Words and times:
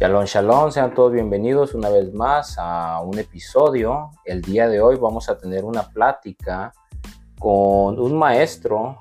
Shalom, 0.00 0.24
shalom, 0.24 0.70
sean 0.70 0.94
todos 0.94 1.12
bienvenidos 1.12 1.74
una 1.74 1.90
vez 1.90 2.10
más 2.14 2.56
a 2.58 3.02
un 3.02 3.18
episodio. 3.18 4.12
El 4.24 4.40
día 4.40 4.66
de 4.66 4.80
hoy 4.80 4.96
vamos 4.96 5.28
a 5.28 5.36
tener 5.36 5.62
una 5.62 5.82
plática 5.90 6.72
con 7.38 8.00
un 8.00 8.18
maestro, 8.18 8.96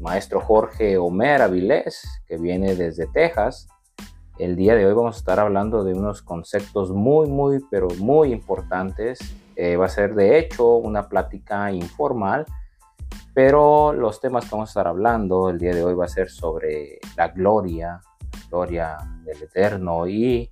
maestro 0.00 0.40
Jorge 0.40 0.98
Homer 0.98 1.42
Avilés, 1.42 2.02
que 2.26 2.38
viene 2.38 2.74
desde 2.74 3.06
Texas. 3.06 3.68
El 4.36 4.56
día 4.56 4.74
de 4.74 4.84
hoy 4.84 4.94
vamos 4.94 5.14
a 5.14 5.18
estar 5.20 5.38
hablando 5.38 5.84
de 5.84 5.94
unos 5.94 6.22
conceptos 6.22 6.90
muy, 6.90 7.28
muy, 7.28 7.60
pero 7.70 7.86
muy 8.00 8.32
importantes. 8.32 9.20
Eh, 9.54 9.76
va 9.76 9.86
a 9.86 9.90
ser 9.90 10.16
de 10.16 10.40
hecho 10.40 10.74
una 10.74 11.08
plática 11.08 11.70
informal, 11.70 12.46
pero 13.32 13.92
los 13.92 14.20
temas 14.20 14.46
que 14.46 14.50
vamos 14.50 14.70
a 14.70 14.72
estar 14.72 14.88
hablando 14.88 15.50
el 15.50 15.58
día 15.58 15.72
de 15.72 15.84
hoy 15.84 15.94
va 15.94 16.06
a 16.06 16.08
ser 16.08 16.30
sobre 16.30 16.98
la 17.16 17.28
gloria, 17.28 18.00
del 18.60 19.42
Eterno 19.42 20.06
y 20.06 20.50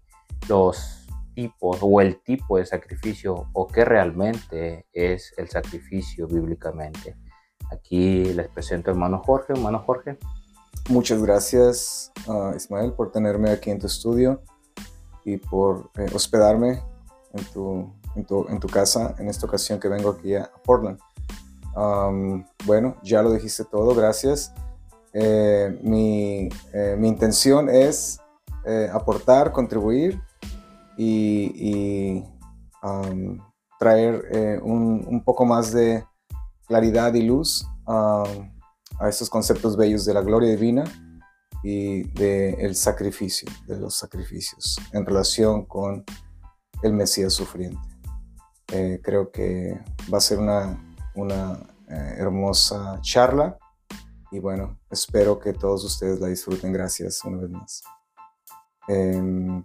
los 0.48 1.06
tipos 1.34 1.78
o 1.80 2.00
el 2.00 2.22
tipo 2.22 2.58
de 2.58 2.66
sacrificio 2.66 3.48
o 3.52 3.66
qué 3.66 3.84
realmente 3.84 4.86
es 4.92 5.32
el 5.36 5.48
sacrificio 5.48 6.26
bíblicamente. 6.26 7.16
Aquí 7.70 8.24
les 8.24 8.48
presento 8.48 8.90
hermano 8.90 9.22
Jorge. 9.24 9.52
Hermano 9.52 9.80
Jorge. 9.80 10.18
Muchas 10.88 11.22
gracias 11.22 12.12
Ismael 12.56 12.92
por 12.94 13.12
tenerme 13.12 13.50
aquí 13.50 13.70
en 13.70 13.78
tu 13.78 13.86
estudio 13.86 14.42
y 15.24 15.36
por 15.36 15.90
eh, 15.96 16.06
hospedarme 16.14 16.82
en 17.32 17.44
tu, 17.52 17.92
en, 18.16 18.60
tu, 18.60 18.68
casa 18.68 19.14
en 19.18 19.28
esta 19.28 19.46
ocasión 19.46 19.78
que 19.78 19.88
vengo 19.88 20.10
aquí 20.10 20.34
a, 20.34 20.50
Portland. 20.64 20.98
bueno, 22.66 22.96
ya 23.02 23.22
lo 23.22 23.32
dijiste 23.32 23.64
todo, 23.64 23.94
gracias. 23.94 24.52
Eh, 25.12 25.76
mi, 25.82 26.48
eh, 26.72 26.94
mi, 26.96 27.08
intención 27.08 27.68
es 27.68 28.20
eh, 28.64 28.88
aportar, 28.92 29.50
contribuir 29.50 30.20
y, 30.96 32.24
traer 33.78 34.60
un, 34.62 35.04
un, 35.08 35.24
poco 35.24 35.44
más 35.46 35.72
de 35.72 36.04
claridad 36.66 37.14
y 37.14 37.22
luz 37.22 37.66
a 37.86 38.24
estos 39.08 39.30
conceptos 39.30 39.76
bellos 39.76 40.04
de 40.04 40.14
la 40.14 40.20
gloria 40.20 40.50
divina 40.50 40.84
y 41.62 42.02
del 42.12 42.76
sacrificio, 42.76 43.50
de 43.66 43.78
los 43.78 43.96
sacrificios 43.96 44.78
en 44.92 45.04
relación 45.06 45.64
con 45.64 46.04
el 46.82 46.92
Mesías 46.92 47.32
sufriente. 47.32 47.80
creo 49.02 49.30
que 49.30 49.80
va 50.12 50.18
a 50.18 50.22
ser 50.22 50.38
una, 50.38 50.78
una 51.14 51.58
hermosa 51.88 52.98
charla 53.00 53.58
y 54.30 54.38
bueno, 54.38 54.78
espero 54.90 55.38
que 55.38 55.52
todos 55.52 55.84
ustedes 55.84 56.20
la 56.20 56.28
disfruten. 56.28 56.72
Gracias 56.72 57.24
una 57.24 57.38
vez 57.38 57.50
más. 57.50 57.82
Em, 58.86 59.64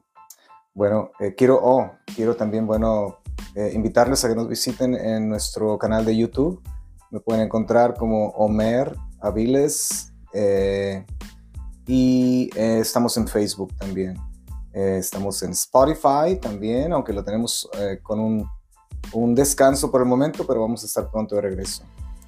bueno, 0.74 1.12
eh, 1.20 1.36
quiero, 1.36 1.60
oh, 1.62 1.92
quiero 2.16 2.36
también, 2.36 2.66
bueno, 2.66 3.20
eh, 3.54 3.72
invitarles 3.74 4.24
a 4.26 4.30
que 4.30 4.36
nos 4.36 4.48
visiten 4.48 4.96
en 4.96 5.30
nuestro 5.30 5.78
canal 5.78 6.04
de 6.04 6.18
YouTube. 6.18 6.62
Me 7.12 7.20
pueden 7.20 7.44
encontrar 7.44 7.96
como 7.96 8.30
Homer 8.30 8.96
Aviles 9.22 10.12
eh, 10.34 11.06
y 11.88 12.50
estamos 12.56 13.16
en 13.18 13.28
Facebook 13.28 13.74
también. 13.78 14.18
estamos 14.74 15.42
en 15.44 15.52
Spotify 15.52 16.36
también, 16.42 16.92
aunque 16.92 17.14
lo 17.14 17.24
tenemos 17.24 17.70
con 18.04 18.20
un, 18.20 18.50
un 19.14 19.34
descanso 19.34 19.90
por 19.90 20.02
el 20.02 20.08
momento, 20.08 20.46
pero 20.46 20.60
vamos 20.62 20.84
a 20.84 20.88
estar 20.88 21.10
pronto 21.10 21.36
de 21.36 21.42
regreso. 21.42 21.84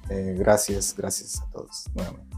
Gracias, 0.08 0.94
gracias 0.96 1.40
a 1.42 1.50
todos 1.50 1.84
nuevamente. 1.94 2.28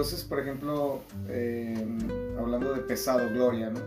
Entonces, 0.00 0.24
por 0.24 0.38
ejemplo, 0.38 1.02
em, 1.28 1.98
hablando 2.38 2.72
de 2.72 2.80
pesado, 2.80 3.28
gloria, 3.28 3.68
¿no? 3.68 3.80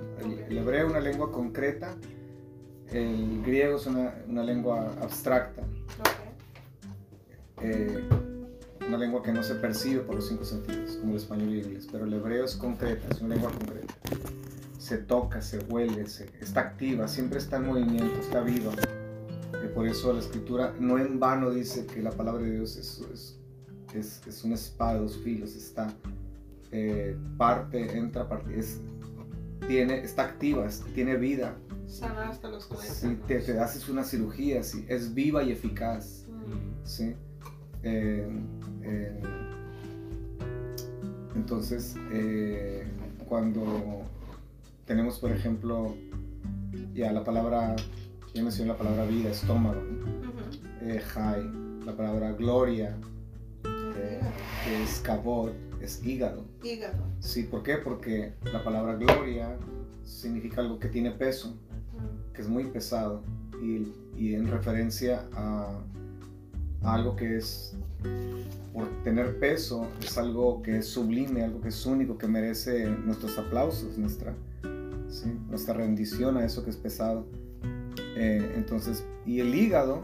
el, 0.47 0.57
hebreo 0.57 0.85
es 0.85 0.91
una 0.91 0.99
lengua 0.99 1.31
concreta, 1.31 1.95
el 2.91 3.41
griego 3.41 3.77
es 3.77 3.87
una, 3.87 4.13
una 4.27 4.43
lengua 4.43 4.93
abstracta, 5.01 5.63
eh, 7.61 8.07
una 8.87 8.97
lengua 8.97 9.23
que 9.23 9.31
no 9.31 9.43
se 9.43 9.55
percibe 9.55 10.01
por 10.01 10.15
los 10.15 10.27
cinco 10.27 10.45
sentidos, 10.45 10.97
como 10.97 11.11
el 11.11 11.17
español 11.17 11.49
y 11.49 11.59
el 11.59 11.65
inglés, 11.65 11.87
pero 11.91 12.05
el 12.05 12.13
hebreo 12.13 12.45
es 12.45 12.55
concreta, 12.55 13.07
es 13.09 13.21
una 13.21 13.35
lengua 13.35 13.51
concreta. 13.51 13.93
Se 14.77 14.97
toca, 14.97 15.41
se 15.41 15.59
huele, 15.59 16.07
se, 16.07 16.29
está 16.41 16.61
activa, 16.61 17.07
siempre 17.07 17.39
está 17.39 17.57
en 17.57 17.67
movimiento, 17.67 18.19
está 18.19 18.41
viva. 18.41 18.73
Y 19.63 19.67
por 19.73 19.87
eso 19.87 20.11
la 20.11 20.19
escritura 20.19 20.73
no 20.79 20.99
en 20.99 21.19
vano 21.19 21.51
dice 21.51 21.85
que 21.85 22.01
la 22.01 22.11
palabra 22.11 22.43
de 22.43 22.51
Dios 22.51 22.75
es, 22.75 23.01
es 23.13 23.39
es, 23.93 24.21
es 24.27 24.43
una 24.43 24.55
espada 24.55 24.95
de 24.95 24.99
dos 24.99 25.17
filos, 25.17 25.55
está 25.55 25.93
eh, 26.71 27.15
parte, 27.37 27.97
entra, 27.97 28.27
parte, 28.27 28.57
es, 28.57 28.81
tiene, 29.67 30.03
está 30.03 30.23
activa, 30.23 30.67
tiene 30.93 31.15
vida. 31.17 31.55
Sana 31.87 32.29
hasta 32.29 32.49
los 32.49 32.67
Sí, 32.81 33.19
te, 33.27 33.39
te, 33.39 33.59
haces 33.59 33.87
una 33.89 34.03
cirugía, 34.03 34.63
sí, 34.63 34.85
es 34.87 35.13
viva 35.13 35.43
y 35.43 35.51
eficaz. 35.51 36.25
Mm. 36.27 36.85
¿sí? 36.85 37.15
Eh, 37.83 38.27
eh, 38.83 39.21
entonces, 41.35 41.95
cuando 43.27 44.03
tenemos, 44.85 45.19
por 45.19 45.31
ejemplo, 45.31 45.95
ya 46.93 47.11
la 47.11 47.23
palabra, 47.23 47.75
ya 48.33 48.43
mencioné 48.43 48.71
la 48.71 48.77
palabra 48.77 49.05
vida, 49.05 49.29
estómago, 49.29 49.81
uh 49.81 51.85
la 51.85 51.97
palabra 51.97 52.31
gloria, 52.31 52.95
que 53.63 54.83
es 54.83 54.99
cabot, 55.01 55.53
es 55.81 56.03
hígado. 56.05 56.45
Hígado. 56.63 57.03
Sí, 57.19 57.43
¿por 57.43 57.63
qué? 57.63 57.77
Porque 57.77 58.33
la 58.51 58.63
palabra 58.63 58.95
gloria 58.95 59.57
significa 60.03 60.61
algo 60.61 60.79
que 60.79 60.87
tiene 60.87 61.11
peso, 61.11 61.57
que 62.33 62.41
es 62.41 62.47
muy 62.47 62.65
pesado, 62.65 63.23
y, 63.61 63.87
y 64.17 64.35
en 64.35 64.47
referencia 64.47 65.25
a, 65.33 65.79
algo 66.83 67.15
que 67.15 67.37
es, 67.37 67.75
por 68.73 68.87
tener 69.03 69.39
peso, 69.39 69.87
es 70.01 70.17
algo 70.17 70.61
que 70.61 70.77
es 70.77 70.87
sublime, 70.87 71.43
algo 71.43 71.61
que 71.61 71.69
es 71.69 71.85
único, 71.85 72.17
que 72.17 72.27
merece 72.27 72.89
nuestros 72.89 73.37
aplausos, 73.37 73.97
nuestra, 73.97 74.33
nuestra 75.47 75.73
rendición 75.75 76.37
a 76.37 76.45
eso 76.45 76.63
que 76.63 76.71
es 76.71 76.77
pesado. 76.77 77.27
Eh, 78.15 78.53
entonces, 78.55 79.05
y 79.25 79.39
el 79.39 79.53
hígado 79.53 80.01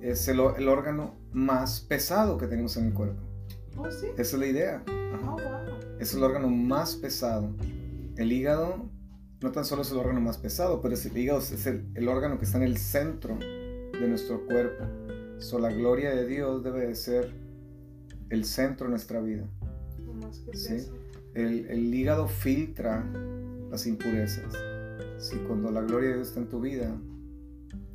es 0.00 0.26
el, 0.28 0.40
el 0.56 0.68
órgano 0.68 1.14
más 1.32 1.80
pesado 1.80 2.38
que 2.38 2.46
tenemos 2.46 2.76
en 2.76 2.86
el 2.86 2.94
cuerpo. 2.94 3.22
Oh, 3.76 3.90
¿sí? 3.90 4.06
Esa 4.16 4.36
es 4.36 4.38
la 4.38 4.46
idea. 4.46 4.84
Oh, 5.26 5.36
es 5.98 6.14
el 6.14 6.22
órgano 6.22 6.48
más 6.48 6.96
pesado. 6.96 7.54
El 8.16 8.32
hígado 8.32 8.90
no 9.40 9.52
tan 9.52 9.64
solo 9.64 9.82
es 9.82 9.90
el 9.90 9.98
órgano 9.98 10.20
más 10.20 10.38
pesado, 10.38 10.80
pero 10.80 10.94
el 10.94 11.16
hígado 11.16 11.40
es 11.40 11.66
el, 11.66 11.86
el 11.94 12.08
órgano 12.08 12.38
que 12.38 12.44
está 12.44 12.58
en 12.58 12.64
el 12.64 12.78
centro 12.78 13.36
de 13.36 14.08
nuestro 14.08 14.44
cuerpo. 14.46 14.84
So, 15.42 15.58
la 15.58 15.72
gloria 15.72 16.14
de 16.14 16.24
Dios 16.24 16.62
debe 16.62 16.86
de 16.86 16.94
ser 16.94 17.32
el 18.30 18.44
centro 18.44 18.86
de 18.86 18.90
nuestra 18.92 19.20
vida. 19.20 19.44
¿Sí? 20.52 20.86
El, 21.34 21.66
el, 21.66 21.92
hígado 21.92 22.28
filtra 22.28 23.04
las 23.68 23.86
impurezas. 23.88 24.54
¿Sí? 25.18 25.36
Cuando 25.48 25.72
la 25.72 25.82
gloria 25.82 26.10
de 26.10 26.14
Dios 26.16 26.28
está 26.28 26.40
en 26.40 26.48
tu 26.48 26.60
vida, 26.60 26.96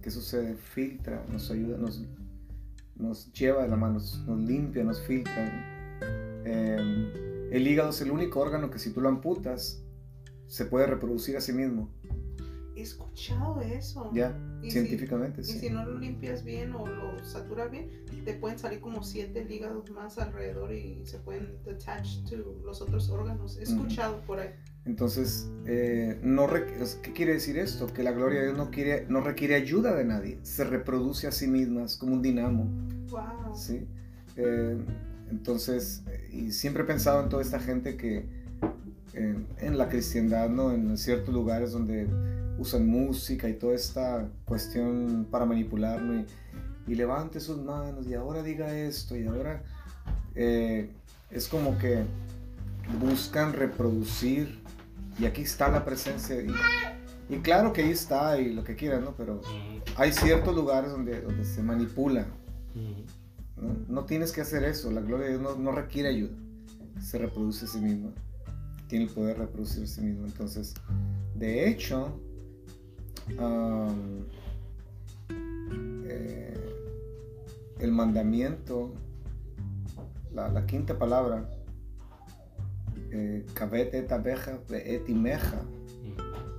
¿qué 0.02 0.12
sucede? 0.12 0.56
Filtra, 0.56 1.26
nos 1.32 1.50
ayuda, 1.50 1.78
nos, 1.78 2.04
nos 2.98 3.32
lleva 3.32 3.64
de 3.64 3.70
la 3.70 3.78
mano, 3.78 3.94
nos, 3.94 4.28
limpia, 4.28 4.84
nos 4.84 5.02
filtra. 5.02 6.44
Em, 6.44 7.12
el 7.50 7.66
hígado 7.66 7.92
es 7.92 8.02
el 8.02 8.12
único 8.12 8.42
órgano 8.42 8.70
que 8.70 8.78
si 8.78 8.92
tú 8.92 9.00
lo 9.00 9.08
amputas, 9.08 9.82
se 10.48 10.66
puede 10.66 10.86
reproducir 10.86 11.38
a 11.38 11.42
sí 11.42 11.54
mismo. 11.54 11.90
He 12.78 12.84
escuchado 12.84 13.60
eso. 13.60 14.12
Ya, 14.14 14.38
científicamente, 14.62 15.44
sí. 15.44 15.58
Y 15.58 15.60
si 15.62 15.70
no 15.72 15.84
lo 15.84 15.98
limpias 15.98 16.44
bien 16.44 16.74
o 16.74 16.86
lo 16.86 17.26
saturas 17.26 17.72
bien, 17.72 17.90
te 18.24 18.36
pueden 18.36 18.60
salir 18.60 18.80
como 18.82 19.02
siete 19.02 19.48
hígados 19.50 19.90
más 19.90 20.20
alrededor 20.20 20.72
y 20.72 21.04
se 21.04 21.18
pueden 21.18 21.58
detach 21.66 22.24
to 22.30 22.36
los 22.64 22.80
otros 22.82 23.10
órganos. 23.10 23.58
He 23.58 23.64
escuchado 23.64 24.22
por 24.28 24.40
ahí. 24.40 24.50
Entonces, 24.86 25.50
eh, 25.66 26.20
no 26.22 26.48
¿qué 27.02 27.14
quiere 27.14 27.34
decir 27.34 27.58
esto? 27.58 27.88
Que 27.88 28.04
la 28.04 28.12
gloria 28.12 28.42
de 28.42 28.46
Dios 28.46 28.58
no, 28.58 28.70
quiere, 28.70 29.08
no 29.10 29.22
requiere 29.22 29.56
ayuda 29.56 29.96
de 29.96 30.06
nadie, 30.06 30.38
se 30.44 30.64
reproduce 30.64 31.26
a 31.26 31.32
sí 31.32 31.48
misma, 31.48 31.84
es 31.84 31.98
como 31.98 32.14
un 32.14 32.22
dinamo. 32.22 32.70
Wow. 33.10 33.56
¿sí? 33.56 33.88
Eh, 34.36 34.78
entonces, 35.32 36.04
y 36.32 36.52
siempre 36.52 36.84
he 36.84 36.86
pensado 36.86 37.24
en 37.24 37.30
toda 37.30 37.42
esta 37.42 37.60
gente 37.60 37.98
que 37.98 38.28
en, 39.14 39.78
la 39.80 39.90
cristiandad, 39.90 40.48
¿no? 40.48 40.72
en 40.72 40.96
ciertos 40.96 41.34
lugares 41.34 41.72
donde 41.72 42.08
usan 42.58 42.88
música 42.88 43.48
y 43.50 43.54
toda 43.54 43.76
esta 43.76 44.28
cuestión 44.46 45.28
para 45.30 45.46
manipularme 45.46 46.26
y, 46.88 46.96
levante 46.96 47.40
sus 47.40 47.58
manos 47.58 48.08
y 48.08 48.14
ahora 48.14 48.42
diga 48.42 48.74
esto 48.74 49.16
y 49.18 49.26
ahora 49.26 49.62
eh, 50.36 50.90
es 51.30 51.48
como 51.48 51.78
que 51.78 52.04
buscan 53.00 53.54
reproducir 53.54 54.60
y 55.20 55.26
aquí 55.26 55.42
está 55.42 55.70
la 55.70 55.84
presencia 55.84 56.38
Y 57.30 57.38
claro 57.40 57.74
que 57.74 57.82
ahí 57.82 57.92
está 57.92 58.40
y 58.40 58.54
lo 58.54 58.64
que 58.64 58.76
quieran, 58.76 59.04
¿no? 59.04 59.14
Pero 59.18 59.42
hay 59.96 60.14
ciertos 60.14 60.56
lugares 60.56 60.92
donde, 60.92 61.22
donde 61.22 61.44
se 61.44 61.62
manipula. 61.62 62.26
¿no? 63.58 63.76
no 63.88 64.06
tienes 64.06 64.32
que 64.32 64.42
hacer 64.42 64.64
eso, 64.64 64.92
la 64.92 65.02
gloria 65.02 65.26
de 65.26 65.38
Dios 65.38 65.42
no, 65.42 65.56
no 65.56 65.72
requiere 65.72 66.10
ayuda. 66.10 66.36
Se 67.02 67.18
reproduce 67.18 67.66
a 67.66 67.68
sí 67.68 67.80
misma. 67.80 68.12
Tiene 68.88 69.06
el 69.06 69.12
poder 69.12 69.38
de 69.38 69.46
reproducir 69.46 69.84
a 69.84 69.88
sí 69.88 70.02
mismo. 70.02 70.26
Entonces, 70.26 70.74
de 71.36 71.68
hecho, 71.68 72.20
um, 73.40 74.26
eh, 76.08 76.54
el 77.80 77.92
mandamiento, 77.92 78.94
la, 80.34 80.50
la 80.50 80.66
quinta 80.66 80.98
palabra, 80.98 81.50
eh, 83.12 83.46
Kabet 83.54 83.94
et 83.94 84.12
abeja 84.12 84.60
et 84.72 85.10
imeja, 85.10 85.62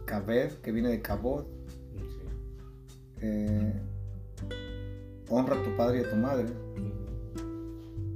Kabed, 0.07 0.61
que 0.63 0.73
viene 0.73 0.89
de 0.89 1.03
Kabod, 1.03 1.47
eh, 3.21 3.73
honra 5.29 5.57
a 5.61 5.63
tu 5.63 5.77
padre 5.77 6.01
y 6.01 6.05
a 6.05 6.11
tu 6.11 6.17
madre, 6.17 6.47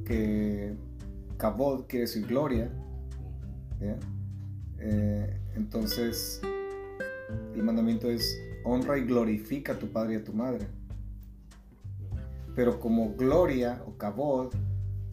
que 0.04 0.74
Kabod 1.36 1.86
quiere 1.86 2.06
decir 2.06 2.26
gloria, 2.26 2.70
eh, 4.78 5.38
entonces 5.54 6.40
el 7.54 7.62
mandamiento 7.62 8.10
es 8.10 8.38
honra 8.64 8.98
y 8.98 9.04
glorifica 9.04 9.74
a 9.74 9.78
tu 9.78 9.88
padre 9.88 10.14
y 10.14 10.16
a 10.16 10.24
tu 10.24 10.32
madre. 10.32 10.66
Pero 12.54 12.80
como 12.80 13.14
gloria 13.14 13.82
o 13.86 13.96
kabod 13.96 14.52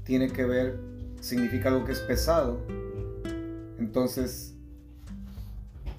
tiene 0.04 0.30
que 0.30 0.46
ver, 0.46 0.80
significa 1.22 1.70
algo 1.70 1.86
que 1.86 1.94
es 1.94 2.00
pesado, 2.00 2.66
entonces 3.78 4.56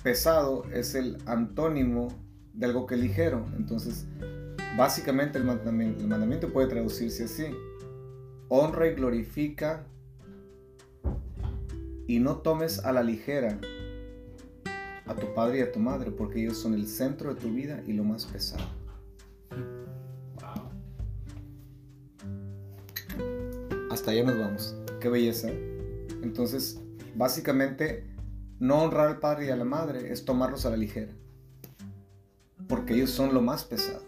pesado 0.03 0.65
es 0.73 0.95
el 0.95 1.19
antónimo 1.27 2.09
de 2.55 2.67
algo 2.67 2.87
que 2.87 2.95
es 2.95 3.01
ligero. 3.01 3.45
Entonces, 3.57 4.07
básicamente 4.77 5.39
el 5.39 5.45
mandamiento, 5.45 6.01
el 6.01 6.09
mandamiento 6.09 6.53
puede 6.53 6.69
traducirse 6.69 7.25
así. 7.25 7.47
Honra 8.49 8.89
y 8.89 8.95
glorifica 8.95 9.87
y 12.07 12.19
no 12.19 12.39
tomes 12.39 12.85
a 12.85 12.93
la 12.93 13.03
ligera 13.03 13.61
a 15.11 15.15
tu 15.17 15.35
padre 15.35 15.59
y 15.59 15.63
a 15.63 15.73
tu 15.73 15.81
madre, 15.81 16.13
porque 16.13 16.41
ellos 16.41 16.57
son 16.57 16.73
el 16.73 16.87
centro 16.87 17.35
de 17.35 17.41
tu 17.41 17.53
vida 17.53 17.83
y 17.85 17.95
lo 17.95 18.05
más 18.05 18.27
pesado. 18.27 18.65
Hasta 23.91 24.13
allá 24.13 24.23
nos 24.23 24.39
vamos. 24.39 24.77
Qué 25.01 25.09
belleza. 25.09 25.51
Entonces, 26.23 26.81
básicamente, 27.17 28.07
no 28.61 28.83
honrar 28.85 29.09
al 29.09 29.19
padre 29.19 29.47
y 29.47 29.51
a 29.51 29.57
la 29.57 29.65
madre 29.65 30.13
es 30.13 30.25
tomarlos 30.25 30.65
a 30.65 30.71
la 30.71 30.77
ligera, 30.77 31.13
porque 32.69 32.95
ellos 32.95 33.11
son 33.11 33.35
lo 33.35 33.43
más 33.43 33.65
pesado. 33.65 34.05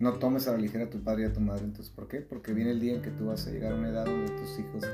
No 0.00 0.12
tomes 0.14 0.46
a 0.46 0.52
la 0.52 0.58
ligera 0.58 0.84
a 0.84 0.90
tu 0.90 1.00
padre 1.00 1.22
y 1.22 1.26
a 1.26 1.32
tu 1.32 1.40
madre. 1.40 1.64
Entonces, 1.64 1.92
¿por 1.92 2.06
qué? 2.06 2.20
Porque 2.20 2.52
viene 2.52 2.70
el 2.70 2.80
día 2.80 2.94
en 2.94 3.02
que 3.02 3.10
tú 3.10 3.26
vas 3.26 3.46
a 3.46 3.50
llegar 3.50 3.72
a 3.72 3.76
una 3.76 3.88
edad 3.88 4.04
donde 4.04 4.30
tus 4.30 4.58
hijos 4.58 4.84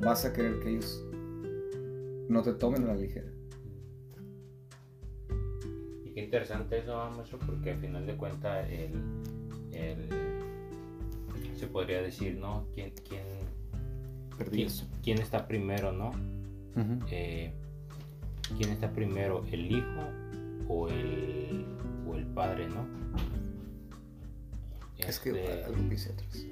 vas 0.00 0.24
a 0.24 0.32
querer 0.32 0.60
que 0.60 0.70
ellos 0.70 1.02
no 2.28 2.42
te 2.42 2.52
tomen 2.54 2.84
a 2.84 2.88
la 2.88 2.94
ligera. 2.94 3.30
Y 6.04 6.10
qué 6.10 6.24
interesante 6.24 6.78
eso, 6.78 7.10
maestro, 7.16 7.38
porque 7.46 7.72
al 7.72 7.78
final 7.78 8.06
de 8.06 8.16
cuentas 8.16 8.68
el, 8.70 8.90
se 11.58 11.66
podría 11.68 12.02
decir, 12.02 12.36
¿no? 12.36 12.66
¿Quién, 12.74 12.92
quién, 13.08 13.22
quién, 15.02 15.18
está 15.18 15.46
primero, 15.46 15.92
¿no? 15.92 16.10
Eh, 17.10 17.52
¿Quién 18.56 18.70
está 18.70 18.92
primero, 18.92 19.44
el 19.50 19.70
hijo 19.70 20.02
o 20.68 20.88
el, 20.88 21.64
o 22.08 22.16
el 22.16 22.26
padre, 22.26 22.68
¿no? 22.68 22.86
Es 24.98 25.18
que 25.18 25.30
este, 25.30 25.64
algo 25.64 25.88
pise 25.88 26.12
atrás. 26.12 26.46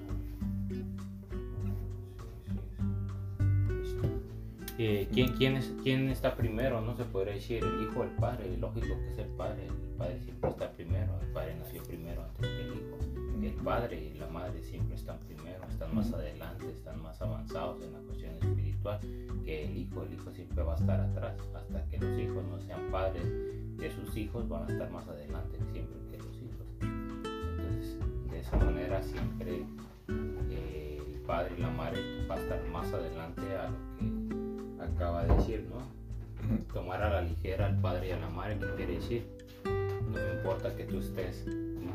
Eh, 4.83 5.07
¿quién, 5.13 5.37
quién, 5.37 5.57
es, 5.57 5.75
¿Quién 5.83 6.09
está 6.09 6.35
primero? 6.35 6.81
No 6.81 6.97
se 6.97 7.05
podría 7.05 7.35
decir 7.35 7.63
el 7.63 7.83
hijo 7.83 8.01
o 8.01 8.05
el 8.05 8.13
padre. 8.13 8.57
Lógico 8.57 8.87
que 8.87 9.11
es 9.11 9.19
el 9.19 9.29
padre. 9.37 9.67
El 9.67 9.97
padre 9.99 10.19
siempre 10.21 10.49
está 10.49 10.73
primero. 10.73 11.21
El 11.21 11.29
padre 11.35 11.55
nació 11.57 11.83
primero 11.83 12.25
antes 12.25 12.49
que 12.49 12.63
el 12.63 12.69
hijo. 12.69 12.99
El 13.43 13.63
padre 13.63 14.03
y 14.03 14.19
la 14.19 14.27
madre 14.29 14.63
siempre 14.63 14.95
están 14.95 15.19
primero, 15.19 15.63
están 15.69 15.95
más 15.95 16.11
adelante, 16.15 16.71
están 16.71 17.03
más 17.03 17.21
avanzados 17.21 17.83
en 17.83 17.93
la 17.93 17.99
cuestión 17.99 18.33
espiritual 18.33 19.01
que 19.45 19.65
el 19.67 19.77
hijo. 19.77 20.03
El 20.03 20.15
hijo 20.15 20.31
siempre 20.31 20.63
va 20.63 20.73
a 20.73 20.77
estar 20.77 20.99
atrás. 20.99 21.37
Hasta 21.55 21.85
que 21.91 21.99
los 21.99 22.19
hijos 22.19 22.43
no 22.47 22.59
sean 22.61 22.81
padres 22.91 23.25
de 23.77 23.91
sus 23.91 24.17
hijos, 24.17 24.49
van 24.49 24.63
a 24.63 24.73
estar 24.73 24.91
más 24.91 25.07
adelante 25.07 25.59
siempre 25.73 26.01
que 26.11 26.17
los 26.17 26.37
hijos. 26.41 26.67
Entonces, 26.81 27.99
de 28.31 28.41
esa 28.41 28.57
manera 28.57 29.03
siempre 29.03 29.63
eh, 30.49 31.03
el 31.07 31.21
padre 31.27 31.55
y 31.59 31.61
la 31.61 31.71
madre 31.71 32.01
va 32.27 32.37
a 32.37 32.39
estar 32.39 32.67
más 32.69 32.91
adelante 32.95 33.43
a 33.57 33.69
lo 33.69 33.99
que 33.99 34.20
acaba 34.83 35.25
de 35.25 35.35
decir, 35.37 35.69
¿no? 35.71 35.81
Tomar 36.73 37.03
a 37.03 37.11
la 37.11 37.23
ligera 37.23 37.67
al 37.67 37.81
padre 37.81 38.09
y 38.09 38.11
a 38.13 38.19
la 38.19 38.29
madre, 38.29 38.59
¿qué 38.59 38.67
quiere 38.77 38.95
decir? 38.95 39.27
No 39.65 40.19
me 40.19 40.35
importa 40.35 40.75
que 40.75 40.85
tú 40.85 40.99
estés 40.99 41.47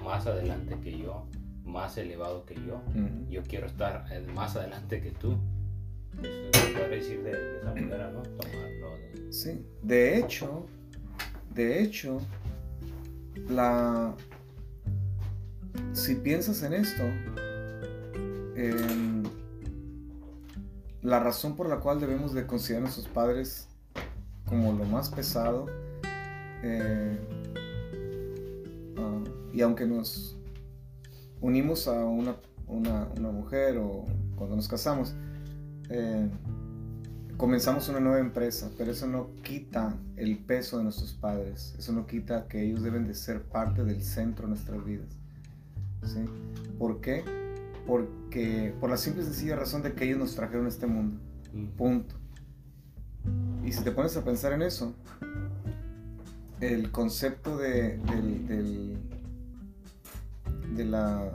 más 0.03 0.27
adelante 0.27 0.77
que 0.81 0.97
yo, 0.97 1.25
más 1.63 1.97
elevado 1.97 2.45
que 2.45 2.55
yo, 2.55 2.81
yo 3.29 3.41
quiero 3.43 3.67
estar 3.67 4.05
más 4.33 4.55
adelante 4.55 5.01
que 5.01 5.11
tú. 5.11 5.35
Eso 6.21 6.73
puede 6.73 6.89
decir 6.89 7.23
de, 7.23 7.57
esa 7.59 7.73
manera, 7.73 8.11
¿no? 8.11 8.21
Tomarlo. 8.21 8.97
De... 9.13 9.33
Sí, 9.33 9.65
de 9.81 10.17
hecho, 10.17 10.65
de 11.53 11.81
hecho, 11.81 12.21
la... 13.49 14.15
Si 15.91 16.15
piensas 16.15 16.63
en 16.63 16.73
esto, 16.73 17.03
eh, 18.55 19.23
la 21.05 21.19
razón 21.19 21.55
por 21.55 21.69
la 21.69 21.77
cual 21.77 21.99
debemos 21.99 22.33
de 22.33 22.47
considerar 22.47 22.79
a 22.79 22.85
nuestros 22.85 23.07
padres 23.07 23.67
como 24.47 24.73
lo 24.73 24.85
más 24.85 25.09
pesado 25.09 25.67
eh, 26.63 27.19
ah, 28.97 29.23
y 29.53 29.61
aunque 29.61 29.85
nos 29.85 30.35
unimos 31.41 31.87
a 31.87 32.05
una, 32.05 32.35
mujer 33.31 33.77
o 33.77 34.05
cuando 34.35 34.55
nos 34.55 34.67
casamos 34.67 35.13
eh, 35.89 36.27
comenzamos 37.37 37.87
una 37.87 37.99
nueva 37.99 38.17
empresa 38.17 38.71
pero 38.75 38.91
eso 38.91 39.05
no 39.05 39.29
quita 39.43 39.95
el 40.15 40.39
peso 40.39 40.79
de 40.79 40.85
nuestros 40.85 41.13
padres 41.13 41.75
eso 41.77 41.93
no 41.93 42.07
quita 42.07 42.47
que 42.47 42.63
ellos 42.63 42.81
deben 42.81 43.05
de 43.05 43.13
ser 43.13 43.43
parte 43.43 43.83
del 43.83 44.01
centro 44.01 44.47
de 44.47 44.55
nuestras 44.55 44.83
vidas 44.83 45.09
¿sí? 46.03 46.25
¿por 46.79 46.99
qué? 46.99 47.44
Porque 47.85 48.73
por 48.79 48.89
la 48.89 48.97
simple 48.97 49.23
y 49.23 49.25
sencilla 49.25 49.55
razón 49.55 49.81
de 49.81 49.93
que 49.93 50.05
ellos 50.05 50.19
nos 50.19 50.35
trajeron 50.35 50.65
a 50.65 50.69
este 50.69 50.87
mundo. 50.87 51.19
Punto. 51.77 52.15
Y 53.63 53.71
si 53.71 53.83
te 53.83 53.91
pones 53.91 54.15
a 54.17 54.23
pensar 54.23 54.53
en 54.53 54.61
eso, 54.61 54.93
el 56.59 56.91
concepto 56.91 57.57
de, 57.57 57.97
de 60.75 60.85
la 60.85 61.31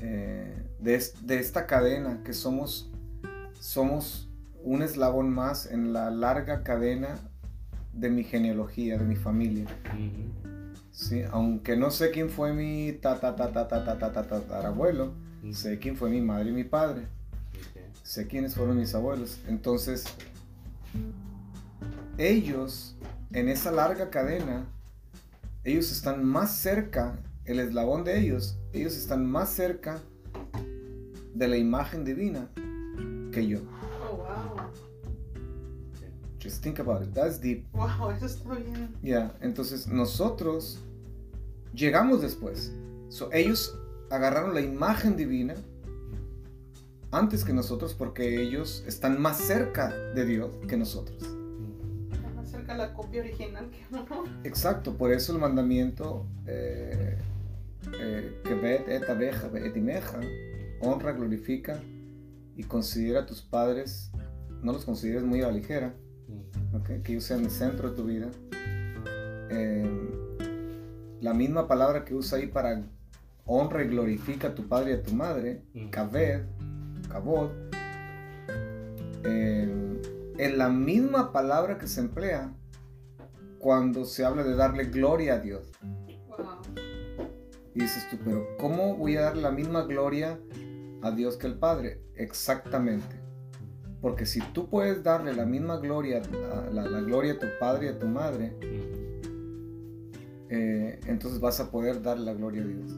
eh, 0.00 0.54
de, 0.80 1.38
esta 1.38 1.66
cadena 1.66 2.22
que 2.24 2.34
somos 2.34 2.90
somos 3.58 4.28
un 4.62 4.82
eslabón 4.82 5.30
más 5.30 5.66
en 5.66 5.94
la 5.94 6.10
larga 6.10 6.62
cadena 6.62 7.18
de 7.94 8.10
mi 8.10 8.24
genealogía, 8.24 8.98
de 8.98 9.04
mi 9.04 9.16
familia. 9.16 9.66
Sí, 10.94 11.22
aunque 11.32 11.76
no 11.76 11.90
sé 11.90 12.12
quién 12.12 12.30
fue 12.30 12.52
mi 12.52 12.92
ta 12.92 13.18
ta 13.18 13.34
ta 13.34 13.52
ta 13.52 13.68
ta 13.68 13.84
ta 13.84 14.12
ta 14.12 14.40
ta 14.40 14.68
abuelo, 14.68 15.12
sé 15.50 15.80
quién 15.80 15.96
fue 15.96 16.08
mi 16.08 16.20
madre 16.20 16.50
y 16.50 16.52
mi 16.52 16.62
padre. 16.62 17.08
Sé 18.04 18.28
quiénes 18.28 18.54
fueron 18.54 18.78
mis 18.78 18.94
abuelos. 18.94 19.40
Entonces, 19.48 20.04
ellos, 22.16 22.96
en 23.32 23.48
esa 23.48 23.72
larga 23.72 24.08
cadena, 24.10 24.68
ellos 25.64 25.90
están 25.90 26.24
más 26.24 26.54
cerca, 26.54 27.18
el 27.44 27.58
eslabón 27.58 28.04
de 28.04 28.20
ellos, 28.20 28.56
ellos 28.72 28.96
están 28.96 29.26
más 29.26 29.50
cerca 29.50 30.00
de 31.34 31.48
la 31.48 31.56
imagen 31.56 32.04
divina 32.04 32.48
que 33.32 33.48
yo. 33.48 33.62
Oh, 34.00 34.16
wow. 34.18 34.70
Just 36.40 36.62
think 36.62 36.78
about 36.78 37.02
it. 37.02 37.12
That's 37.14 37.40
deep. 37.40 37.66
Wow, 37.72 38.10
eso 38.10 38.26
está 38.26 38.54
bien. 38.54 38.94
Ya, 39.02 39.34
entonces 39.40 39.88
nosotros 39.88 40.83
llegamos 41.74 42.22
después. 42.22 42.72
ellos 43.32 43.78
agarraron 44.10 44.54
la 44.54 44.60
imagen 44.60 45.16
divina 45.16 45.54
antes 47.10 47.44
que 47.44 47.52
nosotros 47.52 47.94
porque 47.94 48.42
ellos 48.42 48.84
están 48.86 49.20
más 49.20 49.38
cerca 49.38 49.90
de 50.14 50.24
Dios 50.24 50.50
que 50.68 50.76
nosotros. 50.76 51.22
Están 52.12 52.36
más 52.36 52.50
cerca 52.50 52.72
de 52.72 52.78
la 52.78 52.92
copia 52.92 53.20
original 53.20 53.70
que 53.70 53.84
uno. 53.90 54.24
Exacto, 54.44 54.96
por 54.96 55.12
eso 55.12 55.32
el 55.32 55.38
mandamiento 55.38 56.26
eh, 56.46 57.18
eh, 57.92 58.40
que 58.44 58.54
bet 58.54 58.88
et 58.88 59.08
abeja, 59.08 59.48
et 59.54 59.76
imeja, 59.76 60.20
honra, 60.80 61.12
glorifica 61.12 61.80
y 62.56 62.64
considera 62.64 63.20
a 63.20 63.26
tus 63.26 63.42
padres 63.42 64.10
no 64.62 64.72
los 64.72 64.84
consideres 64.84 65.22
muy 65.22 65.42
a 65.42 65.48
la 65.48 65.52
ligera, 65.52 65.94
¿okay? 66.72 67.00
que 67.02 67.12
ellos 67.12 67.24
sean 67.24 67.44
el 67.44 67.50
centro 67.50 67.90
de 67.90 67.96
tu 67.96 68.04
vida. 68.04 68.30
Eh, 69.50 70.23
la 71.24 71.32
misma 71.32 71.66
palabra 71.66 72.04
que 72.04 72.14
usa 72.14 72.36
ahí 72.36 72.48
para 72.48 72.82
honra 73.46 73.82
y 73.82 73.88
glorifica 73.88 74.48
a 74.48 74.54
tu 74.54 74.68
padre 74.68 74.90
y 74.90 74.94
a 74.96 75.02
tu 75.02 75.14
madre, 75.14 75.62
kaved, 75.90 76.42
kavod, 77.10 77.48
eh, 79.24 80.02
es 80.36 80.54
la 80.54 80.68
misma 80.68 81.32
palabra 81.32 81.78
que 81.78 81.86
se 81.86 82.02
emplea 82.02 82.52
cuando 83.58 84.04
se 84.04 84.22
habla 84.22 84.44
de 84.44 84.54
darle 84.54 84.84
gloria 84.84 85.36
a 85.36 85.38
Dios. 85.38 85.72
Y 87.74 87.80
dices 87.80 88.06
tú, 88.10 88.18
pero 88.22 88.46
¿cómo 88.58 88.94
voy 88.94 89.16
a 89.16 89.22
dar 89.22 89.38
la 89.38 89.50
misma 89.50 89.84
gloria 89.84 90.38
a 91.00 91.10
Dios 91.10 91.38
que 91.38 91.46
el 91.46 91.54
Padre? 91.54 92.02
Exactamente. 92.16 93.16
Porque 94.02 94.26
si 94.26 94.42
tú 94.52 94.68
puedes 94.68 95.02
darle 95.02 95.32
la 95.32 95.46
misma 95.46 95.78
gloria, 95.78 96.20
la, 96.70 96.82
la 96.82 97.00
gloria 97.00 97.32
a 97.32 97.38
tu 97.38 97.46
padre 97.58 97.86
y 97.86 97.88
a 97.88 97.98
tu 97.98 98.06
madre, 98.06 98.54
eh, 100.54 101.00
entonces 101.06 101.40
vas 101.40 101.58
a 101.58 101.70
poder 101.72 102.00
dar 102.00 102.18
la 102.18 102.32
gloria 102.32 102.62
a 102.62 102.66
Dios. 102.66 102.96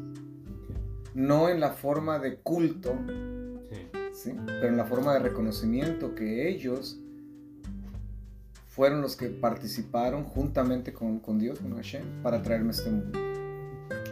No 1.14 1.48
en 1.48 1.58
la 1.58 1.70
forma 1.70 2.18
de 2.18 2.36
culto, 2.36 2.94
sí. 4.12 4.34
pero 4.46 4.68
en 4.68 4.76
la 4.76 4.84
forma 4.84 5.14
de 5.14 5.20
reconocimiento 5.20 6.14
que 6.14 6.48
ellos 6.48 7.00
fueron 8.66 9.00
los 9.00 9.16
que 9.16 9.28
participaron 9.28 10.24
juntamente 10.24 10.92
con, 10.92 11.18
con 11.20 11.38
Dios, 11.38 11.58
con 11.60 11.74
Hashem, 11.74 12.22
para 12.22 12.42
traerme 12.42 12.72
este 12.72 12.90
mundo. 12.90 13.18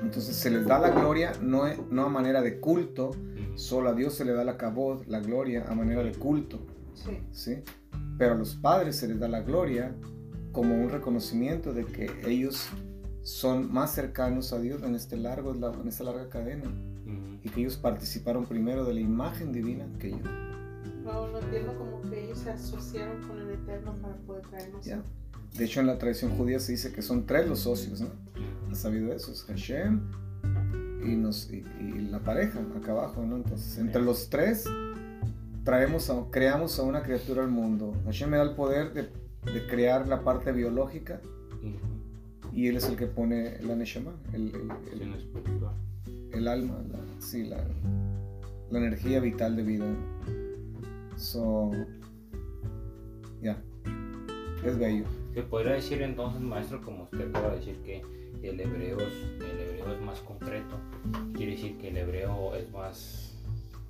Entonces 0.03 0.37
se 0.37 0.51
les 0.51 0.67
da 0.67 0.79
la 0.79 0.91
gloria 0.91 1.33
no, 1.43 1.65
no 1.91 2.07
a 2.07 2.09
manera 2.09 2.41
de 2.41 2.61
culto, 2.61 3.11
solo 3.57 3.91
a 3.91 3.95
Dios 3.95 4.15
se 4.15 4.25
le 4.25 4.33
da 4.33 4.43
la 4.43 4.57
cabot, 4.57 5.07
la 5.07 5.21
gloria, 5.21 5.67
a 5.69 5.75
manera 5.75 6.03
de 6.03 6.13
culto. 6.13 6.67
Sí. 6.95 7.21
¿sí? 7.31 7.63
Pero 8.17 8.33
a 8.33 8.37
los 8.37 8.55
padres 8.55 8.97
se 8.97 9.09
les 9.09 9.21
da 9.21 9.29
la 9.29 9.43
gloria 9.43 9.95
como 10.53 10.75
un 10.75 10.89
reconocimiento 10.89 11.75
de 11.75 11.85
que 11.85 12.11
ellos 12.27 12.71
son 13.25 13.73
más 13.73 13.95
cercanos 13.95 14.53
a 14.53 14.61
Dios 14.61 14.83
en, 14.83 14.95
este 14.95 15.17
largo, 15.17 15.53
en 15.53 15.89
esta 15.89 16.05
larga 16.05 16.29
cadena 16.29 16.71
y 17.43 17.49
que 17.49 17.61
ellos 17.61 17.77
participaron 17.77 18.45
primero 18.45 18.85
de 18.85 18.95
la 18.95 19.01
imagen 19.01 19.53
divina 19.53 19.87
que 19.99 20.11
yo. 20.11 20.19
No, 21.03 21.29
no 21.29 21.39
entiendo 21.39 21.77
como 21.77 22.03
que 22.03 22.25
ellos 22.25 22.39
se 22.39 22.51
asociaron 22.51 23.27
con 23.27 23.39
el 23.39 23.51
Eterno 23.51 23.95
para 24.01 24.15
poder 24.17 24.47
traernos. 24.47 24.87
De 24.87 25.65
hecho, 25.65 25.81
en 25.81 25.87
la 25.87 25.99
tradición 25.99 26.37
judía 26.37 26.61
se 26.61 26.73
dice 26.73 26.93
que 26.93 27.01
son 27.01 27.27
tres 27.27 27.49
los 27.49 27.61
socios, 27.61 28.01
¿no? 28.01 28.09
¿Has 28.71 28.79
sabido 28.79 29.13
eso? 29.13 29.33
Es 29.33 29.45
Hashem 29.45 30.01
y, 31.05 31.17
nos, 31.17 31.51
y, 31.51 31.63
la 32.11 32.19
pareja 32.21 32.61
acá 32.77 32.93
abajo, 32.93 33.25
¿no? 33.25 33.37
Entonces, 33.37 33.79
entre 33.79 34.03
los 34.03 34.29
tres 34.29 34.65
traemos 35.65 36.13
creamos 36.31 36.79
a 36.79 36.83
una 36.83 37.03
criatura 37.03 37.43
al 37.43 37.51
mundo. 37.51 37.95
Hashem 38.05 38.29
me 38.29 38.37
da 38.37 38.43
el 38.43 38.55
poder 38.55 38.93
de, 38.93 39.09
de 39.51 39.67
crear 39.67 40.09
la 40.09 40.25
parte 40.25 40.53
biológica 40.53 41.21
y 42.53 42.69
él 42.69 42.77
es 42.77 42.89
el 42.89 42.97
que 42.97 43.07
pone 43.07 43.61
la 43.63 43.75
neshama, 43.75 44.13
el, 44.33 44.53
el, 46.33 46.49
alma, 46.49 46.83
la, 46.91 46.99
sí, 47.21 47.45
la, 47.45 47.65
la, 48.71 48.79
energía 48.79 49.21
vital 49.21 49.57
de 49.57 49.63
vida. 49.63 49.87
So, 51.17 51.71
ya, 53.43 53.63
es 54.65 54.79
bello. 54.79 55.05
Se 55.35 55.43
podría 55.43 55.73
decir 55.73 56.03
entonces, 56.03 56.41
maestro, 56.41 56.81
como 56.83 57.05
usted 57.05 57.29
acaba 57.29 57.51
de 57.51 57.59
decir, 57.59 57.77
que 57.85 58.03
el 58.49 58.61
hebreo, 58.61 58.99
es, 59.01 59.15
el 59.41 59.61
hebreo 59.61 59.95
es 59.95 60.01
más 60.01 60.21
concreto. 60.21 60.79
Quiere 61.35 61.53
decir 61.53 61.77
que 61.79 61.89
el 61.89 61.97
hebreo 61.97 62.55
es 62.55 62.71
más, 62.71 63.35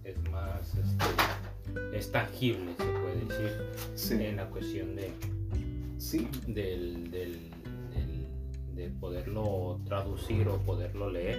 es 0.04 0.16
más, 0.30 0.74
este, 0.74 1.98
es 1.98 2.10
tangible, 2.12 2.72
se 2.76 2.84
puede 2.84 3.24
decir, 3.26 4.20
en 4.20 4.36
la 4.36 4.48
cuestión 4.48 4.96
de, 4.96 5.10
sí. 5.98 6.28
del, 6.46 7.10
del, 7.10 7.50
de 8.74 8.90
poderlo 8.90 9.80
traducir 9.84 10.48
o 10.48 10.58
poderlo 10.58 11.10
leer, 11.10 11.38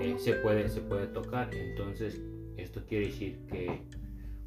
eh, 0.00 0.16
se, 0.18 0.34
puede, 0.34 0.68
se 0.68 0.80
puede 0.80 1.06
tocar. 1.06 1.54
Entonces, 1.54 2.20
esto 2.56 2.84
quiere 2.86 3.06
decir 3.06 3.38
que 3.46 3.82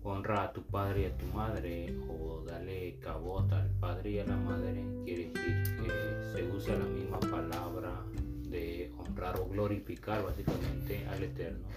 honra 0.03 0.43
a 0.43 0.53
tu 0.53 0.63
padre 0.63 1.01
y 1.01 1.05
a 1.05 1.17
tu 1.17 1.25
madre 1.27 1.95
o 2.09 2.43
dale 2.45 2.97
cabota 2.99 3.61
al 3.61 3.69
padre 3.71 4.11
y 4.11 4.19
a 4.19 4.25
la 4.25 4.37
madre 4.37 4.85
quiere 5.03 5.29
decir 5.29 5.63
que 5.75 6.31
se 6.31 6.43
usa 6.49 6.77
la 6.77 6.85
misma 6.85 7.19
palabra 7.19 8.05
de 8.49 8.93
honrar 8.97 9.37
o 9.39 9.49
glorificar 9.49 10.23
básicamente 10.23 11.05
al 11.07 11.23
eterno 11.23 11.67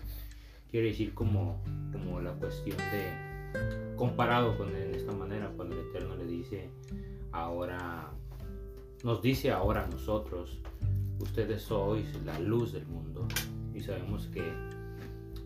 quiere 0.70 0.88
decir 0.88 1.12
como, 1.14 1.60
como 1.90 2.20
la 2.20 2.32
cuestión 2.34 2.76
de 2.76 3.96
comparado 3.96 4.56
con 4.56 4.68
en 4.76 4.94
esta 4.94 5.12
manera 5.12 5.52
cuando 5.56 5.74
el 5.74 5.88
eterno 5.88 6.14
le 6.14 6.26
dice 6.26 6.70
ahora 7.32 8.12
nos 9.04 9.22
dice 9.22 9.50
ahora 9.50 9.84
a 9.84 9.88
nosotros 9.88 10.60
ustedes 11.18 11.62
sois 11.62 12.06
la 12.24 12.38
luz 12.38 12.72
del 12.72 12.86
mundo. 12.86 13.26
Y 13.74 13.80
sabemos 13.80 14.28
que 14.28 14.42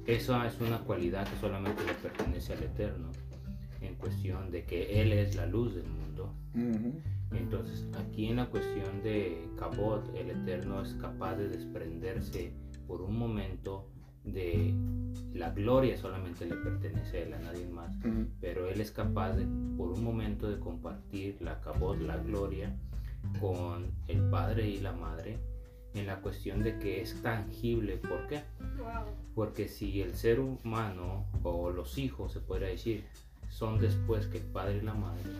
esa 0.06 0.46
es 0.46 0.60
una 0.60 0.80
cualidad 0.80 1.28
que 1.28 1.36
solamente 1.36 1.84
le 1.84 1.94
pertenece 1.94 2.52
al 2.52 2.62
Eterno, 2.62 3.10
en 3.80 3.94
cuestión 3.96 4.50
de 4.50 4.64
que 4.64 5.00
Él 5.00 5.12
es 5.12 5.34
la 5.34 5.46
luz 5.46 5.74
del 5.74 5.88
mundo. 5.88 6.34
Entonces, 7.32 7.86
aquí 7.98 8.26
en 8.26 8.36
la 8.36 8.46
cuestión 8.46 9.02
de 9.02 9.48
Cabot, 9.58 10.14
el 10.14 10.30
Eterno 10.30 10.82
es 10.82 10.94
capaz 10.94 11.36
de 11.36 11.48
desprenderse 11.48 12.52
por 12.86 13.02
un 13.02 13.18
momento 13.18 13.88
de 14.24 14.74
la 15.34 15.50
gloria 15.50 15.96
solamente 15.96 16.46
le 16.46 16.56
pertenece 16.56 17.18
a 17.18 17.22
él, 17.22 17.34
a 17.34 17.38
nadie 17.40 17.66
más, 17.66 17.94
pero 18.40 18.68
él 18.68 18.80
es 18.80 18.90
capaz 18.90 19.32
de, 19.32 19.44
por 19.76 19.90
un 19.90 20.02
momento 20.02 20.48
de 20.48 20.58
compartir 20.58 21.36
la 21.40 21.60
cabot, 21.60 21.98
la 22.00 22.16
gloria, 22.16 22.74
con 23.40 23.90
el 24.08 24.28
padre 24.30 24.68
y 24.68 24.80
la 24.80 24.92
madre 24.92 25.38
en 25.94 26.06
la 26.06 26.20
cuestión 26.20 26.62
de 26.62 26.78
que 26.78 27.00
es 27.00 27.22
tangible. 27.22 27.96
¿Por 27.96 28.26
qué? 28.26 28.42
Porque 29.34 29.68
si 29.68 30.02
el 30.02 30.14
ser 30.14 30.40
humano 30.40 31.26
o 31.42 31.70
los 31.70 31.98
hijos, 31.98 32.32
se 32.32 32.40
podría 32.40 32.68
decir, 32.68 33.04
son 33.48 33.80
después 33.80 34.26
que 34.26 34.38
el 34.38 34.44
padre 34.44 34.78
y 34.78 34.80
la 34.80 34.94
madre, 34.94 35.30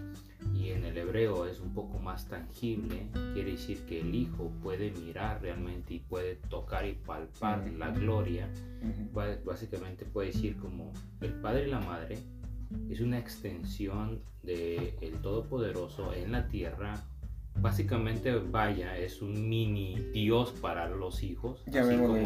y 0.55 0.71
en 0.71 0.85
el 0.85 0.97
hebreo 0.97 1.47
es 1.47 1.59
un 1.61 1.75
poco 1.75 1.99
más 1.99 2.29
tangible, 2.29 3.09
quiere 3.33 3.53
decir 3.53 3.85
que 3.87 4.01
el 4.01 4.15
hijo 4.15 4.53
puede 4.63 4.93
mirar 4.93 5.43
realmente 5.43 5.95
y 5.95 5.99
puede 5.99 6.37
tocar 6.37 6.87
y 6.87 6.93
palpar 6.93 7.69
la 7.77 7.91
gloria. 7.91 8.49
Básicamente 9.45 10.05
puede 10.05 10.29
decir 10.29 10.57
como 10.59 10.93
el 11.21 11.33
padre 11.33 11.67
y 11.67 11.71
la 11.71 11.81
madre 11.81 12.19
es 12.89 13.01
una 13.01 13.19
extensión 13.19 14.23
del 14.43 14.95
el 15.01 15.21
Todopoderoso 15.21 16.13
en 16.13 16.33
la 16.33 16.47
tierra 16.49 17.05
básicamente 17.57 18.35
vaya 18.35 18.99
es 18.99 19.23
un 19.23 19.49
mini 19.49 19.97
dios 20.13 20.53
para 20.61 20.89
los 20.89 21.23
hijos 21.23 21.63
así, 21.69 21.97
como, 21.97 22.17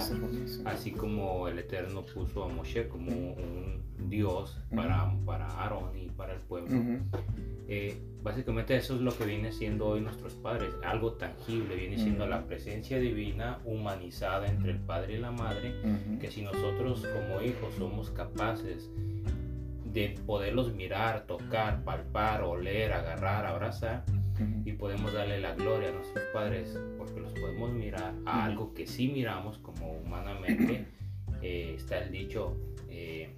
así 0.64 0.92
como 0.92 1.49
el 1.49 1.58
eterno 1.58 2.02
puso 2.02 2.44
a 2.44 2.49
Moshe 2.49 2.88
como 2.88 3.11
un 3.11 3.82
dios 4.08 4.58
para, 4.75 5.12
para 5.26 5.47
Aarón 5.47 5.97
y 5.97 6.08
para 6.08 6.35
el 6.35 6.40
pueblo. 6.40 7.00
Eh, 7.68 8.00
básicamente 8.23 8.76
eso 8.76 8.94
es 8.94 9.02
lo 9.02 9.16
que 9.16 9.26
viene 9.26 9.52
siendo 9.52 9.87
hoy 9.87 10.00
nuestros 10.00 10.32
padres 10.35 10.70
algo 10.82 11.12
tangible 11.12 11.76
viene 11.76 11.99
siendo 11.99 12.26
la 12.26 12.47
presencia 12.47 12.99
divina 12.99 13.58
humanizada 13.64 14.49
entre 14.49 14.73
el 14.73 14.80
padre 14.80 15.14
y 15.14 15.18
la 15.18 15.30
madre 15.30 15.75
que 16.20 16.30
si 16.30 16.42
nosotros 16.42 17.06
como 17.06 17.42
hijos 17.42 17.75
somos 17.76 18.11
capaces 18.11 18.90
de 19.85 20.18
poderlos 20.26 20.75
mirar, 20.75 21.26
tocar, 21.26 21.82
palpar, 21.82 22.42
oler, 22.42 22.92
agarrar, 22.92 23.47
abrazar, 23.47 24.04
y 24.64 24.73
podemos 24.73 25.12
darle 25.12 25.40
la 25.40 25.54
gloria 25.54 25.90
a 25.90 25.92
nuestros 25.92 26.25
padres 26.33 26.78
porque 26.97 27.21
los 27.21 27.33
podemos 27.33 27.73
mirar 27.73 28.14
a 28.25 28.45
algo 28.45 28.75
que 28.75 28.87
sí 28.87 29.09
miramos 29.09 29.59
como 29.59 29.92
humanamente. 29.92 30.87
Eh, 31.40 31.75
está 31.76 31.99
el 31.99 32.11
dicho, 32.11 32.57
eh, 32.88 33.33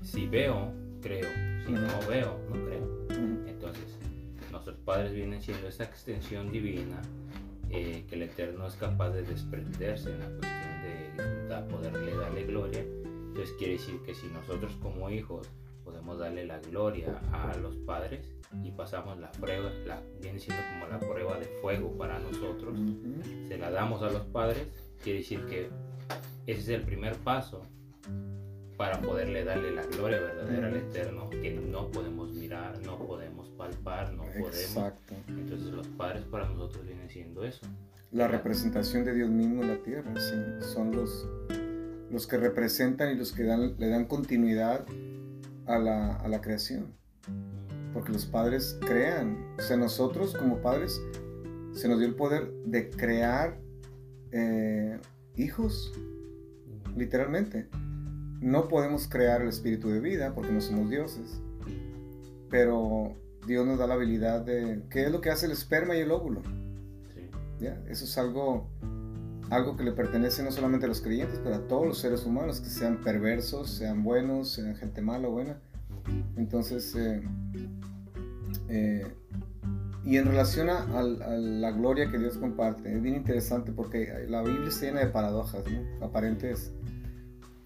si 0.00 0.28
veo, 0.28 0.72
creo, 1.02 1.28
si 1.66 1.72
no 1.72 2.08
veo, 2.08 2.38
no 2.48 2.64
creo. 2.66 3.06
Entonces, 3.48 3.98
nuestros 4.52 4.76
padres 4.78 5.12
vienen 5.12 5.42
siendo 5.42 5.66
esa 5.66 5.82
extensión 5.82 6.52
divina 6.52 7.02
eh, 7.70 8.04
que 8.08 8.14
el 8.14 8.22
Eterno 8.22 8.66
es 8.66 8.76
capaz 8.76 9.10
de 9.10 9.22
desprenderse 9.22 10.12
en 10.12 10.20
la 10.20 10.26
cuestión 10.26 11.48
de, 11.48 11.74
poderle 11.74 12.16
darle 12.16 12.44
gloria. 12.44 12.80
Entonces 12.80 13.54
quiere 13.58 13.72
decir 13.74 14.00
que 14.06 14.14
si 14.14 14.28
nosotros 14.28 14.76
como 14.80 15.10
hijos 15.10 15.50
podemos 15.84 16.18
darle 16.18 16.46
la 16.46 16.60
gloria 16.60 17.20
a 17.32 17.56
los 17.56 17.76
padres 17.78 18.33
y 18.62 18.70
pasamos 18.70 19.18
la 19.18 19.30
prueba, 19.32 19.70
la, 19.86 20.02
viene 20.20 20.38
siendo 20.38 20.62
como 20.72 20.86
la 20.86 20.98
prueba 20.98 21.38
de 21.38 21.46
fuego 21.60 21.96
para 21.96 22.18
nosotros, 22.18 22.78
se 23.48 23.58
la 23.58 23.70
damos 23.70 24.02
a 24.02 24.10
los 24.10 24.22
padres, 24.26 24.66
quiere 25.02 25.20
decir 25.20 25.44
que 25.46 25.70
ese 26.46 26.60
es 26.60 26.68
el 26.68 26.82
primer 26.82 27.16
paso 27.16 27.62
para 28.76 29.00
poderle 29.00 29.44
darle 29.44 29.70
la 29.70 29.84
gloria 29.86 30.20
verdadera 30.20 30.66
al 30.66 30.76
Eterno, 30.76 31.30
que 31.30 31.52
no 31.52 31.90
podemos 31.90 32.32
mirar, 32.32 32.78
no 32.84 32.98
podemos 32.98 33.48
palpar, 33.50 34.12
no 34.12 34.24
podemos. 34.24 34.48
Exacto. 34.48 35.14
Entonces 35.28 35.72
los 35.72 35.86
padres 35.88 36.24
para 36.24 36.48
nosotros 36.48 36.84
vienen 36.84 37.08
siendo 37.08 37.44
eso. 37.44 37.66
La 38.10 38.28
representación 38.28 39.04
de 39.04 39.14
Dios 39.14 39.30
mismo 39.30 39.62
en 39.62 39.68
la 39.68 39.82
tierra, 39.82 40.12
sí. 40.16 40.66
son 40.72 40.92
los, 40.92 41.28
los 42.10 42.26
que 42.26 42.36
representan 42.36 43.12
y 43.12 43.14
los 43.16 43.32
que 43.32 43.44
dan, 43.44 43.74
le 43.78 43.88
dan 43.88 44.06
continuidad 44.06 44.84
a 45.66 45.78
la, 45.78 46.16
a 46.16 46.28
la 46.28 46.40
creación. 46.40 46.94
Porque 47.94 48.12
los 48.12 48.26
padres 48.26 48.76
crean. 48.86 49.38
O 49.58 49.62
sea, 49.62 49.76
nosotros 49.76 50.36
como 50.36 50.58
padres 50.58 51.00
se 51.72 51.88
nos 51.88 51.98
dio 51.98 52.08
el 52.08 52.14
poder 52.14 52.52
de 52.66 52.90
crear 52.90 53.58
eh, 54.32 54.98
hijos, 55.36 55.92
literalmente. 56.96 57.68
No 58.40 58.68
podemos 58.68 59.08
crear 59.08 59.40
el 59.40 59.48
espíritu 59.48 59.88
de 59.88 60.00
vida 60.00 60.34
porque 60.34 60.52
no 60.52 60.60
somos 60.60 60.90
dioses, 60.90 61.40
pero 62.50 63.16
Dios 63.46 63.66
nos 63.66 63.78
da 63.78 63.86
la 63.86 63.94
habilidad 63.94 64.42
de... 64.42 64.82
¿Qué 64.90 65.06
es 65.06 65.12
lo 65.12 65.20
que 65.20 65.30
hace 65.30 65.46
el 65.46 65.52
esperma 65.52 65.96
y 65.96 66.00
el 66.00 66.10
óvulo? 66.10 66.42
¿Ya? 67.60 67.80
Eso 67.88 68.04
es 68.04 68.18
algo, 68.18 68.68
algo 69.50 69.76
que 69.76 69.84
le 69.84 69.92
pertenece 69.92 70.42
no 70.42 70.50
solamente 70.50 70.86
a 70.86 70.88
los 70.88 71.00
creyentes, 71.00 71.40
pero 71.42 71.54
a 71.54 71.66
todos 71.66 71.86
los 71.86 71.98
seres 71.98 72.26
humanos, 72.26 72.60
que 72.60 72.68
sean 72.68 73.00
perversos, 73.02 73.70
sean 73.70 74.02
buenos, 74.02 74.50
sean 74.50 74.74
gente 74.76 75.00
mala 75.00 75.28
o 75.28 75.30
buena. 75.30 75.60
Entonces, 76.36 76.94
eh, 76.96 77.22
eh, 78.68 79.06
y 80.04 80.16
en 80.18 80.26
relación 80.26 80.68
a, 80.68 81.02
la 81.02 81.70
gloria 81.72 82.10
que 82.10 82.18
Dios 82.18 82.36
comparte, 82.36 82.94
es 82.94 83.02
bien 83.02 83.14
interesante 83.14 83.72
porque 83.72 84.26
la 84.28 84.42
Biblia 84.42 84.68
está 84.68 84.86
llena 84.86 85.00
de 85.00 85.06
paradojas, 85.06 85.64
aparentes 86.02 86.72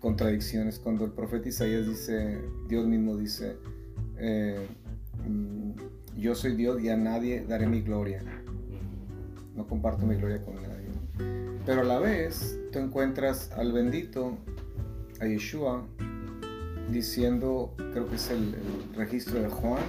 contradicciones. 0.01 0.79
Cuando 0.79 1.05
el 1.05 1.13
profeta 1.13 1.49
Isaías 1.49 1.87
dice, 1.87 2.41
Dios 2.69 2.87
mismo 2.87 3.17
dice, 3.17 3.57
eh, 4.19 4.67
mm, 5.27 5.73
yo 6.17 6.35
soy 6.35 6.55
Dios 6.55 6.81
y 6.83 6.89
a 6.89 6.97
nadie 6.97 7.45
daré 7.47 7.67
mi 7.67 7.83
gloria. 7.83 8.23
No 9.57 9.67
comparto 9.67 10.07
mi 10.07 10.15
gloria 10.15 10.43
con 10.45 10.55
nadie. 10.55 11.59
Pero 11.67 11.83
a 11.83 11.85
la 11.85 11.99
vez, 11.99 12.59
tú 12.73 12.79
encuentras 12.79 13.51
al 13.53 13.73
bendito, 13.73 14.39
a 15.21 15.27
Yeshua, 15.27 15.87
diciendo, 16.91 17.75
creo 17.77 18.09
que 18.09 18.17
es 18.17 18.31
el, 18.31 18.55
registro 18.95 19.41
de 19.41 19.49
Juan, 19.49 19.83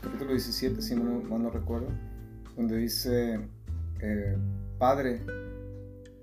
capítulo 0.00 0.32
17, 0.32 0.82
si 0.82 0.94
no, 0.94 1.20
mal 1.22 1.42
no 1.42 1.50
recuerdo, 1.50 1.88
donde 2.56 2.76
dice, 2.78 3.40
eh, 4.00 4.36
Padre, 4.78 5.22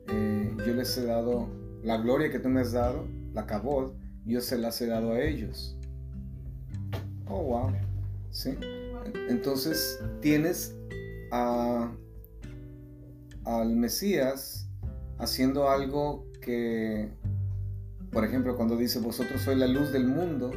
eh, 0.08 0.56
yo 0.66 0.74
les 0.74 0.98
he 0.98 1.06
dado 1.06 1.48
la 1.84 1.98
gloria 1.98 2.30
que 2.32 2.40
tú 2.40 2.50
me 2.50 2.62
has 2.62 2.72
dado, 2.72 3.08
la 3.34 3.46
cabot, 3.46 3.96
yo 4.26 4.42
se 4.42 4.58
las 4.58 4.82
he 4.82 4.88
dado 4.88 5.14
a 5.14 5.22
ellos. 5.22 5.78
Oh, 7.28 7.44
wow. 7.44 7.72
¿Sí? 8.32 8.58
Entonces 9.30 10.00
tienes 10.22 10.76
a, 11.32 11.92
al 13.46 13.76
Mesías 13.76 14.70
haciendo 15.18 15.70
algo 15.70 16.26
que 16.42 17.10
por 18.14 18.24
ejemplo, 18.24 18.56
cuando 18.56 18.78
dice, 18.78 19.00
vosotros 19.00 19.42
sois 19.42 19.58
la 19.58 19.66
luz 19.66 19.92
del 19.92 20.06
mundo, 20.06 20.52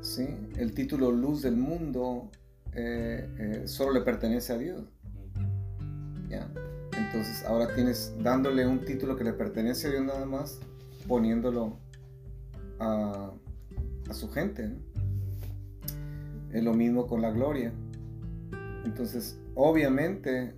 ¿sí? 0.00 0.26
El 0.56 0.74
título 0.74 1.10
luz 1.10 1.42
del 1.42 1.56
mundo 1.56 2.30
eh, 2.72 3.28
eh, 3.38 3.62
solo 3.68 3.92
le 3.92 4.00
pertenece 4.00 4.52
a 4.52 4.58
Dios. 4.58 4.82
¿ya? 6.28 6.48
Entonces 6.96 7.44
ahora 7.46 7.74
tienes 7.74 8.14
dándole 8.22 8.66
un 8.66 8.84
título 8.84 9.16
que 9.16 9.24
le 9.24 9.32
pertenece 9.32 9.88
a 9.88 9.90
Dios 9.90 10.04
nada 10.04 10.26
más, 10.26 10.58
poniéndolo 11.06 11.78
a, 12.78 13.32
a 14.08 14.14
su 14.14 14.30
gente. 14.30 14.72
Es 16.52 16.62
lo 16.62 16.74
mismo 16.74 17.06
con 17.06 17.22
la 17.22 17.30
gloria. 17.30 17.72
Entonces, 18.84 19.38
obviamente, 19.54 20.54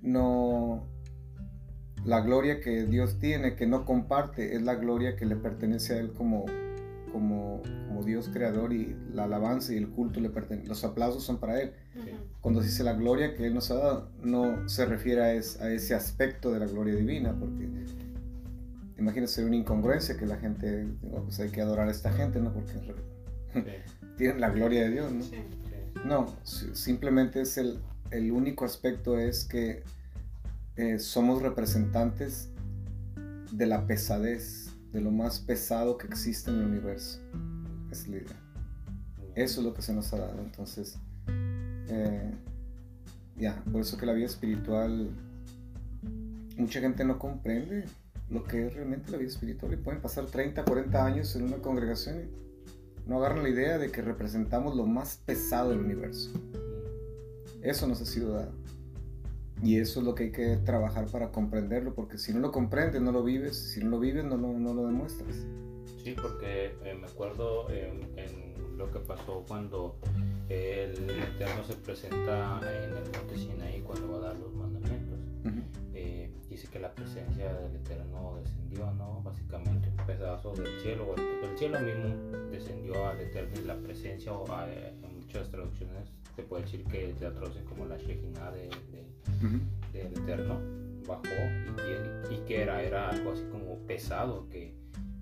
no, 0.00 0.86
la 2.04 2.20
gloria 2.20 2.60
que 2.60 2.84
Dios 2.84 3.18
tiene, 3.18 3.56
que 3.56 3.66
no 3.66 3.84
comparte, 3.84 4.54
es 4.54 4.62
la 4.62 4.76
gloria 4.76 5.16
que 5.16 5.26
le 5.26 5.34
pertenece 5.34 5.94
a 5.94 5.98
Él 5.98 6.12
como, 6.12 6.46
como, 7.16 7.62
como 7.88 8.04
Dios 8.04 8.28
creador 8.30 8.74
y 8.74 8.94
la 9.10 9.24
alabanza 9.24 9.72
y 9.72 9.78
el 9.78 9.88
culto 9.88 10.20
le 10.20 10.28
pertenecen, 10.28 10.68
los 10.68 10.84
aplausos 10.84 11.24
son 11.24 11.38
para 11.38 11.62
Él. 11.62 11.72
Cuando 12.42 12.60
dice 12.60 12.84
la 12.84 12.92
gloria 12.92 13.34
que 13.34 13.46
Él 13.46 13.54
nos 13.54 13.70
ha 13.70 13.76
dado, 13.76 14.10
no 14.22 14.68
se 14.68 14.84
refiere 14.84 15.22
a, 15.22 15.32
ese 15.32 15.94
aspecto 15.94 16.52
de 16.52 16.60
la 16.60 16.66
gloria 16.66 16.94
divina, 16.94 17.34
porque 17.38 17.66
imagínese 18.98 19.46
una 19.46 19.56
incongruencia 19.56 20.18
que 20.18 20.26
la 20.26 20.36
gente, 20.36 20.86
pues 21.24 21.40
hay 21.40 21.48
que 21.48 21.62
adorar 21.62 21.88
a 21.88 21.90
esta 21.90 22.12
gente, 22.12 22.38
¿no? 22.38 22.52
Porque 22.52 22.74
tienen 24.18 24.42
la 24.42 24.50
gloria 24.50 24.82
de 24.82 24.90
Dios, 24.90 25.10
¿no? 25.10 25.24
No, 26.04 26.36
simplemente 26.44 27.40
es 27.40 27.56
el, 27.56 27.80
el 28.10 28.30
único 28.30 28.66
aspecto 28.66 29.18
es 29.18 29.46
que 29.46 29.82
eh, 30.76 30.98
somos 30.98 31.40
representantes 31.40 32.50
de 33.50 33.66
la 33.66 33.86
pesadez, 33.86 34.65
de 34.92 35.00
lo 35.00 35.10
más 35.10 35.40
pesado 35.40 35.98
que 35.98 36.06
existe 36.06 36.50
en 36.50 36.58
el 36.58 36.66
universo. 36.66 37.20
Es 37.90 38.08
la 38.08 38.16
idea. 38.16 38.42
Eso 39.34 39.60
es 39.60 39.66
lo 39.66 39.74
que 39.74 39.82
se 39.82 39.92
nos 39.92 40.12
ha 40.12 40.18
dado. 40.18 40.40
Entonces, 40.40 40.98
eh, 41.88 42.32
ya, 43.36 43.62
por 43.70 43.82
eso 43.82 43.96
que 43.98 44.06
la 44.06 44.12
vida 44.12 44.26
espiritual, 44.26 45.10
mucha 46.56 46.80
gente 46.80 47.04
no 47.04 47.18
comprende 47.18 47.84
lo 48.30 48.44
que 48.44 48.66
es 48.66 48.74
realmente 48.74 49.12
la 49.12 49.18
vida 49.18 49.28
espiritual 49.28 49.72
y 49.72 49.76
pueden 49.76 50.00
pasar 50.00 50.26
30, 50.26 50.64
40 50.64 51.04
años 51.04 51.36
en 51.36 51.44
una 51.44 51.58
congregación 51.58 52.22
y 52.22 53.08
no 53.08 53.18
agarran 53.18 53.42
la 53.42 53.50
idea 53.50 53.78
de 53.78 53.90
que 53.90 54.02
representamos 54.02 54.74
lo 54.74 54.86
más 54.86 55.20
pesado 55.24 55.70
del 55.70 55.80
universo. 55.80 56.30
Eso 57.62 57.86
nos 57.86 58.00
ha 58.00 58.06
sido 58.06 58.32
dado. 58.32 58.52
Y 59.62 59.78
eso 59.78 60.00
es 60.00 60.06
lo 60.06 60.14
que 60.14 60.24
hay 60.24 60.32
que 60.32 60.56
trabajar 60.58 61.06
para 61.06 61.30
comprenderlo, 61.32 61.94
porque 61.94 62.18
si 62.18 62.32
no 62.32 62.40
lo 62.40 62.52
comprendes, 62.52 63.00
no 63.00 63.12
lo 63.12 63.22
vives, 63.22 63.56
si 63.56 63.80
no 63.80 63.90
lo 63.90 63.98
vives, 63.98 64.24
no 64.24 64.36
lo, 64.36 64.48
no 64.48 64.74
lo 64.74 64.86
demuestras. 64.86 65.46
Sí, 66.02 66.14
porque 66.20 66.76
eh, 66.84 66.94
me 66.94 67.06
acuerdo 67.06 67.68
en, 67.70 68.06
lo 68.76 68.90
que 68.90 68.98
pasó 69.00 69.42
cuando 69.48 69.96
el 70.50 71.10
Eterno 71.10 71.64
se 71.66 71.74
presenta 71.76 72.60
en 72.60 72.90
el 72.90 73.04
monte 73.10 73.36
Sinaí 73.36 73.80
cuando 73.80 74.12
va 74.12 74.18
a 74.18 74.20
dar 74.28 74.36
los 74.36 74.54
mandamientos. 74.54 75.18
Eh, 75.94 76.30
dice 76.50 76.68
que 76.68 76.78
la 76.78 76.94
presencia 76.94 77.52
del 77.54 77.74
Eterno 77.76 78.36
descendió, 78.38 78.92
¿no? 78.92 79.22
Básicamente 79.24 79.88
un 79.88 80.06
pedazo 80.06 80.52
del 80.52 80.78
cielo, 80.80 81.14
el, 81.16 81.58
cielo 81.58 81.80
mismo 81.80 82.14
descendió 82.50 83.08
al 83.08 83.18
Eterno 83.18 83.58
y 83.58 83.64
la 83.64 83.76
presencia, 83.76 84.32
o, 84.32 84.44
eh, 84.68 84.92
en 85.02 85.20
muchas 85.20 85.48
traducciones 85.48 86.12
se 86.36 86.42
puede 86.42 86.64
decir 86.64 86.84
que 86.84 87.14
traducen 87.18 87.64
como 87.64 87.86
la 87.86 87.96
Shekhinah 87.96 88.50
de 88.52 88.68
del 89.92 90.06
Eterno 90.12 90.60
bajó 91.06 91.24
y, 92.30 92.36
que 92.46 92.62
era, 92.62 92.82
era 92.82 93.08
algo 93.08 93.32
así 93.32 93.44
como 93.50 93.78
pesado 93.86 94.48
que, 94.48 94.74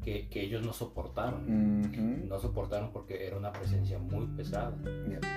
que, 0.03 0.29
ellos 0.35 0.67
no 0.67 0.73
soportaron. 0.73 2.29
No 2.29 2.39
soportaron 2.39 2.91
porque 2.93 3.27
era 3.27 3.37
una 3.37 3.53
presencia 3.53 3.99
muy 3.99 4.27
pesada. 4.37 4.75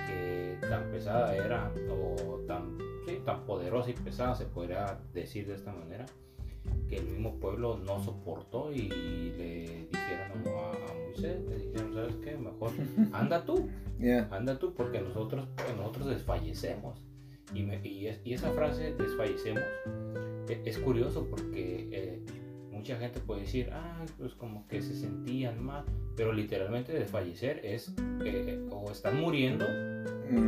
Que 0.06 0.58
tan 0.60 0.90
pesada 0.90 1.36
era, 1.36 1.72
o 1.90 2.40
tan, 2.46 2.78
tan 3.24 3.44
poderosa 3.44 3.90
y 3.90 3.94
pesada, 3.94 4.34
se 4.34 4.46
podría 4.46 4.98
decir 5.12 5.46
de 5.46 5.54
esta 5.54 5.72
manera, 5.72 6.06
que 6.88 6.96
el 6.96 7.06
mismo 7.06 7.34
pueblo 7.36 7.78
no 7.78 8.02
soportó 8.02 8.72
y 8.72 8.88
le 8.88 9.88
dijeron 9.90 10.42
a, 10.46 10.94
Moisés, 11.04 11.40
le 11.48 11.58
dijeron, 11.58 11.94
¿sabes 11.94 12.16
qué? 12.16 12.36
Mejor 12.36 12.70
anda 13.12 13.44
tú, 13.44 13.68
anda 14.30 14.58
tú, 14.58 14.74
porque 14.74 15.00
nosotros, 15.00 15.46
nosotros 15.76 16.08
desfallecemos. 16.08 17.04
Y, 17.54 17.60
y, 17.86 18.32
esa 18.32 18.50
frase, 18.52 18.94
desfallecemos, 18.94 19.62
e, 20.48 20.62
es 20.64 20.78
curioso 20.78 21.26
porque 21.30 21.88
eh, 21.90 22.22
mucha 22.70 22.96
gente 22.96 23.20
puede 23.20 23.42
decir, 23.42 23.70
ah, 23.72 24.04
pues 24.18 24.34
como 24.34 24.66
que 24.68 24.80
se 24.80 24.94
sentían 24.94 25.64
mal, 25.64 25.84
pero 26.16 26.32
literalmente 26.32 26.92
desfallecer 26.92 27.60
es 27.64 27.94
eh, 28.24 28.66
o 28.70 28.90
están 28.90 29.20
muriendo, 29.20 29.64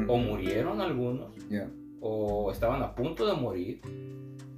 o 0.08 0.16
murieron 0.18 0.80
algunos, 0.80 1.32
o 2.00 2.52
estaban 2.52 2.82
a 2.82 2.94
punto 2.94 3.26
de 3.26 3.34
morir 3.34 3.80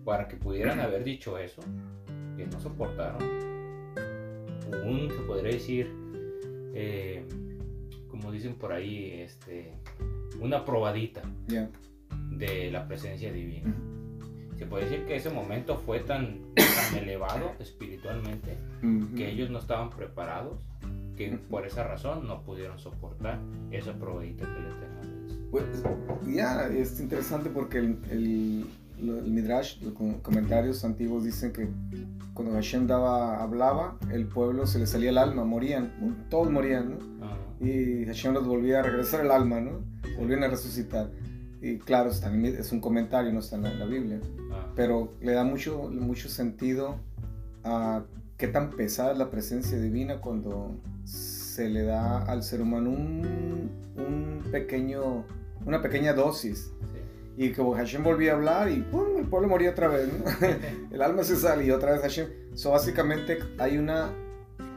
para 0.04 0.28
que 0.28 0.36
pudieran 0.36 0.80
haber 0.80 1.04
dicho 1.04 1.38
eso, 1.38 1.62
que 2.36 2.46
no 2.46 2.60
soportaron. 2.60 3.22
Un, 4.84 5.10
se 5.10 5.22
podría 5.26 5.52
decir, 5.52 5.92
eh, 6.74 7.24
como 8.08 8.32
dicen 8.32 8.54
por 8.54 8.72
ahí, 8.72 9.20
este, 9.20 9.72
una 10.40 10.64
probadita 10.64 11.22
de 12.30 12.70
la 12.70 12.86
presencia 12.86 13.32
divina. 13.32 13.74
Se 14.56 14.66
puede 14.66 14.84
decir 14.84 15.04
que 15.06 15.16
ese 15.16 15.30
momento 15.30 15.76
fue 15.78 16.00
tan, 16.00 16.40
elevado 16.96 17.52
espiritualmente 17.58 18.56
que 19.16 19.30
ellos 19.30 19.50
no 19.50 19.58
estaban 19.58 19.90
preparados, 19.90 20.64
que 21.16 21.30
por 21.50 21.66
esa 21.66 21.84
razón 21.84 22.26
no 22.26 22.42
pudieron 22.42 22.78
soportar 22.78 23.40
esa 23.70 23.92
probadita 23.94 24.44
que 24.44 24.60
le 24.60 24.68
tenemos. 24.74 25.02
Pues, 25.50 25.64
ya, 26.34 26.66
es 26.68 26.98
interesante 27.00 27.50
porque 27.50 27.78
el, 27.78 27.98
el, 28.10 28.66
Midrash, 29.02 29.80
los 29.82 29.94
comentarios 30.22 30.84
antiguos 30.84 31.24
dicen 31.24 31.52
que 31.52 31.68
cuando 32.34 32.54
Hashem 32.54 32.86
daba, 32.86 33.42
hablaba, 33.42 33.98
el 34.10 34.26
pueblo 34.26 34.66
se 34.66 34.78
le 34.78 34.86
salía 34.86 35.10
el 35.10 35.18
alma, 35.18 35.44
morían, 35.44 36.26
todos 36.30 36.50
morían, 36.50 36.98
Y 37.60 38.04
Hashem 38.06 38.32
los 38.32 38.46
volvía 38.46 38.80
a 38.80 38.82
regresar 38.82 39.24
el 39.24 39.30
alma, 39.30 39.60
¿no? 39.60 39.80
Volvían 40.18 40.42
a 40.44 40.48
resucitar. 40.48 41.10
Y 41.60 41.78
claro, 41.78 42.10
es 42.10 42.72
un 42.72 42.80
comentario, 42.80 43.32
no 43.32 43.40
está 43.40 43.56
en 43.56 43.78
la, 43.78 43.84
Biblia. 43.86 44.20
Ah. 44.52 44.72
Pero 44.74 45.12
le 45.20 45.32
da 45.32 45.44
mucho, 45.44 45.88
mucho 45.90 46.28
sentido 46.28 46.96
a 47.62 48.02
qué 48.36 48.48
tan 48.48 48.70
pesada 48.70 49.12
es 49.12 49.18
la 49.18 49.30
presencia 49.30 49.78
divina 49.78 50.20
cuando 50.20 50.74
se 51.04 51.68
le 51.68 51.84
da 51.84 52.24
al 52.24 52.42
ser 52.42 52.62
humano 52.62 52.90
un, 52.90 53.70
un 53.96 54.42
pequeño, 54.50 55.24
una 55.64 55.80
pequeña 55.82 56.14
dosis. 56.14 56.72
Y 57.36 57.52
como 57.52 57.72
Hashem 57.74 58.02
volvía 58.04 58.32
a 58.32 58.36
hablar 58.36 58.70
y 58.70 58.82
¡pum! 58.82 59.16
el 59.18 59.26
pueblo 59.26 59.48
moría 59.48 59.70
otra 59.70 59.88
vez. 59.88 60.08
¿no? 60.12 60.46
el 60.90 61.02
alma 61.02 61.24
se 61.24 61.36
sale 61.36 61.64
y 61.64 61.70
otra 61.70 61.92
vez 61.92 62.02
Hashem. 62.02 62.28
So, 62.54 62.70
básicamente 62.72 63.38
hay 63.58 63.78
una, 63.78 64.10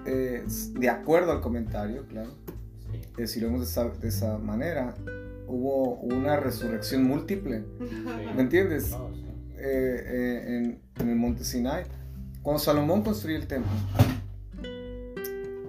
eh, 0.06 0.44
de 0.80 0.90
acuerdo 0.90 1.32
al 1.34 1.42
comentario, 1.42 2.06
claro, 2.08 2.30
Sí. 2.92 3.02
eh, 3.18 3.28
si 3.28 3.40
lo 3.42 3.48
vemos 3.48 3.62
de 3.62 3.66
esa, 3.68 3.90
de 3.90 4.08
esa 4.08 4.38
manera, 4.38 4.96
hubo 5.48 5.96
una 5.96 6.38
resurrección 6.38 7.04
múltiple. 7.04 7.64
¿Me 8.36 8.42
entiendes? 8.42 8.86
Sí. 8.86 8.96
eh, 9.58 10.04
eh, 10.08 10.44
en, 10.48 10.82
en 11.02 11.10
el 11.10 11.16
monte 11.18 11.44
Sinai. 11.44 11.84
Cuando 12.42 12.60
Salomón 12.60 13.02
construyó 13.04 13.38
el 13.38 13.48
templo, 13.48 13.72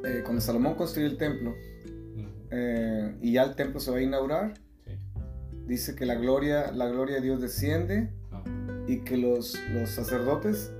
eh, 0.05 0.20
cuando 0.25 0.40
Salomón 0.40 0.75
construyó 0.75 1.09
el 1.09 1.16
templo 1.16 1.55
eh, 2.51 3.16
y 3.20 3.33
ya 3.33 3.42
el 3.42 3.57
templo 3.57 3.81
se 3.81 3.90
va 3.90 3.96
a 3.99 4.03
inaugurar. 4.03 4.55
Dice 5.66 5.94
que 5.94 6.07
la 6.07 6.14
gloria, 6.14 6.70
la 6.72 6.87
gloria 6.88 7.16
de 7.16 7.22
Dios 7.22 7.40
desciende 7.40 8.11
No. 8.31 8.42
y 8.88 9.00
que 9.00 9.16
los, 9.16 9.59
los 9.72 9.90
sacerdotes 9.90 10.72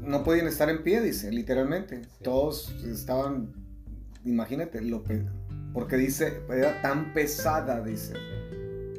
no 0.00 0.22
podían 0.22 0.46
estar 0.46 0.68
en 0.68 0.82
pie, 0.82 1.00
dice, 1.00 1.30
literalmente. 1.32 2.04
Sí. 2.04 2.10
Todos 2.24 2.70
estaban, 2.84 3.52
imagínate, 4.24 4.80
lo 4.82 5.02
pe- 5.02 5.24
porque 5.72 5.96
dice, 5.96 6.40
era 6.50 6.80
tan 6.82 7.12
pesada, 7.14 7.82
dice, 7.82 8.14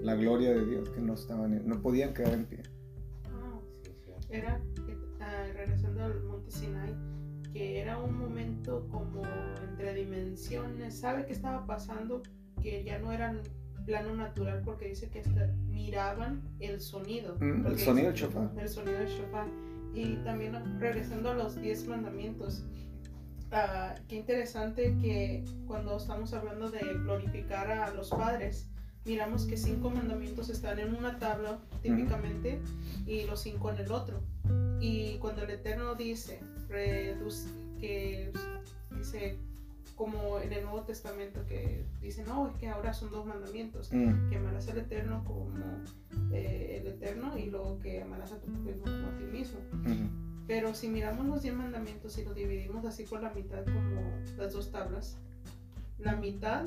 la 0.01 0.15
gloria 0.15 0.51
de 0.53 0.65
Dios, 0.65 0.89
que 0.89 0.99
no, 1.01 1.13
estaban, 1.13 1.53
en- 1.53 1.67
no 1.67 1.81
podían 1.81 2.13
quedar 2.13 2.33
en 2.33 2.45
pie. 2.45 2.63
Ah, 3.25 3.59
Sí, 3.83 3.91
sí. 4.03 4.11
era, 4.29 4.59
ah, 5.19 5.43
regresando 5.53 6.03
al 6.03 6.23
monte 6.23 6.51
Sinai, 6.51 6.93
que 7.53 7.79
era 7.79 7.99
un 7.99 8.17
momento 8.17 8.87
como 8.91 9.21
entre 9.69 9.93
dimensiones. 9.93 10.97
¿Sabe 10.99 11.25
qué 11.25 11.33
estaba 11.33 11.65
pasando? 11.65 12.23
Que 12.61 12.83
ya 12.83 12.97
no 12.99 13.11
eran 13.11 13.41
plano 13.85 14.15
natural 14.15 14.61
porque 14.65 14.87
dice 14.89 15.09
que 15.09 15.19
hasta 15.19 15.47
miraban 15.69 16.41
el 16.59 16.81
sonido. 16.81 17.35
Mm, 17.39 17.65
el 17.67 17.79
sonido 17.79 18.07
del 18.07 18.15
shofar. 18.15 18.51
El 18.57 18.69
sonido 18.69 18.97
del 18.99 19.07
shofar. 19.07 19.47
Y 19.93 20.15
también 20.17 20.79
regresando 20.79 21.29
a 21.31 21.33
los 21.35 21.55
10 21.61 21.87
mandamientos. 21.87 22.63
ah, 23.51 23.95
qué 24.07 24.15
interesante 24.17 24.97
que 25.01 25.45
cuando 25.67 25.97
estamos 25.97 26.33
hablando 26.33 26.69
de 26.69 26.79
glorificar 27.03 27.69
a 27.71 27.93
los 27.93 28.09
padres, 28.09 28.67
miramos 29.05 29.45
que 29.45 29.55
cinco 29.55 29.89
mandamientos 29.89 30.49
están 30.49 30.79
en 30.79 30.93
una 30.95 31.17
tabla 31.19 31.59
típicamente 31.81 32.59
y 33.05 33.23
los 33.25 33.41
cinco 33.41 33.69
en 33.71 33.77
el 33.77 33.91
otro. 33.91 34.19
Y 34.81 35.17
cuando 35.19 35.43
el 35.43 35.51
Eterno 35.51 35.95
dice 35.95 36.39
reduc- 36.67 37.77
que 37.79 38.33
dice 38.97 39.37
como 39.95 40.39
en 40.39 40.51
el 40.51 40.63
Nuevo 40.63 40.81
Testamento 40.81 41.45
que 41.47 41.85
dice 42.01 42.23
no 42.25 42.49
es 42.49 42.55
que 42.57 42.67
ahora 42.67 42.93
son 42.93 43.11
dos 43.11 43.25
mandamientos 43.25 43.91
Mm, 43.91 44.29
que 44.29 44.35
amarás 44.35 44.67
al 44.67 44.79
Eterno 44.79 45.23
como 45.25 45.47
eh, 46.33 46.81
el 46.81 46.87
Eterno 46.87 47.37
y 47.37 47.45
luego 47.45 47.79
que 47.79 48.01
amarás 48.01 48.31
a 48.31 48.39
tu 48.39 48.47
prójimo 48.47 48.83
como 48.83 49.07
a 49.07 49.17
ti 49.17 49.23
mismo. 49.25 49.59
Pero 50.47 50.75
si 50.75 50.89
miramos 50.89 51.25
los 51.25 51.41
10 51.41 51.55
mandamientos 51.55 52.17
y 52.17 52.23
los 52.23 52.35
dividimos 52.35 52.85
así 52.85 53.03
por 53.03 53.21
la 53.21 53.31
mitad 53.31 53.63
como 53.63 54.01
las 54.37 54.53
dos 54.53 54.71
tablas, 54.71 55.17
la 55.97 56.15
mitad 56.15 56.65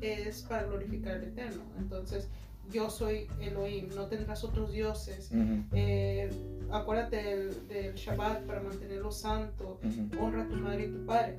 es 0.00 0.42
para 0.42 0.64
glorificar 0.64 1.16
al 1.16 1.24
Eterno. 1.24 1.62
Entonces, 1.78 2.28
yo 2.70 2.88
soy 2.90 3.26
Elohim, 3.40 3.88
no 3.94 4.06
tendrás 4.06 4.44
otros 4.44 4.72
dioses. 4.72 5.30
Eh, 5.72 6.30
acuérdate 6.70 7.16
del, 7.16 7.68
del 7.68 7.94
Shabbat 7.94 8.44
para 8.46 8.60
mantenerlo 8.62 9.10
santo. 9.10 9.78
Honra 10.20 10.42
a 10.44 10.48
tu 10.48 10.56
madre 10.56 10.84
y 10.86 10.90
tu 10.92 11.04
padre. 11.06 11.36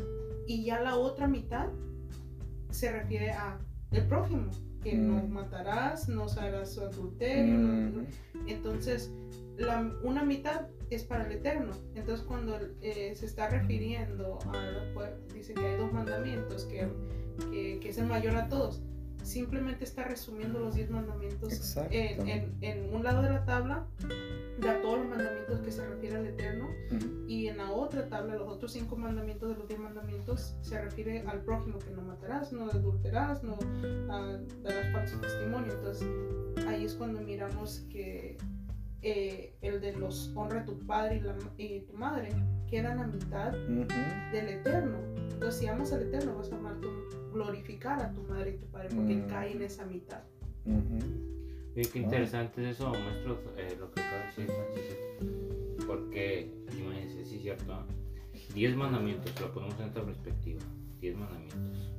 Y 0.47 0.63
ya 0.65 0.79
la 0.81 0.95
otra 0.97 1.27
mitad 1.27 1.67
se 2.69 2.91
refiere 2.91 3.31
a 3.31 3.57
el 3.91 4.07
prójimo, 4.07 4.49
que 4.81 4.93
no 4.95 5.21
matarás, 5.27 6.07
no 6.07 6.25
harás 6.37 6.77
adulterio. 6.77 7.53
no- 7.57 8.05
entonces, 8.47 9.11
la, 9.57 9.91
una 10.03 10.23
mitad 10.23 10.67
es 10.89 11.03
para 11.03 11.25
el 11.25 11.33
Eterno. 11.33 11.71
Entonces, 11.95 12.25
cuando 12.25 12.57
eh, 12.81 13.13
se 13.15 13.25
está 13.25 13.49
refiriendo 13.49 14.39
a, 14.47 15.09
dice 15.33 15.53
que 15.53 15.65
hay 15.65 15.77
dos 15.77 15.91
mandamientos, 15.93 16.65
que, 16.65 16.87
que, 17.51 17.79
que 17.81 17.89
es 17.89 17.97
el 17.97 18.07
mayor 18.07 18.35
a 18.37 18.47
todos, 18.49 18.81
simplemente 19.23 19.83
está 19.83 20.03
resumiendo 20.03 20.59
los 20.59 20.75
diez 20.75 20.89
mandamientos 20.89 21.77
en, 21.91 22.27
en, 22.27 22.57
en 22.61 22.93
un 22.93 23.03
lado 23.03 23.21
de 23.21 23.29
la 23.29 23.45
tabla, 23.45 23.85
da 24.59 24.81
todos 24.81 24.99
los 24.99 25.07
mandamientos 25.07 25.59
que 25.61 25.71
se 25.71 25.87
refieren 25.87 26.19
al 26.19 26.27
Eterno, 26.27 26.69
Ujú. 26.91 27.25
y 27.27 27.47
en 27.47 27.57
la 27.57 27.71
otra 27.71 28.07
tabla, 28.07 28.35
los 28.35 28.47
otros 28.47 28.71
cinco 28.73 28.95
mandamientos 28.95 29.49
de 29.49 29.55
los 29.55 29.67
diez 29.67 29.79
mandamientos, 29.79 30.55
se 30.61 30.81
refiere 30.81 31.21
al 31.27 31.41
prójimo, 31.41 31.79
que 31.79 31.91
no 31.91 32.01
matarás, 32.01 32.51
no 32.51 32.65
adulterarás, 32.69 33.43
no 33.43 33.57
ah, 34.09 34.37
darás 34.63 34.91
falso 34.91 35.17
testimonio. 35.19 35.73
Entonces, 35.73 36.07
ahí 36.67 36.85
es 36.85 36.93
cuando 36.95 37.21
miramos 37.21 37.85
que 37.89 38.37
eh, 39.01 39.55
el 39.61 39.81
de 39.81 39.93
los 39.93 40.31
honra 40.35 40.61
a 40.61 40.65
tu 40.65 40.77
padre 40.79 41.17
y, 41.17 41.19
la, 41.21 41.35
y 41.57 41.79
tu 41.81 41.93
madre 41.93 42.29
queda 42.69 42.91
en 42.91 42.97
la 42.99 43.07
mitad 43.07 43.53
Ujú. 43.53 43.87
del 44.31 44.49
eterno. 44.49 44.97
Entonces, 45.33 45.59
si 45.59 45.67
amas 45.67 45.91
al 45.93 46.03
eterno, 46.03 46.35
vas 46.37 46.51
a 46.51 46.55
amar 46.57 46.79
tu, 46.79 46.87
glorificar 47.33 48.01
a 48.01 48.11
tu 48.13 48.21
madre 48.23 48.51
y 48.51 48.57
tu 48.57 48.65
padre, 48.67 48.89
porque 48.95 49.13
él 49.13 49.23
Mm. 49.23 49.27
cae 49.27 49.51
en 49.53 49.61
esa 49.63 49.85
mitad. 49.85 50.21
Ujú. 50.65 50.99
Y 51.75 51.81
qué 51.85 51.99
interesante 51.99 52.61
es 52.69 52.75
eso, 52.75 52.91
maestro, 52.91 53.39
eh, 53.57 53.75
lo 53.79 53.89
que 53.91 54.01
acaba 54.01 54.19
de 54.19 54.25
decir 54.27 54.45
Francisco. 54.47 55.87
Porque, 55.87 56.53
imagínense, 56.71 57.25
sí 57.25 57.35
es 57.37 57.41
cierto. 57.41 57.85
Diez 58.53 58.75
mandamientos, 58.75 59.39
lo 59.39 59.51
ponemos 59.53 59.79
en 59.79 59.87
esta 59.87 60.03
perspectiva. 60.03 60.59
Diez 60.99 61.15
mandamientos. 61.17 61.89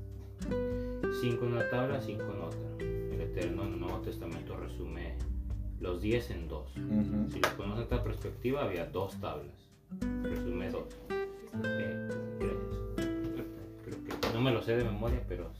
Cinco 1.20 1.46
en 1.46 1.52
una 1.54 1.68
tabla, 1.70 2.00
cinco 2.00 2.24
en 2.32 2.42
otra. 2.42 2.68
El 2.80 3.20
Eterno 3.20 3.64
en 3.64 3.72
el 3.74 3.80
Nuevo 3.80 4.00
Testamento 4.00 4.56
resume 4.56 5.16
los 5.82 6.00
diez 6.00 6.30
en 6.30 6.48
dos. 6.48 6.70
Si 6.72 7.40
lo 7.40 7.48
ponemos 7.56 7.78
en 7.78 7.82
esta 7.82 8.02
perspectiva, 8.02 8.62
había 8.62 8.86
dos 8.86 9.20
tablas. 9.20 9.68
Resume 10.22 10.70
dos. 10.70 10.84
Eh. 11.64 12.08
Creo 13.84 14.04
que 14.04 14.32
no 14.32 14.40
me 14.40 14.52
lo 14.52 14.62
sé 14.62 14.76
de 14.76 14.84
memoria, 14.84 15.22
pero. 15.28 15.50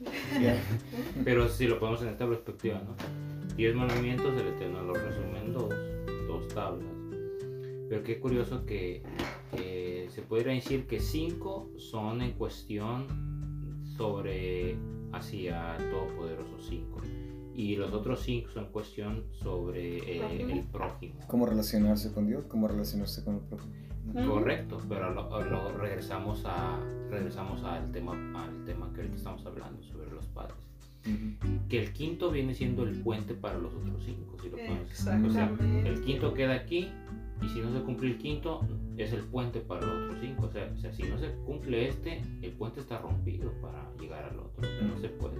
pero 1.24 1.48
si 1.48 1.68
lo 1.68 1.78
ponemos 1.78 2.02
en 2.02 2.08
esta 2.08 2.26
perspectiva, 2.26 2.82
¿no? 2.84 2.96
Diez 3.56 3.74
mandamientos, 3.74 4.38
el 4.40 4.48
Eterno 4.48 4.82
los 4.82 5.00
resume 5.00 5.38
en 5.38 5.52
dos, 5.52 5.72
dos 6.26 6.48
tablas. 6.48 6.88
Pero 7.88 8.02
qué 8.02 8.18
curioso 8.18 8.66
que 8.66 9.02
eh, 9.52 10.08
se 10.10 10.22
podría 10.22 10.52
decir 10.52 10.86
que 10.86 11.00
cinco 11.00 11.70
son 11.76 12.22
en 12.22 12.32
cuestión 12.32 13.06
sobre 13.96 14.76
hacia 15.12 15.76
el 15.76 15.90
Todopoderoso 15.90 16.58
cinco. 16.60 17.00
Y 17.60 17.76
los 17.76 17.92
otros 17.92 18.20
cinco 18.20 18.48
son 18.54 18.66
cuestión 18.72 19.24
sobre 19.42 19.98
eh, 19.98 20.18
Prójimo. 20.20 20.50
el 20.54 20.62
prójimo. 20.64 21.14
¿Cómo 21.26 21.44
relacionarse 21.46 22.12
con 22.12 22.26
Dios? 22.26 22.44
¿Cómo 22.46 22.68
relacionarse 22.68 23.22
con 23.24 23.34
el 23.34 23.40
prójimo? 23.42 23.74
Ujú. 24.14 24.30
Correcto, 24.30 24.78
pero 24.88 25.12
lo- 25.12 25.42
luego 25.44 25.72
regresamos 25.78 26.42
a 26.46 26.80
regresamos 27.10 27.62
al 27.64 27.90
tema 27.92 28.12
al 28.44 28.64
tema 28.64 28.90
que 28.92 29.00
ahorita 29.02 29.16
estamos 29.16 29.44
hablando 29.44 29.82
sobre 29.82 30.10
los 30.10 30.24
padres. 30.28 30.56
Que 31.68 31.82
el 31.82 31.92
quinto 31.92 32.30
viene 32.30 32.54
siendo 32.54 32.82
el 32.84 33.02
puente 33.02 33.34
para 33.34 33.58
los 33.58 33.74
otros 33.74 34.02
cinco, 34.04 34.36
si 34.42 34.48
lo 34.50 34.56
pones. 34.56 34.90
O 35.00 35.02
sea, 35.02 35.18
Exactamente. 35.18 35.88
el 35.88 36.00
quinto 36.02 36.34
queda 36.34 36.54
aquí 36.54 36.88
y 37.42 37.48
si 37.48 37.60
no 37.60 37.72
se 37.72 37.80
cumple 37.84 38.08
el 38.10 38.18
quinto 38.18 38.60
es 38.98 39.12
el 39.12 39.22
puente 39.24 39.60
para 39.60 39.80
los 39.86 40.04
otros 40.04 40.18
cinco. 40.20 40.46
O 40.46 40.50
sea, 40.50 40.70
o 40.74 40.78
sea, 40.78 40.92
si 40.92 41.02
no 41.04 41.18
se 41.18 41.30
cumple 41.46 41.88
este, 41.88 42.22
el 42.42 42.52
puente 42.52 42.80
está 42.80 42.98
rompido 42.98 43.50
para 43.62 43.90
llegar 43.98 44.24
al 44.24 44.38
otro. 44.40 44.60
O 44.62 44.64
sea, 44.78 44.82
no 44.88 44.98
se 44.98 45.08
puede. 45.08 45.36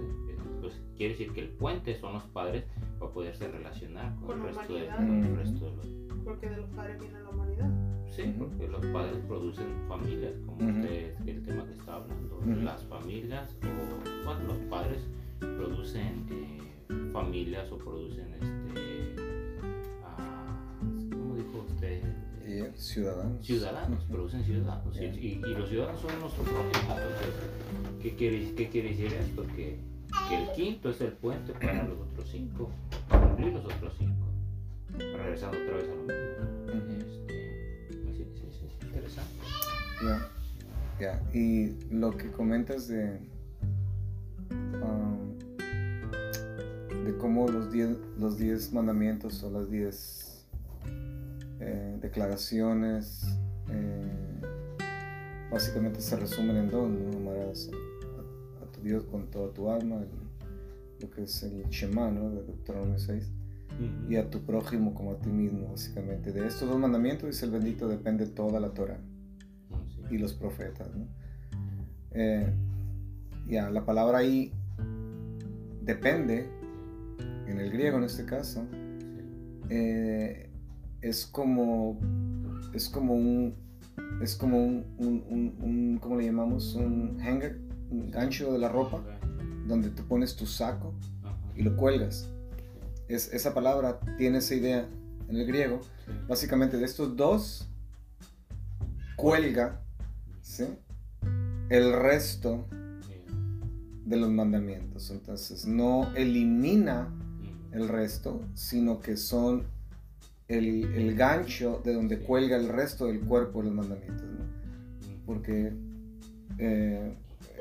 Entonces 0.61 0.79
quiere 0.95 1.13
decir 1.13 1.33
que 1.33 1.41
el 1.41 1.49
puente 1.49 1.95
son 1.99 2.13
los 2.13 2.23
padres 2.25 2.65
para 2.99 3.11
poderse 3.11 3.47
relacionar 3.47 4.13
con, 4.17 4.27
Con 4.27 4.37
el 4.47 4.55
resto 4.55 4.73
de, 4.75 4.87
con 4.89 5.23
el 5.25 5.35
resto 5.37 5.65
de 5.65 5.75
los 5.75 5.87
Porque 6.23 6.49
de 6.49 6.57
los 6.57 6.69
padres 6.69 6.99
viene 6.99 7.19
la 7.19 7.29
humanidad. 7.29 7.69
Sí, 8.05 8.35
porque 8.37 8.67
los 8.67 8.85
padres 8.87 9.17
producen 9.27 9.65
familias, 9.87 10.33
como 10.45 10.57
usted, 10.69 11.15
el 11.25 11.41
tema 11.43 11.65
que 11.65 11.71
está 11.71 11.95
hablando. 11.95 12.39
Las 12.63 12.83
familias, 12.85 13.55
o 13.63 14.25
bueno, 14.25 14.43
los 14.47 14.57
padres 14.69 15.07
producen 15.39 16.27
eh, 16.29 16.59
familias 17.11 17.71
o 17.71 17.77
producen, 17.79 18.33
este, 18.33 19.15
ah, 20.03 20.77
¿cómo 21.11 21.35
dijo 21.37 21.65
usted? 21.67 22.03
Eh, 22.43 22.71
ciudadanos. 22.75 23.45
Ciudadanos, 23.45 24.03
producen 24.05 24.43
ciudadanos. 24.43 24.95
Y, 24.99 25.05
y- 25.05 25.41
y 25.43 25.55
los 25.55 25.69
ciudadanos 25.69 26.01
son 26.01 26.19
nuestro 26.19 26.43
prójimo. 26.43 26.93
Entonces, 26.93 27.33
¿qué 28.01 28.15
quiere, 28.15 28.53
¿qué 28.55 28.69
quiere 28.69 28.89
decir 28.89 29.13
esto? 29.13 29.43
Que, 29.55 29.79
que 30.27 30.43
el 30.43 30.51
quinto 30.53 30.89
es 30.89 31.01
el 31.01 31.13
puente 31.13 31.53
para 31.53 31.83
los 31.83 31.99
otros 31.99 32.29
cinco, 32.31 32.69
para 33.09 33.27
cumplir 33.27 33.53
los 33.53 33.65
otros 33.65 33.93
cinco. 33.97 34.25
Regresando 34.97 35.57
otra 35.57 35.77
vez 35.77 35.85
a 35.85 35.95
lo 35.95 36.01
mismo. 36.01 36.11
Este, 36.97 37.89
pues 38.03 38.17
sí, 38.17 38.25
sí, 38.35 38.43
sí, 38.59 38.85
interesante. 38.87 39.31
Ya, 40.03 40.29
ya. 40.99 41.21
Y 41.33 41.77
lo 41.89 42.11
que 42.11 42.29
comentas 42.31 42.87
de, 42.87 43.19
um, 44.51 45.37
de 47.05 47.17
cómo 47.17 47.47
los 47.47 47.71
diez, 47.71 47.97
los 48.19 48.37
diez 48.37 48.73
mandamientos 48.73 49.41
o 49.43 49.51
las 49.51 49.69
diez 49.69 50.45
eh, 51.59 51.97
declaraciones 52.01 53.23
eh, 53.69 54.41
básicamente 55.51 56.01
se 56.01 56.15
resumen 56.17 56.57
en 56.57 56.69
dos, 56.69 56.89
¿no? 56.89 57.90
Dios 58.83 59.03
con 59.05 59.29
toda 59.29 59.53
tu 59.53 59.69
alma, 59.69 60.01
lo 60.99 61.09
que 61.09 61.23
es 61.23 61.43
el 61.43 61.63
Shema, 61.69 62.11
¿no? 62.11 62.29
De 62.29 62.43
Deuteronomio 62.43 62.97
6, 62.99 63.31
y 64.09 64.15
a 64.17 64.29
tu 64.29 64.41
prójimo 64.41 64.93
como 64.93 65.11
a 65.13 65.19
ti 65.19 65.29
mismo, 65.29 65.69
básicamente. 65.71 66.31
De 66.31 66.45
estos 66.47 66.69
dos 66.69 66.79
mandamientos, 66.79 67.27
dice 67.29 67.45
el 67.45 67.51
bendito, 67.51 67.87
depende 67.87 68.27
toda 68.27 68.59
la 68.59 68.69
Torah 68.73 68.99
Ah, 69.71 69.81
y 70.11 70.17
los 70.17 70.33
profetas, 70.33 70.87
¿no? 70.95 71.07
Eh, 72.11 72.53
ya, 73.47 73.69
la 73.69 73.85
palabra 73.85 74.19
ahí 74.19 74.51
depende, 75.83 76.47
en 77.47 77.59
el 77.59 77.71
griego 77.71 77.97
en 77.97 78.03
este 78.03 78.25
caso, 78.25 78.65
eh, 79.69 80.49
es 81.01 81.25
como 81.25 81.99
es 82.73 82.89
como 82.89 83.15
un 83.15 83.55
es 84.21 84.35
como 84.35 84.63
un, 84.63 84.85
un, 84.99 85.23
un, 85.29 85.55
un- 85.61 85.97
¿cómo 85.99 86.17
le 86.17 86.25
llamamos? 86.25 86.75
un 86.75 87.17
hanger, 87.21 87.59
un 87.91 88.09
gancho 88.09 88.53
de 88.53 88.59
la 88.59 88.69
ropa 88.69 89.01
donde 89.67 89.89
tú 89.89 90.03
pones 90.07 90.35
tu 90.35 90.45
saco 90.45 90.93
y 91.55 91.61
lo 91.61 91.75
cuelgas. 91.75 92.29
Es, 93.07 93.31
esa 93.33 93.53
palabra 93.53 93.99
tiene 94.17 94.39
esa 94.39 94.55
idea 94.55 94.87
en 95.29 95.35
el 95.35 95.45
griego. 95.45 95.81
Básicamente 96.27 96.77
de 96.77 96.85
estos 96.85 97.15
dos 97.15 97.67
cuelga 99.15 99.81
¿sí? 100.41 100.65
el 101.69 101.93
resto 101.93 102.65
de 104.05 104.17
los 104.17 104.29
mandamientos. 104.29 105.11
Entonces 105.11 105.65
no 105.65 106.13
elimina 106.15 107.13
el 107.71 107.87
resto, 107.87 108.41
sino 108.53 108.99
que 108.99 109.17
son 109.17 109.65
el, 110.47 110.85
el 110.95 111.15
gancho 111.15 111.81
de 111.83 111.93
donde 111.93 112.19
cuelga 112.19 112.57
el 112.57 112.67
resto 112.67 113.05
del 113.05 113.21
cuerpo 113.21 113.59
de 113.59 113.65
los 113.65 113.75
mandamientos. 113.75 114.25
¿no? 114.25 114.45
Porque 115.25 115.73
eh, 116.57 117.15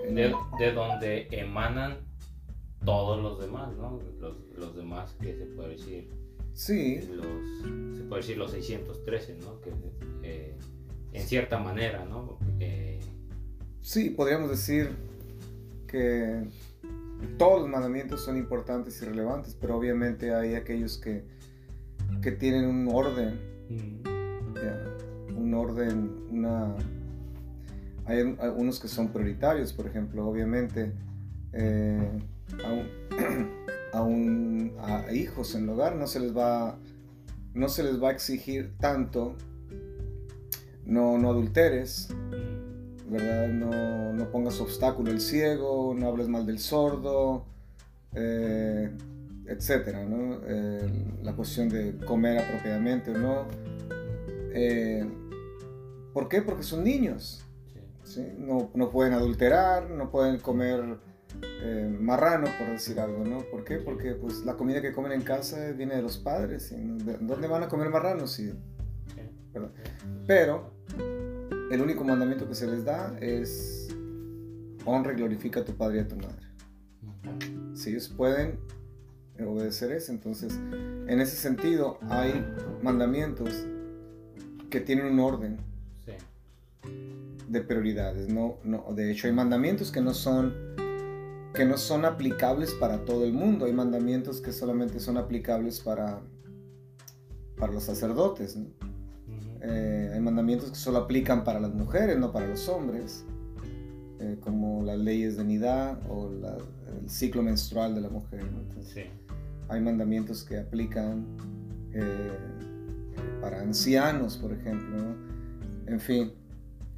de, 0.09 0.35
de 0.59 0.73
donde 0.73 1.29
emanan 1.31 1.99
todos 2.85 3.23
los 3.23 3.41
demás, 3.41 3.75
¿no? 3.77 4.01
Los, 4.21 4.37
los 4.57 4.77
demás 4.77 5.15
que 5.21 5.37
se 5.37 5.47
puede 5.47 5.71
decir, 5.71 6.09
sí, 6.55 7.01
los, 7.13 7.27
se 7.97 8.05
puede 8.05 8.23
decir 8.23 8.39
los 8.39 8.51
613, 8.53 9.39
¿no? 9.43 9.61
Que 9.61 9.71
eh, 10.23 10.57
en 11.13 11.23
cierta 11.23 11.59
manera, 11.59 12.05
¿no? 12.05 12.39
Eh, 12.59 13.01
sí, 13.81 14.11
podríamos 14.11 14.51
decir 14.51 14.91
que 15.87 16.45
todos 17.37 17.61
los 17.61 17.69
mandamientos 17.69 18.25
son 18.25 18.37
importantes 18.37 19.01
y 19.03 19.05
relevantes, 19.05 19.57
pero 19.61 19.77
obviamente 19.77 20.35
hay 20.35 20.55
aquellos 20.55 20.99
que, 20.99 21.25
que 22.23 22.33
tienen 22.33 22.67
un 22.67 22.89
orden 22.93 23.39
Ya, 24.55 24.85
un 25.37 25.55
orden, 25.55 26.27
una... 26.31 26.75
Hay 28.11 28.23
un- 28.23 28.37
hay 28.41 28.49
unos 28.49 28.81
que 28.81 28.89
son 28.89 29.09
prioritarios, 29.09 29.73
por 29.73 29.87
ejemplo, 29.87 30.27
obviamente 30.27 30.93
eh, 31.53 32.09
a, 33.93 34.03
un- 34.03 34.73
a 34.81 35.13
hijos 35.13 35.55
en 35.55 35.65
el 35.65 35.71
hogar 35.71 35.95
no 35.97 36.07
se 36.07 36.21
les 36.21 36.37
va 36.37 36.77
no 37.55 37.69
se 37.69 37.83
les 37.83 38.01
va 38.03 38.09
a 38.09 38.13
exigir 38.13 38.73
tanto 38.79 39.37
no, 40.85 41.19
no 41.19 41.31
adulteres, 41.31 42.09
¿verdad? 43.09 43.49
No, 43.49 44.13
no 44.13 44.31
pongas 44.31 44.61
obstáculo 44.61 45.11
al 45.11 45.21
ciego, 45.21 45.95
no 45.97 46.09
hables 46.09 46.29
mal 46.29 46.47
del 46.47 46.59
sordo, 46.59 47.45
eh, 48.15 48.91
etcétera, 49.47 50.05
¿no? 50.05 50.41
La 51.23 51.35
cuestión 51.35 51.69
de 51.69 51.97
comer 52.07 52.39
apropiadamente 52.39 53.11
o 53.13 53.19
no. 53.19 53.47
Eh, 54.53 55.05
¿Por 56.13 56.29
qué? 56.29 56.43
Porque 56.43 56.63
son 56.65 56.83
niños, 56.85 57.45
¿sí? 58.11 58.27
No, 58.39 58.71
no 58.75 58.91
pueden 58.91 59.13
adulterar, 59.13 59.89
no 59.91 60.11
pueden 60.11 60.39
comer 60.39 60.99
eh, 61.43 61.97
marrano, 61.99 62.47
por 62.59 62.69
decir 62.69 62.99
algo, 63.01 63.25
¿no? 63.25 63.39
¿Por 63.51 63.65
qué? 63.65 63.79
Porque 63.79 64.15
pues 64.15 64.45
la 64.45 64.57
comida 64.57 64.83
que 64.83 64.93
comen 64.93 65.13
en 65.13 65.23
casa 65.23 65.71
viene 65.73 65.97
de 65.97 66.03
los 66.03 66.19
padres, 66.19 66.73
¿y 66.73 67.05
¿de 67.05 67.19
dónde 67.21 67.47
van 67.47 67.63
a 67.63 67.69
comer 67.69 67.89
marrano? 67.89 68.27
Sí, 68.27 68.53
¿verdad? 69.53 69.71
Pero 70.27 70.73
el 71.71 71.81
único 71.81 72.05
mandamiento 72.05 72.49
que 72.49 72.55
se 72.55 72.67
les 72.67 72.85
da 72.85 73.17
es 73.21 73.89
honra 74.85 75.13
y 75.13 75.17
glorifica 75.17 75.61
a 75.61 75.65
tu 75.65 75.77
padre 75.77 75.99
y 75.99 76.01
a 76.01 76.09
tu 76.09 76.17
madre. 76.17 76.47
Si 77.75 77.91
ellos 77.91 78.09
pueden 78.09 78.59
obedecer 79.39 79.93
eso, 79.93 80.13
entonces 80.13 80.53
en 80.55 81.21
ese 81.21 81.37
sentido 81.37 81.99
hay 82.09 82.45
mandamientos 82.83 83.67
que 84.69 84.81
tienen 84.81 85.07
un 85.07 85.21
orden. 85.21 85.70
De 87.51 87.61
prioridades. 87.63 88.29
No, 88.33 88.59
no, 88.65 88.85
de 88.95 89.11
hecho 89.11 89.27
hay 89.27 89.33
mandamientos 89.33 89.91
que 89.91 90.01
no 90.01 90.15
son 90.15 90.55
que 91.53 91.65
no 91.65 91.77
son 91.79 92.05
aplicables 92.05 92.73
para 92.75 93.05
todo 93.05 93.25
el 93.25 93.33
mundo. 93.33 93.65
Hay 93.67 93.73
mandamientos 93.73 94.41
que 94.41 94.53
solamente 94.53 95.01
son 95.01 95.17
aplicables 95.17 95.81
para 95.81 96.21
para 97.57 97.73
los 97.73 97.83
sacerdotes. 97.83 98.57
¿no? 98.57 98.67
Eh, 99.63 100.13
hay 100.15 100.21
mandamientos 100.21 100.71
que 100.71 100.77
solo 100.77 100.99
aplican 100.99 101.43
para 101.45 101.59
las 101.61 101.75
mujeres, 101.75 102.17
no 102.19 102.33
para 102.33 102.47
los 102.47 102.69
hombres, 102.69 103.25
eh, 104.21 104.39
como 104.41 104.83
las 104.85 104.99
leyes 104.99 105.37
de 105.37 105.45
nidad 105.45 105.99
o 106.09 106.31
la- 106.31 106.57
el 107.03 107.11
ciclo 107.11 107.43
menstrual 107.43 107.95
de 107.97 108.01
la 108.01 108.09
mujer. 108.09 108.45
¿no? 108.51 108.61
Entonces, 108.61 108.95
Sí. 108.95 109.03
hay 109.69 109.81
mandamientos 109.81 110.45
que 110.45 110.57
aplican 110.59 111.27
eh, 111.93 112.31
para 113.41 113.61
ancianos, 113.61 114.37
por 114.39 114.53
ejemplo. 114.53 114.97
¿no? 114.97 115.93
En 115.93 115.99
fin, 115.99 116.33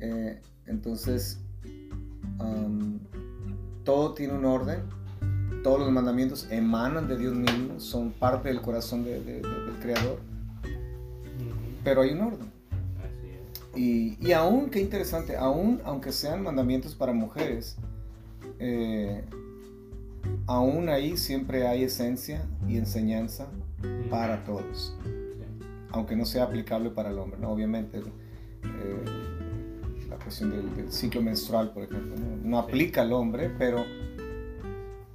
eh, 0.03 0.41
entonces 0.67 1.39
todo 3.85 4.15
tiene 4.15 4.35
un 4.35 4.45
orden. 4.45 4.81
Todos 5.63 5.79
los 5.81 5.93
mandamientos 5.93 6.49
emanan 6.51 7.07
de 7.07 7.17
Dios 7.17 7.35
mismo, 7.35 7.79
son 7.79 8.11
parte 8.13 8.49
del 8.49 8.61
corazón 8.61 9.05
de- 9.05 9.21
de- 9.21 9.41
de- 9.43 9.43
del 9.43 9.79
Creador, 9.81 10.19
pero 11.85 12.01
hay 12.03 12.11
un 12.13 12.21
orden. 12.21 12.53
Y, 13.77 14.19
y 14.21 14.33
aún, 14.33 14.71
qué 14.71 14.81
interesante, 14.81 15.37
aún 15.37 15.81
aunque 15.85 16.11
sean 16.13 16.43
mandamientos 16.43 16.95
para 16.97 17.13
mujeres, 17.13 17.77
eh, 18.59 19.25
aún 20.47 20.89
ahí 20.89 21.17
siempre 21.17 21.67
hay 21.69 21.85
esencia 21.85 22.45
y 22.69 22.77
enseñanza 22.77 23.47
para 24.11 24.43
todos, 24.45 24.97
aunque 25.91 26.17
no 26.17 26.25
sea 26.27 26.45
aplicable 26.45 26.91
para 26.91 27.11
el 27.11 27.19
hombre, 27.19 27.39
¿no? 27.41 27.51
Obviamente, 27.51 27.99
eh, 27.99 29.05
cuestión 30.23 30.51
del, 30.51 30.75
del 30.77 30.93
ciclo 30.93 31.21
menstrual, 31.23 31.71
por 31.73 31.85
ejemplo, 31.85 32.15
no, 32.17 32.37
No 32.49 32.59
aplica 32.59 33.03
al 33.03 33.13
hombre, 33.13 33.51
pero, 33.59 33.85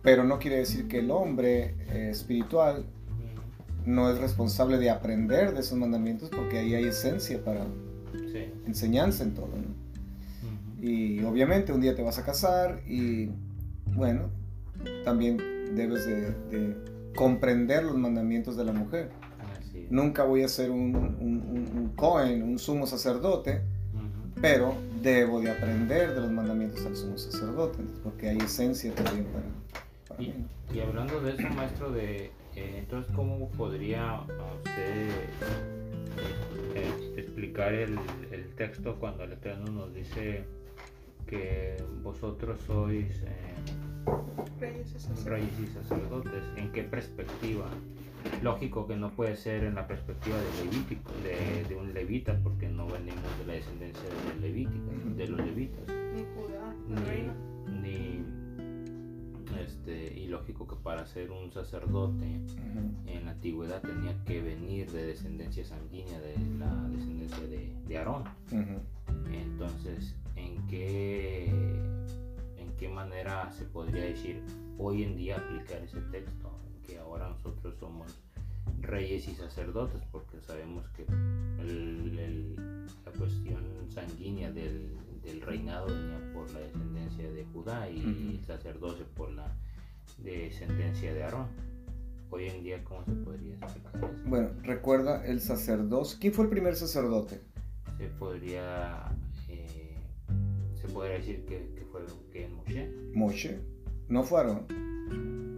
pero 0.02 0.24
no 0.24 0.39
quiere 0.39 0.58
decir 0.58 0.88
que 0.88 1.00
el 1.00 1.12
hombre 1.12 1.76
eh, 1.89 2.10
espiritual 2.12 2.86
no 3.86 4.12
es 4.12 4.20
responsable 4.20 4.78
de 4.78 4.89
aprender 4.89 5.54
de 5.54 5.62
esos 5.62 5.78
mandamientos, 5.78 6.30
porque 6.30 6.60
ahí 6.60 6.76
hay 6.76 6.86
esencia 6.86 7.43
para 7.43 7.65
Sí. 8.32 8.52
enseñanza 8.65 9.24
en 9.24 9.34
todo, 9.34 9.48
¿no? 9.48 9.88
Y 10.86 11.24
obviamente 11.24 11.72
un 11.74 11.82
día 11.82 11.96
te 11.96 12.04
vas 12.04 12.20
a 12.20 12.24
casar 12.26 12.82
y 12.88 13.30
bueno, 13.96 14.30
también 15.04 15.38
debes 15.76 16.06
de, 16.06 16.32
de 16.52 16.76
comprender 17.15 17.84
los 17.84 17.98
mandamientos 17.98 18.56
de 18.58 18.63
la 18.65 18.74
mujer. 18.74 19.10
Nunca 19.89 20.24
voy 20.24 20.43
a 20.43 20.48
ser 20.48 20.70
un, 20.72 20.96
un, 20.96 21.41
un- 21.41 21.78
un 21.80 21.89
Cohen, 21.96 22.43
un 22.43 22.60
sumo 22.60 22.86
sacerdote, 22.86 23.62
Ujú. 23.93 24.39
pero 24.41 24.74
debo 25.12 25.41
de 25.41 25.52
aprender 25.52 26.13
de 26.13 26.22
los 26.22 26.32
mandamientos 26.32 26.84
del 26.84 26.96
sumo 26.96 27.17
sacerdote, 27.17 27.80
porque 28.04 28.30
hay 28.30 28.38
esencia 28.38 28.93
también 28.96 29.26
para, 29.28 29.46
para 30.08 30.22
Y, 30.24 30.28
mí. 30.28 30.46
y 30.74 30.80
hablando 30.80 31.20
de 31.22 31.32
eso, 31.34 31.50
maestro, 31.50 31.91
de 31.91 32.32
eh, 32.56 32.76
entonces 32.80 33.12
cómo 33.15 33.50
podría 33.52 34.22
usted 34.22 35.10
eh, 35.10 35.12
eh, 36.76 37.13
explicar 37.17 37.74
el, 37.74 37.98
el 38.32 38.56
texto 38.56 38.98
cuando 39.00 39.24
el 39.24 39.34
Eterno 39.34 39.72
nos 39.72 39.93
dice 39.93 40.43
que 41.28 41.84
vosotros 42.04 42.60
sois 42.65 43.22
eh, 43.24 43.56
Reyes 44.60 44.93
y 44.96 45.00
sacerdotes. 45.00 45.26
reyes 45.26 45.60
y 45.60 45.67
sacerdotes? 45.67 46.43
¿En 46.56 46.72
qué 46.72 46.84
perspectiva? 46.84 47.70
Lógico 48.41 48.88
que 48.88 48.95
no 48.95 49.12
puede 49.12 49.36
ser 49.36 49.63
en 49.63 49.75
la 49.75 49.88
perspectiva 49.88 50.38
de, 50.38 50.65
levítico, 50.65 51.12
de, 51.23 51.65
de 51.67 51.75
un 51.75 51.93
levita, 51.93 52.39
porque 52.43 52.67
no 52.67 52.88
venimos 52.88 53.38
de 53.39 53.45
la 53.45 53.53
descendencia 53.53 54.03
de 54.03 54.30
los 54.30 54.41
levíticos, 54.41 55.17
de 55.17 55.27
los 55.27 55.39
levitas. 55.39 55.88
Ni 55.88 56.23
Judá, 56.36 56.75
ni, 56.88 57.82
ni 57.82 58.38
este 59.60 60.13
y 60.17 60.27
lógico 60.27 60.67
que 60.67 60.75
para 60.75 61.06
ser 61.06 61.32
un 61.32 61.51
sacerdote 61.51 62.25
en 63.06 63.25
la 63.25 63.32
antigüedad 63.32 63.82
tenía 63.82 64.15
que 64.25 64.41
venir 64.41 64.91
de 64.91 65.08
descendencia 65.08 65.65
sanguínea 65.65 66.19
de 66.19 66.36
la 66.60 66.73
descendencia 66.89 67.47
de, 67.47 67.73
de 67.88 67.97
Aarón. 67.97 68.23
Entonces 69.32 70.15
en 70.36 70.67
qué 70.67 71.47
en 72.58 72.75
qué 72.77 72.89
manera 72.89 73.51
se 73.51 73.65
podría 73.65 74.03
decir 74.03 74.41
hoy 74.77 75.03
en 75.03 75.15
día 75.15 75.38
aplicar 75.38 75.82
ese 75.84 76.01
texto 76.12 76.51
que 76.88 76.97
ahora 76.97 77.30
nosotros 77.30 77.76
somos 77.80 78.08
reyes 78.82 79.28
y 79.28 79.36
sacerdotes 79.36 80.02
porque 80.12 80.39
sabemos 80.41 80.86
que 80.95 81.04
el- 81.62 82.17
el- 82.19 82.56
la 83.06 83.12
cuestión 83.17 83.63
sanguínea 83.89 84.52
del, 84.52 84.95
del 85.23 85.41
reinado 85.41 85.88
venía 85.88 86.34
por 86.34 86.50
la 86.52 86.60
descendencia 86.60 87.30
de 87.32 87.45
Judá 87.54 87.89
y 87.89 88.38
el 88.39 88.45
sacerdocio 88.45 89.06
por 89.15 89.32
la 89.32 89.54
descendencia 90.23 91.13
de 91.13 91.23
Aarón. 91.23 91.47
Hoy 92.30 92.47
en 92.50 92.63
día, 92.63 92.84
¿cómo 92.84 93.04
se 93.06 93.12
podría 93.13 93.54
explicar 93.56 93.95
eso? 93.95 94.10
Bueno, 94.26 94.50
recuerda 94.63 95.26
el 95.26 95.39
sacerdocio. 95.39 96.17
¿Quién 96.19 96.34
fue 96.34 96.45
el 96.45 96.50
primer 96.52 96.76
sacerdote? 96.76 97.41
Se 97.97 98.08
podría, 98.08 99.10
eh, 99.47 99.95
se 100.76 100.88
podría 100.89 101.15
decir 101.15 101.45
que, 101.45 101.69
que 101.76 101.86
fue 101.91 102.02
que 102.32 102.47
Moshe. 102.50 102.91
Moshe. 103.13 103.60
No 104.10 104.23
fue 104.23 104.39
Aarón. 104.41 104.65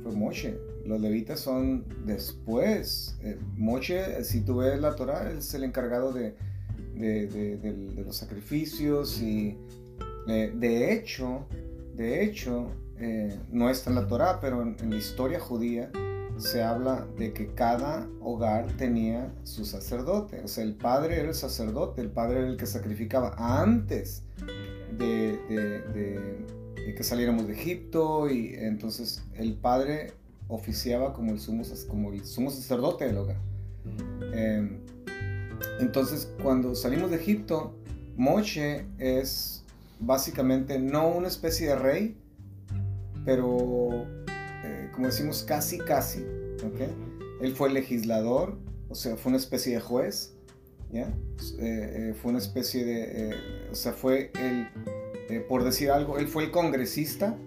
Fue 0.09 0.17
Moshe. 0.17 0.59
Los 0.85 0.99
levitas 0.99 1.39
son 1.39 1.85
después. 2.05 3.15
Eh, 3.21 3.37
Moshe, 3.55 4.23
si 4.23 4.41
tú 4.41 4.57
ves 4.57 4.79
la 4.79 4.95
Torah, 4.95 5.31
es 5.31 5.53
el 5.53 5.63
encargado 5.63 6.11
de, 6.11 6.35
los 7.95 8.15
sacrificios 8.15 9.21
y 9.21 9.55
eh, 10.27 10.51
de 10.53 10.91
hecho, 10.91 11.45
de 11.95 12.23
hecho, 12.23 12.71
eh, 12.97 13.37
no 13.51 13.69
está 13.69 13.91
en 13.91 13.97
la 13.97 14.07
Torah, 14.07 14.39
pero 14.41 14.63
en, 14.63 14.89
la 14.89 14.97
historia 14.97 15.39
judía 15.39 15.91
se 16.37 16.63
habla 16.63 17.07
de 17.17 17.31
que 17.33 17.53
cada 17.53 18.07
hogar 18.19 18.65
tenía 18.77 19.31
su 19.43 19.65
sacerdote. 19.65 20.41
O 20.43 20.47
sea, 20.47 20.63
el 20.63 20.73
padre 20.73 21.19
era 21.19 21.29
el 21.29 21.35
sacerdote, 21.35 22.01
el 22.01 22.09
padre 22.09 22.39
era 22.39 22.47
el 22.49 22.57
que 22.57 22.65
sacrificaba 22.65 23.35
antes 23.37 24.23
de 24.97 26.58
que 26.95 27.03
saliéramos 27.03 27.47
de 27.47 27.53
Egipto 27.53 28.29
y 28.29 28.55
entonces 28.55 29.23
el 29.35 29.53
padre 29.53 30.13
oficiaba 30.47 31.13
como 31.13 31.31
el 31.31 31.39
sumo, 31.39 31.63
como 31.87 32.11
el 32.11 32.25
sumo 32.25 32.49
sacerdote 32.51 33.05
del 33.05 33.17
hogar. 33.17 33.37
Eh, 34.33 34.69
entonces, 35.79 36.31
cuando 36.41 36.75
salimos 36.75 37.11
de 37.11 37.17
Egipto, 37.17 37.75
Moshe 38.15 38.85
es 38.97 39.63
básicamente 39.99 40.79
no 40.79 41.09
una 41.09 41.27
especie 41.27 41.69
de 41.69 41.75
rey, 41.75 42.17
pero 43.25 44.05
eh, 44.63 44.89
como 44.93 45.07
decimos, 45.07 45.43
casi, 45.43 45.77
casi. 45.77 46.25
¿okay? 46.65 46.89
Él 47.41 47.53
fue 47.55 47.69
legislador, 47.69 48.57
o 48.89 48.95
sea, 48.95 49.15
fue 49.15 49.29
una 49.29 49.37
especie 49.37 49.73
de 49.73 49.79
juez, 49.79 50.33
¿ya? 50.91 51.07
Eh, 51.59 52.09
eh, 52.09 52.15
fue 52.19 52.31
una 52.31 52.39
especie 52.39 52.85
de, 52.85 53.35
o 53.71 53.75
sea, 53.75 53.93
fue 53.93 54.31
el, 54.35 54.67
por 55.47 55.63
decir 55.63 55.91
algo, 55.91 56.17
él 56.17 56.27
fue 56.27 56.43
el 56.45 56.51
congresista, 56.51 57.37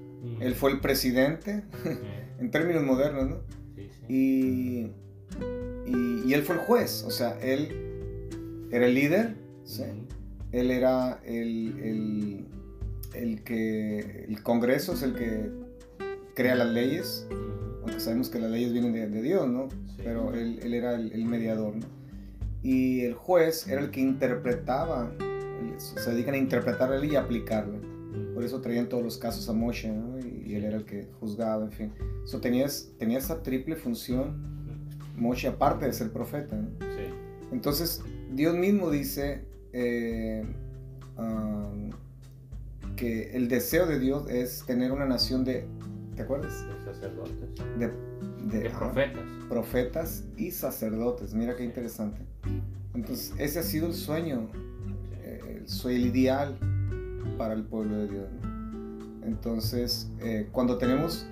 él 0.40 0.54
fue 0.54 0.70
el 0.70 0.80
presidente, 0.80 1.62
en 2.40 2.50
términos 2.50 2.84
modernos, 2.84 3.28
¿no? 3.28 3.36
Y, 4.08 4.90
y, 5.86 6.22
y, 6.26 6.34
él 6.34 6.42
fue 6.42 6.56
el 6.56 6.60
juez, 6.62 7.04
o 7.04 7.10
sea, 7.10 7.38
él 7.40 8.68
era 8.70 8.86
el 8.86 8.94
líder, 8.94 9.34
él 10.52 10.70
era 10.70 11.20
el, 11.24 11.78
el, 11.82 12.46
el, 13.14 13.42
que, 13.42 14.26
el 14.28 14.42
Congreso 14.42 14.92
es 14.92 15.02
el 15.02 15.14
que 15.14 15.50
crea 16.34 16.54
las 16.54 16.68
leyes, 16.68 17.26
aunque 17.82 18.00
sabemos 18.00 18.28
que 18.28 18.38
las 18.38 18.50
leyes 18.50 18.72
vienen 18.72 18.92
de, 18.92 19.08
de 19.08 19.22
Dios, 19.22 19.48
¿no? 19.48 19.68
Pero 19.96 20.34
él, 20.34 20.60
él 20.62 20.74
era 20.74 20.94
el, 20.94 21.12
el, 21.12 21.24
mediador, 21.24 21.76
¿no? 21.76 21.86
Y 22.62 23.00
el 23.00 23.14
juez 23.14 23.66
era 23.66 23.80
el 23.80 23.90
que 23.90 24.00
interpretaba, 24.00 25.12
se 25.76 26.10
dedican 26.10 26.34
a 26.34 26.38
interpretar 26.38 26.90
la 26.90 26.98
ley 26.98 27.12
y 27.12 27.16
aplicarla. 27.16 27.78
Por 28.34 28.44
eso 28.44 28.60
traían 28.60 28.88
todos 28.88 29.02
los 29.02 29.16
casos 29.18 29.48
a 29.48 29.52
Moshe, 29.52 29.90
¿no? 29.90 30.18
Y, 30.18 30.54
él 30.54 30.64
era 30.64 30.76
el 30.76 30.84
que 30.84 31.08
juzgaba, 31.18 31.64
en 31.64 31.72
fin. 31.72 31.92
So, 32.24 32.40
tenía, 32.40 32.66
tenía 32.98 33.18
esa 33.18 33.42
triple 33.42 33.74
función, 33.74 34.36
Moshe, 35.16 35.48
aparte 35.48 35.86
de 35.86 35.92
ser 35.92 36.12
profeta, 36.12 36.56
¿no? 36.56 36.68
Sí. 36.80 37.04
Entonces, 37.52 38.02
Dios 38.32 38.54
mismo 38.54 38.90
dice 38.90 39.44
eh, 39.72 40.44
um, 41.16 41.90
que 42.96 43.30
el 43.34 43.48
deseo 43.48 43.86
de 43.86 43.98
Dios 43.98 44.28
es 44.28 44.64
tener 44.66 44.92
una 44.92 45.06
nación 45.06 45.44
de, 45.44 45.66
¿te 46.16 46.22
acuerdas? 46.22 46.66
De 46.66 46.92
sacerdotes. 46.92 47.34
De, 47.78 47.90
de, 48.46 48.60
de 48.64 48.70
profetas. 48.70 49.22
Ah, 49.24 49.46
profetas 49.48 50.24
y 50.36 50.50
sacerdotes. 50.50 51.34
Mira 51.34 51.56
qué 51.56 51.64
interesante. 51.64 52.20
Entonces, 52.94 53.32
ese 53.38 53.58
ha 53.58 53.62
sido 53.62 53.86
el 53.86 53.94
sueño, 53.94 54.48
eh, 55.66 55.96
el 55.96 56.06
ideal 56.06 56.58
para 57.38 57.54
el 57.54 57.64
pueblo 57.64 57.96
de 57.98 58.08
Dios. 58.08 58.28
¿no? 58.42 59.26
Entonces, 59.26 60.10
eh, 60.20 60.48
cuando 60.52 60.78
tenemos 60.78 61.26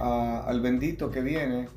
a, 0.00 0.44
al 0.46 0.60
bendito 0.60 1.10
que 1.10 1.20
viene, 1.20 1.68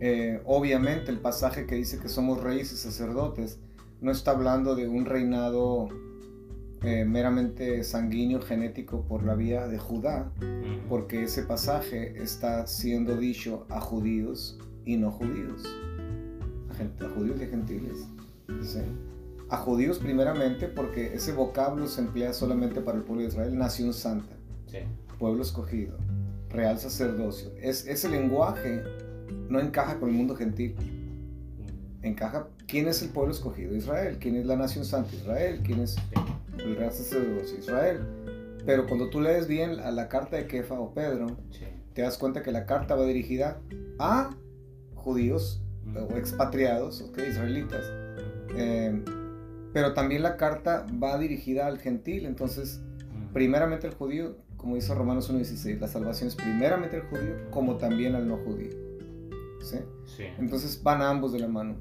eh, 0.00 0.40
obviamente 0.46 1.10
el 1.10 1.18
pasaje 1.18 1.66
que 1.66 1.74
dice 1.74 1.98
que 1.98 2.08
somos 2.08 2.42
reyes 2.42 2.72
y 2.72 2.76
sacerdotes, 2.76 3.58
no 4.00 4.10
está 4.10 4.30
hablando 4.30 4.74
de 4.74 4.88
un 4.88 5.04
reinado 5.04 5.88
eh, 6.82 7.04
meramente 7.04 7.84
sanguíneo, 7.84 8.40
genético 8.40 9.02
por 9.02 9.22
la 9.22 9.34
vía 9.34 9.68
de 9.68 9.78
Judá, 9.78 10.32
porque 10.88 11.24
ese 11.24 11.42
pasaje 11.42 12.22
está 12.22 12.66
siendo 12.66 13.18
dicho 13.18 13.66
a 13.68 13.80
judíos 13.80 14.58
y 14.86 14.96
no 14.96 15.10
judíos, 15.10 15.62
a, 16.70 16.74
gente, 16.74 17.04
a 17.04 17.10
judíos 17.10 17.38
y 17.38 17.44
a 17.44 17.48
gentiles. 17.48 18.08
¿sí? 18.62 18.80
A 19.50 19.56
judíos 19.56 19.98
primeramente 19.98 20.68
porque 20.68 21.14
ese 21.14 21.32
vocablo 21.32 21.88
se 21.88 22.00
emplea 22.00 22.32
solamente 22.32 22.80
para 22.80 22.98
el 22.98 23.04
pueblo 23.04 23.22
de 23.22 23.28
Israel, 23.28 23.58
nación 23.58 23.92
santa, 23.92 24.34
sí. 24.66 24.78
pueblo 25.18 25.42
escogido, 25.42 25.98
real 26.48 26.78
sacerdocio. 26.78 27.50
Es, 27.60 27.86
ese 27.86 28.08
lenguaje 28.08 28.82
no 29.48 29.60
encaja 29.60 29.98
con 29.98 30.08
el 30.08 30.14
mundo 30.14 30.36
gentil 30.36 30.76
encaja 32.02 32.48
quién 32.66 32.88
es 32.88 33.02
el 33.02 33.10
pueblo 33.10 33.32
escogido 33.32 33.74
Israel, 33.74 34.18
quién 34.20 34.36
es 34.36 34.46
la 34.46 34.56
nación 34.56 34.84
santa 34.84 35.14
Israel, 35.14 35.60
quién 35.64 35.80
es 35.80 35.96
el 36.58 36.76
real 36.76 36.92
sacerdocio 36.92 37.58
Israel. 37.58 38.00
Pero 38.64 38.86
cuando 38.86 39.08
tú 39.10 39.20
lees 39.20 39.46
bien 39.46 39.80
a 39.80 39.90
la 39.90 40.08
carta 40.08 40.36
de 40.36 40.46
Kefa 40.46 40.78
o 40.78 40.92
Pedro, 40.92 41.28
sí. 41.50 41.64
te 41.94 42.02
das 42.02 42.18
cuenta 42.18 42.42
que 42.42 42.52
la 42.52 42.66
carta 42.66 42.94
va 42.94 43.04
dirigida 43.04 43.58
a 43.98 44.30
judíos 44.94 45.62
o 45.94 46.16
expatriados, 46.16 47.00
okay, 47.00 47.30
israelitas. 47.30 47.84
Eh, 48.54 49.02
pero 49.72 49.94
también 49.94 50.22
la 50.22 50.36
carta 50.36 50.86
va 51.02 51.18
dirigida 51.18 51.66
al 51.66 51.78
gentil, 51.78 52.26
entonces 52.26 52.80
primeramente 53.32 53.86
el 53.86 53.94
judío, 53.94 54.36
como 54.56 54.74
dice 54.74 54.94
Romanos 54.94 55.32
1.16, 55.32 55.78
la 55.78 55.88
salvación 55.88 56.28
es 56.28 56.36
primeramente 56.36 56.96
al 56.96 57.02
judío 57.08 57.50
como 57.50 57.76
también 57.76 58.14
al 58.14 58.26
no 58.26 58.38
judío. 58.38 58.70
¿Sí? 59.60 59.76
Sí. 60.16 60.24
Entonces 60.38 60.82
van 60.82 61.02
ambos 61.02 61.32
de 61.32 61.38
la 61.38 61.48
mano. 61.48 61.76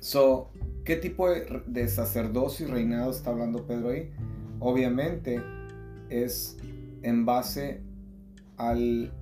So, 0.00 0.50
¿qué 0.84 0.96
tipo 0.96 1.30
de, 1.30 1.62
de, 1.66 1.88
sacerdocio 1.88 2.68
y 2.68 2.70
reinado 2.70 3.10
está 3.10 3.30
hablando 3.30 3.66
Pedro 3.66 3.90
ahí? 3.90 4.10
Obviamente 4.60 5.40
es 6.08 6.56
en 7.02 7.24
base 7.24 7.80
al, 8.56 9.12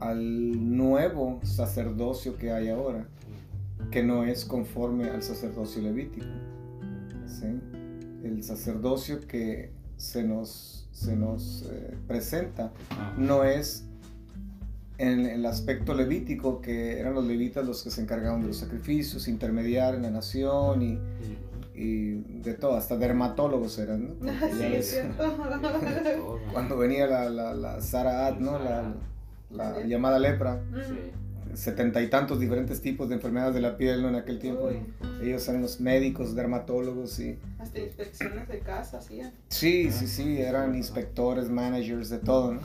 al 0.00 0.76
nuevo 0.76 1.40
sacerdocio 1.42 2.36
que 2.36 2.52
hay 2.52 2.68
ahora, 2.68 3.06
que 3.90 4.02
no 4.02 4.24
es 4.24 4.44
conforme 4.44 5.10
al 5.10 5.22
sacerdocio 5.22 5.82
levítico. 5.82 6.26
¿Sí? 7.42 7.60
El 8.24 8.42
sacerdocio 8.42 9.20
que 9.20 9.72
se 9.96 10.22
nos, 10.22 10.88
se 10.92 11.16
nos 11.16 11.68
eh, 11.70 11.96
presenta 12.06 12.72
no 13.18 13.44
es 13.44 13.84
en 14.98 15.26
el 15.26 15.44
aspecto 15.46 15.94
levítico, 15.94 16.60
que 16.60 17.00
eran 17.00 17.14
los 17.14 17.24
levitas 17.24 17.66
los 17.66 17.82
que 17.82 17.90
se 17.90 18.02
encargaban 18.02 18.40
de 18.40 18.48
los 18.48 18.58
sacrificios, 18.58 19.26
intermediar 19.26 19.94
en 19.96 20.02
la 20.02 20.10
nación 20.10 20.82
y, 20.82 20.98
y 21.74 22.12
de 22.42 22.54
todo, 22.54 22.76
hasta 22.76 22.96
dermatólogos 22.96 23.78
eran, 23.78 24.16
¿no? 24.20 24.30
Sí, 24.30 24.64
es 24.64 24.90
cierto. 24.90 25.24
Cuando 26.52 26.76
venía 26.76 27.06
la, 27.06 27.28
la, 27.30 27.54
la 27.54 27.80
Saraat, 27.80 28.38
¿no? 28.38 28.58
La, 28.58 28.94
la 29.50 29.82
sí. 29.82 29.88
llamada 29.88 30.18
lepra. 30.18 30.62
Setenta 31.54 32.00
y 32.00 32.08
tantos 32.08 32.40
diferentes 32.40 32.80
tipos 32.80 33.08
de 33.08 33.16
enfermedades 33.16 33.54
de 33.54 33.60
la 33.60 33.76
piel 33.76 34.02
¿no? 34.02 34.08
en 34.08 34.14
aquel 34.14 34.38
tiempo. 34.38 34.70
Ellos 35.22 35.46
eran 35.48 35.62
los 35.62 35.80
médicos, 35.80 36.34
dermatólogos 36.34 37.18
y... 37.20 37.38
Hasta 37.58 37.78
inspecciones 37.78 38.48
de 38.48 38.60
casa 38.60 38.98
hacían. 38.98 39.32
Sí, 39.48 39.90
sí, 39.90 40.06
sí, 40.06 40.40
eran 40.40 40.74
inspectores, 40.74 41.50
managers, 41.50 42.08
de 42.08 42.18
todo, 42.18 42.54
¿no? 42.54 42.60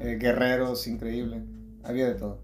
Eh, 0.00 0.16
guerreros, 0.20 0.86
increíble, 0.86 1.42
había 1.82 2.06
de 2.06 2.14
todo. 2.14 2.38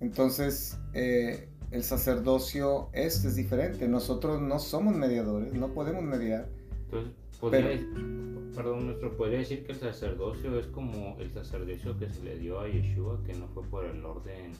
Entonces, 0.00 0.78
eh, 0.94 1.48
el 1.70 1.84
sacerdocio 1.84 2.88
este 2.92 3.28
es 3.28 3.36
diferente. 3.36 3.88
Nosotros 3.88 4.40
no 4.40 4.58
somos 4.58 4.94
mediadores, 4.94 5.52
no 5.52 5.72
podemos 5.72 6.02
mediar. 6.02 6.48
Entonces, 6.84 7.12
podría, 7.40 7.68
pero, 7.68 8.52
perdón, 8.54 8.86
nuestro 8.86 9.16
podría 9.16 9.38
decir 9.38 9.64
que 9.64 9.72
el 9.72 9.80
sacerdocio 9.80 10.58
es 10.58 10.66
como 10.66 11.16
el 11.18 11.30
sacerdocio 11.32 11.98
que 11.98 12.08
se 12.08 12.22
le 12.22 12.38
dio 12.38 12.60
a 12.60 12.68
Yeshua, 12.68 13.22
que 13.24 13.34
no 13.34 13.48
fue 13.48 13.62
por 13.64 13.84
el 13.84 14.04
orden 14.04 14.52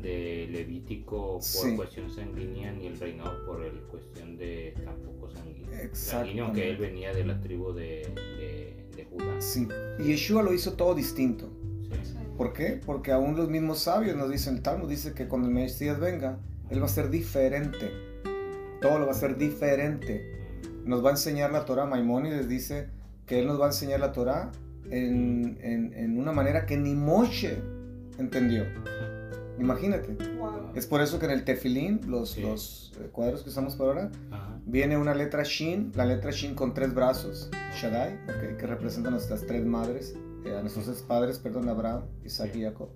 de 0.00 0.48
Levítico 0.50 1.34
por 1.34 1.42
sí. 1.42 1.76
cuestión 1.76 2.10
sanguínea 2.10 2.72
ni 2.72 2.86
el 2.86 2.98
reinado 2.98 3.44
por 3.46 3.64
el 3.64 3.80
cuestión 3.82 4.36
de 4.36 4.74
tampoco 4.84 5.30
sanguíneo, 5.92 6.52
que 6.52 6.70
él 6.70 6.76
venía 6.76 7.12
de 7.12 7.24
la 7.24 7.40
tribu 7.40 7.72
de, 7.72 8.06
de, 8.38 8.86
de 8.96 9.04
Judá. 9.04 9.40
Sí, 9.40 9.68
y 9.98 10.04
Yeshua 10.04 10.42
lo 10.42 10.52
hizo 10.52 10.74
todo 10.74 10.94
distinto. 10.94 11.50
Sí. 11.82 12.14
¿Por 12.36 12.52
qué? 12.52 12.80
Porque 12.84 13.12
aún 13.12 13.36
los 13.36 13.48
mismos 13.48 13.78
sabios 13.78 14.16
nos 14.16 14.30
dicen, 14.30 14.56
el 14.56 14.62
Talmud 14.62 14.88
dice 14.88 15.14
que 15.14 15.28
cuando 15.28 15.48
el 15.48 15.54
Mesías 15.54 16.00
venga, 16.00 16.38
él 16.70 16.80
va 16.80 16.86
a 16.86 16.88
ser 16.88 17.10
diferente. 17.10 17.90
Todo 18.80 18.98
lo 18.98 19.06
va 19.06 19.12
a 19.12 19.14
ser 19.16 19.36
diferente. 19.36 20.32
Nos 20.84 21.04
va 21.04 21.10
a 21.10 21.12
enseñar 21.12 21.52
la 21.52 21.64
Torah. 21.64 21.86
Maimónides 21.86 22.48
dice, 22.48 22.88
que 23.26 23.40
Él 23.40 23.46
nos 23.46 23.60
va 23.60 23.66
a 23.66 23.68
enseñar 23.68 24.00
la 24.00 24.12
Torah 24.12 24.50
en, 24.90 25.58
en, 25.60 25.94
en 25.94 26.18
una 26.18 26.32
manera 26.32 26.66
que 26.66 26.76
ni 26.76 26.94
Moshe 26.94 27.58
entendió. 28.18 28.64
Imagínate. 29.58 30.14
Wow. 30.36 30.72
Es 30.74 30.86
por 30.86 31.00
eso 31.00 31.18
que 31.18 31.26
en 31.26 31.32
el 31.32 31.44
tefilín, 31.44 32.00
los, 32.06 32.30
Sí. 32.30 32.42
los 32.42 32.92
eh, 33.00 33.08
cuadros 33.12 33.42
que 33.42 33.50
usamos 33.50 33.76
por 33.76 33.88
ahora, 33.88 34.10
Ajá. 34.30 34.60
viene 34.66 34.96
una 34.96 35.14
letra 35.14 35.42
Shin, 35.44 35.92
la 35.94 36.04
letra 36.06 36.30
Shin 36.32 36.54
con 36.54 36.74
tres 36.74 36.92
brazos, 36.94 37.50
Shaddai, 37.80 38.14
ok, 38.24 38.56
que 38.58 38.66
representa 38.66 39.08
a 39.08 39.12
nuestras 39.12 39.42
tres 39.46 39.64
madres, 39.64 40.14
eh, 40.44 40.56
a 40.56 40.60
nuestros 40.60 40.86
tres 40.86 41.02
padres, 41.02 41.38
perdón, 41.38 41.68
Abraham, 41.68 42.02
Isaac 42.24 42.50
Sí. 42.52 42.60
y 42.60 42.62
Jacob. 42.64 42.88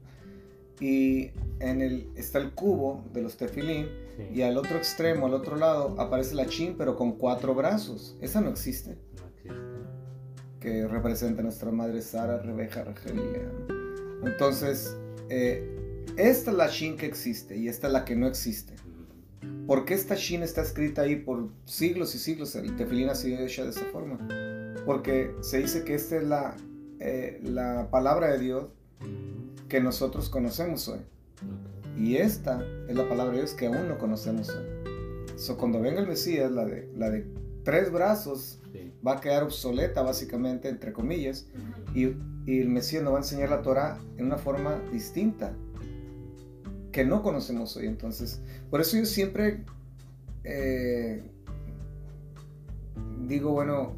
Y 0.80 1.30
en 1.60 1.80
el, 1.82 2.08
está 2.16 2.38
el 2.38 2.52
cubo 2.52 3.04
de 3.12 3.22
los 3.22 3.36
tefilín, 3.36 3.86
Sí. 4.16 4.24
y 4.34 4.42
al 4.42 4.56
otro 4.58 4.76
extremo, 4.76 5.26
al 5.26 5.34
otro 5.34 5.56
lado, 5.56 5.94
aparece 6.00 6.34
la 6.34 6.44
Shin, 6.44 6.74
pero 6.76 6.96
con 6.96 7.12
cuatro 7.12 7.54
brazos. 7.54 8.16
Esa 8.20 8.40
no 8.40 8.50
existe, 8.50 8.96
No 9.16 9.26
existe. 9.28 9.54
que 10.60 10.88
representa 10.88 11.40
a 11.40 11.44
nuestra 11.44 11.70
madre 11.70 12.02
Sara, 12.02 12.38
Rebeca, 12.38 12.82
Rachel 12.84 13.14
y 13.16 13.32
Lea. 13.32 13.52
¿no? 14.20 14.26
Entonces, 14.28 14.96
eh, 15.30 15.76
esta 16.16 16.50
es 16.50 16.56
la 16.56 16.68
Shin 16.68 16.96
que 16.96 17.06
existe 17.06 17.56
y 17.56 17.68
esta 17.68 17.86
es 17.86 17.92
la 17.92 18.04
que 18.04 18.16
no 18.16 18.26
existe. 18.26 18.74
¿Por 19.66 19.84
qué 19.84 19.94
esta 19.94 20.14
Shin 20.14 20.42
está 20.42 20.62
escrita 20.62 21.02
ahí 21.02 21.16
por 21.16 21.50
siglos 21.66 22.14
y 22.14 22.18
siglos? 22.18 22.54
El 22.56 22.74
tefilín 22.76 23.08
ha 23.10 23.14
sido 23.14 23.38
hecha 23.40 23.64
de 23.64 23.70
esta 23.70 23.84
forma. 23.86 24.18
Porque 24.86 25.34
se 25.42 25.58
dice 25.58 25.84
que 25.84 25.94
esta 25.94 26.16
es 26.16 26.24
la, 26.24 26.56
eh, 27.00 27.40
la 27.42 27.88
palabra 27.90 28.32
de 28.32 28.38
Dios 28.38 28.68
que 29.68 29.80
nosotros 29.80 30.30
conocemos 30.30 30.88
hoy. 30.88 31.00
Y 31.96 32.16
esta 32.16 32.64
es 32.88 32.96
la 32.96 33.08
palabra 33.08 33.32
de 33.32 33.40
Dios 33.40 33.52
que 33.52 33.66
aún 33.66 33.88
no 33.88 33.98
conocemos 33.98 34.48
hoy. 34.48 34.64
So, 35.36 35.56
cuando 35.58 35.80
venga 35.80 36.00
el 36.00 36.06
Mesías, 36.06 36.50
la 36.50 36.64
de, 36.64 36.90
la 36.96 37.10
de 37.10 37.26
tres 37.64 37.92
brazos 37.92 38.60
Sí. 38.72 38.92
va 39.06 39.14
a 39.14 39.20
quedar 39.20 39.42
obsoleta, 39.42 40.02
básicamente, 40.02 40.68
entre 40.68 40.92
comillas. 40.92 41.46
Y 41.94 42.04
el 42.46 42.68
Mesías 42.68 43.02
nos 43.02 43.12
va 43.12 43.18
a 43.18 43.20
enseñar 43.20 43.50
la 43.50 43.62
Torah 43.62 43.98
en 44.16 44.26
una 44.26 44.38
forma 44.38 44.80
distinta 44.92 45.54
que 46.92 47.04
no 47.04 47.22
conocemos 47.22 47.76
hoy. 47.76 47.86
Entonces, 47.86 48.40
por 48.70 48.80
eso 48.80 48.96
yo 48.96 49.06
siempre 49.06 49.64
eh, 50.44 51.22
digo, 53.26 53.52
bueno, 53.52 53.92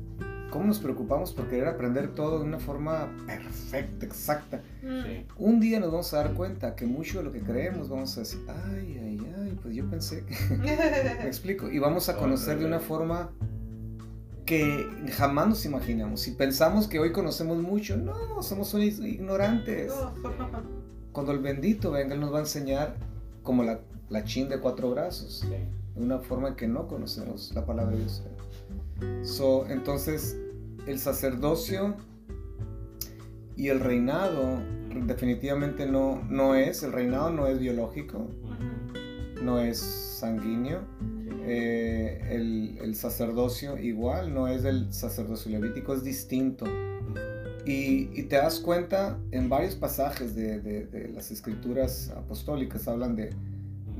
¿cómo 0.50 0.64
nos 0.64 0.78
preocupamos 0.78 1.32
por 1.32 1.48
querer 1.48 1.68
aprender 1.68 2.14
todo 2.14 2.40
de 2.40 2.44
una 2.44 2.58
forma 2.58 3.08
perfecta, 3.26 4.06
exacta? 4.06 4.62
Mm. 4.82 5.02
Sí. 5.02 5.26
Un 5.38 5.60
día 5.60 5.80
nos 5.80 5.90
vamos 5.90 6.12
a 6.14 6.18
dar 6.18 6.34
cuenta 6.34 6.74
que 6.74 6.86
mucho 6.86 7.18
de 7.18 7.24
lo 7.24 7.32
que 7.32 7.40
creemos 7.40 7.88
vamos 7.88 8.16
a 8.16 8.20
decir, 8.20 8.40
ay, 8.48 8.98
ay, 9.02 9.34
ay, 9.42 9.58
pues 9.62 9.74
yo 9.74 9.88
pensé 9.88 10.24
que... 10.24 10.34
Me 10.56 11.26
explico. 11.26 11.70
Y 11.70 11.78
vamos 11.78 12.08
a 12.08 12.16
conocer 12.16 12.58
de 12.58 12.66
una 12.66 12.80
forma 12.80 13.30
que 14.44 14.84
jamás 15.12 15.48
nos 15.48 15.64
imaginamos. 15.64 16.22
Si 16.22 16.32
pensamos 16.32 16.88
que 16.88 16.98
hoy 16.98 17.12
conocemos 17.12 17.58
mucho, 17.58 17.96
no, 17.96 18.42
somos 18.42 18.74
unos 18.74 18.98
ignorantes. 18.98 19.92
Cuando 21.12 21.32
el 21.32 21.38
bendito 21.40 21.90
venga, 21.90 22.14
Él 22.14 22.20
nos 22.20 22.32
va 22.32 22.38
a 22.38 22.40
enseñar 22.42 22.96
como 23.42 23.64
la, 23.64 23.80
la 24.08 24.24
chin 24.24 24.48
de 24.48 24.58
cuatro 24.60 24.90
brazos, 24.90 25.40
Sí. 25.40 25.48
de 25.48 26.02
una 26.02 26.18
forma 26.18 26.56
que 26.56 26.68
no 26.68 26.86
conocemos 26.86 27.52
la 27.54 27.66
palabra 27.66 27.92
de 27.92 27.98
Dios. 27.98 28.22
So, 29.22 29.66
entonces, 29.68 30.38
el 30.86 30.98
sacerdocio 30.98 31.96
y 33.56 33.68
el 33.68 33.80
reinado 33.80 34.60
definitivamente 35.06 35.86
no, 35.86 36.22
no 36.28 36.54
es, 36.54 36.82
el 36.82 36.92
reinado 36.92 37.30
no 37.30 37.46
es 37.46 37.58
biológico, 37.58 38.26
no 39.42 39.58
es 39.58 39.78
sanguíneo. 39.78 40.80
Eh, 41.42 42.28
el, 42.30 42.78
el 42.82 42.94
sacerdocio 42.94 43.78
igual, 43.78 44.34
no 44.34 44.46
es 44.48 44.62
del 44.62 44.92
sacerdocio 44.92 45.50
levítico, 45.50 45.94
es 45.94 46.04
distinto. 46.04 46.66
Y, 47.70 48.10
y 48.18 48.22
te 48.24 48.36
das 48.36 48.58
cuenta 48.60 49.18
en 49.30 49.48
varios 49.48 49.76
pasajes 49.76 50.34
de, 50.34 50.60
de- 50.60 50.86
de 50.86 51.08
las 51.08 51.30
escrituras 51.30 52.10
apostólicas, 52.16 52.88
hablan 52.88 53.14
de, 53.16 53.30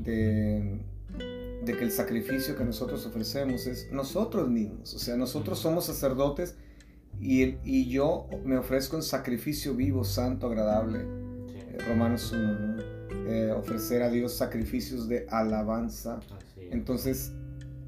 de, 0.03 0.79
de 1.63 1.77
que 1.77 1.83
el 1.83 1.91
sacrificio 1.91 2.55
que 2.57 2.63
nosotros 2.65 3.05
ofrecemos 3.05 3.67
es 3.67 3.89
nosotros 3.91 4.49
mismos. 4.49 4.93
O 4.93 4.99
sea, 4.99 5.15
nosotros 5.15 5.59
somos 5.59 5.85
sacerdotes 5.85 6.55
y, 7.19 7.87
yo 7.89 8.27
me 8.45 8.57
ofrezco 8.57 8.95
en 8.97 9.03
sacrificio 9.03 9.75
vivo, 9.75 10.03
santo, 10.03 10.47
agradable. 10.47 10.99
Eh, 10.99 11.77
Romanos 11.87 12.31
1, 12.31 12.41
¿no? 12.59 12.81
Eh, 13.27 13.51
ofrecer 13.51 14.01
a 14.01 14.09
Dios 14.09 14.33
sacrificios 14.33 15.07
de 15.07 15.27
alabanza. 15.29 16.19
Entonces, 16.71 17.31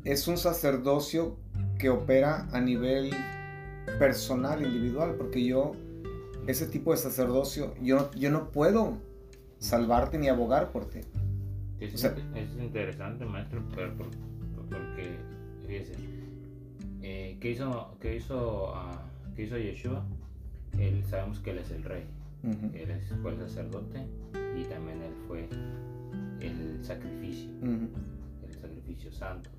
es 0.05 0.27
un 0.27 0.37
sacerdocio 0.37 1.35
que 1.79 1.89
opera 1.89 2.47
a 2.51 2.61
nivel 2.61 3.09
personal, 3.99 4.61
individual, 4.61 5.15
porque 5.15 5.43
yo, 5.45 5.73
ese 6.47 6.67
tipo 6.67 6.91
de 6.91 6.97
sacerdocio, 6.97 7.73
yo, 7.81 7.97
no- 7.97 8.11
yo 8.13 8.31
no 8.31 8.49
puedo 8.51 8.97
salvarte 9.59 10.17
ni 10.17 10.27
abogar 10.27 10.71
por 10.71 10.85
ti. 10.89 10.99
Es, 11.79 11.93
O 11.95 11.97
sea- 11.97 12.15
es 12.35 12.49
interesante, 12.61 13.25
maestro, 13.25 13.61
porque, 13.69 15.17
fíjese, 15.67 15.93
eh, 17.01 17.37
¿qué 17.39 17.51
hizo, 17.51 17.95
qué 17.99 18.15
hizo, 18.15 18.73
ah, 18.75 19.03
qué 19.35 19.43
hizo 19.43 19.57
Yeshua? 19.57 20.05
Él, 20.77 21.03
sabemos 21.09 21.39
que 21.39 21.51
él 21.51 21.59
es 21.59 21.71
el 21.71 21.83
rey, 21.83 22.03
Ujú, 22.43 22.75
él 22.75 22.89
es- 22.91 23.13
fue 23.21 23.31
el 23.31 23.37
sacerdote 23.37 23.99
y 24.57 24.63
también 24.63 25.01
él 25.01 25.13
fue 25.27 25.47
el 26.41 26.83
sacrificio, 26.83 27.49
ujú, 27.61 27.89
el 28.47 28.53
sacrificio 28.53 29.11
santo. 29.11 29.49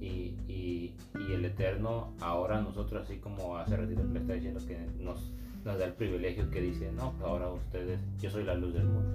Y, 0.00 0.34
y, 0.48 0.94
y 1.18 1.32
el 1.32 1.44
Eterno, 1.44 2.14
ahora 2.20 2.60
nosotros, 2.60 3.02
así 3.04 3.16
como 3.18 3.56
hace 3.56 3.76
ratito 3.76 4.02
le 4.04 4.20
está 4.20 4.32
diciendo 4.34 4.60
que 4.66 4.78
nos, 5.00 5.32
nos 5.64 5.78
da 5.78 5.84
el 5.84 5.92
privilegio 5.94 6.50
que 6.50 6.60
dice, 6.60 6.90
no, 6.92 7.14
ahora 7.22 7.50
ustedes, 7.50 8.00
yo 8.20 8.30
soy 8.30 8.44
la 8.44 8.54
luz 8.54 8.74
del 8.74 8.84
mundo. 8.86 9.10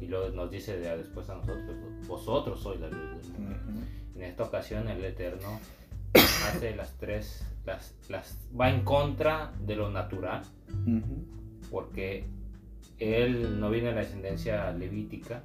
Y 0.00 0.06
luego 0.06 0.30
nos 0.34 0.50
dice 0.50 0.78
de- 0.78 0.96
después 0.96 1.28
a 1.30 1.34
nosotros, 1.36 1.64
vosotros 2.08 2.60
sois 2.60 2.80
la 2.80 2.88
luz 2.88 2.98
del 2.98 3.38
mundo. 3.38 3.56
En 4.16 4.22
esta 4.22 4.44
ocasión 4.44 4.88
el 4.88 5.04
Eterno 5.04 5.60
hace 6.14 6.74
las 6.76 6.96
tres, 6.98 7.44
las, 7.64 7.94
las, 8.08 8.38
va 8.58 8.70
en 8.70 8.84
contra 8.84 9.52
de 9.64 9.76
lo 9.76 9.90
natural, 9.90 10.42
porque 11.70 12.24
él 12.98 13.58
no 13.60 13.70
viene 13.70 13.88
de 13.88 13.94
la 13.94 14.00
descendencia 14.02 14.70
levítica, 14.72 15.42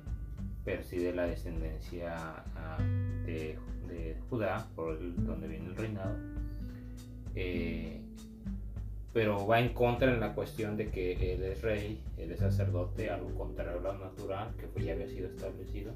pero 0.66 0.84
sí 0.84 0.98
de 0.98 1.14
la 1.14 1.26
descendencia 1.28 2.16
ah, 2.56 2.78
de, 3.26 3.58
de 3.88 4.16
Judá, 4.30 4.68
por 4.76 4.98
el- 4.98 5.16
donde 5.26 5.48
viene 5.48 5.68
el 5.68 5.76
reinado. 5.76 6.16
Eh, 7.36 8.02
pero 9.14 9.48
va 9.48 9.60
en 9.60 9.74
contra 9.74 10.14
en 10.14 10.20
la 10.20 10.34
cuestión 10.34 10.78
de 10.78 10.90
que 10.90 11.34
él 11.34 11.44
es 11.44 11.62
rey, 11.62 12.02
él 12.18 12.32
es 12.32 12.40
sacerdote, 12.40 13.10
algo 13.10 13.34
contrario 13.36 13.80
a 13.80 13.82
lo 13.82 13.98
natural, 13.98 14.54
que 14.60 14.68
pues 14.68 14.86
ya 14.86 14.94
había 14.94 15.08
sido 15.08 15.28
establecido. 15.28 15.92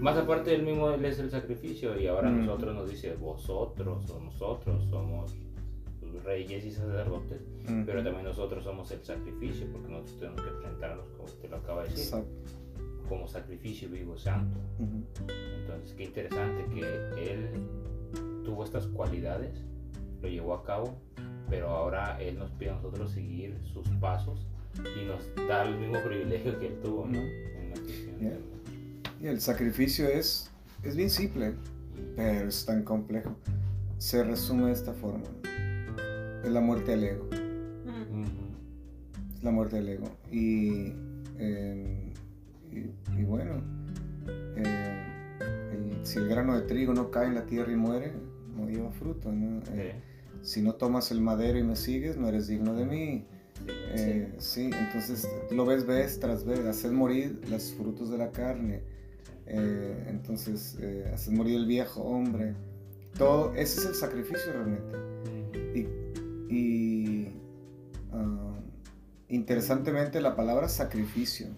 Más 0.00 0.16
aparte 0.16 0.50
del 0.50 0.62
mismo, 0.62 0.90
él 0.90 1.04
es 1.04 1.18
el 1.20 1.30
sacrificio 1.30 1.98
y 2.00 2.08
ahora 2.08 2.28
Mm. 2.30 2.40
nosotros 2.46 2.74
nos 2.74 2.90
dice, 2.90 3.14
vosotros 3.14 4.10
o 4.10 4.20
nosotros 4.20 4.84
somos 4.90 5.34
reyes 6.24 6.64
y 6.64 6.72
sacerdotes, 6.72 7.40
ujú. 7.64 7.82
pero 7.86 8.02
también 8.02 8.24
nosotros 8.24 8.64
somos 8.64 8.90
el 8.90 9.04
sacrificio, 9.04 9.66
porque 9.70 9.88
nosotros 9.88 10.18
tenemos 10.18 10.40
que 10.42 10.50
presentarnos, 10.50 11.06
como 11.10 11.24
usted 11.24 11.50
lo 11.50 11.56
acaba 11.56 11.82
de 11.84 11.88
decir, 11.90 12.04
Exacto. 12.04 12.28
Como 13.08 13.26
sacrificio 13.28 13.88
vivo 13.88 14.16
santo. 14.16 14.58
Ujú, 14.78 15.04
Entonces, 15.60 15.94
qué 15.96 16.04
interesante 16.04 16.64
que 16.74 17.32
él 17.32 17.48
tuvo 18.44 18.64
estas 18.64 18.86
cualidades, 18.88 19.62
lo 20.22 20.28
llevó 20.28 20.54
a 20.54 20.64
cabo, 20.64 20.96
pero 21.48 21.68
ahora 21.68 22.20
él 22.20 22.38
nos 22.38 22.50
pide 22.52 22.70
a 22.70 22.74
nosotros 22.74 23.10
seguir 23.12 23.56
sus 23.72 23.88
pasos 24.00 24.46
y 24.78 25.04
nos 25.06 25.48
da 25.48 25.62
el 25.64 25.78
mismo 25.78 26.02
privilegio 26.04 26.58
que 26.58 26.66
él 26.68 26.80
tuvo, 26.82 27.06
¿no? 27.06 27.18
En 27.18 27.70
la 27.70 27.76
Yeah. 28.20 28.30
del- 28.30 28.42
Y 29.22 29.26
el 29.28 29.40
sacrificio 29.40 30.06
es, 30.08 30.50
es 30.82 30.94
bien 30.96 31.08
simple, 31.10 31.54
pero 32.16 32.48
es 32.48 32.64
tan 32.66 32.82
complejo. 32.84 33.34
Se 33.98 34.22
resume 34.22 34.66
de 34.66 34.72
esta 34.72 34.92
forma. 34.92 35.24
Es 36.44 36.50
la 36.50 36.60
muerte 36.60 36.92
al 36.92 37.02
ego. 37.04 37.28
Es 39.36 39.42
la 39.42 39.50
muerte 39.50 39.76
del 39.76 39.88
ego. 39.88 40.08
Y, 40.30 40.92
eh, 41.38 42.05
y, 42.76 43.20
y 43.20 43.24
bueno, 43.24 43.62
eh, 44.56 45.02
el- 45.72 46.06
si 46.06 46.18
el 46.18 46.28
grano 46.28 46.54
de 46.58 46.62
trigo 46.66 46.94
no 46.94 47.10
cae 47.10 47.26
en 47.28 47.34
la 47.34 47.46
tierra 47.46 47.72
y 47.72 47.76
muere, 47.76 48.12
no 48.56 48.68
lleva 48.68 48.90
fruto. 48.92 49.32
¿no? 49.32 49.60
Eh, 49.72 49.94
si 50.42 50.62
no 50.62 50.74
tomas 50.74 51.10
el 51.10 51.20
madero 51.20 51.58
y 51.58 51.62
me 51.64 51.76
sigues, 51.76 52.16
no 52.16 52.28
eres 52.28 52.46
digno 52.46 52.74
de 52.74 52.84
mí. 52.84 53.26
Sí, 53.56 53.72
Eh, 53.94 54.34
sí, 54.38 54.70
entonces 54.72 55.26
lo 55.50 55.64
ves 55.64 55.86
vez 55.86 56.20
tras 56.20 56.44
vez, 56.44 56.60
hacer 56.66 56.92
morir 56.92 57.40
los 57.50 57.72
frutos 57.72 58.10
de 58.10 58.18
la 58.18 58.30
carne. 58.30 58.82
Eh, 59.46 60.06
entonces, 60.08 60.76
eh, 60.80 61.10
hacer 61.12 61.32
morir 61.34 61.56
el 61.56 61.66
viejo 61.66 62.02
hombre. 62.02 62.54
Todo, 63.16 63.54
ese 63.54 63.80
es 63.80 63.86
el 63.86 63.94
sacrificio 63.94 64.52
realmente. 64.52 64.96
Y, 66.50 67.28
ah, 68.12 68.58
interesantemente 69.28 70.20
la 70.20 70.36
palabra 70.36 70.68
sacrificio 70.68 71.48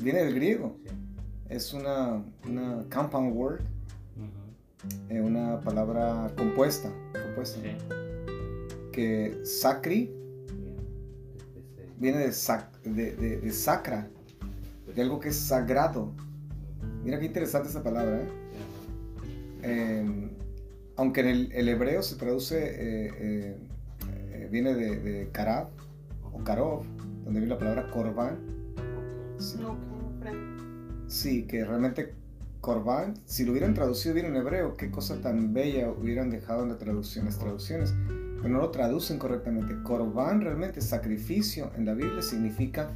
viene 0.00 0.24
del 0.24 0.34
griego. 0.34 0.76
Sí. 0.84 0.90
Es 1.48 1.72
una, 1.74 2.22
una 2.48 2.84
compound 2.92 3.34
word 3.34 3.60
eh, 5.10 5.20
una 5.20 5.60
palabra 5.60 6.30
compuesta, 6.36 6.90
compuesta 7.12 7.60
que 8.92 9.40
sacri 9.44 10.10
viene 11.98 12.18
de, 12.18 12.32
de, 12.84 13.36
de, 13.36 13.52
sacra, 13.52 14.08
de 14.94 15.02
algo 15.02 15.20
que 15.20 15.28
es 15.28 15.36
sagrado. 15.36 16.12
Mira 17.04 17.18
qué 17.18 17.26
interesante 17.26 17.68
esa 17.68 17.82
palabra. 17.82 18.22
¿eh? 18.22 18.28
Em, 19.62 20.30
aunque 20.96 21.20
en 21.20 21.52
el, 21.52 21.68
hebreo 21.68 22.02
se 22.02 22.16
traduce, 22.16 22.56
eh, 22.56 23.58
eh, 24.00 24.48
viene 24.50 24.74
de, 24.74 24.98
de 24.98 25.30
karab 25.30 25.68
o 26.32 26.42
karov, 26.42 26.84
donde 27.24 27.40
viene 27.40 27.54
la 27.54 27.58
palabra 27.58 27.90
korban. 27.90 28.38
Sí. 29.38 29.58
Que 31.48 31.64
realmente 31.64 32.14
korban, 32.60 33.14
si 33.26 33.44
lo 33.44 33.52
hubieran 33.52 33.74
traducido 33.74 34.14
bien 34.14 34.26
en 34.26 34.36
hebreo, 34.36 34.76
qué 34.76 34.90
cosa 34.90 35.20
tan 35.20 35.52
bella 35.52 35.90
hubieran 35.90 36.30
dejado 36.30 36.62
en 36.62 36.68
las 36.68 36.78
traducciones. 36.78 37.38
traducciones 37.38 37.94
pero 38.40 38.54
no 38.54 38.60
lo 38.60 38.70
traducen 38.70 39.18
correctamente. 39.18 39.74
Corban 39.82 40.40
realmente 40.40 40.80
sacrificio 40.80 41.70
en 41.76 41.84
la 41.84 41.94
Biblia 41.94 42.22
significa 42.22 42.90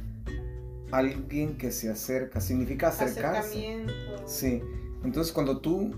alguien 0.91 1.57
que 1.57 1.71
se 1.71 1.89
acerca, 1.89 2.41
significa 2.41 2.87
acercarse. 2.87 3.85
Sí. 4.25 4.61
Entonces 5.03 5.31
cuando 5.31 5.59
tú, 5.59 5.93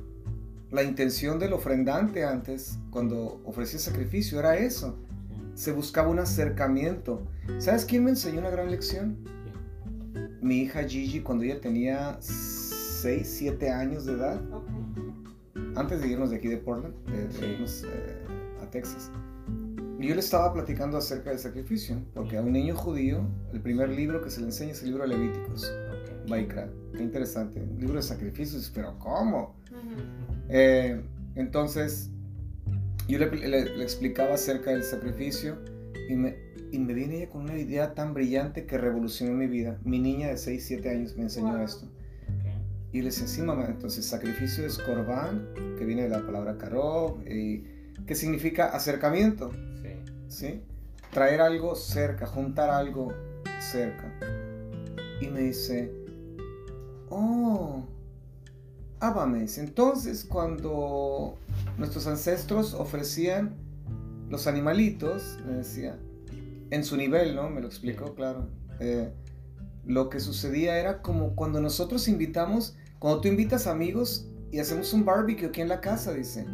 la 0.71 0.83
intención 0.83 1.39
del 1.39 1.53
ofrendante 1.53 2.25
antes, 2.25 2.77
cuando 2.89 3.41
ofrecía 3.45 3.79
sacrificio, 3.79 4.39
era 4.39 4.57
eso. 4.57 4.97
Se 5.55 5.71
buscaba 5.71 6.09
un 6.09 6.19
acercamiento. 6.19 7.21
¿Sabes 7.57 7.85
quién 7.85 8.03
me 8.03 8.09
enseñó 8.11 8.39
una 8.39 8.49
gran 8.49 8.69
lección? 8.69 9.17
Mi 10.41 10.59
hija 10.59 10.83
Gigi 10.83 11.21
cuando 11.21 11.43
ella 11.43 11.59
tenía 11.59 12.17
6, 12.19 13.27
7 13.27 13.69
años 13.69 14.05
de 14.05 14.13
edad. 14.13 14.41
Antes 15.75 16.01
de 16.01 16.07
irnos 16.07 16.31
de 16.31 16.37
aquí 16.37 16.47
de 16.47 16.57
Portland, 16.57 16.95
de, 17.05 17.53
irnos 17.53 17.83
eh, 17.83 18.25
a 18.61 18.69
Texas 18.69 19.11
yo 20.05 20.13
le 20.13 20.21
estaba 20.21 20.53
platicando 20.53 20.97
acerca 20.97 21.31
del 21.31 21.39
sacrificio, 21.39 22.01
porque 22.13 22.37
a 22.37 22.41
un 22.41 22.51
niño 22.51 22.75
judío, 22.75 23.27
el 23.51 23.61
primer 23.61 23.89
libro 23.89 24.21
que 24.21 24.29
se 24.29 24.39
le 24.39 24.47
enseña 24.47 24.71
es 24.71 24.81
el 24.81 24.89
libro 24.89 25.03
de 25.03 25.09
Levíticos, 25.09 25.73
Baikra. 26.27 26.69
Qué 26.95 27.03
interesante, 27.03 27.61
un 27.61 27.79
libro 27.79 27.95
de 27.95 28.03
sacrificios, 28.03 28.71
pero 28.73 28.97
¿cómo? 28.99 29.55
Eh, 30.49 31.01
entonces, 31.35 32.09
yo 33.07 33.17
le, 33.17 33.81
explicaba 33.81 34.35
acerca 34.35 34.71
del 34.71 34.83
sacrificio 34.83 35.57
y 36.09 36.15
me, 36.15 36.35
y 36.71 36.79
me 36.79 36.93
viene 36.93 37.17
ella 37.17 37.29
con 37.29 37.43
una 37.43 37.57
idea 37.57 37.93
tan 37.93 38.13
brillante 38.13 38.65
que 38.65 38.77
revolucionó 38.77 39.33
mi 39.33 39.47
vida. 39.47 39.79
Mi 39.83 39.99
niña 39.99 40.27
de 40.27 40.37
6, 40.37 40.63
7 40.65 40.89
años 40.89 41.15
me 41.15 41.23
enseñó 41.23 41.61
esto. 41.61 41.87
Y 42.91 42.99
le 42.99 43.05
decía, 43.05 43.27
sí, 43.27 43.41
mamá, 43.41 43.65
entonces 43.67 44.05
sacrificio 44.05 44.65
es 44.65 44.77
korban, 44.77 45.49
que 45.77 45.85
viene 45.85 46.03
de 46.03 46.09
la 46.09 46.25
palabra 46.25 46.57
karo, 46.57 47.19
y 47.29 47.63
que 48.05 48.15
significa 48.15 48.67
acercamiento. 48.67 49.51
¿sí? 50.27 50.61
Traer 51.11 51.41
algo 51.41 51.75
cerca, 51.75 52.25
juntar 52.25 52.69
algo 52.69 53.13
cerca. 53.59 54.11
Y 55.21 55.27
me 55.27 55.41
dice, 55.41 55.91
oh, 57.09 57.83
Abames. 58.99 59.59
Entonces, 59.59 60.25
cuando 60.25 61.37
nuestros 61.77 62.07
ancestros 62.07 62.73
ofrecían 62.73 63.55
los 64.29 64.47
animalitos, 64.47 65.37
me 65.45 65.57
decía, 65.57 65.99
en 66.71 66.83
su 66.83 66.97
nivel, 66.97 67.35
¿no? 67.35 67.49
Me 67.49 67.61
lo 67.61 67.67
explicó, 67.67 68.13
claro. 68.15 68.49
Eh, 68.79 69.11
lo 69.85 70.09
que 70.09 70.19
sucedía 70.19 70.77
era 70.77 71.01
como 71.01 71.35
cuando 71.35 71.61
nosotros 71.61 72.07
invitamos, 72.07 72.75
cuando 72.99 73.21
tú 73.21 73.27
invitas 73.29 73.67
amigos 73.67 74.27
y 74.51 74.59
hacemos 74.59 74.93
un 74.93 75.05
barbecue 75.05 75.47
aquí 75.47 75.61
en 75.61 75.69
la 75.69 75.81
casa, 75.81 76.13
dice, 76.13 76.45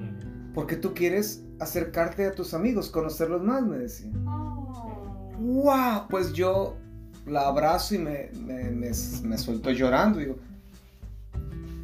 porque 0.54 0.76
tú 0.76 0.94
quieres 0.94 1.44
acercarte 1.60 2.28
a 2.28 2.34
tus 2.34 2.54
amigos, 2.54 2.90
conocerlos 2.90 3.42
más, 3.44 3.64
me 3.64 3.78
decía. 3.78 4.12
¡Wow! 5.40 6.08
Pues 6.10 6.34
yo 6.34 6.78
la 7.26 7.48
abrazo 7.48 7.96
y 7.96 8.00
me, 8.00 8.30
me, 8.40 8.70
me, 8.72 9.38
suelto 9.38 9.72
llorando. 9.72 10.20
Digo, 10.20 10.38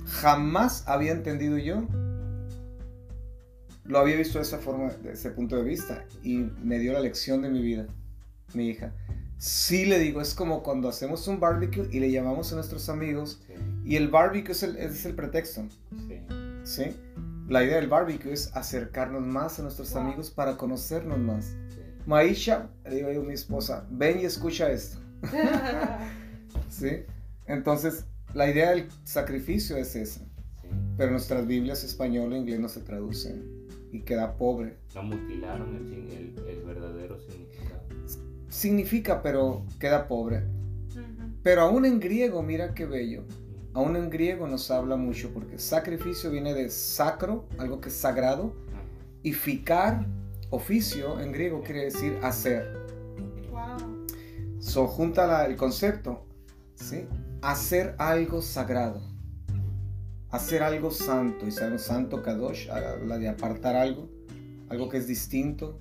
jamás 0.05 0.83
había 0.87 1.11
entendido 1.11 1.57
yo. 1.57 1.83
Lo 3.85 3.97
había 3.97 4.17
visto 4.17 4.37
de 4.37 4.43
esa 4.43 4.59
forma, 4.59 4.89
de 4.89 5.13
ese 5.13 5.31
punto 5.31 5.55
de 5.55 5.63
vista. 5.63 6.05
Y 6.23 6.37
me 6.61 6.77
dio 6.77 6.93
la 6.93 6.99
lección 6.99 7.41
de 7.41 7.49
mi 7.49 7.61
vida, 7.61 7.87
mi 8.53 8.67
hija. 8.69 8.93
Sí 9.37 9.85
le 9.85 9.99
digo, 9.99 10.21
es 10.21 10.33
como 10.33 10.63
cuando 10.63 10.89
hacemos 10.89 11.27
un 11.27 11.39
barbecue 11.39 11.87
y 11.91 11.99
le 11.99 12.11
llamamos 12.11 12.51
a 12.51 12.55
nuestros 12.55 12.89
amigos. 12.89 13.41
Y 13.85 13.95
el 13.95 14.09
barbecue 14.09 14.51
es 14.51 14.63
el, 14.63 14.75
es 14.77 15.05
el 15.05 15.15
pretexto. 15.15 15.65
Sí. 16.07 16.21
¿Sí? 16.63 16.83
La 17.47 17.63
idea 17.63 17.77
del 17.77 17.87
barbecue 17.87 18.33
es 18.33 18.55
acercarnos 18.55 19.21
más 19.21 19.59
a 19.59 19.63
nuestros 19.63 19.95
amigos 19.95 20.29
para 20.29 20.57
conocernos 20.57 21.17
más. 21.17 21.55
Maisha, 22.05 22.69
le 22.85 22.95
digo 22.95 23.11
yo 23.11 23.21
a 23.21 23.23
mi 23.23 23.33
esposa, 23.33 23.87
ven 23.89 24.19
y 24.19 24.25
escucha 24.25 24.71
esto. 24.71 24.99
¿Sí? 26.69 27.03
Entonces, 27.45 28.05
la 28.33 28.49
idea 28.49 28.71
del 28.71 28.87
sacrificio 29.03 29.77
es 29.77 29.95
esa. 29.95 30.21
Pero 30.97 31.11
nuestras 31.11 31.47
Biblias 31.47 31.83
español 31.83 32.33
e 32.33 32.37
inglés 32.37 32.59
no 32.59 32.69
se 32.69 32.81
traducen 32.81 33.67
y 33.91 34.01
queda 34.01 34.37
pobre. 34.37 34.77
No 34.93 35.03
mutilaron 35.03 35.75
el, 35.75 36.35
el. 36.47 36.48
Significa, 38.59 39.21
pero 39.21 39.65
queda 39.79 40.07
pobre. 40.07 40.43
Pero 41.43 41.61
aún 41.61 41.85
en 41.85 41.99
griego, 41.99 42.43
mira 42.43 42.73
qué 42.73 42.85
bello 42.85 43.23
aún 43.73 43.95
en 43.95 44.09
griego 44.09 44.47
nos 44.47 44.71
habla 44.71 44.97
mucho 44.97 45.31
porque 45.33 45.57
sacrificio 45.57 46.31
viene 46.31 46.53
de 46.53 46.69
sacro, 46.69 47.47
algo 47.57 47.79
que 47.79 47.89
es 47.89 47.95
sagrado, 47.95 48.53
y 49.23 49.33
ficar, 49.33 50.05
oficio, 50.49 51.19
en 51.19 51.31
griego 51.31 51.61
quiere 51.63 51.85
decir 51.85 52.17
hacer. 52.21 52.77
Wow. 53.51 54.07
So 54.59 54.87
junta 54.87 55.45
el 55.45 55.55
concepto, 55.55 56.25
¿sí? 56.75 57.05
Hacer 57.41 57.95
algo 57.97 58.41
sagrado, 58.41 59.01
hacer 60.29 60.63
algo 60.63 60.91
santo, 60.91 61.47
y 61.47 61.51
sabemos 61.51 61.83
santo 61.83 62.21
kadosh, 62.21 62.67
la 62.67 63.17
de 63.17 63.29
apartar 63.29 63.75
algo, 63.75 64.09
algo 64.69 64.89
que 64.89 64.97
es 64.97 65.07
distinto, 65.07 65.79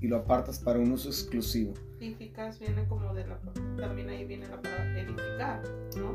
y 0.00 0.08
lo 0.08 0.16
apartas 0.16 0.58
para 0.58 0.78
un 0.78 0.92
uso 0.92 1.08
exclusivo. 1.08 1.74
Edificas 1.98 2.58
viene 2.58 2.86
como 2.88 3.14
de 3.14 3.26
la, 3.26 3.38
también 3.78 4.10
ahí 4.10 4.24
viene 4.24 4.46
la 4.48 4.60
palabra 4.60 5.00
edificar, 5.00 5.62
¿no? 5.96 6.14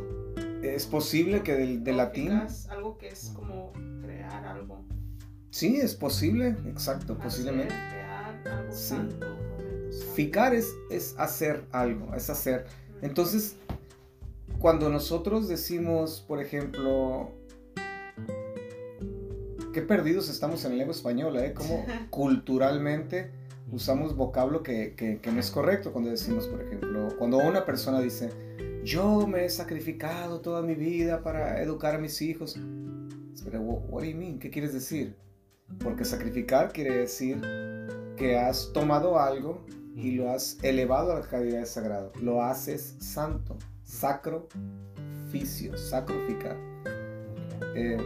Es 0.61 0.85
posible 0.85 1.41
que 1.41 1.55
del, 1.55 1.97
latín... 1.97 2.39
Algo 2.69 2.97
que 2.97 3.07
es 3.07 3.31
como 3.35 3.73
crear 4.01 4.45
algo. 4.45 4.83
Sí, 5.49 5.77
es 5.77 5.95
posible, 5.95 6.55
exacto, 6.67 7.17
posiblemente. 7.17 7.73
Crear 7.73 8.47
algo 8.47 8.71
sí. 8.71 8.95
Ficar 10.13 10.53
es, 10.53 10.71
es 10.91 11.15
hacer 11.17 11.65
algo, 11.71 12.13
es 12.13 12.29
hacer. 12.29 12.67
Entonces, 13.01 13.57
cuando 14.59 14.89
nosotros 14.89 15.47
decimos, 15.47 16.23
por 16.27 16.39
ejemplo, 16.39 17.31
qué 19.73 19.81
perdidos 19.81 20.29
estamos 20.29 20.63
en 20.65 20.71
la 20.71 20.77
lengua 20.77 20.95
española, 20.95 21.43
¿eh? 21.43 21.53
Como 21.53 21.85
culturalmente 22.11 23.31
usamos 23.71 24.15
vocablo 24.15 24.63
que, 24.63 24.93
que, 24.95 25.19
que, 25.19 25.31
no 25.31 25.39
es 25.39 25.49
correcto 25.49 25.91
cuando 25.91 26.09
decimos, 26.09 26.47
por 26.47 26.61
ejemplo, 26.61 27.09
cuando 27.17 27.37
una 27.37 27.65
persona 27.65 27.99
dice, 28.01 28.29
yo 28.83 29.27
me 29.27 29.45
he 29.45 29.49
sacrificado 29.49 30.41
toda 30.41 30.61
mi 30.61 30.75
vida 30.75 31.23
para 31.23 31.61
educar 31.61 31.95
a 31.95 31.97
mis 31.97 32.21
hijos. 32.21 32.59
Pero, 33.43 33.61
what 33.61 34.03
do 34.03 34.09
you 34.09 34.17
mean? 34.17 34.39
¿Qué 34.39 34.49
quieres 34.49 34.73
decir? 34.73 35.15
Porque 35.79 36.05
sacrificar 36.05 36.71
quiere 36.71 36.97
decir 36.97 37.41
que 38.17 38.37
has 38.37 38.71
tomado 38.73 39.19
algo 39.19 39.65
y 39.95 40.11
lo 40.11 40.31
has 40.31 40.57
elevado 40.63 41.11
a 41.11 41.19
la 41.19 41.27
calidad 41.27 41.59
de 41.59 41.65
sagrado. 41.65 42.11
Lo 42.21 42.43
haces 42.43 42.95
santo, 42.99 43.57
sacro, 43.83 44.47
ficio, 45.31 45.77
sacrificar. 45.77 46.57
Eh, 47.75 47.97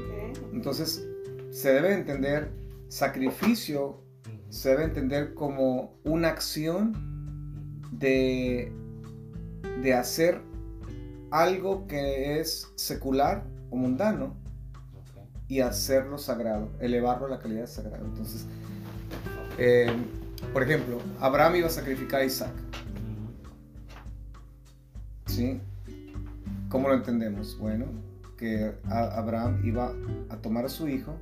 entonces, 0.54 1.06
se 1.52 1.74
debe 1.74 1.94
entender 1.94 2.52
sacrificio, 2.88 4.05
se 4.50 4.70
debe 4.70 4.84
entender 4.84 5.34
como 5.34 5.96
una 6.04 6.30
acción 6.30 6.94
de, 7.92 8.72
de 9.82 9.94
hacer 9.94 10.42
algo 11.32 11.88
que 11.88 12.40
es 12.40 12.72
secular 12.76 13.46
o 13.70 13.76
mundano 13.76 14.36
y 15.48 15.60
hacerlo 15.60 16.18
sagrado, 16.18 16.72
elevarlo 16.80 17.28
a 17.28 17.30
la 17.30 17.40
calidad 17.40 17.62
de 17.62 17.68
sagrado. 17.68 18.06
Entonces, 18.06 18.46
eh, 19.58 19.92
por 20.54 20.64
ejemplo, 20.64 21.00
Abraham 21.20 21.58
iba 21.58 21.68
a 21.68 21.72
sacrificar 21.72 22.22
a 22.22 22.26
Isaac. 22.26 22.52
¿Sí? 25.28 25.60
¿Cómo 26.70 26.88
lo 26.88 26.96
entendemos? 26.96 27.58
Bueno, 27.60 27.86
que 28.38 28.74
Abraham 28.86 29.62
iba 29.64 29.92
a 30.30 30.38
tomar 30.38 30.66
a 30.66 30.70
su 30.70 30.88
hijo 30.88 31.16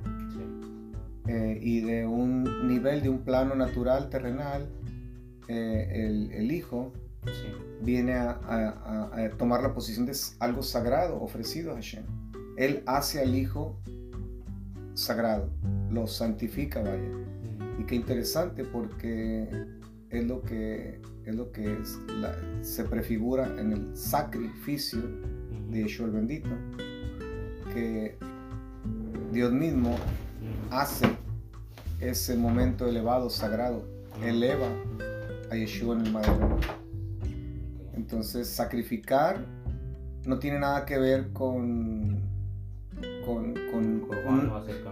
eh, 1.26 1.58
y 1.60 1.80
de 1.80 2.06
un 2.06 2.68
nivel, 2.68 3.02
de 3.02 3.08
un 3.08 3.24
plano 3.24 3.54
natural, 3.54 4.10
terrenal, 4.10 4.68
eh, 5.48 5.88
el, 5.92 6.32
el, 6.32 6.52
hijo 6.52 6.92
viene 7.82 8.14
a, 8.14 9.30
tomar 9.38 9.62
la 9.62 9.72
posición 9.72 10.06
de 10.06 10.12
algo 10.40 10.62
sagrado 10.62 11.20
ofrecido 11.20 11.72
a 11.72 11.76
Hashem. 11.76 12.04
Él 12.56 12.82
hace 12.86 13.20
al 13.20 13.34
Hijo 13.34 13.78
sagrado, 14.94 15.50
lo 15.90 16.06
santifica, 16.06 16.80
vaya. 16.80 17.10
Y 17.78 17.84
qué 17.84 17.96
interesante 17.96 18.64
porque 18.64 19.48
es 20.10 20.24
lo 20.24 20.42
que, 20.42 21.00
es 21.24 21.34
lo 21.34 21.50
que 21.50 21.78
es 21.78 21.98
se 22.60 22.84
prefigura 22.84 23.46
en 23.58 23.72
el 23.72 23.96
sacrificio 23.96 25.00
de 25.70 25.82
Yeshua 25.82 26.06
el 26.06 26.12
bendito, 26.12 26.50
que 27.72 28.16
Dios 29.32 29.52
mismo 29.52 29.96
hace 30.80 31.06
ese 32.00 32.36
momento 32.36 32.86
elevado, 32.86 33.30
sagrado, 33.30 33.86
eleva 34.22 34.68
a 35.50 35.56
Yeshua 35.56 35.96
en 35.96 36.06
el 36.06 36.12
madero. 36.12 36.58
Entonces, 37.94 38.48
sacrificar 38.48 39.44
no 40.24 40.38
tiene 40.38 40.58
nada 40.58 40.84
que 40.84 40.98
ver 40.98 41.32
con 41.32 42.22
con, 43.24 43.54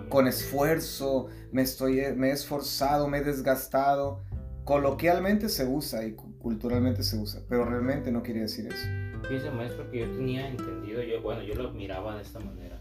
con, 0.09 0.26
esfuerzo, 0.26 1.28
me, 1.51 1.62
estoy, 1.62 2.03
me 2.16 2.28
he 2.28 2.33
esforzado, 2.33 3.09
me 3.09 3.18
he 3.18 3.24
desgastado. 3.24 4.20
Coloquialmente 4.64 5.49
se 5.49 5.66
usa 5.66 6.05
y 6.05 6.12
culturalmente 6.12 7.03
se 7.03 7.18
usa, 7.18 7.43
pero 7.49 7.64
realmente 7.64 8.12
no 8.12 8.22
quiere 8.22 8.41
decir 8.41 8.66
eso. 8.66 8.87
Fíjese, 9.28 9.51
maestro, 9.51 9.91
que 9.91 10.01
yo 10.01 10.07
tenía 10.07 10.49
entendido, 10.49 11.03
yo, 11.03 11.22
bueno, 11.22 11.43
yo 11.43 11.55
lo 11.55 11.72
miraba 11.72 12.16
de 12.16 12.22
esta 12.22 12.41
manera. 12.41 12.72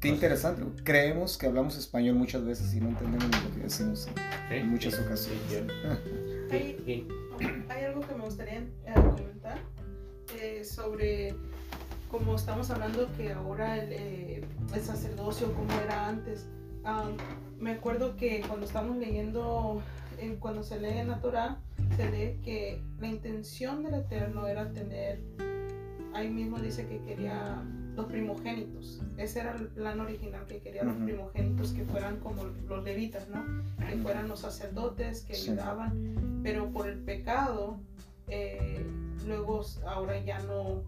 Qué 0.00 0.08
interesante. 0.08 0.62
Creemos 0.84 1.36
que 1.36 1.46
hablamos 1.46 1.76
español 1.76 2.14
muchas 2.14 2.44
veces 2.44 2.72
y 2.72 2.80
no 2.80 2.90
entendemos 2.90 3.26
lo 3.44 3.54
que 3.54 3.62
decimos 3.62 4.08
en 4.48 4.68
muchas 4.68 4.98
ocasiones. 5.00 5.42
hay, 6.52 7.84
algo 7.84 8.00
que 8.00 8.14
me 8.14 8.24
gustaría 8.24 8.58
eh, 8.58 8.94
comentar 8.94 9.58
eh, 10.40 10.64
sobre 10.64 11.34
como 12.08 12.36
estamos 12.36 12.70
hablando 12.70 13.10
que 13.16 13.32
ahora 13.32 13.76
el, 13.76 13.92
eh, 13.92 14.44
sacerdocio 14.80 15.52
como 15.52 15.72
era 15.80 16.06
antes, 16.06 16.46
me 17.58 17.72
acuerdo 17.72 18.16
que 18.16 18.40
cuando 18.46 18.66
estamos 18.66 18.96
leyendo, 18.96 19.82
cuando 20.38 20.62
se 20.62 20.80
lee 20.80 20.98
en 20.98 21.08
la 21.08 21.20
Torah, 21.20 21.58
se 21.96 22.10
lee 22.10 22.40
que 22.42 22.80
la 23.00 23.08
intención 23.08 23.82
del 23.82 23.94
Eterno 23.94 24.46
era 24.46 24.72
tener, 24.72 25.20
ahí 26.14 26.30
mismo 26.30 26.60
dice 26.60 26.86
que 26.86 27.02
quería 27.02 27.62
los 27.98 28.06
primogénitos, 28.06 29.02
ese 29.16 29.40
era 29.40 29.56
el 29.56 29.66
plan 29.66 29.98
original, 29.98 30.46
que 30.46 30.60
quería 30.60 30.84
los 30.84 30.94
primogénitos 30.94 31.72
que 31.72 31.84
fueran 31.84 32.18
como 32.20 32.44
los 32.44 32.84
levitas, 32.84 33.28
¿no? 33.28 33.44
Que 33.84 33.96
fueran 33.96 34.28
los 34.28 34.38
sacerdotes, 34.38 35.22
que 35.22 35.34
ayudaban, 35.34 36.40
pero 36.44 36.70
por 36.70 36.88
el 36.88 37.00
pecado, 37.00 37.80
eh, 38.28 38.86
luego 39.26 39.64
ahora 39.84 40.16
ya 40.24 40.38
no 40.40 40.84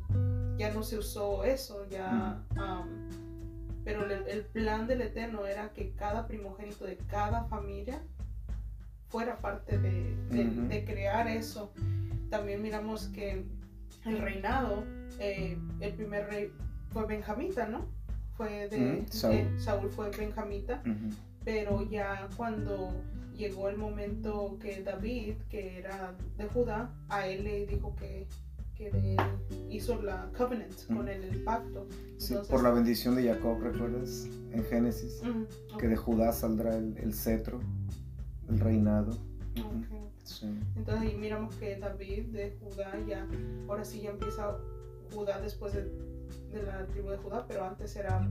ya 0.57 0.73
no 0.73 0.85
se 0.85 0.99
usó 0.99 1.43
eso, 1.43 1.85
ya... 1.89 2.39
pero 3.83 4.05
el, 4.05 4.45
plan 4.53 4.87
del 4.87 5.01
Eterno 5.01 5.47
era 5.47 5.73
que 5.73 5.91
cada 5.95 6.29
primogénito 6.29 6.85
de 6.85 6.97
cada 6.97 7.45
familia 7.47 8.01
fuera 9.09 9.39
parte 9.39 9.79
de, 9.79 10.85
crear 10.87 11.27
eso. 11.27 11.73
También 12.29 12.63
miramos 12.63 13.09
que 13.09 13.45
el 14.05 14.19
reinado, 14.19 14.85
eh, 15.19 15.59
el 15.81 15.95
primer 15.95 16.29
rey 16.29 16.53
fue 16.93 17.07
benjamita, 17.07 17.67
¿no? 17.67 17.87
Fue 18.37 18.69
de, 18.69 19.05
Saúl. 19.11 19.91
fue 19.91 20.11
benjamita, 20.11 20.83
pero 21.45 21.89
ya 21.89 22.29
cuando 22.37 22.93
llegó 23.37 23.69
el 23.69 23.77
momento 23.77 24.59
que 24.61 24.83
David, 24.83 25.35
que 25.49 25.79
era 25.79 26.15
de 26.37 26.47
Judá, 26.47 26.91
a 27.09 27.27
él 27.27 27.45
le 27.45 27.67
dijo 27.67 27.95
que 27.97 28.27
que 28.81 29.17
hizo 29.69 30.01
la 30.01 30.31
covenant 30.37 30.87
con 30.87 31.09
él, 31.09 31.25
el 31.25 31.43
pacto. 31.43 31.87
por 32.49 32.63
la 32.63 32.71
bendición 32.71 33.15
de 33.15 33.25
Jacob, 33.25 33.61
¿recuerdas? 33.61 34.27
En 34.53 34.65
Génesis, 34.65 35.21
que 35.79 35.89
de 35.89 35.97
Judá 35.97 36.33
saldrá 36.33 36.77
el, 36.77 37.13
cetro, 37.13 37.61
el 38.49 38.59
reinado. 38.59 39.19
Entonces 40.77 41.03
ahí 41.03 41.15
miramos 41.17 41.55
que 41.57 41.77
David 41.77 42.27
de 42.27 42.57
Judá 42.61 42.93
ya, 43.07 43.27
ahora 43.69 43.85
sí 43.85 44.01
ya 44.01 44.11
empieza 44.11 44.57
Judá 45.13 45.41
después 45.41 45.75
de, 45.75 45.91
la 46.53 46.87
tribu 46.87 47.11
de 47.11 47.17
Judá, 47.19 47.45
pero 47.47 47.65
antes 47.65 47.95
era 47.97 48.29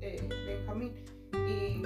eh, 0.00 0.28
Benjamín. 0.46 0.92
Y 1.32 1.82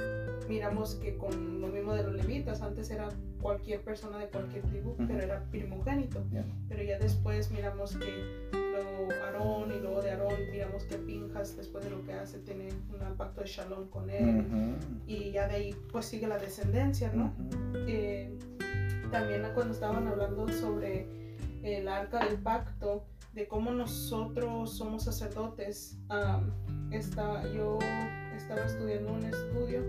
miramos 0.48 0.96
que 0.96 1.16
con 1.16 1.60
lo 1.60 1.66
mismo 1.68 1.94
de 1.94 2.04
los 2.04 2.14
levitas, 2.14 2.62
antes 2.62 2.90
era 2.90 3.08
cualquier 3.40 3.80
persona 3.80 4.18
de 4.18 4.28
cualquier 4.28 4.62
tribu, 4.64 4.94
pero 4.96 5.20
era 5.20 5.44
primogénito. 5.50 6.22
Pero 6.68 6.82
ya 6.82 6.98
después 6.98 7.50
miramos 7.50 7.96
que 7.96 8.50
luego 8.52 9.08
Aarón 9.24 9.72
y 9.72 9.80
luego 9.80 10.00
de 10.00 10.12
Aarón 10.12 10.34
miramos 10.50 10.84
que 10.84 10.96
Pinjas 10.96 11.56
después 11.56 11.84
de 11.84 11.90
lo 11.90 12.04
que 12.04 12.12
hace 12.12 12.38
tiene 12.38 12.68
un 12.68 13.16
pacto 13.16 13.40
de 13.40 13.46
shalom 13.46 13.88
con 13.88 14.08
él 14.08 14.44
y 15.06 15.32
ya 15.32 15.48
de 15.48 15.54
ahí 15.56 15.76
pues 15.90 16.06
sigue 16.06 16.26
la 16.26 16.38
descendencia, 16.38 17.12
¿no? 17.12 17.34
Eh, 17.86 18.38
también 19.10 19.42
cuando 19.54 19.74
estaban 19.74 20.06
hablando 20.06 20.48
sobre 20.48 21.06
el 21.62 21.88
arca 21.88 22.24
del 22.24 22.38
pacto, 22.38 23.04
de 23.32 23.48
cómo 23.48 23.72
nosotros 23.72 24.76
somos 24.76 25.04
sacerdotes, 25.04 25.98
está, 26.90 27.50
yo 27.52 27.78
estaba 28.36 28.64
estudiando 28.64 29.12
un 29.12 29.24
estudio 29.24 29.82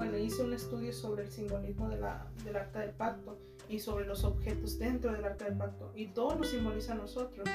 bueno, 0.00 0.16
hice 0.16 0.42
un 0.42 0.54
estudio 0.54 0.94
sobre 0.94 1.24
el 1.24 1.30
simbolismo 1.30 1.90
de 1.90 1.98
la, 1.98 2.26
del 2.42 2.56
arca 2.56 2.80
del 2.80 2.92
pacto 2.92 3.38
y 3.68 3.80
sobre 3.80 4.06
los 4.06 4.24
objetos 4.24 4.78
dentro 4.78 5.12
del 5.12 5.22
arca 5.22 5.44
del 5.44 5.58
pacto. 5.58 5.92
Y 5.94 6.06
todo 6.06 6.36
lo 6.36 6.44
simboliza 6.44 6.94
a 6.94 6.96
nosotros, 6.96 7.46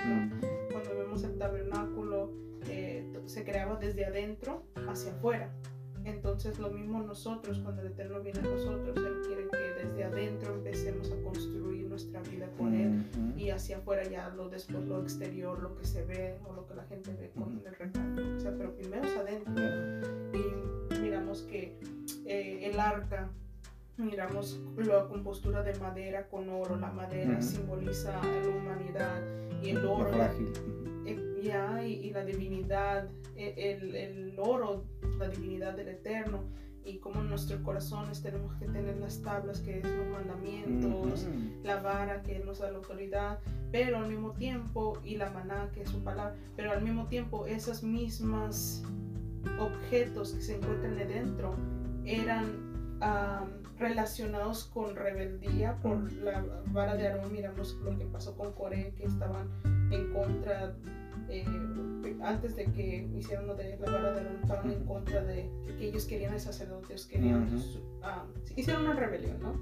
Cuando 0.72 0.96
vemos 0.96 1.24
el 1.24 1.40
tabernáculo, 1.40 2.32
eh, 2.70 3.12
se 3.26 3.44
creaba 3.44 3.78
desde 3.78 4.06
adentro 4.06 4.62
hacia 4.88 5.12
afuera. 5.14 5.52
Entonces 6.04 6.60
lo 6.60 6.70
mismo 6.70 7.02
nosotros, 7.02 7.58
cuando 7.62 7.82
el 7.82 7.88
Eterno 7.88 8.22
viene 8.22 8.42
a 8.42 8.44
nosotros, 8.44 8.96
Él 8.96 9.22
quiere 9.26 9.48
que 9.50 9.84
desde 9.84 10.04
adentro 10.04 10.54
empecemos 10.54 11.12
a 11.12 11.24
construir 11.24 11.75
nuestra 11.96 12.22
vida 12.24 12.50
con 12.58 12.74
Él 12.74 13.06
y 13.38 13.52
hacia 13.52 13.78
afuera 13.78 14.04
ya 14.04 14.28
lo 14.28 14.50
después 14.50 14.86
lo 14.86 15.02
exterior, 15.02 15.62
lo 15.62 15.78
que 15.78 15.86
se 15.86 16.04
ve 16.04 16.38
o 16.46 16.52
lo 16.52 16.68
que 16.68 16.76
la 16.76 16.84
gente 16.84 17.14
ve 17.14 17.32
con 17.34 17.62
el 17.66 17.74
retrato, 17.74 18.36
o 18.36 18.40
sea, 18.42 18.54
pero 18.58 18.76
primero 18.76 19.06
es 19.06 19.16
adentro. 19.16 19.64
Y 20.34 21.00
miramos 21.00 21.44
que 21.44 21.80
eh, 22.26 22.70
el 22.70 22.78
arca, 22.82 23.30
miramos 23.96 24.60
la 24.76 25.08
compostura 25.08 25.64
de 25.64 25.74
madera 25.80 26.28
con 26.28 26.50
oro, 26.50 26.76
la 26.76 26.92
madera 26.92 27.42
simboliza 27.42 28.12
la 28.22 28.50
humanidad 28.50 29.22
y 29.64 29.70
el 29.70 29.86
oro, 29.86 30.12
eh, 31.06 31.40
ya, 31.42 31.82
y, 31.82 32.12
la 32.12 32.26
divinidad, 32.26 33.08
e, 33.38 33.72
el, 33.72 33.96
el, 33.96 34.36
oro, 34.38 34.84
la 35.18 35.30
divinidad 35.30 35.78
del 35.78 35.88
eterno 35.88 36.44
y 36.86 37.00
como 37.00 37.22
en 37.22 37.30
nuestros 37.30 37.62
corazones 37.62 38.22
tenemos 38.22 38.54
que 38.56 38.66
tener 38.66 38.98
las 38.98 39.22
tablas 39.22 39.60
que 39.60 39.80
es 39.80 39.84
los 39.84 40.08
mandamientos, 40.08 41.28
la 41.64 41.82
vara 41.82 42.22
que 42.22 42.40
nos 42.40 42.60
da 42.60 42.72
la 42.72 42.78
autoridad, 42.78 43.40
pero 43.72 43.98
al 43.98 44.10
mismo 44.10 44.32
tiempo, 44.32 45.00
y 45.04 45.18
la 45.18 45.32
maná 45.32 45.70
que 45.74 45.82
es 45.82 45.90
su 45.90 46.04
palabra, 46.04 46.36
pero 46.56 46.72
al 46.72 46.82
mismo 46.82 47.08
tiempo 47.08 47.46
esas 47.48 47.84
mismas 47.84 48.84
objetos 49.60 50.34
que 50.34 50.42
se 50.42 50.56
encuentran 50.58 50.98
dentro 50.98 51.56
eran 52.06 52.76
relacionados 53.78 54.66
con 54.66 54.96
rebeldía 54.96 55.78
por 55.82 56.12
la 56.14 56.44
vara 56.68 56.96
de 56.96 57.08
Aarón. 57.08 57.32
Miramos 57.32 57.78
lo 57.84 57.98
que 57.98 58.06
pasó 58.06 58.36
con 58.38 58.54
Coré, 58.54 58.94
que 58.98 59.06
estaban 59.06 59.50
en 59.92 60.14
contra, 60.14 60.74
eh, 61.30 61.46
antes 62.22 62.56
de 62.56 62.66
que 62.66 63.10
hicieran 63.16 63.48
lo 63.48 63.56
de 63.56 63.78
la 63.78 63.92
vara 63.92 64.12
de 64.14 64.22
Aarón, 64.50 64.72
en 64.72 64.86
contra 64.86 65.24
de 65.24 65.50
que 65.78 65.90
ellos 65.90 66.06
querían 66.06 66.34
el 66.34 66.40
sacerdote, 66.40 66.96
querían, 67.10 67.48
hicieron 68.56 68.84
una 68.84 68.94
rebelión, 68.94 69.40
¿no? 69.42 69.54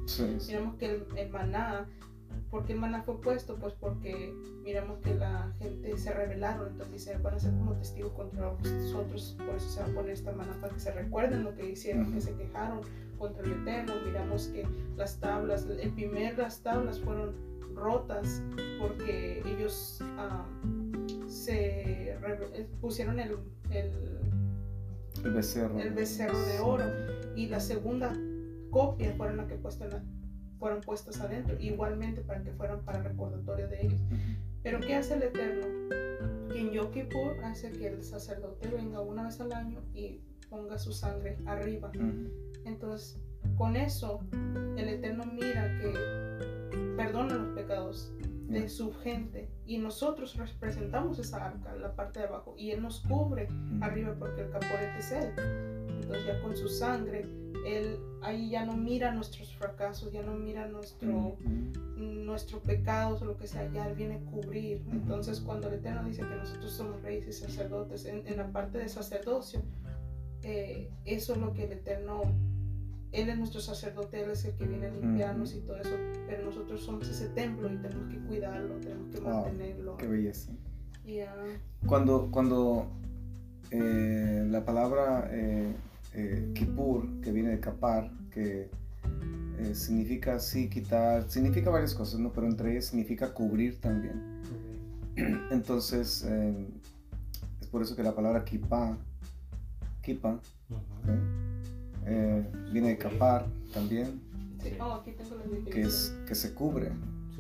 Miramos 0.47 0.75
que 0.75 0.85
el, 0.85 1.05
el 1.17 1.29
maná 1.29 1.87
¿Por 2.53 2.65
qué 2.65 2.73
el 2.73 2.79
maná 2.79 3.01
fue 3.01 3.19
puesto? 3.19 3.55
Pues 3.55 3.73
porque 3.73 4.31
miramos 4.63 4.99
que 4.99 5.15
la 5.15 5.51
gente 5.59 5.97
se 5.97 6.13
rebelaron, 6.13 6.67
entonces 6.67 6.93
dice, 6.93 7.17
van 7.17 7.33
a 7.33 7.39
ser 7.39 7.51
como 7.51 7.73
testigos 7.73 8.11
contra 8.13 8.51
nosotros, 8.51 9.35
por 9.39 9.55
eso 9.55 9.69
se 9.69 9.79
va 9.81 9.87
a 9.87 9.89
poner 9.89 10.11
esta 10.11 10.31
maná 10.33 10.53
para 10.61 10.71
que 10.71 10.79
se 10.79 10.91
recuerden 10.91 11.43
lo 11.43 11.55
que 11.55 11.71
hicieron, 11.71 12.13
que 12.13 12.21
se 12.21 12.35
quejaron 12.35 12.81
contra 13.17 13.43
el 13.43 13.53
Eterno. 13.53 13.93
Miramos 14.05 14.47
que 14.47 14.67
las 14.95 15.19
tablas, 15.19 15.65
el 15.65 15.91
primer 15.93 16.37
las 16.37 16.61
tablas 16.61 16.99
fueron 16.99 17.33
rotas 17.73 18.43
porque 18.79 19.41
ellos 19.47 19.99
se 21.33 22.11
eh, 22.11 22.67
pusieron 22.79 23.19
el, 23.19 23.37
el, 23.71 23.91
el, 25.23 25.33
becerro. 25.33 25.79
el 25.79 25.93
becerro 25.93 26.39
de 26.45 26.59
oro 26.59 26.85
y 27.35 27.47
la 27.47 27.59
segunda 27.59 28.13
copia 28.69 29.13
fueron 29.15 29.37
la 29.37 29.47
que 29.47 29.55
puesta 29.55 29.85
en 29.85 29.91
la 29.91 30.03
fueron 30.63 30.79
puestas 30.79 31.19
adentro, 31.19 31.57
igualmente 31.59 32.21
para 32.21 32.41
que 32.41 32.53
fueran 32.53 32.85
para 32.85 33.03
recordatorio 33.03 33.67
de 33.67 33.85
ellos. 33.85 33.99
Pero 34.61 34.79
¿qué 34.79 34.95
hace 34.95 35.15
el 35.15 35.23
Eterno? 35.23 35.67
Que 36.49 36.61
en 36.61 36.71
Yom 36.71 36.89
Kippur 36.89 37.43
hace 37.43 37.69
que 37.73 37.87
el 37.87 38.01
sacerdote 38.01 38.69
venga 38.69 39.01
una 39.01 39.23
vez 39.23 39.41
al 39.41 39.51
año 39.51 39.81
y 39.93 40.21
ponga 40.49 40.77
su 40.77 40.93
sangre 40.93 41.37
arriba. 41.47 41.91
Entonces, 42.63 43.19
con 43.57 43.75
eso, 43.75 44.21
el 44.77 44.87
Eterno 44.87 45.25
mira 45.25 45.77
que 45.81 45.93
perdona 46.95 47.35
los 47.35 47.55
pecados 47.55 48.13
de 48.47 48.69
su 48.69 48.93
gente. 48.93 49.49
Y 49.65 49.77
nosotros 49.77 50.35
representamos 50.35 51.19
esa 51.19 51.45
arca, 51.45 51.75
la 51.75 51.95
parte 51.95 52.19
de 52.19 52.25
abajo, 52.25 52.55
y 52.57 52.71
Él 52.71 52.81
nos 52.81 53.01
cubre 53.01 53.47
arriba 53.81 54.15
porque 54.17 54.41
el 54.41 54.49
caporete 54.49 54.99
es 54.99 55.11
Él. 55.11 55.33
entonces 56.01 56.25
ya 56.25 56.41
con 56.41 56.55
su 56.55 56.67
sangre, 56.67 57.25
Él 57.65 57.99
ahí 58.21 58.49
ya 58.49 58.65
no 58.65 58.75
mira 58.75 59.13
nuestros 59.13 59.55
fracasos, 59.55 60.11
ya 60.11 60.21
no 60.21 60.33
mira 60.33 60.67
nuestro, 60.67 61.37
nuestro 61.95 62.59
pecados 62.61 63.21
o 63.21 63.25
lo 63.25 63.37
que 63.37 63.47
sea, 63.47 63.69
ya 63.71 63.87
Él 63.87 63.95
viene 63.95 64.15
a 64.15 64.31
cubrir. 64.31 64.83
Entonces 64.91 65.39
cuando 65.39 65.67
el 65.69 65.75
Eterno 65.75 66.03
dice 66.03 66.21
que 66.21 66.35
nosotros 66.35 66.71
somos 66.71 67.01
reyes 67.01 67.27
y 67.27 67.33
sacerdotes, 67.33 68.05
en, 68.05 68.27
en 68.27 68.37
la 68.37 68.51
parte 68.51 68.77
de 68.77 68.89
sacerdocio, 68.89 69.61
eh, 70.43 70.89
eso 71.05 71.33
es 71.33 71.39
lo 71.39 71.53
que 71.53 71.63
el 71.63 71.71
Eterno 71.71 72.23
él 73.13 73.29
es 73.29 73.37
nuestro 73.37 73.61
sacerdote, 73.61 74.23
Él 74.23 74.31
es 74.31 74.43
el 74.45 74.55
que 74.55 74.65
viene 74.65 74.87
a 74.87 74.91
limpiarnos 74.91 75.53
y 75.53 75.59
todo 75.59 75.77
eso, 75.77 75.95
pero 76.27 76.45
nosotros 76.45 76.81
somos 76.83 77.07
ese 77.07 77.29
templo 77.29 77.71
y 77.71 77.77
tenemos 77.77 78.11
que 78.11 78.17
cuidarlo, 78.19 78.75
tenemos 78.79 79.09
que 79.15 79.21
mantenerlo. 79.21 79.97
Qué 79.97 80.07
belleza. 80.07 80.51
Uh, 81.05 81.87
cuando 81.87 82.29
cuando 82.31 82.87
eh, 83.69 84.45
la 84.49 84.65
palabra 84.65 85.29
eh, 85.31 85.73
eh, 86.13 86.51
Kippur, 86.55 87.21
que 87.21 87.31
viene 87.31 87.49
de 87.49 87.59
kapar, 87.59 88.09
que 88.31 88.69
eh, 89.59 89.75
significa 89.75 90.39
sí 90.39 90.69
quitar, 90.69 91.29
significa 91.29 91.69
varias 91.69 91.93
cosas, 91.93 92.19
¿no? 92.19 92.31
pero 92.31 92.47
entre 92.47 92.71
ellas 92.71 92.85
significa 92.85 93.33
cubrir 93.33 93.79
también. 93.79 94.41
Entonces, 95.51 96.25
es 97.61 97.67
por 97.67 97.83
eso 97.83 97.95
que 97.95 98.01
la 98.01 98.15
palabra 98.15 98.43
kippah, 98.43 98.97
kippah, 100.01 100.39
eh, 102.05 102.45
viene 102.71 102.89
de 102.89 102.97
capar 102.97 103.45
también. 103.73 104.21
Oh, 104.79 105.03
que, 105.03 105.81
es, 105.81 106.15
que 106.27 106.35
se 106.35 106.53
cubre. 106.53 106.91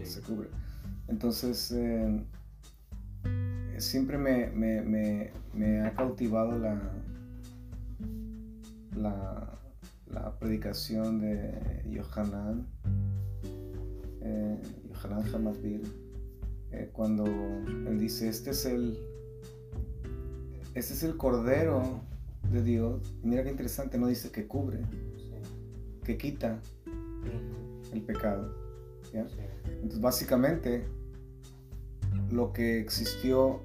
Se 0.03 0.21
cubre. 0.21 0.49
Entonces, 1.07 1.71
eh, 1.71 2.21
siempre 3.77 4.17
me, 4.17 4.47
me, 4.47 4.81
me, 4.81 5.31
me, 5.53 5.81
ha 5.81 5.93
cautivado 5.93 6.57
la, 6.57 6.81
la, 8.95 9.59
la 10.07 10.39
predicación 10.39 11.19
de 11.19 11.83
Yohanan, 11.89 12.67
eh, 14.21 14.61
Yohanan 14.89 15.33
Hamadville, 15.33 15.87
eh, 16.71 16.89
cuando 16.91 17.25
él 17.25 17.99
dice, 17.99 18.29
este 18.29 18.51
es 18.51 18.65
el, 18.65 18.97
este 20.73 20.93
es 20.93 21.03
el 21.03 21.17
cordero 21.17 22.01
de 22.53 22.61
Dios. 22.61 23.15
mira 23.23 23.43
qué 23.43 23.49
interesante, 23.49 23.97
no 23.97 24.07
dice 24.07 24.31
que 24.31 24.47
cubre, 24.47 24.79
que 26.03 26.17
quita 26.17 26.59
el 27.91 28.01
pecado. 28.01 28.55
Entonces, 29.11 29.99
básicamente, 29.99 30.85
lo 32.31 32.53
que 32.53 32.79
existió 32.79 33.61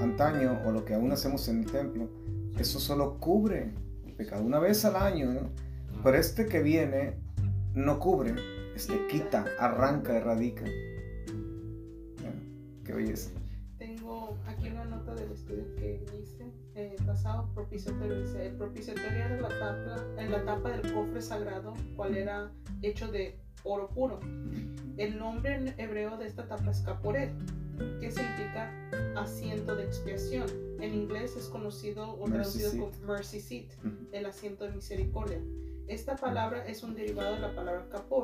antaño 0.00 0.60
o 0.66 0.72
lo 0.72 0.84
que 0.84 0.94
aún 0.94 1.10
hacemos 1.12 1.48
en 1.48 1.60
el 1.60 1.70
templo, 1.70 2.08
eso 2.58 2.80
solo 2.80 3.18
cubre 3.18 3.72
el 4.06 4.12
pecado 4.12 4.44
una 4.44 4.58
vez 4.58 4.84
al 4.84 4.96
año. 4.96 5.50
Pero 6.02 6.16
este 6.16 6.46
que 6.46 6.62
viene 6.62 7.14
no 7.74 7.98
cubre, 7.98 8.34
este 8.74 9.06
quita, 9.08 9.46
arranca, 9.58 10.16
erradica. 10.16 10.64
Qué 12.84 12.92
belleza. 12.92 13.30
Tengo 13.78 14.36
aquí 14.46 14.68
una 14.68 14.84
nota 14.84 15.14
del 15.14 15.32
estudio 15.32 15.64
que 15.76 16.04
hice 16.20 16.27
eh, 16.78 16.96
pasado, 17.04 17.48
propiciatorio. 17.54 18.24
el 18.40 18.52
propiciatorio 18.52 19.10
era 19.10 19.40
la 19.40 19.48
tapa, 19.48 20.06
en 20.16 20.30
la 20.30 20.44
tapa 20.44 20.70
del 20.70 20.92
cofre 20.92 21.20
sagrado, 21.20 21.74
cual 21.96 22.16
era 22.16 22.52
hecho 22.82 23.08
de 23.08 23.36
oro 23.64 23.88
puro. 23.88 24.20
El 24.96 25.18
nombre 25.18 25.56
en 25.56 25.74
hebreo 25.80 26.16
de 26.16 26.26
esta 26.26 26.46
tapa 26.46 26.70
es 26.70 26.80
caporet, 26.82 27.32
que 28.00 28.12
significa 28.12 28.72
asiento 29.16 29.74
de 29.74 29.84
expiación. 29.84 30.46
En 30.78 30.94
inglés 30.94 31.36
es 31.36 31.48
conocido 31.48 32.16
o 32.16 32.24
traducido 32.26 32.70
como 32.70 32.92
mercy 33.06 33.40
seat, 33.40 33.72
el 34.12 34.26
asiento 34.26 34.64
de 34.64 34.70
misericordia. 34.70 35.40
Esta 35.88 36.14
palabra 36.14 36.64
es 36.64 36.84
un 36.84 36.94
derivado 36.94 37.34
de 37.34 37.40
la 37.40 37.54
palabra 37.56 37.88
capor, 37.88 38.22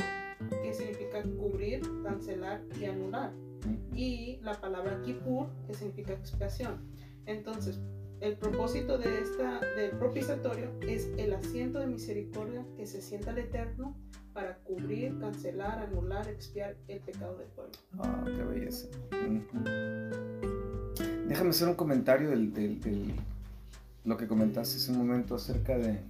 que 0.62 0.72
significa 0.72 1.22
cubrir, 1.22 1.82
cancelar 2.04 2.62
y 2.80 2.84
anular. 2.84 3.32
Y 3.92 4.38
la 4.42 4.60
palabra 4.60 5.00
kippur, 5.02 5.48
que 5.66 5.74
significa 5.74 6.12
expiación. 6.12 6.88
Entonces, 7.26 7.80
el 8.24 8.38
propósito 8.38 8.96
de 8.96 9.20
esta, 9.20 9.60
del 9.76 9.90
propiciatorio 9.90 10.70
es 10.80 11.10
el 11.18 11.34
asiento 11.34 11.78
de 11.78 11.86
misericordia 11.86 12.64
que 12.74 12.86
se 12.86 13.02
sienta 13.02 13.32
el 13.32 13.38
Eterno 13.38 13.94
para 14.32 14.56
cubrir, 14.60 15.18
cancelar, 15.18 15.80
anular, 15.80 16.26
expiar 16.28 16.74
el 16.88 17.00
pecado 17.00 17.36
del 17.36 17.48
pueblo. 17.48 17.72
Ah, 17.98 18.24
qué 18.24 18.42
belleza. 18.42 18.88
Déjame 21.28 21.50
hacer 21.50 21.68
un 21.68 21.74
comentario 21.74 22.30
del, 22.30 23.14
lo 24.04 24.16
que 24.16 24.26
comentaste 24.26 24.78
hace 24.78 24.90
un 24.90 24.98
momento 24.98 25.34
acerca 25.34 25.76
de, 25.76 26.00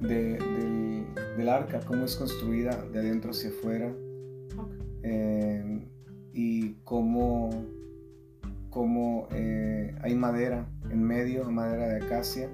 del, 0.00 1.48
arca, 1.50 1.80
cómo 1.80 2.06
es 2.06 2.16
construida 2.16 2.82
de 2.86 2.98
adentro 3.00 3.32
hacia 3.32 3.50
afuera 3.50 3.92
eh, 5.02 5.86
y 6.32 6.72
cómo 6.84 7.81
como 8.72 9.28
eh, 9.32 9.94
hay 10.00 10.14
madera 10.14 10.66
en 10.90 11.04
medio, 11.04 11.48
madera 11.50 11.86
de 11.88 12.04
acacia, 12.04 12.48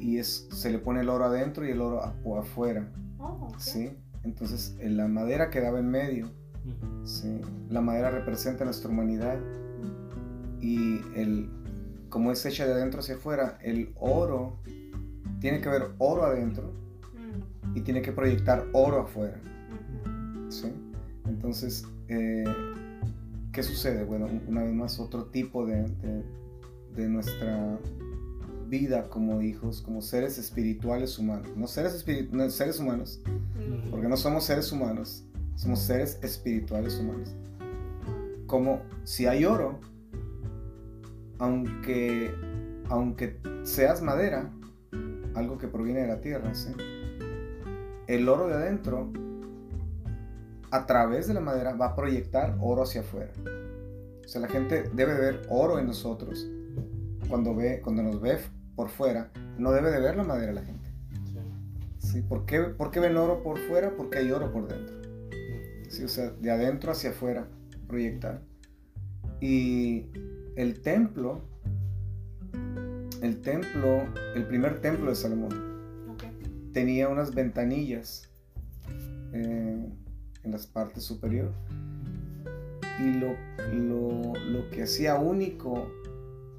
y 0.00 0.18
es, 0.18 0.48
se 0.52 0.70
le 0.70 0.78
pone 0.78 1.00
el 1.00 1.08
oro 1.08 1.24
adentro 1.24 1.64
y 1.64 1.70
el 1.70 1.80
oro 1.80 2.02
afuera. 2.38 2.90
Oh, 3.18 3.48
¿sí? 3.56 3.96
Entonces 4.24 4.76
la 4.82 5.06
madera 5.06 5.50
quedaba 5.50 5.78
en 5.78 5.88
medio. 5.88 6.30
¿sí? 7.04 7.40
La 7.70 7.80
madera 7.80 8.10
representa 8.10 8.64
nuestra 8.64 8.90
humanidad 8.90 9.38
y 10.60 11.00
el, 11.14 11.48
como 12.08 12.32
es 12.32 12.44
hecha 12.44 12.66
de 12.66 12.72
adentro 12.72 13.00
hacia 13.00 13.14
afuera, 13.14 13.56
el 13.62 13.92
oro 13.96 14.58
tiene 15.40 15.60
que 15.60 15.68
ver 15.68 15.92
oro 15.98 16.24
adentro 16.24 16.72
y 17.74 17.82
tiene 17.82 18.02
que 18.02 18.12
proyectar 18.12 18.66
oro 18.72 19.02
afuera. 19.02 19.40
¿sí? 20.48 20.72
Entonces, 21.26 21.86
eh, 22.08 22.44
¿qué 23.54 23.62
sucede? 23.62 24.04
Bueno, 24.04 24.28
una 24.48 24.64
vez 24.64 24.74
más, 24.74 24.98
otro 24.98 25.26
tipo 25.26 25.64
de, 25.64 25.86
de, 26.94 27.08
nuestra 27.08 27.78
vida 28.66 29.08
como 29.08 29.40
hijos, 29.40 29.80
como 29.80 30.02
seres 30.02 30.38
espirituales 30.38 31.18
humanos. 31.18 31.46
No 31.56 31.68
seres, 31.68 32.04
seres 32.48 32.80
humanos, 32.80 33.20
porque 33.90 34.08
no 34.08 34.16
somos 34.16 34.44
seres 34.44 34.72
humanos, 34.72 35.24
somos 35.54 35.78
seres 35.78 36.18
espirituales 36.22 36.98
humanos. 36.98 37.32
Como 38.46 38.82
si 39.04 39.26
hay 39.26 39.44
oro, 39.44 39.78
aunque, 41.38 42.34
aunque 42.88 43.38
seas 43.62 44.02
madera, 44.02 44.52
algo 45.36 45.58
que 45.58 45.68
proviene 45.68 46.00
de 46.00 46.08
la 46.08 46.20
tierra, 46.20 46.52
¿sí? 46.54 46.72
el 48.08 48.28
oro 48.28 48.48
de 48.48 48.54
adentro 48.54 49.12
a 50.74 50.86
través 50.86 51.28
de 51.28 51.34
la 51.34 51.40
madera 51.40 51.72
va 51.74 51.86
a 51.86 51.94
proyectar 51.94 52.56
oro 52.60 52.82
hacia 52.82 53.02
afuera. 53.02 53.30
O 54.24 54.28
sea, 54.28 54.40
la 54.40 54.48
gente 54.48 54.90
debe 54.92 55.14
ver 55.14 55.42
oro 55.48 55.78
en 55.78 55.86
nosotros. 55.86 56.48
Cuando, 57.28 57.54
ve, 57.54 57.80
cuando 57.80 58.02
nos 58.02 58.20
ve 58.20 58.38
por 58.74 58.88
fuera, 58.88 59.30
no 59.56 59.70
debe 59.70 59.92
de 59.92 60.00
ver 60.00 60.16
la 60.16 60.24
madera 60.24 60.52
la 60.52 60.64
gente. 60.64 60.90
Sí. 61.98 62.22
¿Por, 62.22 62.44
qué, 62.44 62.58
¿Por 62.58 62.90
qué 62.90 62.98
ven 62.98 63.16
oro 63.16 63.40
por 63.44 63.56
fuera? 63.56 63.94
Porque 63.96 64.18
hay 64.18 64.32
oro 64.32 64.50
por 64.52 64.66
dentro. 64.66 64.96
Sí, 65.90 66.02
o 66.02 66.08
sea, 66.08 66.30
de 66.30 66.50
adentro 66.50 66.90
hacia 66.90 67.10
afuera 67.10 67.46
proyectar. 67.86 68.42
Y 69.40 70.08
el 70.56 70.80
templo, 70.80 71.44
el 73.22 73.40
templo, 73.42 74.02
el 74.34 74.44
primer 74.48 74.80
templo 74.80 75.10
de 75.10 75.14
Salomón, 75.14 76.16
tenía 76.72 77.08
unas 77.08 77.32
ventanillas. 77.32 78.28
Eh, 79.32 79.88
en 80.44 80.52
las 80.52 80.66
partes 80.66 81.04
superior. 81.04 81.52
Y 83.00 83.14
lo, 83.14 83.34
lo, 83.72 84.70
que 84.70 84.84
hacía 84.84 85.16
único 85.16 85.88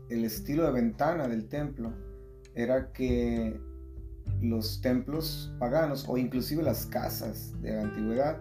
el 0.10 0.26
estilo 0.26 0.66
de 0.66 0.72
ventana 0.72 1.28
del 1.28 1.48
templo 1.48 1.94
era 2.54 2.92
que 2.92 3.60
los 4.42 4.82
templos 4.82 5.54
paganos 5.60 6.06
o 6.08 6.18
inclusive 6.18 6.62
las 6.62 6.86
casas 6.88 7.54
de 7.62 7.74
la 7.74 7.84
antigüedad 7.84 8.38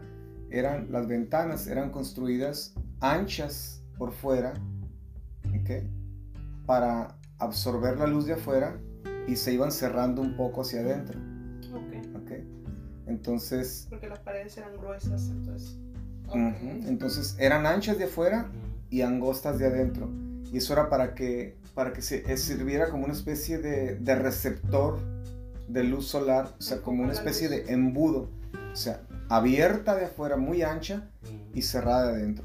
eran 0.51 0.91
las 0.91 1.07
ventanas 1.07 1.67
eran 1.67 1.91
construidas 1.91 2.75
anchas 3.01 3.83
por 3.97 4.13
fuera 4.13 4.55
para 6.67 7.19
absorber 7.39 7.99
la 7.99 8.07
luz 8.07 8.27
de 8.27 8.35
afuera 8.35 8.79
y 9.27 9.37
se 9.37 9.53
iban 9.53 9.73
cerrando 9.73 10.23
un 10.23 10.37
poco 10.37 10.63
hacia 10.63 10.81
adentro. 10.81 11.19
Entonces... 13.07 13.87
Porque 13.91 14.09
las 14.09 14.21
paredes 14.21 14.57
eran 14.57 14.77
gruesas, 14.77 15.29
entonces... 15.31 15.77
Entonces 16.33 17.37
eran 17.39 17.67
anchas 17.67 17.99
de 17.99 18.05
afuera 18.05 18.51
y 18.91 19.03
angostas 19.03 19.59
de 19.59 19.67
adentro. 19.67 20.09
Y 20.53 20.59
eso 20.59 20.73
era 20.73 20.89
para 20.89 21.15
que, 21.15 21.57
para 21.75 21.93
que 21.93 22.03
se, 22.03 22.31
eh, 22.33 22.37
sirviera 22.37 22.91
como 22.91 23.05
una 23.05 23.13
especie 23.13 23.59
de, 23.59 23.97
de, 23.97 24.15
receptor 24.15 24.99
de 25.69 25.85
luz 25.85 26.07
solar, 26.07 26.55
o 26.59 26.63
sea, 26.63 26.81
como 26.81 27.03
una 27.03 27.13
especie 27.13 27.49
de 27.49 27.73
embudo. 27.73 28.29
O 28.73 28.77
sea, 28.77 29.01
abierta 29.29 29.95
de 29.95 30.07
afuera, 30.07 30.37
muy 30.37 30.63
ancha 30.63 31.09
y 31.53 31.63
cerrada 31.63 32.13
de 32.13 32.19
adentro. 32.21 32.45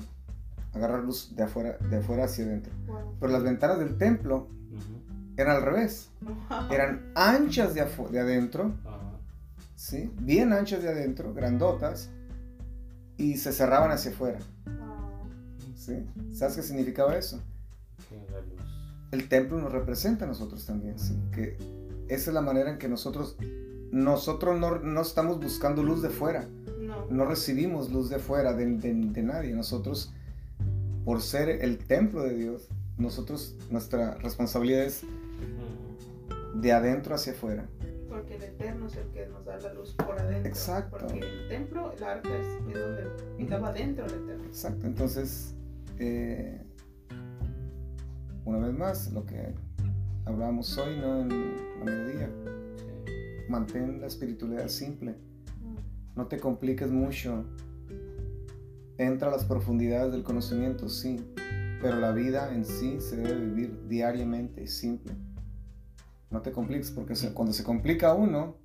Agarrar 0.74 1.04
luz 1.04 1.36
de 1.36 1.44
afuera, 1.44 1.78
de 1.90 1.98
afuera 1.98 2.26
hacia 2.26 2.46
adentro. 2.46 2.74
Pero 3.20 3.32
las 3.32 3.44
ventanas 3.44 3.80
del 3.80 3.98
templo 3.98 4.48
eran 5.38 5.58
al 5.58 5.64
revés. 5.64 6.10
Wow. 6.50 6.72
Eran 6.72 7.12
anchas 7.16 7.74
de, 7.74 7.86
de 8.12 8.20
adentro, 8.20 8.74
Ajá. 8.86 8.99
¿Sí? 9.80 10.12
Bien 10.20 10.52
anchas 10.52 10.84
de 10.84 10.90
adentro, 10.90 11.34
grandotas, 11.34 12.10
y 13.18 13.38
se 13.38 13.54
cerraban 13.54 13.92
hacia 13.92 14.12
afuera. 14.12 14.40
¿sí? 15.76 16.06
¿Sabes 16.34 16.58
qué 16.58 16.64
significaba 16.64 17.16
eso? 17.18 17.42
El 19.12 19.30
templo 19.30 19.58
nos 19.58 19.72
representa 19.72 20.26
a 20.26 20.28
nosotros 20.28 20.66
también, 20.66 21.00
¿sí? 21.00 21.18
Que 21.32 21.56
esa 22.10 22.30
es 22.30 22.34
la 22.34 22.42
manera 22.42 22.70
en 22.72 22.78
que 22.78 22.90
nosotros, 22.90 23.38
nosotros 23.92 24.60
no, 24.60 24.80
no 24.80 25.02
estamos 25.02 25.40
buscando 25.40 25.82
luz 25.82 26.02
de 26.02 26.10
fuera, 26.10 26.46
No. 26.82 27.06
no 27.10 27.26
recibimos 27.26 27.90
luz 27.92 28.10
de 28.10 28.20
fuera 28.20 28.54
de, 28.54 28.66
de- 28.66 28.94
de 28.94 29.24
nadie. 29.24 29.54
Nosotros, 29.54 30.12
por 31.06 31.22
ser 31.22 31.50
el 31.50 31.78
templo 31.78 32.22
de 32.24 32.36
Dios, 32.36 32.68
nosotros, 32.98 33.56
nuestra 33.72 34.16
responsabilidad 34.16 34.84
es 34.84 35.02
de 36.56 36.72
adentro 36.74 37.16
hacia 37.16 37.32
afuera. 37.34 37.66
Porque 38.20 38.36
el 38.36 38.44
Eterno 38.44 38.88
es 38.88 38.98
el 38.98 39.08
que 39.12 39.28
nos 39.28 39.46
da 39.46 39.58
la 39.60 39.74
luz 39.74 39.94
por 39.94 40.20
adentro. 40.20 40.50
Exacto. 40.50 40.98
Porque 40.98 41.20
el 41.20 41.48
templo, 41.48 41.94
el 41.94 42.04
arca 42.04 42.30
es, 42.38 42.46
es 42.68 42.80
donde 42.80 43.08
estaba 43.38 43.70
adentro 43.70 44.06
el 44.06 44.12
Eterno. 44.14 44.44
Exacto, 44.46 44.88
entonces, 44.88 45.56
eh, 46.00 46.62
una 48.44 48.60
vez 48.68 48.78
más, 48.78 49.12
lo 49.14 49.26
que 49.26 49.54
hablábamos 50.26 50.78
hoy, 50.78 50.98
¿no? 50.98 51.22
En 51.22 51.30
la 51.30 51.86
mediodía, 51.86 52.30
Sí. 53.06 53.52
mantén 53.52 54.02
la 54.02 54.08
espiritualidad 54.08 54.68
simple, 54.68 55.16
no 56.16 56.28
te 56.28 56.40
compliques 56.40 56.92
mucho, 56.92 57.46
entra 58.98 59.30
a 59.30 59.32
las 59.32 59.46
profundidades 59.46 60.12
del 60.12 60.24
conocimiento, 60.24 60.90
sí, 60.90 61.24
pero 61.82 61.96
la 62.00 62.12
vida 62.12 62.54
en 62.54 62.66
sí 62.66 63.00
se 63.00 63.16
debe 63.16 63.46
vivir 63.46 63.88
diariamente, 63.88 64.68
simple. 64.68 65.14
No 66.32 66.42
te 66.42 66.52
compliques, 66.52 66.92
porque 66.92 67.16
se- 67.16 67.34
cuando 67.34 67.54
se 67.54 67.64
complica 67.64 68.14
uno, 68.14 68.56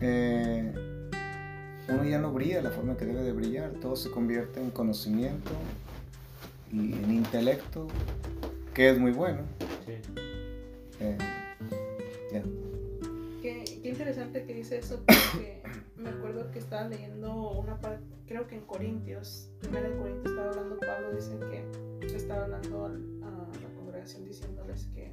eh, 0.00 0.72
uno 1.88 2.04
ya 2.04 2.18
no 2.18 2.32
brilla 2.32 2.60
la 2.62 2.70
forma 2.70 2.96
que 2.96 3.06
debe 3.06 3.22
de 3.22 3.32
brillar, 3.32 3.72
todo 3.80 3.96
se 3.96 4.10
convierte 4.10 4.60
en 4.60 4.70
conocimiento 4.70 5.50
y 6.70 6.92
en 6.94 7.10
intelecto, 7.12 7.86
que 8.74 8.90
es 8.90 8.98
muy 8.98 9.12
bueno. 9.12 9.42
Sí. 9.86 9.92
eh. 11.00 11.18
Qué, 13.42 13.64
qué 13.82 13.88
interesante 13.90 14.44
que 14.44 14.54
dice 14.54 14.78
eso 14.78 15.02
porque 15.06 15.62
me 15.96 16.08
acuerdo 16.08 16.50
que 16.50 16.58
estaba 16.58 16.88
leyendo 16.88 17.50
una 17.52 17.78
parte, 17.78 18.02
creo 18.26 18.46
que 18.46 18.56
en 18.56 18.62
Corintios, 18.62 19.50
primero 19.60 19.90
de 19.90 19.96
Corintios 19.96 20.26
estaba 20.32 20.48
hablando 20.50 20.78
Pablo, 20.80 21.12
dice 21.14 21.38
que 21.50 22.16
estaba 22.16 22.44
hablando 22.44 22.86
al- 22.86 23.22
a 23.22 23.30
la 23.62 23.74
congregación 23.78 24.24
diciéndoles 24.24 24.86
que, 24.94 25.12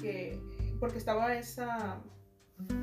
que 0.00 0.38
porque 0.78 0.98
estaba 0.98 1.34
esa, 1.34 1.98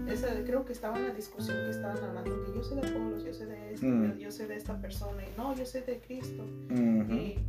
esa, 0.08 0.28
creo 0.46 0.66
que 0.66 0.74
estaba 0.74 0.98
en 0.98 1.08
la 1.08 1.14
discusión 1.14 1.58
que 1.66 1.72
estaban 1.72 1.98
hablando, 2.04 2.44
que 2.46 2.54
yo 2.54 2.64
sé 2.64 2.76
de 2.76 2.82
Pablo, 2.82 3.18
yo 3.24 3.34
sé 3.34 3.46
de 3.48 3.74
este, 3.74 3.88
Mm. 3.88 4.18
yo 4.18 4.32
sé 4.32 4.48
de 4.48 4.56
esta 4.56 4.80
persona, 4.80 5.24
y 5.24 5.38
no, 5.38 5.56
yo 5.56 5.66
sé 5.66 5.82
de 5.82 6.00
Cristo. 6.00 6.44
Ujú. 6.72 7.14
Y, 7.14 7.40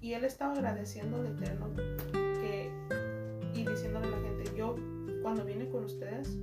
y 0.00 0.12
él 0.12 0.24
estaba 0.24 0.52
agradeciendo 0.52 1.16
al 1.18 1.26
Eterno 1.26 1.70
que, 2.12 2.70
y 3.54 3.66
diciéndole 3.66 4.06
a 4.06 4.10
la 4.10 4.18
gente, 4.20 4.44
yo 4.56 4.76
cuando 5.22 5.44
vine 5.44 5.68
con 5.70 5.84
ustedes, 5.84 6.36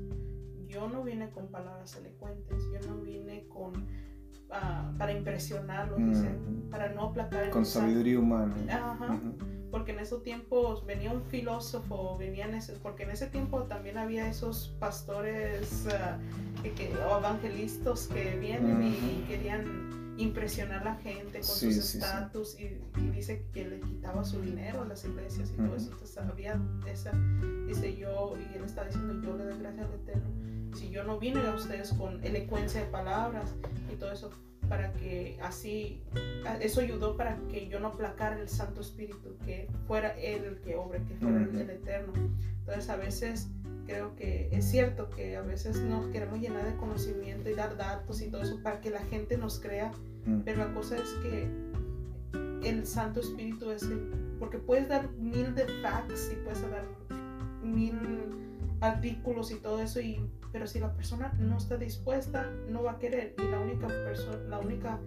yo 0.68 0.88
no 0.90 1.04
vine 1.04 1.30
con 1.30 1.48
palabras 1.50 1.96
elocuentes, 1.96 2.64
yo 2.74 2.90
no 2.90 2.98
vine 3.02 3.46
con 3.48 3.74
ah, 4.50 4.92
para 4.98 5.12
impresionarlos, 5.14 6.00
dice, 6.00 6.28
Ujú. 6.28 6.70
para 6.72 6.92
no 6.94 7.10
aplacar 7.10 7.44
el 7.44 7.50
Con 7.52 7.62
mensaje". 7.62 7.86
sabiduría 7.86 8.20
humana. 8.20 8.56
Ajá. 8.70 9.20
Porque 9.74 9.92
en 9.92 9.98
esos 9.98 10.22
tiempos 10.22 10.86
venía 10.86 11.12
un 11.12 11.24
filósofo, 11.24 12.16
venían 12.16 12.54
ese, 12.54 12.74
porque 12.74 13.02
en 13.04 13.10
ese 13.10 13.26
tiempo 13.26 13.64
también 13.64 13.98
había 13.98 14.28
esos 14.30 14.68
pastores 14.80 15.88
ah, 15.92 16.20
que, 16.62 16.74
que- 16.74 16.96
o 16.96 17.18
evangelistas 17.18 18.06
que 18.06 18.38
vienen 18.38 18.84
y, 18.84 19.24
querían 19.28 20.14
impresionar 20.20 20.82
a 20.82 20.92
la 20.92 20.96
gente 20.98 21.40
con 21.40 21.48
Sí, 21.56 21.74
sus 21.74 21.86
sí, 21.86 21.92
sí. 21.94 21.98
estatus 21.98 22.60
y, 22.60 22.80
y 23.02 23.10
dice 23.10 23.48
que 23.52 23.68
le 23.68 23.80
quitaba 23.80 24.24
su 24.24 24.40
dinero 24.42 24.84
a 24.84 24.86
las 24.86 25.04
iglesias 25.06 25.50
y 25.52 25.56
todo 25.58 25.76
eso. 25.76 25.90
Entonces 25.92 26.18
había 26.20 26.62
esa, 26.88 27.12
dice 27.66 27.96
yo, 27.98 28.36
y 28.38 28.56
él 28.56 28.64
está 28.64 28.84
diciendo, 28.86 29.20
yo 29.24 29.36
le 29.36 29.46
doy 29.46 29.58
gracias 29.58 29.88
al 29.88 29.94
Eterno. 29.96 30.76
Si 30.78 30.92
yo 30.92 31.04
no 31.04 31.18
vine 31.18 31.40
a 31.48 31.56
ustedes 31.56 31.92
con 31.94 32.24
elocuencia 32.24 32.82
de 32.82 32.86
palabras 32.92 33.56
y 33.92 33.96
todo 33.96 34.12
eso, 34.12 34.30
para 34.74 34.92
que 34.94 35.38
así, 35.44 36.02
eso 36.60 36.82
ayudó 36.82 37.16
para 37.16 37.38
que 37.52 37.68
yo 37.68 37.80
no 37.80 37.90
aplacara 37.90 38.40
el 38.40 38.50
Santo 38.50 38.82
Espíritu, 38.82 39.38
que 39.46 39.68
fuera 39.88 40.18
Él 40.20 40.46
el 40.46 40.62
que 40.62 40.76
obre, 40.76 41.00
que 41.04 41.14
fuera 41.18 41.44
el- 41.44 41.70
Eterno. 41.70 42.12
Entonces 42.58 42.90
a 42.90 42.96
veces 42.96 43.50
creo 43.86 44.16
que 44.16 44.50
es 44.52 44.66
cierto 44.66 45.12
que 45.12 45.36
a 45.38 45.42
veces 45.42 45.78
nos 45.78 46.08
queremos 46.08 46.40
llenar 46.40 46.66
de 46.66 46.76
conocimiento 46.78 47.52
y 47.52 47.54
dar 47.54 47.78
datos 47.78 48.20
y 48.24 48.30
todo 48.32 48.42
eso 48.42 48.64
para 48.64 48.82
que 48.82 48.90
la 48.90 49.02
gente 49.02 49.38
nos 49.38 49.60
crea, 49.60 49.92
Ujú. 50.26 50.42
pero 50.44 50.66
la 50.68 50.74
cosa 50.74 50.96
es 50.98 51.10
que 51.22 51.48
el 52.68 52.88
Santo 52.88 53.20
Espíritu 53.20 53.70
es 53.70 53.84
el, 53.84 54.00
porque 54.40 54.58
puedes 54.58 54.88
dar 54.90 55.08
mil 55.20 55.54
de 55.54 55.66
facts 55.84 56.32
y 56.34 56.36
puedes 56.44 56.64
dar 56.64 56.84
mil 57.62 57.94
artículos 58.84 59.52
y 59.52 59.56
todo 59.56 59.80
eso 59.82 60.00
y 60.02 60.20
pero 60.52 60.68
si 60.68 60.80
la 60.80 60.94
persona 60.94 61.34
no 61.40 61.58
está 61.58 61.78
dispuesta 61.78 62.50
no 62.70 62.84
va 62.84 62.92
a 62.94 63.00
querer 63.00 63.34
y 63.38 63.42
la 63.50 63.60
única 63.60 63.88
persona 63.88 64.38
la 64.50 64.60
única 64.60 65.00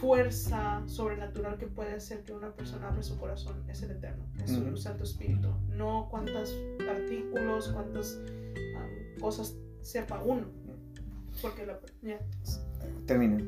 fuerza 0.00 0.82
sobrenatural 0.86 1.58
que 1.58 1.66
puede 1.66 1.94
hacer 1.94 2.22
que 2.22 2.32
una 2.32 2.52
persona 2.54 2.88
abra 2.88 3.02
su 3.02 3.18
corazón 3.18 3.64
es 3.68 3.82
el 3.82 3.90
eterno 3.90 4.24
es 4.42 4.52
su 4.52 4.60
Ujú. 4.62 4.76
santo 4.76 5.02
espíritu 5.04 5.48
no 5.70 6.06
cuántos 6.10 6.56
artículos 6.88 7.68
cuántas 7.72 8.14
um, 8.16 9.20
cosas 9.20 9.56
sepa 9.82 10.22
uno 10.22 10.46
porque 11.42 11.66
la 11.66 11.78
ya 12.02 12.20
Termina. 13.06 13.38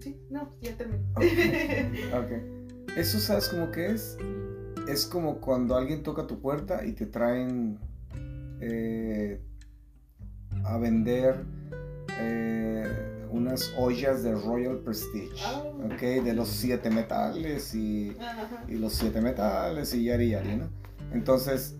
sí 0.00 0.18
no 0.30 0.50
ya 0.62 0.74
terminé 0.76 1.00
Ok. 2.14 2.96
Eso 2.96 3.20
sabes 3.20 3.48
cómo 3.48 3.70
que 3.70 3.86
es. 3.92 4.18
Es 4.88 5.06
como 5.06 5.40
cuando 5.40 5.76
alguien 5.76 6.02
toca 6.02 6.26
tu 6.26 6.40
puerta 6.40 6.84
y 6.84 6.92
te 6.92 7.06
traen 7.06 7.78
eh, 8.60 9.40
a 10.64 10.78
vender 10.78 11.44
eh, 12.18 13.26
unas 13.30 13.72
ollas 13.78 14.22
de 14.22 14.34
Royal 14.34 14.78
Prestige. 14.78 15.42
Ah. 15.44 15.62
Ok, 15.84 16.00
de 16.24 16.34
los 16.34 16.48
siete 16.48 16.90
metales 16.90 17.74
y, 17.74 18.16
los 18.68 18.92
siete 18.94 19.20
metales 19.20 19.94
y 19.94 20.04
yari 20.04 20.30
yari, 20.30 20.56
¿no? 20.56 20.68
Entonces, 21.12 21.76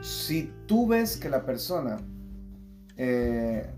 si 0.00 0.52
tú 0.66 0.88
ves 0.88 1.16
que 1.16 1.28
la 1.28 1.44
persona 1.44 1.98
eh, 2.96 3.68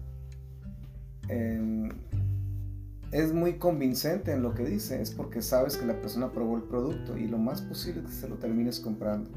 es 3.13 3.33
muy 3.33 3.59
convincente 3.59 4.33
en 4.33 4.43
lo 4.43 4.55
que 4.55 4.65
dice, 4.65 5.01
es 5.01 5.11
porque 5.11 5.43
sabes 5.43 5.77
que 5.77 5.85
la 5.85 6.01
persona 6.01 6.33
probó 6.33 6.57
el 6.57 6.63
producto 6.63 7.17
y 7.17 7.29
lo 7.29 7.39
más 7.39 7.61
posible 7.61 8.01
es 8.01 8.07
que 8.07 8.13
se 8.13 8.29
lo 8.29 8.37
termines 8.37 8.81
comprando. 8.81 9.31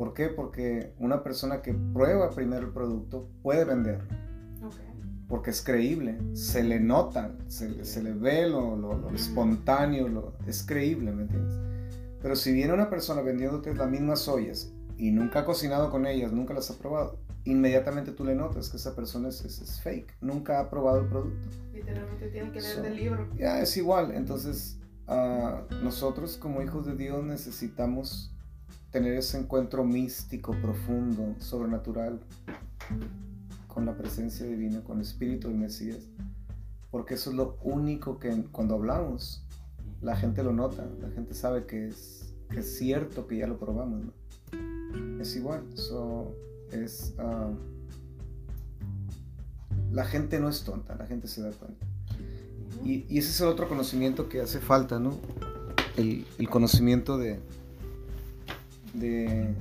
¿Por 0.00 0.14
qué? 0.14 0.28
Porque 0.28 0.94
una 0.98 1.22
persona 1.22 1.60
que 1.60 1.74
prueba 1.74 2.30
primero 2.30 2.66
el 2.68 2.72
producto 2.72 3.28
puede 3.42 3.66
venderlo, 3.66 4.08
porque 5.28 5.50
es 5.50 5.60
creíble, 5.60 6.16
se 6.32 6.64
le 6.64 6.80
nota, 6.80 7.36
se, 7.48 7.68
le- 7.68 7.84
se 7.84 8.02
le 8.02 8.14
ve 8.14 8.48
lo, 8.48 8.76
lo- 8.76 8.96
lo 8.96 9.10
espontáneo, 9.10 10.08
lo, 10.08 10.32
es 10.46 10.62
creíble, 10.62 11.12
¿me 11.12 11.24
entiendes? 11.24 11.52
Pero 12.22 12.34
si 12.34 12.50
viene 12.50 12.72
una 12.72 12.88
persona 12.88 13.20
vendiéndote 13.20 13.74
las 13.74 13.90
mismas 13.90 14.26
ollas 14.26 14.72
y 14.96 15.10
nunca 15.10 15.40
ha 15.40 15.44
cocinado 15.44 15.90
con 15.90 16.06
ellas, 16.06 16.32
nunca 16.32 16.54
las 16.54 16.70
ha 16.70 16.78
probado, 16.78 17.18
inmediatamente 17.44 18.12
tú 18.12 18.24
le 18.24 18.34
notas 18.34 18.70
que 18.70 18.78
esa 18.78 18.96
persona 18.96 19.28
es, 19.28 19.44
es- 19.44 19.60
es 19.60 19.82
fake, 19.82 20.16
nunca 20.22 20.60
ha 20.60 20.70
probado 20.70 21.00
el 21.00 21.08
producto. 21.08 21.46
Literalmente 21.74 22.28
tiene 22.28 22.50
que 22.52 22.62
leer 22.62 22.74
So- 22.76 22.80
del 22.82 22.96
libro. 22.96 23.28
Ya 23.36 23.60
es 23.60 23.76
igual, 23.76 24.12
entonces 24.12 24.78
ah, 25.08 25.60
nosotros 25.82 26.38
como 26.38 26.62
hijos 26.62 26.86
de 26.86 26.96
Dios 26.96 27.22
necesitamos 27.22 28.34
tener 28.90 29.14
ese 29.14 29.38
encuentro 29.38 29.84
místico, 29.84 30.52
profundo, 30.60 31.34
sobrenatural 31.38 32.20
con 33.68 33.86
la 33.86 33.96
presencia 33.96 34.46
divina, 34.46 34.82
con 34.82 34.96
el 34.96 35.02
Espíritu 35.02 35.48
del 35.48 35.58
Mesías, 35.58 36.08
porque 36.90 37.14
eso 37.14 37.30
es 37.30 37.36
lo 37.36 37.56
único 37.62 38.18
que 38.18 38.44
cuando 38.50 38.74
hablamos 38.74 39.44
la 40.00 40.16
gente 40.16 40.42
lo 40.42 40.52
nota, 40.52 40.88
la 41.00 41.10
gente 41.10 41.34
sabe 41.34 41.66
que 41.66 41.88
es, 41.88 42.34
que 42.50 42.60
es 42.60 42.78
cierto 42.78 43.26
que 43.26 43.38
ya 43.38 43.46
lo 43.46 43.58
probamos. 43.58 44.02
¿no? 44.04 45.22
Es 45.22 45.36
igual, 45.36 45.64
so, 45.74 46.34
es, 46.72 47.14
ah, 47.18 47.50
la 49.92 50.04
gente 50.04 50.40
no 50.40 50.48
es 50.48 50.64
tonta, 50.64 50.96
la 50.96 51.06
gente 51.06 51.28
se 51.28 51.42
da 51.42 51.50
cuenta. 51.50 51.86
Y, 52.84 53.04
y 53.08 53.18
ese 53.18 53.30
es 53.30 53.40
el 53.40 53.48
otro 53.48 53.68
conocimiento 53.68 54.28
que 54.28 54.40
hace 54.40 54.58
falta, 54.58 54.98
¿no? 54.98 55.18
El, 55.96 56.26
el 56.38 56.48
conocimiento 56.48 57.18
de, 57.18 57.40
de, 58.94 59.54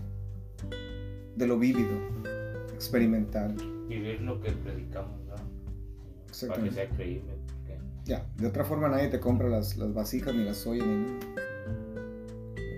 de 1.36 1.48
lo 1.48 1.58
vívido, 1.58 1.98
experimental. 2.74 3.56
Vivir 3.88 4.22
lo 4.22 4.40
que 4.42 4.52
predicamos, 4.52 5.20
¿no? 5.28 6.48
Para 6.48 6.64
que 6.64 6.72
sea 6.72 6.90
creíble. 6.90 7.34
porque 7.48 7.80
Ya, 8.06 8.26
de 8.38 8.48
otra 8.48 8.64
forma 8.64 8.88
nadie 8.88 9.08
te 9.10 9.20
compra 9.20 9.48
las, 9.50 9.78
las 9.78 9.94
vasijas 9.94 10.34
ni 10.34 10.44
las 10.44 10.66
ollas 10.66 10.86
ni 10.88 11.06
nada. 11.06 11.20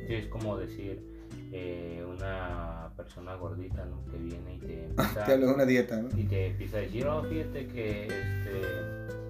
Sí, 0.08 0.14
es 0.16 0.28
como 0.28 0.58
decir, 0.58 1.04
eh, 1.52 2.06
una 2.08 2.92
persona 2.96 3.36
gordita, 3.36 3.86
¿no? 3.86 4.04
Que 4.12 4.18
viene 4.18 4.56
y 4.56 4.60
te 4.60 4.84
empieza, 4.86 5.26
Te 5.26 5.34
hablo 5.34 5.48
de 5.48 5.54
una 5.54 5.66
dieta, 5.66 6.02
¿no? 6.02 6.10
y 6.18 6.24
te 6.24 6.48
empieza 6.48 6.78
a 6.78 6.82
decir, 6.82 7.06
oh, 7.06 7.24
fíjate 7.24 7.68
que 7.68 8.06
este 8.06 9.21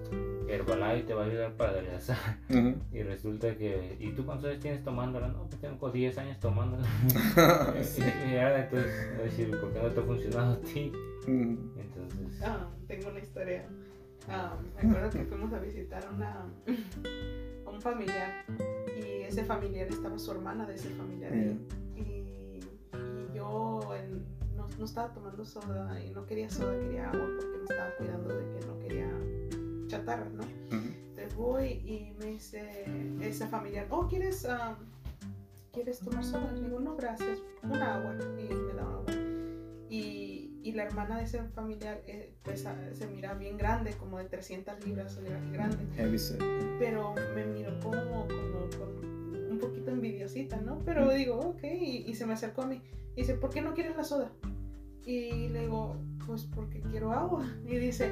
Herbalife 0.52 1.06
te 1.06 1.14
va 1.14 1.22
a 1.22 1.26
ayudar 1.26 1.56
para 1.56 1.70
adelgazar. 1.70 2.16
Y 2.92 3.02
resulta 3.02 3.56
que, 3.56 3.96
¿y 3.98 4.12
tú 4.12 4.24
cuántos 4.26 4.48
años 4.50 4.60
tienes 4.60 4.82
tomándola? 4.84 5.28
No, 5.28 5.46
pues 5.48 5.60
tengo 5.60 5.90
10 5.90 6.18
años 6.18 6.38
tomándola. 6.40 6.86
Sí. 7.82 8.02
y 8.02 8.32
ya, 8.34 8.64
entonces, 8.64 9.10
voy 9.16 9.20
a 9.20 9.24
decir, 9.24 9.50
¿por 9.60 9.72
qué 9.72 9.82
no 9.82 9.88
te 9.90 10.00
ha 10.00 10.02
funcionado 10.02 10.52
a 10.54 10.60
ti? 10.60 10.92
Mm. 11.26 11.56
Entonces, 11.78 12.42
Ah, 12.44 12.68
tengo 12.86 13.08
una 13.10 13.20
historia. 13.20 13.64
Ah, 14.28 14.56
me 14.76 14.88
acuerdo 14.88 15.10
que 15.10 15.24
fuimos 15.24 15.52
a 15.52 15.58
visitar 15.58 16.04
una, 16.14 16.46
a 17.66 17.70
un 17.70 17.80
familiar 17.80 18.44
y 18.96 19.22
ese 19.22 19.44
familiar 19.44 19.88
estaba 19.88 20.16
su 20.18 20.30
hermana 20.30 20.64
de 20.66 20.74
ese 20.74 20.90
familiar 20.90 21.32
ahí. 21.32 21.58
Y, 21.96 22.00
y 22.02 22.60
yo 23.34 23.80
en- 23.96 24.24
no, 24.56 24.68
no 24.78 24.84
estaba 24.84 25.12
tomando 25.12 25.44
soda 25.44 26.00
y 26.00 26.10
no 26.10 26.24
quería 26.26 26.48
soda, 26.48 26.78
quería 26.78 27.08
agua 27.10 27.26
porque 27.40 27.56
me 27.58 27.64
estaba 27.64 27.90
cuidando 27.96 28.28
de 28.36 28.44
que 28.60 28.66
no 28.66 28.78
quería 28.78 29.10
chatarra, 29.92 30.28
¿no? 30.30 30.42
Ujú. 30.42 30.88
Entonces 31.10 31.34
voy 31.36 31.66
y 31.66 32.14
me 32.18 32.26
dice 32.32 32.84
ese 33.20 33.46
familiar, 33.46 33.86
oh, 33.90 34.08
¿quieres, 34.08 34.46
ah, 34.46 34.76
¿quieres 35.72 36.00
tomar 36.00 36.24
soda? 36.24 36.50
Le 36.52 36.62
digo, 36.62 36.80
no, 36.80 36.96
gracias, 36.96 37.38
un 37.62 37.74
agua. 37.74 38.16
Y 38.38 38.54
me 38.54 38.72
da 38.72 38.82
agua. 38.82 39.12
Y, 39.90 40.58
y 40.62 40.72
la 40.72 40.84
hermana 40.84 41.18
de 41.18 41.24
ese 41.24 41.42
familiar 41.48 42.00
eh, 42.06 42.34
pues, 42.42 42.64
ah, 42.64 42.74
se 42.92 43.06
mira 43.06 43.34
bien 43.34 43.58
grande, 43.58 43.92
como 43.92 44.16
de 44.18 44.24
300 44.24 44.84
libras, 44.86 45.20
grande. 45.52 45.86
Pero 46.78 47.14
me 47.34 47.44
miró 47.44 47.78
como, 47.80 48.26
como 48.26 48.70
con 48.78 49.50
un 49.50 49.58
poquito 49.60 49.90
envidiosita, 49.90 50.56
¿no? 50.56 50.78
Pero 50.86 51.12
digo, 51.12 51.38
ok, 51.38 51.64
y, 51.64 52.04
y 52.06 52.14
se 52.14 52.24
me 52.24 52.32
acercó 52.32 52.62
a 52.62 52.66
mí. 52.66 52.80
Y 53.14 53.20
dice, 53.20 53.34
¿por 53.34 53.50
qué 53.50 53.60
no 53.60 53.74
quieres 53.74 53.94
la 53.94 54.04
soda? 54.04 54.32
Y 55.04 55.48
le 55.48 55.60
digo, 55.60 55.96
pues 56.26 56.44
porque 56.44 56.80
quiero 56.80 57.12
agua. 57.12 57.44
Y 57.66 57.76
dice, 57.76 58.10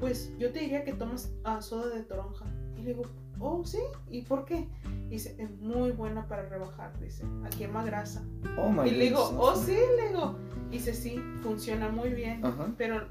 pues 0.00 0.32
yo 0.38 0.50
te 0.52 0.60
diría 0.60 0.84
que 0.84 0.92
tomas 0.92 1.32
ah, 1.44 1.60
soda 1.60 1.94
de 1.94 2.02
toronja. 2.02 2.46
Y 2.76 2.82
le 2.82 2.88
digo, 2.88 3.02
oh, 3.40 3.64
sí, 3.64 3.78
¿y 4.10 4.22
por 4.22 4.44
qué? 4.44 4.68
Y 5.06 5.10
dice, 5.10 5.34
es 5.38 5.50
muy 5.60 5.92
buena 5.92 6.26
para 6.26 6.48
rebajar, 6.48 6.98
dice, 7.00 7.24
quema 7.56 7.84
grasa. 7.84 8.24
Oh 8.58 8.70
my 8.70 8.88
Y 8.88 8.92
le 8.92 9.04
digo, 9.04 9.30
goodness. 9.30 9.40
oh, 9.40 9.56
sí, 9.56 9.76
le 9.96 10.08
digo. 10.08 10.36
Y 10.70 10.72
dice, 10.74 10.94
sí, 10.94 11.20
funciona 11.42 11.88
muy 11.88 12.10
bien. 12.10 12.42
Pero 12.76 13.06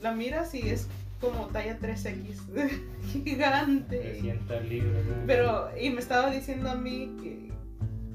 la 0.00 0.12
miras 0.12 0.54
y 0.54 0.68
es 0.68 0.88
como 1.20 1.46
talla 1.48 1.78
3X, 1.78 2.72
gigante. 3.24 3.98
300 3.98 4.64
libras. 4.64 5.04
¿no? 5.04 5.14
Pero, 5.26 5.68
y 5.78 5.90
me 5.90 6.00
estaba 6.00 6.30
diciendo 6.30 6.70
a 6.70 6.74
mí 6.74 7.16
que, 7.20 7.52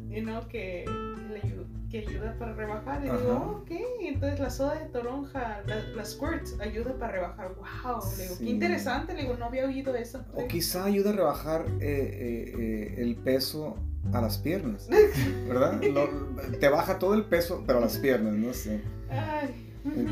you 0.09 0.23
know, 0.23 0.47
que, 0.47 0.85
que 2.01 2.07
ayuda 2.09 2.35
para 2.37 2.53
rebajar. 2.53 3.05
Y 3.05 3.09
Ajá. 3.09 3.17
digo, 3.17 3.31
"Oh, 3.33 3.61
ok, 3.61 3.71
entonces 4.01 4.39
la 4.39 4.49
soda 4.49 4.75
de 4.79 4.85
toronja, 4.89 5.61
la, 5.65 5.81
la 5.95 6.05
squirts, 6.05 6.59
ayuda 6.59 6.97
para 6.99 7.13
rebajar. 7.13 7.55
Wow, 7.55 7.99
le 8.17 8.23
digo, 8.23 8.35
Sí. 8.35 8.43
qué 8.45 8.49
interesante, 8.51 9.13
le 9.13 9.21
digo, 9.21 9.35
no 9.37 9.45
había 9.45 9.65
oído 9.65 9.95
eso. 9.95 10.23
O 10.33 10.47
quizá 10.47 10.85
ayuda 10.85 11.11
a 11.11 11.13
rebajar 11.13 11.65
eh, 11.79 11.81
eh, 11.81 12.53
eh, 12.57 12.95
el 13.01 13.15
peso 13.15 13.77
a 14.13 14.21
las 14.21 14.37
piernas, 14.37 14.87
¿verdad? 15.47 15.81
Lo- 15.83 16.09
te 16.59 16.67
baja 16.69 16.99
todo 16.99 17.13
el 17.13 17.23
peso, 17.25 17.63
pero 17.65 17.79
a 17.79 17.81
las 17.81 17.97
piernas, 17.97 18.33
no 18.33 18.53
sé. 18.53 18.81
Ay, 19.09 19.71
El 19.85 20.05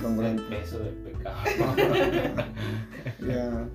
peso 0.49 0.79
del 0.79 0.95
pecado. 0.95 1.37
Ya. 3.27 3.67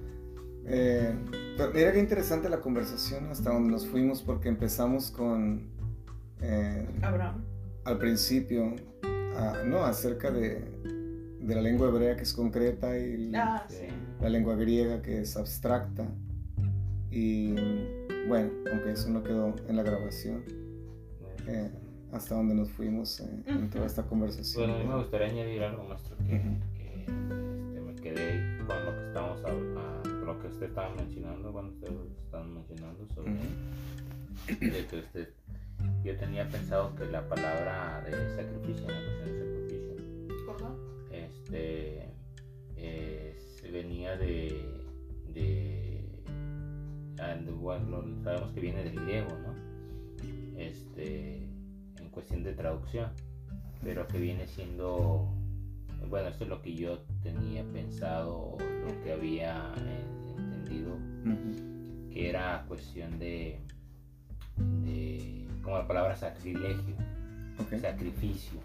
Eh, 0.71 1.15
pero 1.57 1.73
mira 1.73 1.93
qué 1.93 1.99
interesante 1.99 2.49
la 2.49 2.61
conversación 2.61 3.31
hasta 3.31 3.51
donde 3.51 3.71
nos 3.71 3.87
fuimos 3.87 4.23
porque 4.23 4.49
empezamos 4.49 5.11
con 5.11 5.63
eh, 6.41 6.87
Abraham. 7.03 7.43
Al 7.89 7.99
principio, 7.99 8.75
ah, 9.37 9.63
no, 9.65 9.85
acerca 9.85 10.31
de, 10.31 10.61
de 11.41 11.55
la 11.55 11.63
lengua 11.63 11.89
hebrea 11.89 12.17
que 12.17 12.23
es 12.23 12.33
concreta 12.33 12.99
y 12.99 13.33
Ah, 13.35 13.65
Sí. 13.69 13.87
la 14.21 14.29
lengua 14.29 14.55
griega 14.57 15.01
que 15.03 15.21
es 15.23 15.37
abstracta. 15.37 16.07
Y 17.11 17.55
bueno, 18.29 18.51
aunque 18.71 18.93
eso 18.93 19.09
no 19.09 19.23
quedó 19.23 19.55
en 19.69 19.77
la 19.77 19.83
grabación, 19.83 20.43
eh, 21.47 21.71
hasta 22.13 22.35
donde 22.35 22.55
nos 22.55 22.71
fuimos 22.71 23.21
eh, 23.21 23.43
en 23.47 23.71
toda 23.71 23.87
esta 23.87 24.03
conversación. 24.03 24.65
Bueno, 24.67 24.79
a 24.79 24.83
mí 24.83 24.89
me 24.91 24.97
gustaría 24.99 25.29
añadir 25.29 25.63
algo, 25.63 25.85
maestro, 25.85 26.17
que, 26.27 26.37
este, 26.37 27.81
me 27.81 27.95
quedé 27.97 28.59
con 28.67 28.85
lo 28.85 28.93
que 28.93 29.07
estamos 29.09 29.41
con 29.41 30.27
lo 30.27 30.39
que 30.41 30.47
usted 30.49 30.67
estaba 30.67 30.95
mencionando, 30.95 31.53
cuando 31.53 31.73
ustedes 31.73 31.95
estaban 32.25 32.53
mencionando 32.55 33.07
sobre 33.15 33.33
de 34.71 34.87
que 34.87 34.99
usted, 34.99 35.29
yo 36.05 36.17
tenía 36.17 36.49
pensado 36.49 36.95
que 36.95 37.07
la 37.07 37.29
palabra 37.29 38.03
de 38.05 38.13
sacrificio, 38.37 38.87
la 38.89 38.95
cuestión 39.05 39.25
de 39.25 39.39
sacrificio, 39.39 39.95
este, 41.13 42.09
eh, 42.77 43.37
se 43.61 43.71
venía 43.71 44.17
de, 44.17 44.65
de, 45.35 46.05
de- 47.17 47.53
bueno, 47.53 48.03
sabemos 48.23 48.51
que 48.53 48.61
viene 48.61 48.85
del 48.85 48.95
griego, 49.01 49.29
¿no? 49.31 49.55
Este, 50.59 51.37
en 51.99 52.09
cuestión 52.11 52.43
de 52.43 52.53
traducción, 52.55 53.11
pero 53.83 54.07
que 54.09 54.19
viene 54.19 54.47
siendo, 54.49 55.29
bueno, 56.09 56.29
esto 56.29 56.45
es 56.45 56.51
lo 56.51 56.63
que 56.63 56.75
yo 56.75 56.99
tenía 57.23 57.65
pensado, 57.65 58.57
lo 58.59 59.03
que 59.03 59.13
había 59.13 59.73
entendido, 60.37 60.97
que 62.13 62.29
era 62.31 62.65
cuestión 62.67 63.19
de, 63.19 63.61
de 64.85 65.38
como 65.69 65.81
la 65.81 65.87
palabra 65.87 66.17
sacrilegio, 66.17 66.97
sacrificio 67.83 68.59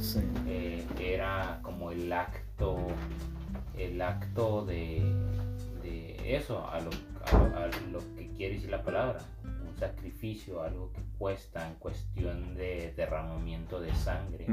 sí. 0.00 0.20
eh, 0.46 0.82
era 0.98 1.60
como 1.60 1.92
el 1.92 2.10
acto 2.10 2.86
el 3.76 4.00
acto 4.00 4.64
de, 4.64 5.02
de 5.82 6.36
eso 6.36 6.66
a 6.66 6.80
lo, 6.80 6.88
a, 7.26 7.64
a 7.64 7.66
lo 7.92 7.98
que 8.16 8.30
quiere 8.34 8.54
decir 8.54 8.70
la 8.70 8.82
palabra 8.82 9.18
un 9.44 9.76
sacrificio 9.76 10.62
algo 10.62 10.90
que 10.94 11.02
cuesta 11.18 11.68
en 11.68 11.74
cuestión 11.74 12.54
de 12.54 12.94
derramamiento 12.96 13.78
de 13.82 13.94
sangre 13.94 14.46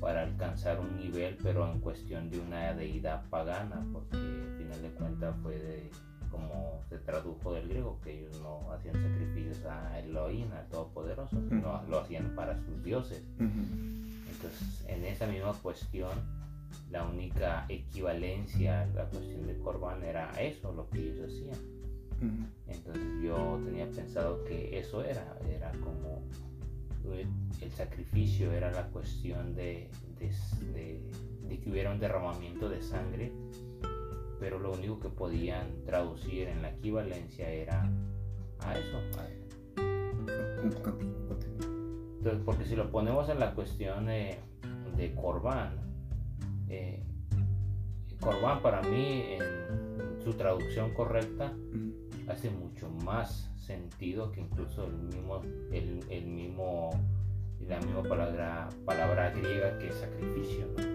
para 0.00 0.22
alcanzar 0.22 0.80
un 0.80 0.96
nivel 0.96 1.38
pero 1.40 1.70
en 1.70 1.78
cuestión 1.78 2.30
de 2.30 2.40
una 2.40 2.74
deidad 2.74 3.22
pagana 3.30 3.86
porque 3.92 4.16
al 4.16 4.56
final 4.58 4.82
de 4.82 4.90
cuentas 4.90 5.36
fue 5.40 5.56
de 5.56 5.88
como 6.32 6.80
se 6.88 6.98
tradujo 6.98 7.52
del 7.52 7.68
griego 7.68 8.00
que 8.02 8.18
ellos 8.20 8.40
no 8.40 8.72
hacían 8.72 8.94
sacrificios 8.94 9.64
a 9.66 10.00
Elohim 10.00 10.50
al 10.52 10.66
Todopoderoso 10.68 11.36
sino 11.48 11.82
lo 11.88 11.98
hacían 12.00 12.34
para 12.34 12.56
sus 12.64 12.82
dioses 12.82 13.22
Ujú. 13.36 13.62
entonces, 14.32 14.84
en 14.88 15.04
esa 15.04 15.26
misma 15.28 15.52
cuestión, 15.62 16.10
la 16.90 17.04
única 17.04 17.64
equivalencia, 17.68 18.86
la 18.94 19.04
cuestión 19.06 19.46
de 19.46 19.56
Corban 19.58 20.02
era 20.02 20.28
eso, 20.40 20.72
lo 20.72 20.88
que 20.90 20.98
ellos 20.98 21.20
hacían. 21.26 21.72
Ujú. 22.18 22.46
Entonces 22.68 23.02
yo 23.22 23.60
tenía 23.64 23.86
pensado 23.90 24.42
que 24.44 24.78
eso 24.78 25.02
era, 25.04 25.38
era 25.48 25.70
como 25.80 26.22
eh, 27.14 27.26
el 27.60 27.70
sacrificio, 27.72 28.52
era 28.52 28.70
la 28.72 28.86
cuestión 28.88 29.54
de, 29.54 29.90
de, 30.18 30.30
de- 30.72 31.00
de 31.48 31.60
que 31.60 31.70
hubiera 31.70 31.90
un 31.92 31.98
derramamiento 32.00 32.68
de 32.68 32.82
sangre, 32.82 33.32
pero 34.42 34.58
lo 34.58 34.72
único 34.72 34.98
que 34.98 35.08
podían 35.08 35.84
traducir 35.86 36.48
en 36.48 36.62
la 36.62 36.70
equivalencia 36.70 37.48
era 37.48 37.88
a 38.58 38.74
eso. 38.76 38.98
Entonces, 42.18 42.42
porque 42.44 42.64
si 42.64 42.74
lo 42.74 42.90
ponemos 42.90 43.28
en 43.28 43.38
la 43.38 43.54
cuestión 43.54 44.06
de, 44.06 44.40
de 44.96 45.14
Corban, 45.14 45.76
eh, 46.68 47.04
Corban 48.20 48.60
para 48.62 48.82
mí 48.82 49.36
en 49.38 50.20
su 50.24 50.32
traducción 50.32 50.92
correcta 50.92 51.52
Ujú. 51.52 52.28
hace 52.28 52.50
mucho 52.50 52.90
más 53.04 53.48
sentido 53.56 54.32
que 54.32 54.40
incluso 54.40 54.86
el 54.86 54.92
mismo, 54.92 55.40
el, 55.70 56.00
el 56.10 56.26
mismo, 56.26 56.90
la 57.60 57.78
misma 57.78 58.02
palabra, 58.02 58.68
palabra 58.84 59.30
griega 59.30 59.78
que 59.78 59.92
sacrificio. 59.92 60.66
¿no? 60.76 60.91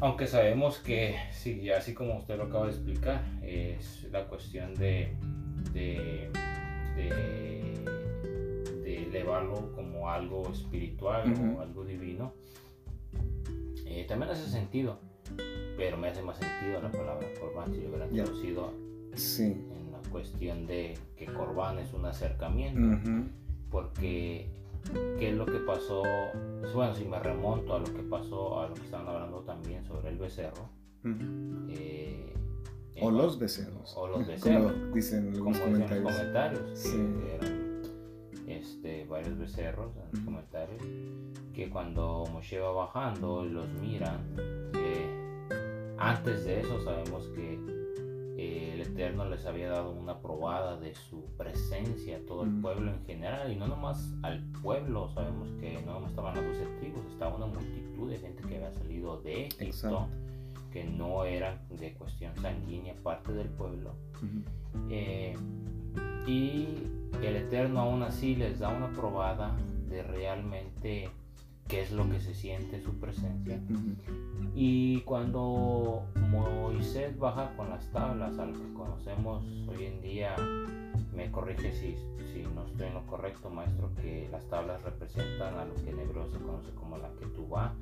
Aunque 0.00 0.26
sabemos 0.26 0.78
que, 0.78 1.16
sí, 1.32 1.70
así 1.70 1.94
como 1.94 2.18
usted 2.18 2.36
lo 2.36 2.44
acaba 2.44 2.66
de 2.66 2.72
explicar, 2.72 3.24
es 3.42 4.06
la 4.12 4.26
cuestión 4.26 4.74
de, 4.74 5.16
de, 5.72 6.30
de, 6.96 7.74
de 8.82 9.02
elevarlo 9.04 9.72
como 9.72 10.10
algo 10.10 10.50
espiritual 10.52 11.32
o 11.56 11.60
algo 11.62 11.84
divino. 11.84 12.34
Eh, 13.86 14.04
también 14.06 14.30
hace 14.32 14.50
sentido, 14.50 14.98
pero 15.78 15.96
me 15.96 16.08
hace 16.08 16.20
más 16.22 16.36
sentido 16.36 16.82
la 16.82 16.90
palabra 16.90 17.26
corbán 17.40 17.72
si 17.72 17.80
lo 17.80 17.88
hubieran 17.88 18.12
Ya. 18.12 18.24
traducido 18.24 18.74
Sí. 19.14 19.44
en 19.44 19.92
la 19.92 20.10
cuestión 20.10 20.66
de 20.66 20.92
que 21.16 21.24
Corbán 21.24 21.78
es 21.78 21.94
un 21.94 22.04
acercamiento, 22.04 22.98
porque 23.70 24.50
qué 25.18 25.30
es 25.30 25.36
lo 25.36 25.46
que 25.46 25.58
pasó, 25.60 26.02
bueno, 26.74 26.94
si 26.94 27.04
me 27.04 27.18
remonto 27.18 27.74
a 27.74 27.78
lo 27.80 27.84
que 27.86 28.02
pasó, 28.02 28.60
a 28.60 28.68
lo 28.68 28.74
que 28.74 28.82
estaban 28.82 29.08
hablando 29.08 29.40
también 29.40 29.84
sobre 29.84 30.10
el 30.10 30.18
becerro, 30.18 30.68
eh, 31.68 32.32
O 33.00 33.08
en- 33.10 33.16
los 33.16 33.38
becerros. 33.38 33.94
o 33.96 34.06
los 34.06 34.16
Como 34.18 34.26
becerros, 34.28 34.72
dicen 34.94 35.32
como 35.38 35.50
dicen 35.50 35.52
los 35.54 35.58
comentarios. 35.90 36.12
comentarios, 36.12 36.62
que 36.70 36.76
Sí. 36.76 36.96
eran 37.34 37.66
este, 38.48 39.04
varios 39.06 39.36
becerros 39.38 39.90
en 39.96 40.02
los 40.12 40.20
comentarios, 40.24 40.80
que 41.52 41.68
cuando 41.68 42.24
Moshe 42.32 42.58
va 42.60 42.70
bajando 42.72 43.44
los 43.44 43.68
miran, 43.80 44.20
eh, 44.74 45.94
antes 45.98 46.44
de 46.44 46.60
eso 46.60 46.80
sabemos 46.84 47.26
que 47.34 47.58
eh, 48.36 48.72
el 48.74 48.80
Eterno 48.82 49.24
les 49.28 49.46
había 49.46 49.70
dado 49.70 49.92
una 49.92 50.20
probada 50.20 50.78
de 50.78 50.94
su 50.94 51.24
presencia 51.38 52.18
a 52.18 52.20
todo 52.20 52.44
el 52.44 52.60
pueblo 52.60 52.90
en 52.92 53.04
general, 53.06 53.50
y 53.50 53.56
no 53.56 53.66
nomás 53.66 54.12
al 54.22 54.42
pueblo, 54.62 55.08
sabemos 55.08 55.48
que 55.60 55.80
no 55.86 55.94
nomás 55.94 56.10
estaban 56.10 56.34
las 56.34 56.44
doce 56.44 56.66
tribus, 56.78 57.06
estaba 57.06 57.34
una 57.34 57.46
multitud 57.46 58.10
de 58.10 58.18
gente 58.18 58.42
que 58.46 58.56
había 58.56 58.72
salido 58.72 59.20
de 59.22 59.46
Egipto, 59.46 60.08
que 60.70 60.84
no 60.84 61.24
era 61.24 61.62
de 61.70 61.94
cuestión 61.94 62.36
sanguínea 62.36 62.94
parte 63.02 63.32
del 63.32 63.48
pueblo. 63.48 63.94
Eh, 64.90 65.34
y 66.26 66.82
el 67.22 67.36
Eterno 67.36 67.80
aún 67.80 68.02
así 68.02 68.36
les 68.36 68.58
da 68.58 68.68
una 68.68 68.92
probada 68.92 69.56
de 69.88 70.02
realmente 70.02 71.08
qué 71.68 71.82
es 71.82 71.92
lo 71.92 72.08
que 72.08 72.20
se 72.20 72.34
siente 72.34 72.80
su 72.80 72.98
presencia. 72.98 73.60
Y 74.54 75.00
cuando 75.02 76.04
Moisés 76.30 77.18
baja 77.18 77.54
con 77.56 77.70
las 77.70 77.90
tablas, 77.92 78.38
a 78.38 78.46
lo 78.46 78.52
que 78.52 78.72
conocemos 78.72 79.44
hoy 79.68 79.86
en 79.86 80.00
día, 80.00 80.34
me 81.14 81.30
corrige 81.30 81.72
si, 81.72 81.96
si 82.32 82.42
no 82.54 82.64
estoy 82.66 82.88
en 82.88 82.94
lo 82.94 83.06
correcto, 83.06 83.50
maestro, 83.50 83.90
que 83.96 84.28
las 84.30 84.46
tablas 84.48 84.82
representan 84.82 85.58
a 85.58 85.64
lo 85.64 85.74
que 85.74 85.90
en 85.90 86.00
hebreo 86.00 86.26
se 86.28 86.38
conoce 86.38 86.70
como 86.74 86.98
la 86.98 87.10
ketubá, 87.20 87.74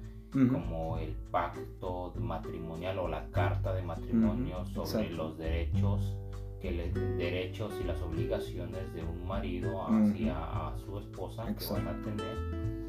como 0.51 0.99
el 0.99 1.15
pacto 1.31 2.13
matrimonial 2.19 2.99
o 2.99 3.09
la 3.09 3.31
carta 3.31 3.73
de 3.73 3.83
matrimonio 3.83 4.65
sobre 4.67 5.11
los 5.11 5.39
derechos 5.39 6.17
que 6.61 6.73
los 6.73 6.95
derechos 7.19 7.75
y 7.79 7.85
las 7.85 8.01
obligaciones 8.01 8.93
de 8.95 9.05
un 9.05 9.29
marido 9.29 9.87
hacia 9.87 10.35
a 10.35 10.75
su 10.79 10.99
esposa 10.99 11.45
que 11.55 11.67
van 11.67 11.89
a 11.89 12.03
tener 12.03 12.84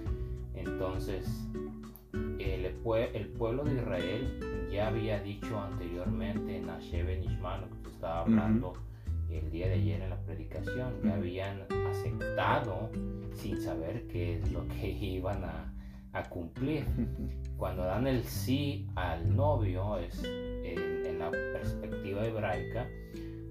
entonces, 0.66 1.28
el, 2.39 2.66
el, 2.66 3.28
pueblo 3.38 3.63
de 3.63 3.76
Israel 3.76 4.68
ya 4.72 4.88
había 4.88 5.20
dicho 5.20 5.59
anteriormente 5.59 6.57
en 6.57 6.70
Ashebe 6.70 7.18
Nishman, 7.20 7.61
lo 7.61 7.84
que 7.84 7.89
estaba 7.89 8.22
hablando 8.22 8.74
el 9.30 9.51
día 9.51 9.68
de 9.68 9.74
ayer 9.74 10.01
en 10.01 10.09
la 10.09 10.22
predicación, 10.22 10.93
ya 11.03 11.16
habían 11.16 11.61
aceptado 11.89 12.89
sin 13.34 13.61
saber 13.61 14.07
qué 14.07 14.36
es 14.38 14.51
lo 14.51 14.68
que 14.68 14.89
iban 15.01 15.43
a, 15.43 15.72
cumplir. 16.30 16.86
Cuando 17.57 17.84
dan 17.84 18.07
el 18.07 18.24
sí 18.24 18.88
al 18.95 19.36
novio, 19.36 19.97
es 19.97 20.24
en 20.24 21.20
la 21.20 21.30
perspectiva 21.30 22.26
hebraica, 22.26 22.88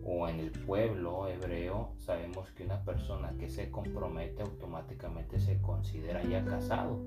o 0.05 0.28
en 0.28 0.40
el 0.40 0.50
pueblo 0.50 1.28
hebreo 1.28 1.92
sabemos 1.98 2.50
que 2.50 2.64
una 2.64 2.82
persona 2.84 3.32
que 3.38 3.48
se 3.48 3.70
compromete 3.70 4.42
automáticamente 4.42 5.40
se 5.40 5.61
considera 5.62 6.22
ya 6.22 6.44
casado. 6.44 7.00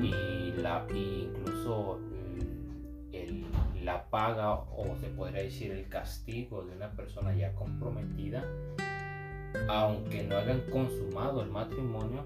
Y 0.00 0.52
la 0.52 0.86
incluso 0.90 1.98
mm, 1.98 3.14
el, 3.14 3.46
la 3.84 4.08
paga 4.10 4.54
o 4.54 4.96
se 5.00 5.08
podría 5.08 5.42
decir 5.42 5.72
el 5.72 5.88
castigo 5.88 6.64
de 6.64 6.76
una 6.76 6.90
persona 6.92 7.34
ya 7.34 7.52
comprometida 7.54 8.44
aunque 9.68 10.22
no 10.22 10.36
hayan 10.36 10.60
consumado 10.70 11.42
el 11.42 11.50
matrimonio 11.50 12.24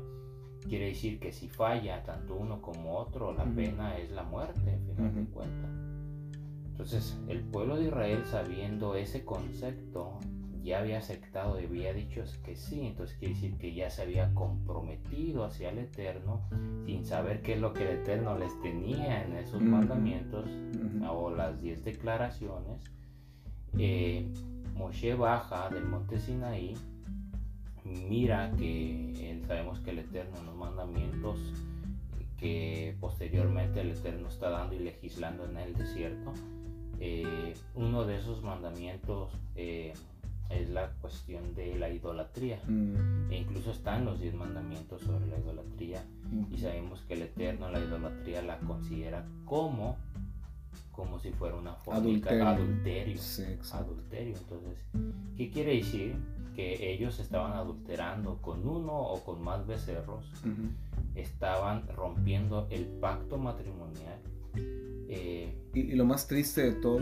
quiere 0.68 0.86
decir 0.86 1.18
que 1.18 1.32
si 1.32 1.48
falla 1.48 2.02
tanto 2.02 2.34
uno 2.34 2.60
como 2.60 2.98
otro 2.98 3.32
la 3.32 3.44
pena 3.44 3.96
es 3.98 4.10
la 4.10 4.24
muerte 4.24 4.72
en 4.72 4.86
final 4.86 5.14
de 5.14 5.24
cuentas 5.30 5.83
entonces, 6.74 7.16
el 7.28 7.40
pueblo 7.44 7.76
de 7.76 7.84
Israel, 7.84 8.24
sabiendo 8.26 8.96
ese 8.96 9.24
concepto, 9.24 10.18
ya 10.64 10.80
había 10.80 10.98
aceptado 10.98 11.60
y 11.60 11.66
había 11.66 11.92
dicho 11.92 12.24
que 12.44 12.56
sí, 12.56 12.80
entonces 12.84 13.16
quiere 13.16 13.34
decir 13.34 13.56
que 13.58 13.72
ya 13.72 13.90
se 13.90 14.02
había 14.02 14.34
comprometido 14.34 15.44
hacia 15.44 15.70
el 15.70 15.78
Eterno 15.78 16.42
sin 16.84 17.06
saber 17.06 17.42
qué 17.42 17.52
es 17.52 17.60
lo 17.60 17.72
que 17.74 17.84
el 17.84 17.98
Eterno 18.00 18.36
les 18.36 18.60
tenía 18.60 19.22
en 19.22 19.36
esos 19.36 19.62
mandamientos 19.62 20.50
o 21.08 21.30
las 21.30 21.62
diez 21.62 21.84
declaraciones. 21.84 22.82
Eh, 23.78 24.26
Moshe 24.74 25.14
baja 25.14 25.70
del 25.70 25.84
monte 25.84 26.18
Sinaí, 26.18 26.74
mira 27.84 28.50
que 28.58 29.40
sabemos 29.46 29.78
que 29.78 29.90
el 29.90 30.00
Eterno 30.00 30.40
en 30.40 30.46
los 30.46 30.56
mandamientos 30.56 31.38
que 32.36 32.96
posteriormente 33.00 33.80
el 33.80 33.92
Eterno 33.92 34.28
está 34.28 34.50
dando 34.50 34.74
y 34.74 34.80
legislando 34.80 35.44
en 35.44 35.56
el 35.56 35.74
desierto, 35.74 36.32
eh, 37.00 37.54
uno 37.74 38.04
de 38.04 38.16
esos 38.18 38.42
mandamientos 38.42 39.32
eh, 39.56 39.92
es 40.50 40.68
la 40.70 40.90
cuestión 41.00 41.54
de 41.54 41.76
la 41.78 41.88
idolatría. 41.90 42.60
Mm. 42.66 43.30
E 43.30 43.38
incluso 43.38 43.70
están 43.70 44.04
los 44.04 44.20
diez 44.20 44.34
mandamientos 44.34 45.02
sobre 45.02 45.26
la 45.26 45.38
idolatría. 45.38 46.04
Y 46.50 46.58
sabemos 46.58 47.00
que 47.02 47.14
el 47.14 47.22
Eterno 47.22 47.70
la 47.70 47.80
idolatría 47.80 48.42
la 48.42 48.58
considera 48.58 49.26
como 49.44 49.96
como 50.92 51.18
si 51.18 51.32
fuera 51.32 51.56
una 51.56 51.76
adulterio. 51.90 52.46
Adulterio. 52.46 53.20
adulterio. 53.72 54.36
Entonces, 54.36 54.78
¿qué 55.36 55.50
quiere 55.50 55.76
decir? 55.76 56.16
Que 56.54 56.92
ellos 56.92 57.18
estaban 57.18 57.52
adulterando 57.52 58.40
con 58.40 58.66
uno 58.66 58.96
o 58.96 59.20
con 59.24 59.42
más 59.42 59.66
becerros, 59.66 60.24
estaban 61.16 61.88
rompiendo 61.88 62.68
el 62.70 62.86
pacto 62.86 63.38
matrimonial 63.38 64.20
eh, 65.14 65.54
y, 65.74 65.94
lo 65.94 66.04
más 66.04 66.26
triste 66.26 66.62
de 66.62 66.72
todo 66.72 67.00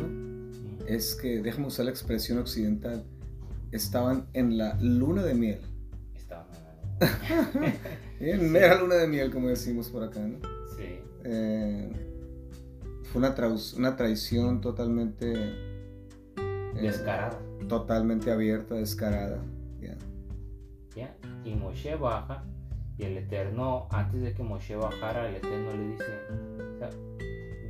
es 0.87 1.15
que, 1.15 1.43
déjame 1.43 1.67
usar 1.67 1.87
la 1.87 1.91
expresión 1.91 2.39
occidental, 2.39 3.05
estaban 3.71 4.27
en 4.33 4.59
la 4.59 4.77
luna 4.81 5.23
de 5.23 5.35
miel. 5.35 5.61
Estaban 6.15 6.47
en 8.21 8.53
la 8.53 8.81
luna 8.81 8.97
de 8.97 9.07
miel, 9.09 9.31
como 9.31 9.49
decimos 9.49 9.89
por 9.89 10.05
acá, 10.05 10.21
¿no? 10.21 10.39
Sí. 10.77 11.01
Eh, 11.25 11.91
fue 13.05 13.21
una, 13.21 13.35
una 13.77 13.97
traición 13.97 14.61
totalmente... 14.61 15.33
Eh, 16.35 16.81
descarada. 16.81 17.39
Totalmente 17.69 18.31
abierta, 18.31 18.75
descarada. 18.75 19.43
Ya. 20.95 21.17
Y 21.45 21.55
Moshe 21.55 21.97
baja 21.97 22.45
y 22.99 23.05
el 23.05 23.17
Eterno, 23.17 23.89
antes 23.91 24.21
de 24.21 24.35
que 24.35 24.43
Moshe 24.43 24.77
bajara, 24.77 25.29
el 25.29 25.37
Eterno 25.37 25.73
le 25.73 25.89
dice, 25.89 26.05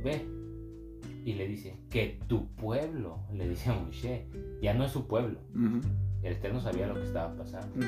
ve. 0.03 0.25
Y 1.25 1.33
le 1.33 1.47
dice, 1.47 1.77
que 1.89 2.19
tu 2.27 2.47
pueblo, 2.55 3.19
le 3.33 3.47
dice 3.47 3.69
a 3.69 3.73
Moshe, 3.73 4.27
ya 4.61 4.73
no 4.73 4.83
es 4.83 4.91
su 4.91 5.07
pueblo. 5.07 5.39
El 6.21 6.33
Eterno 6.33 6.59
sabía 6.59 6.87
lo 6.87 6.95
que 6.95 7.03
estaba 7.03 7.33
pasando. 7.35 7.85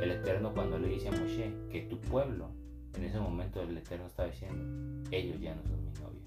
El 0.00 0.10
Eterno 0.10 0.52
cuando 0.52 0.78
le 0.78 0.88
dice 0.88 1.08
a 1.08 1.12
Moshe, 1.12 1.52
que 1.70 1.82
tu 1.82 2.00
pueblo, 2.00 2.50
en 2.96 3.04
ese 3.04 3.20
momento 3.20 3.62
el 3.62 3.76
Eterno 3.76 4.06
estaba 4.06 4.28
diciendo, 4.28 5.06
ellos 5.10 5.40
ya 5.40 5.54
no 5.54 5.62
son 5.62 5.84
mi 5.84 5.92
novia. 6.00 6.26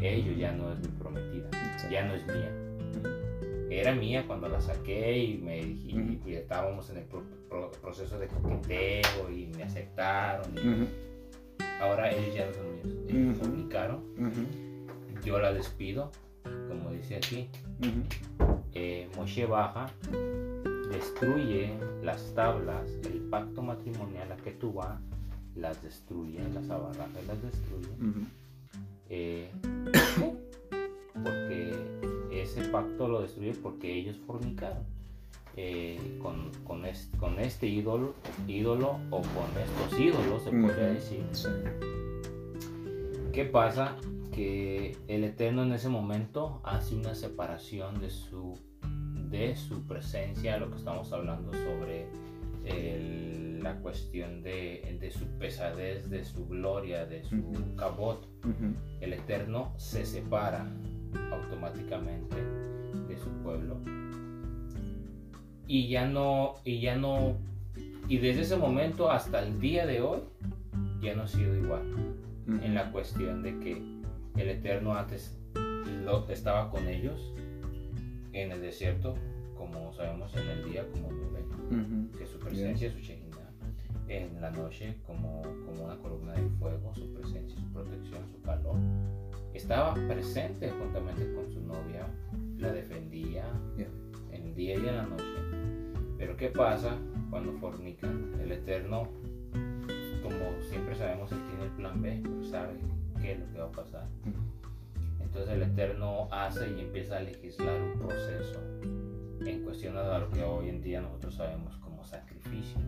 Ellos 0.00 0.38
ya 0.38 0.52
no 0.52 0.72
es 0.72 0.78
mi 0.80 0.88
prometida. 0.88 1.50
Ya 1.90 2.06
no 2.06 2.14
es 2.14 2.26
mía. 2.26 2.52
Era 3.70 3.94
mía 3.94 4.24
cuando 4.26 4.48
la 4.48 4.60
saqué 4.60 5.18
y, 5.18 5.38
me, 5.38 5.60
y, 5.60 6.20
estábamos 6.26 6.90
en 6.90 6.98
el 6.98 7.04
proceso 7.80 8.18
de 8.18 8.28
coqueteo 8.28 9.30
y 9.30 9.46
me 9.56 9.64
aceptaron. 9.64 10.54
Ahora 11.84 12.10
ellos 12.10 12.34
ya 12.34 12.46
no 12.46 12.54
son 12.54 12.72
míos. 12.72 12.86
Ellos 13.08 13.38
comunicaron. 13.38 14.00
Yo 15.22 15.38
la 15.38 15.52
despido, 15.52 16.10
como 16.42 16.90
dice 16.90 17.16
aquí. 17.16 17.48
Eh, 18.72 19.08
Moshe 19.16 19.44
baja, 19.44 19.90
destruye 20.90 21.74
las 22.02 22.34
tablas, 22.34 22.90
el 23.04 23.20
pacto 23.30 23.62
matrimonial 23.62 24.32
a 24.32 24.36
que 24.36 24.52
tú 24.52 24.72
vas, 24.72 24.98
las 25.54 25.82
destruye, 25.82 26.40
las 26.54 26.68
abarrajas 26.70 27.26
las 27.26 27.42
destruye. 27.42 27.88
Eh, 29.10 29.50
porque 31.22 31.72
ese 32.32 32.62
pacto 32.68 33.08
lo 33.08 33.20
destruye 33.20 33.52
porque 33.62 33.94
ellos 33.94 34.16
fornicaron. 34.26 34.84
Eh, 35.56 36.18
con, 36.20 36.50
con, 36.64 36.84
este, 36.84 37.16
con, 37.16 37.38
este, 37.38 37.68
ídolo, 37.68 38.14
ídolo 38.48 38.98
o 39.10 39.22
con 39.22 39.62
estos 39.62 40.00
ídolos, 40.00 40.42
se 40.42 40.50
podría 40.50 40.86
decir. 40.88 41.24
¿Qué 43.32 43.44
pasa? 43.44 43.96
Que 44.32 44.96
el 45.06 45.22
Eterno 45.22 45.62
en 45.62 45.72
ese 45.72 45.88
momento 45.88 46.60
hace 46.64 46.96
una 46.96 47.14
separación 47.14 48.00
de 48.00 48.10
su, 48.10 48.58
de 49.30 49.54
su 49.54 49.86
presencia, 49.86 50.56
lo 50.58 50.70
que 50.70 50.76
estamos 50.76 51.12
hablando 51.12 51.52
sobre 51.52 52.08
la 53.62 53.76
cuestión 53.76 54.42
de, 54.42 54.96
de, 55.00 55.10
su 55.10 55.26
pesadez, 55.38 56.10
de 56.10 56.24
su 56.24 56.46
gloria, 56.46 57.06
de 57.06 57.22
su 57.22 57.74
cabot. 57.76 58.28
El 59.00 59.12
Eterno 59.12 59.72
se 59.76 60.04
separa 60.04 60.66
automáticamente 61.30 62.36
de 63.08 63.16
su 63.16 63.30
pueblo 63.42 63.78
y 65.66 65.88
ya 65.88 66.06
no, 66.06 66.54
y 66.64 66.80
ya 66.80 66.96
no, 66.96 67.36
y 68.08 68.18
desde 68.18 68.42
ese 68.42 68.56
momento 68.56 69.10
hasta 69.10 69.42
el 69.42 69.60
día 69.60 69.86
de 69.86 70.00
hoy, 70.02 70.20
ya 71.00 71.14
no 71.14 71.22
ha 71.22 71.28
sido 71.28 71.56
igual 71.56 71.82
en 72.46 72.74
la 72.74 72.90
cuestión 72.92 73.42
de 73.42 73.58
que 73.58 73.82
el 74.36 74.48
Eterno 74.48 74.94
antes 74.94 75.38
lo, 76.04 76.28
estaba 76.28 76.70
con 76.70 76.86
ellos 76.88 77.32
en 78.32 78.52
el 78.52 78.60
desierto, 78.60 79.14
como 79.56 79.92
sabemos 79.92 80.34
en 80.34 80.48
el 80.48 80.70
día 80.70 80.86
como 80.92 81.10
nube, 81.10 82.10
que 82.18 82.26
su 82.26 82.38
presencia, 82.38 82.90
su 82.90 82.98
Shekinah, 82.98 83.34
en 84.08 84.40
la 84.40 84.50
noche 84.50 84.96
como, 85.06 85.42
como 85.42 85.84
una 85.84 85.96
columna 85.96 86.32
de 86.32 86.48
fuego, 86.58 86.92
su 86.94 87.12
presencia, 87.14 87.58
su 87.58 87.72
protección, 87.72 88.22
su 88.30 88.42
calor. 88.42 88.76
Estaba 89.54 89.94
presente 89.94 90.70
juntamente 90.70 91.32
con 91.32 91.50
su 91.50 91.60
novia, 91.60 92.06
la 92.58 92.72
defendía 92.72 93.44
en 94.32 94.46
el 94.46 94.54
día 94.54 94.74
y 94.74 94.78
en 94.78 94.96
la 94.96 95.06
noche. 95.06 95.43
Pero 96.18 96.36
¿qué 96.36 96.48
pasa 96.48 96.96
cuando 97.30 97.52
fornican? 97.54 98.32
El 98.40 98.52
Eterno, 98.52 99.08
como 100.22 100.62
siempre 100.68 100.94
sabemos, 100.94 101.30
él 101.32 101.38
tiene 101.48 101.64
el 101.64 101.70
plan 101.70 102.02
B, 102.02 102.22
sabe 102.50 102.74
qué 103.20 103.32
es 103.32 103.40
lo 103.40 103.52
que 103.52 103.58
va 103.58 103.66
a 103.66 103.72
pasar. 103.72 104.06
Entonces 105.20 105.52
el 105.52 105.62
Eterno 105.62 106.28
hace 106.30 106.70
y 106.70 106.80
empieza 106.80 107.16
a 107.16 107.20
legislar 107.20 107.80
un 107.82 107.98
proceso 107.98 108.60
en 109.44 109.62
cuestión 109.64 109.96
a 109.96 110.18
lo 110.18 110.30
que 110.30 110.42
hoy 110.42 110.68
en 110.68 110.80
día 110.80 111.00
nosotros 111.00 111.34
sabemos 111.34 111.76
como 111.78 112.04
sacrificio. 112.04 112.78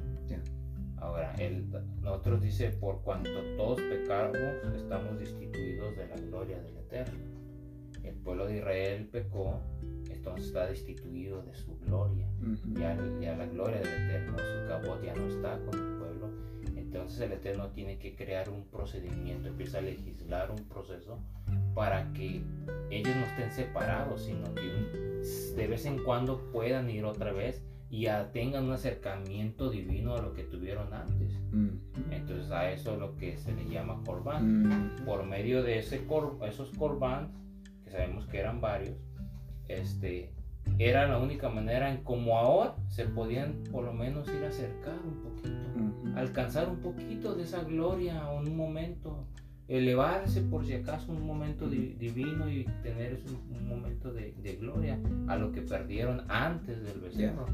Ahora, 0.98 1.35
él, 1.39 1.66
nosotros 2.03 2.40
dice, 2.40 2.70
por 2.70 3.03
cuanto 3.03 3.31
todos 3.57 3.81
pecamos, 3.81 4.39
estamos 4.74 5.19
destituidos 5.19 5.97
de 5.97 6.09
la 6.09 6.16
gloria 6.16 6.59
del 6.62 6.77
Eterno. 6.78 7.19
El 8.03 8.15
pueblo 8.16 8.47
de 8.47 8.57
Israel 8.57 9.09
pecó, 9.12 9.61
entonces 10.27 10.48
está 10.48 10.66
destituido 10.66 11.43
de 11.43 11.55
su 11.55 11.78
gloria. 11.78 12.27
ya, 12.74 12.98
ya, 13.20 13.36
la 13.36 13.47
gloria 13.47 13.78
del 13.78 13.86
Eterno, 13.86 14.36
su 14.39 14.69
cabot 14.69 15.03
ya 15.03 15.15
no 15.15 15.27
está 15.28 15.59
con 15.65 15.74
el 15.78 15.98
pueblo. 15.98 16.31
Entonces 16.77 17.20
el 17.20 17.32
Eterno 17.32 17.70
tiene 17.70 17.98
que 17.98 18.16
crear 18.16 18.48
un 18.51 18.65
procedimiento, 18.65 19.48
empieza 19.48 19.78
a 19.78 19.82
legislar 19.82 20.51
un 20.51 20.65
proceso 20.69 21.20
para 21.74 22.12
que 22.12 22.43
ellos 22.90 23.16
no 23.16 23.27
estén 23.27 23.53
separados, 23.53 24.23
sino 24.23 24.53
que 24.55 25.53
de 25.55 25.66
vez 25.69 25.86
en 25.86 26.03
cuando 26.03 26.51
puedan 26.51 26.90
ir 26.90 27.05
otra 27.05 27.32
vez 27.32 27.62
y 27.89 28.07
tengan 28.32 28.65
un 28.65 28.73
acercamiento 28.73 29.70
divino 29.70 30.16
a 30.16 30.23
lo 30.23 30.32
que 30.32 30.43
tuvieron 30.43 30.93
antes. 30.93 31.40
Mm. 31.53 32.11
Entonces 32.11 32.51
a 32.51 32.73
eso 32.73 32.94
es 32.94 32.98
lo 32.98 33.16
que 33.16 33.36
se 33.36 33.53
le 33.53 33.69
llama 33.69 34.03
corbán. 34.05 34.97
Mm. 34.98 35.05
Por 35.05 35.24
medio 35.24 35.62
de 35.62 35.78
ese 35.78 36.05
esos 36.43 36.70
corbán, 36.73 37.32
que 37.85 37.90
sabemos 37.90 38.27
que 38.27 38.39
eran 38.39 38.61
varios, 38.61 38.97
este, 39.68 40.30
era 40.78 41.06
la 41.06 41.18
única 41.18 41.48
manera 41.48 41.90
en 41.90 42.02
como 42.02 42.38
ahora 42.38 42.76
se 42.88 43.06
podían 43.06 43.64
por 43.70 43.84
lo 43.84 43.93
menos 43.93 44.28
ir 44.28 44.44
a 44.44 44.48
acercar 44.48 44.98
un 45.05 45.22
poquito, 45.22 46.18
alcanzar 46.18 46.68
un 46.68 46.80
poquito 46.80 47.34
de 47.34 47.44
esa 47.44 47.62
gloria 47.62 48.28
o 48.28 48.40
un 48.40 48.56
momento 48.56 49.26
elevarse 49.68 50.43
por 50.43 50.64
si 50.64 50.74
acaso 50.74 51.10
un 51.10 51.26
momento 51.26 51.68
divino 51.68 52.48
y 52.48 52.64
tener 52.82 53.20
un, 53.51 53.68
momento 53.68 54.12
de, 54.12 54.32
gloria 54.60 54.98
a 55.26 55.36
lo 55.36 55.51
que 55.51 55.62
perdieron 55.62 56.22
antes 56.28 56.82
del 56.84 57.01
becerro, 57.01 57.47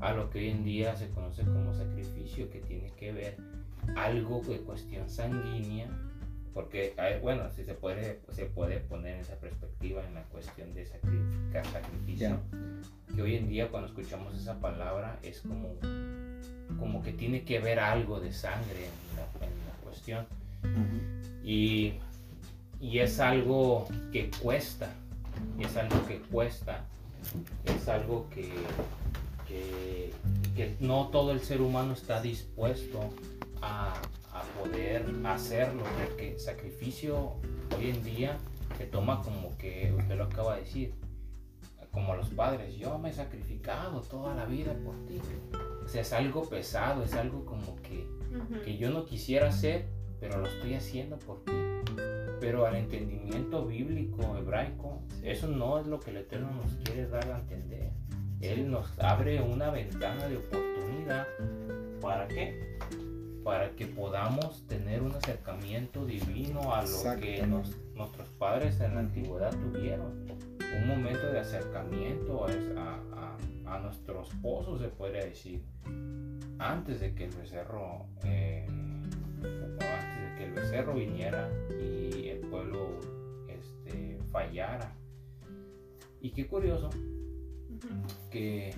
a 0.00 0.12
lo 0.12 0.30
que 0.30 0.40
hoy 0.40 0.48
en 0.48 0.64
día 0.64 0.96
se 0.96 1.08
conoce 1.10 1.44
como 1.44 1.72
sacrificio, 1.74 2.50
que 2.50 2.60
tiene 2.60 2.90
que 2.96 3.12
ver 3.12 3.36
algo 3.96 4.40
de 4.40 4.58
cuestión 4.58 5.08
sanguínea, 5.08 5.88
porque, 6.54 6.94
bueno, 7.22 7.48
si 7.50 7.64
se 7.64 7.74
puede, 7.74 8.20
se 8.30 8.44
puede 8.46 8.78
poner 8.80 9.14
en 9.14 9.20
esa 9.20 9.36
perspectiva 9.36 10.04
en 10.06 10.14
la 10.14 10.22
cuestión 10.24 10.74
de 10.74 10.84
sacrificar 10.84 11.66
sacrificio, 11.66 12.38
que 13.14 13.22
hoy 13.22 13.36
en 13.36 13.48
día 13.48 13.68
cuando 13.68 13.88
escuchamos 13.88 14.34
esa 14.34 14.58
palabra 14.60 15.18
es 15.22 15.40
como, 15.40 15.74
como 16.78 17.02
que 17.02 17.12
tiene 17.12 17.44
que 17.44 17.58
ver 17.58 17.80
algo 17.80 18.20
de 18.20 18.32
sangre 18.32 18.86
en 19.40 19.66
la 19.68 19.74
cuestión. 19.82 20.26
Y, 21.44 21.94
es 22.80 23.20
algo 23.20 23.86
que 24.12 24.30
cuesta, 24.42 24.90
es 25.58 25.76
algo 25.76 26.06
que 26.06 26.18
cuesta, 26.20 26.84
es 27.64 27.88
algo 27.88 28.28
que, 28.30 28.52
que, 29.46 30.76
no 30.80 31.08
todo 31.08 31.32
el 31.32 31.40
ser 31.40 31.60
humano 31.60 31.94
está 31.94 32.20
dispuesto 32.20 33.10
a, 33.62 33.94
poder 34.40 35.04
hacerlo, 35.24 35.82
porque 35.98 36.38
sacrificio 36.38 37.34
hoy 37.76 37.90
en 37.90 38.02
día 38.02 38.38
se 38.78 38.86
toma 38.86 39.22
como 39.22 39.56
que 39.58 39.94
usted 39.96 40.16
lo 40.16 40.24
acaba 40.24 40.56
de 40.56 40.62
decir, 40.62 40.94
como 41.92 42.14
los 42.16 42.30
padres, 42.30 42.74
yo 42.76 42.98
me 42.98 43.10
he 43.10 43.12
sacrificado 43.12 44.00
toda 44.00 44.34
la 44.34 44.46
vida 44.46 44.74
por 44.82 44.94
ti. 45.06 45.20
O 45.84 45.88
sea, 45.88 46.00
es 46.00 46.12
algo 46.12 46.48
pesado, 46.48 47.02
es 47.02 47.12
algo 47.12 47.44
como 47.44 47.76
que, 47.82 48.06
que 48.64 48.78
yo 48.78 48.90
no 48.90 49.04
quisiera 49.04 49.48
hacer, 49.48 49.86
pero 50.18 50.38
lo 50.38 50.46
estoy 50.46 50.74
haciendo 50.74 51.18
por 51.18 51.44
ti. 51.44 51.52
Pero 52.40 52.66
al 52.66 52.76
entendimiento 52.76 53.66
bíblico, 53.66 54.36
hebraico, 54.36 55.02
eso 55.22 55.48
no 55.48 55.78
es 55.78 55.86
lo 55.86 56.00
que 56.00 56.10
el 56.10 56.16
Eterno 56.16 56.50
nos 56.50 56.72
quiere 56.76 57.06
dar 57.06 57.30
a 57.30 57.38
entender. 57.38 57.92
Él 58.40 58.70
nos 58.70 58.98
abre 58.98 59.40
una 59.42 59.70
ventana 59.70 60.26
de 60.28 60.38
oportunidad. 60.38 61.26
¿Para 62.00 62.26
qué? 62.26 62.78
Para 63.44 63.70
que 63.70 63.86
podamos 63.86 64.66
tener 64.66 65.02
un 65.02 65.12
acercamiento 65.12 66.04
divino 66.04 66.74
a 66.74 66.82
lo 66.82 67.20
que 67.20 67.44
nuestros 67.46 68.28
padres 68.38 68.80
en 68.80 68.94
la 68.94 69.00
antigüedad 69.00 69.50
tuvieron. 69.50 70.26
Un 70.80 70.88
momento 70.88 71.26
de 71.26 71.40
acercamiento 71.40 72.46
a, 72.76 72.98
a, 73.66 73.78
nuestro 73.80 74.22
esposo, 74.22 74.78
se 74.78 74.88
podría 74.88 75.24
decir, 75.24 75.62
antes 76.58 77.00
de 77.00 77.14
que 77.14 77.24
el 77.24 77.30
becerro 77.30 78.06
eh, 78.24 78.66
el 80.42 80.52
becerro 80.52 80.94
viniera 80.94 81.50
y 81.70 82.28
el 82.28 82.40
pueblo 82.40 82.98
este, 83.48 84.18
fallara. 84.30 84.94
Y 86.20 86.30
qué 86.30 86.46
curioso 86.46 86.90
que, 88.30 88.70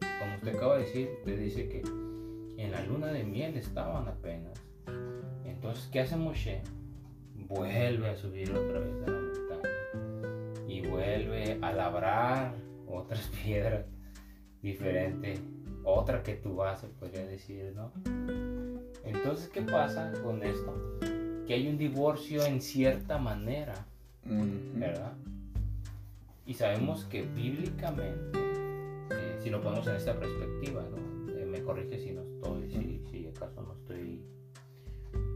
como 0.00 0.34
usted 0.36 0.56
acaba 0.56 0.76
de 0.76 0.84
decir, 0.84 1.10
usted 1.18 1.38
dice 1.38 1.68
que 1.68 1.82
en 2.56 2.72
la 2.72 2.82
luna 2.84 3.08
de 3.08 3.24
miel 3.24 3.56
estaban 3.56 4.08
apenas. 4.08 4.60
Entonces, 5.44 5.88
¿qué 5.92 6.00
hace 6.00 6.16
Moshe? 6.16 6.62
Vuelve 7.34 8.08
a 8.08 8.16
subir 8.16 8.50
otra 8.50 8.80
vez 8.80 8.94
a 9.06 9.10
la 9.10 9.20
montaña 9.20 10.66
y 10.66 10.86
vuelve 10.86 11.58
a 11.62 11.72
labrar 11.72 12.54
otras 12.88 13.30
piedras 13.44 13.86
diferentes, 14.62 15.40
otra 15.84 16.22
que 16.22 16.34
tu 16.34 16.56
base, 16.56 16.88
podría 16.88 17.26
decir, 17.26 17.72
¿no? 17.74 17.92
Entonces, 19.04 19.48
¿qué 19.48 19.62
pasa 19.62 20.12
con 20.22 20.42
esto? 20.42 20.98
Que 21.46 21.54
hay 21.54 21.68
un 21.68 21.78
divorcio 21.78 22.44
en 22.44 22.60
cierta 22.60 23.18
manera, 23.18 23.86
¿verdad? 24.24 25.12
Y 26.44 26.54
sabemos 26.54 27.04
que 27.04 27.22
bíblicamente, 27.22 28.38
eh, 29.10 29.38
si 29.42 29.50
lo 29.50 29.60
ponemos 29.60 29.86
en 29.86 29.96
esta 29.96 30.18
perspectiva, 30.18 30.82
¿no? 30.90 31.05
Corrige 31.66 31.98
si 31.98 32.12
no 32.12 32.22
estoy, 32.22 32.70
si, 32.70 33.02
si 33.10 33.26
acaso 33.26 33.60
no 33.60 33.74
estoy, 33.74 34.22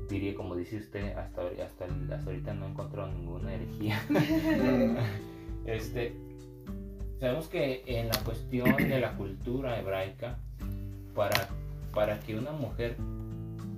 diría 0.09 0.35
como 0.35 0.55
dice 0.55 0.79
usted, 0.79 1.17
hasta, 1.17 1.43
hasta, 1.43 1.85
hasta 1.85 2.31
ahorita 2.31 2.55
no 2.55 2.67
he 2.67 2.71
encontrado 2.71 3.13
ninguna 3.13 3.53
herejía. 3.53 4.01
este, 5.67 6.15
sabemos 7.19 7.49
que 7.49 7.83
en 7.87 8.09
la 8.09 8.19
cuestión 8.25 8.77
de 8.77 9.01
la 9.01 9.17
cultura 9.17 9.79
hebraica, 9.81 10.39
para, 11.15 11.49
para 11.93 12.21
que 12.21 12.39
una 12.39 12.53
mujer 12.53 12.97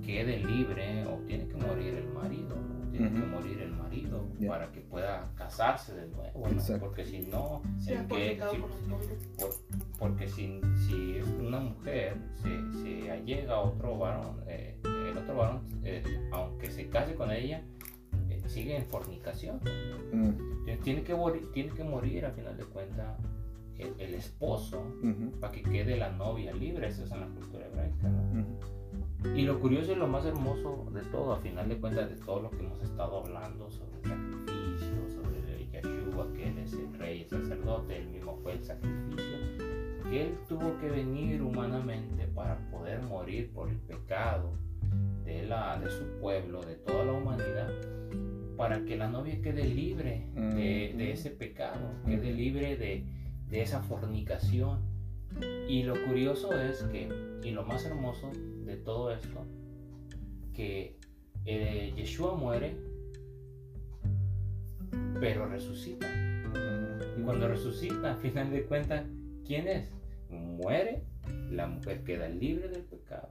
quede 0.05 0.37
libre 0.37 1.05
o 1.07 1.17
tiene 1.25 1.47
que 1.47 1.55
morir 1.55 1.95
el 1.95 2.07
marido, 2.13 2.55
tiene 2.93 3.11
que 3.11 3.25
morir 3.25 3.59
el 3.59 3.71
marido 3.71 4.27
para 4.47 4.71
que 4.71 4.81
pueda 4.81 5.31
casarse 5.35 5.95
de 5.95 6.07
nuevo, 6.07 6.43
porque 6.79 7.03
si 7.05 7.21
no, 7.21 7.61
porque 9.97 10.27
si, 10.27 10.61
si 10.85 11.19
una 11.39 11.59
mujer 11.59 12.17
se, 12.35 12.83
se 12.83 13.11
allega 13.11 13.55
a 13.55 13.59
otro 13.61 13.97
varón, 13.97 14.43
eh, 14.47 14.77
el 14.83 15.17
otro 15.17 15.35
varón, 15.35 15.61
eh, 15.83 16.03
aunque 16.31 16.69
se 16.69 16.87
case 16.89 17.15
con 17.15 17.31
ella, 17.31 17.63
eh, 18.29 18.41
sigue 18.45 18.77
en 18.77 18.85
fornicación. 18.85 19.59
Mm. 20.11 20.79
Tiene, 20.83 21.03
que 21.03 21.15
morir, 21.15 21.51
tiene 21.51 21.73
que 21.73 21.83
morir 21.83 22.25
a 22.27 22.31
final 22.31 22.55
de 22.57 22.65
cuentas 22.65 23.17
el, 23.79 24.13
esposo 24.13 24.83
para 25.41 25.51
que 25.51 25.63
quede 25.63 25.97
la 25.97 26.11
novia 26.11 26.53
libre, 26.53 26.87
eso 26.87 27.03
es 27.03 27.11
en 27.11 27.21
la 27.21 27.27
cultura 27.27 27.65
hebraica. 27.65 28.11
Y 29.35 29.43
lo 29.43 29.59
curioso 29.59 29.91
y 29.91 29.95
lo 29.95 30.07
más 30.07 30.25
hermoso 30.25 30.85
de 30.93 31.01
todo, 31.03 31.33
a 31.33 31.37
final 31.37 31.67
de 31.67 31.77
cuentas, 31.77 32.09
de 32.09 32.17
todo 32.17 32.41
lo 32.41 32.49
que 32.51 32.59
hemos 32.59 32.81
estado 32.83 33.23
hablando 33.23 33.71
sobre 33.71 33.97
el 33.97 34.03
sacrificio, 34.03 35.09
sobre 35.09 35.33
Yeshua, 35.71 36.31
que 36.33 36.49
él 36.49 36.57
es 36.59 36.73
el 36.73 36.93
rey, 36.93 37.21
el 37.21 37.29
sacerdote, 37.29 37.97
él 37.97 38.09
mismo 38.09 38.37
fue 38.43 38.53
el 38.53 38.63
sacrificio, 38.63 39.37
que 40.09 40.27
él 40.27 40.37
tuvo 40.47 40.77
que 40.77 40.89
venir 40.89 41.41
humanamente 41.41 42.27
para 42.27 42.57
poder 42.69 43.01
morir 43.01 43.51
por 43.51 43.69
el 43.69 43.77
pecado 43.77 44.53
de, 45.25 45.47
la, 45.47 45.79
de 45.79 45.89
su 45.89 46.05
pueblo, 46.19 46.61
de 46.61 46.75
toda 46.75 47.05
la 47.05 47.13
humanidad, 47.13 47.71
para 48.55 48.85
que 48.85 48.95
la 48.97 49.09
novia 49.09 49.41
quede 49.41 49.63
libre 49.63 50.27
de, 50.35 50.93
de 50.95 51.11
ese 51.11 51.31
pecado, 51.31 51.89
quede 52.05 52.31
libre 52.31 52.77
de, 52.77 53.05
de 53.49 53.61
esa 53.61 53.81
fornicación. 53.81 54.92
Y 55.67 55.83
lo 55.83 55.93
curioso 56.05 56.57
es 56.59 56.83
que, 56.83 57.09
y 57.43 57.51
lo 57.51 57.63
más 57.63 57.85
hermoso 57.85 58.31
de 58.65 58.75
todo 58.77 59.11
esto, 59.11 59.45
que 60.53 60.97
eh, 61.45 61.93
Yeshua 61.95 62.35
muere, 62.35 62.75
pero 65.19 65.47
resucita. 65.47 66.07
Y 67.17 67.21
cuando 67.23 67.47
resucita, 67.47 68.13
a 68.13 68.15
final 68.15 68.51
de 68.51 68.63
cuentas, 68.65 69.05
¿quién 69.45 69.67
es? 69.67 69.89
Muere, 70.29 71.03
la 71.49 71.67
mujer 71.67 72.03
queda 72.03 72.27
libre 72.27 72.69
del 72.69 72.83
pecado 72.83 73.29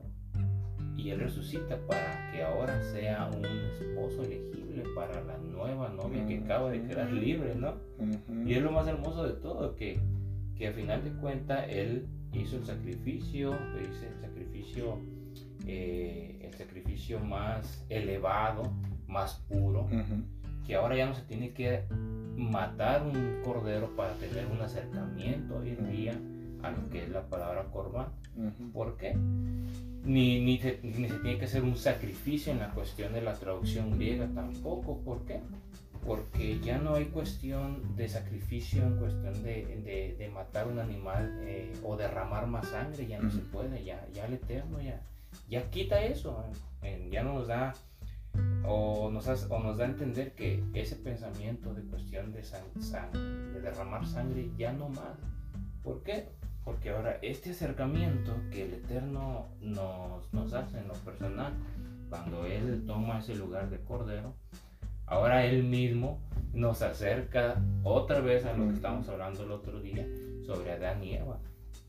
y 0.97 1.09
Él 1.09 1.19
resucita 1.19 1.77
para 1.87 2.31
que 2.31 2.43
ahora 2.43 2.81
sea 2.81 3.29
un 3.33 3.43
esposo 3.45 4.23
elegible 4.23 4.83
para 4.95 5.21
la 5.21 5.37
nueva 5.37 5.89
novia 5.89 6.25
que 6.25 6.37
acaba 6.37 6.69
de 6.71 6.83
quedar 6.83 7.11
libre, 7.11 7.55
¿no? 7.55 7.75
Y 8.45 8.53
es 8.53 8.61
lo 8.61 8.71
más 8.71 8.87
hermoso 8.87 9.23
de 9.23 9.33
todo, 9.33 9.75
que, 9.75 9.99
que 10.63 10.69
a 10.69 10.71
final 10.71 11.03
de 11.03 11.11
cuentas 11.11 11.65
Él 11.67 12.07
hizo 12.31 12.55
el 12.55 12.63
sacrificio, 12.63 13.51
dice 13.77 14.07
el 14.07 14.21
sacrificio, 14.21 14.97
eh, 15.67 16.39
el 16.41 16.53
sacrificio 16.53 17.19
más 17.19 17.85
elevado, 17.89 18.71
más 19.05 19.43
puro, 19.49 19.89
que 20.65 20.75
ahora 20.75 20.95
ya 20.95 21.07
no 21.07 21.15
se 21.15 21.23
tiene 21.23 21.51
que 21.51 21.83
matar 22.37 23.05
un 23.05 23.41
cordero 23.43 23.93
para 23.97 24.13
tener 24.13 24.45
un 24.45 24.61
acercamiento 24.61 25.57
hoy 25.57 25.71
en 25.71 25.91
día 25.91 26.13
a 26.61 26.71
lo 26.71 26.89
que 26.89 27.03
es 27.03 27.09
la 27.09 27.27
palabra 27.27 27.65
corbán. 27.65 28.07
¿Por 28.71 28.95
qué? 28.95 29.17
Ni, 30.05 30.39
ni, 30.39 30.59
se, 30.59 30.71
tiene 30.75 31.39
que 31.39 31.43
hacer 31.43 31.63
un 31.63 31.75
sacrificio 31.75 32.53
en 32.53 32.59
la 32.59 32.69
cuestión 32.69 33.11
de 33.11 33.21
la 33.21 33.33
traducción 33.33 33.91
griega 33.97 34.29
tampoco. 34.33 34.99
¿Por 34.99 35.25
qué? 35.25 35.41
Porque 36.05 36.59
ya 36.59 36.79
no 36.79 36.95
hay 36.95 37.05
cuestión 37.05 37.95
de 37.95 38.09
sacrificio 38.09 38.83
en 38.83 38.97
cuestión 38.97 39.41
de, 39.43 40.15
de, 40.17 40.29
matar 40.29 40.67
un 40.67 40.79
animal 40.79 41.39
eh, 41.43 41.71
o 41.83 41.95
derramar 41.95 42.47
más 42.47 42.67
sangre, 42.67 43.07
ya 43.07 43.19
no 43.19 43.31
se 43.31 43.39
puede, 43.39 43.83
ya, 43.83 44.05
ya 44.13 44.25
el 44.25 44.33
Eterno 44.33 44.81
ya, 44.81 44.99
ya 45.49 45.69
quita 45.69 46.03
eso, 46.03 46.43
ya 47.09 47.23
nos 47.23 47.47
da 47.47 47.73
o 48.65 49.09
nos, 49.11 49.27
o 49.49 49.59
nos 49.59 49.77
da 49.77 49.85
a 49.85 49.87
entender 49.87 50.33
que 50.33 50.63
ese 50.73 50.95
pensamiento 50.95 51.73
de 51.73 51.83
cuestión 51.83 52.33
de, 52.33 52.41
de 52.41 53.61
derramar 53.61 54.05
sangre 54.05 54.49
ya 54.57 54.73
no 54.73 54.89
más. 54.89 55.17
¿Por 55.83 56.01
qué? 56.03 56.29
Porque 56.63 56.89
ahora 56.89 57.19
este 57.21 57.51
acercamiento 57.51 58.35
que 58.49 58.63
el 58.63 58.73
Eterno 58.75 59.49
nos, 59.61 60.33
nos 60.33 60.53
hace 60.53 60.79
en 60.79 60.87
lo 60.87 60.93
personal, 60.95 61.53
cuando 62.09 62.45
Él 62.45 62.83
toma 62.87 63.19
ese 63.19 63.35
lugar 63.35 63.69
de 63.69 63.79
Cordero, 63.79 64.33
ahora 65.13 65.45
Él 65.45 65.63
mismo 65.63 66.19
nos 66.53 66.81
acerca 66.81 67.61
otra 67.83 68.19
vez 68.19 68.45
a 68.45 68.53
lo 68.53 68.67
que 68.67 68.73
estábamos 68.73 69.07
hablando 69.09 69.43
el 69.43 69.51
otro 69.51 69.79
día 69.79 70.07
sobre 70.45 70.71
Adán 70.71 71.03
y 71.03 71.15
Eva. 71.15 71.39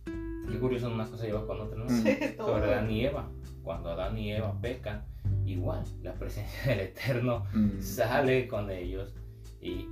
Qué 0.05 0.59
curioso, 0.59 0.93
una 0.93 1.07
cosa 1.07 1.25
lleva 1.25 1.47
con 1.47 1.61
otra, 1.61 1.79
¿no? 1.79 1.89
sobre 1.89 2.73
Adán 2.73 2.91
y 2.91 3.05
Eva. 3.05 3.31
Cuando 3.63 3.91
Adán 3.91 4.19
y 4.19 4.33
Eva 4.33 4.59
pecan, 4.61 5.05
igual 5.47 5.85
la 6.03 6.13
presencia 6.15 6.63
del 6.71 6.81
Eterno 6.81 7.45
sale 7.81 8.47
con 8.47 8.71
ellos 8.71 9.15
y, 9.61 9.89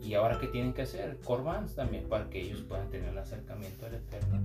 y, 0.00 0.14
ahora, 0.14 0.38
¿qué 0.38 0.46
tienen 0.46 0.72
que 0.72 0.82
hacer? 0.82 1.18
Corbans 1.24 1.74
también, 1.74 2.08
para 2.08 2.30
que 2.30 2.40
ellos 2.40 2.60
puedan 2.60 2.88
tener 2.88 3.10
un 3.10 3.18
acercamiento 3.18 3.86
al 3.86 3.94
Eterno. 3.94 4.40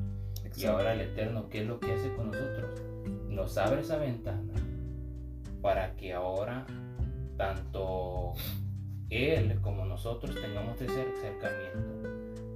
Y 0.56 0.66
ahora 0.66 0.94
el 0.94 1.02
Eterno, 1.02 1.48
¿qué 1.50 1.62
es 1.62 1.68
lo 1.68 1.80
que 1.80 1.92
hace 1.92 2.12
con 2.16 2.32
nosotros? 2.32 2.82
Nos 3.30 3.56
abre 3.60 3.82
esa 3.82 3.98
ventana 3.98 4.54
para 5.62 5.96
que 5.96 6.14
ahora 6.14 6.66
tanto 7.38 8.34
Él 9.10 9.60
como 9.62 9.86
nosotros 9.86 10.36
tengamos 10.36 10.82
ese 10.82 11.02
acercamiento. 11.02 12.10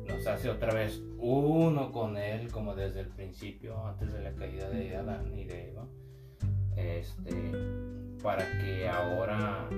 Nos 0.08 0.28
hace 0.28 0.50
otra 0.50 0.74
vez 0.74 1.02
uno 1.18 1.92
con 1.92 2.18
Él, 2.18 2.52
como 2.52 2.76
desde 2.76 3.02
el 3.02 3.08
principio, 3.08 3.86
antes 3.86 4.12
de 4.12 4.22
la 4.22 4.34
caída 4.34 4.70
de 4.70 4.96
Adán 4.96 5.38
y 5.38 5.46
de 5.46 5.70
Eva. 5.70 5.88
Este, 6.76 7.52
para 8.22 8.46
que 8.60 8.90
ahora, 8.90 9.70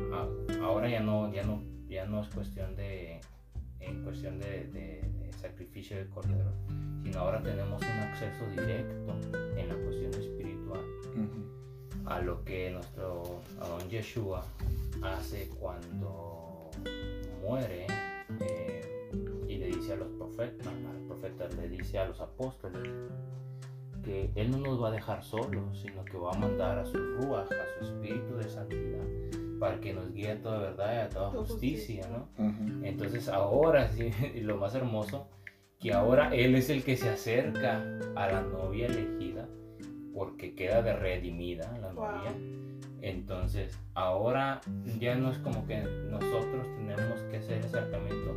ahora 0.62 0.90
ya 0.90 1.02
no, 1.02 1.32
ya 1.32 1.44
no 1.44 1.74
ya 1.94 2.06
no 2.06 2.22
es 2.22 2.28
cuestión 2.30 2.76
de, 2.76 3.22
en 3.80 4.04
cuestión 4.04 4.40
de, 4.40 5.32
sacrificio 5.38 5.98
de 5.98 6.08
cordero, 6.08 6.54
sino 7.04 7.20
ahora 7.20 7.42
tenemos 7.44 7.82
un 7.82 8.00
acceso 8.00 8.46
directo 8.50 9.20
en 9.58 9.68
la 9.68 9.76
cuestión 9.76 10.14
espiritual 10.14 10.43
a 12.06 12.22
lo 12.22 12.44
que 12.44 12.72
nuestro 12.72 13.40
Adón 13.60 13.90
Yeshua 13.90 14.46
hace 15.02 15.50
cuando 15.60 16.70
muere 17.42 17.88
eh, 18.40 19.10
y 19.48 19.58
le 19.58 19.68
dice 19.68 19.94
a 19.94 19.96
los 19.98 20.10
profetas, 20.10 20.68
a 20.68 20.94
los 20.94 21.04
profetas 21.08 21.54
le 21.56 21.70
dice 21.70 22.00
a 22.00 22.08
los 22.08 22.20
apóstoles 22.20 22.90
que 24.04 24.30
Él 24.36 24.52
no 24.52 24.58
nos 24.58 24.82
va 24.82 24.90
a 24.90 24.92
dejar 24.92 25.24
solos, 25.24 25.80
sino 25.80 26.04
que 26.06 26.18
va 26.18 26.32
a 26.32 26.38
mandar 26.38 26.78
a 26.78 26.86
su 26.86 26.98
Ruach, 26.98 27.50
a 27.52 27.80
su 27.80 27.86
espíritu 27.86 28.36
de 28.36 28.50
santidad, 28.50 29.06
para 29.60 29.80
que 29.80 29.94
nos 29.94 30.14
guíe 30.14 30.32
a 30.32 30.42
toda 30.42 30.60
verdad 30.60 30.94
y 30.94 30.98
a 30.98 31.10
toda 31.10 31.30
justicia, 31.32 32.08
¿no? 32.10 32.28
Entonces 32.84 33.30
ahora 33.30 33.88
sí, 33.90 34.12
lo 34.42 34.58
más 34.58 34.76
hermoso, 34.76 35.28
que 35.80 35.94
ahora 35.94 36.34
Él 36.36 36.56
es 36.56 36.70
el 36.70 36.84
que 36.84 36.98
se 36.98 37.10
acerca 37.10 37.82
a 38.16 38.28
la 38.28 38.42
novia 38.42 38.88
elegida, 38.88 39.48
porque 40.14 40.56
queda 40.56 40.82
de 40.82 40.94
redimida 40.96 41.72
la 41.80 41.94
novia. 41.94 42.32
Entonces 43.02 43.78
ahora 43.96 44.62
ya 45.00 45.16
no 45.16 45.32
es 45.32 45.38
como 45.40 45.66
que 45.68 45.82
nosotros 46.10 46.66
tenemos 46.78 47.20
que 47.30 47.38
hacer 47.38 47.58
el 47.58 47.66
acercamiento, 47.66 48.34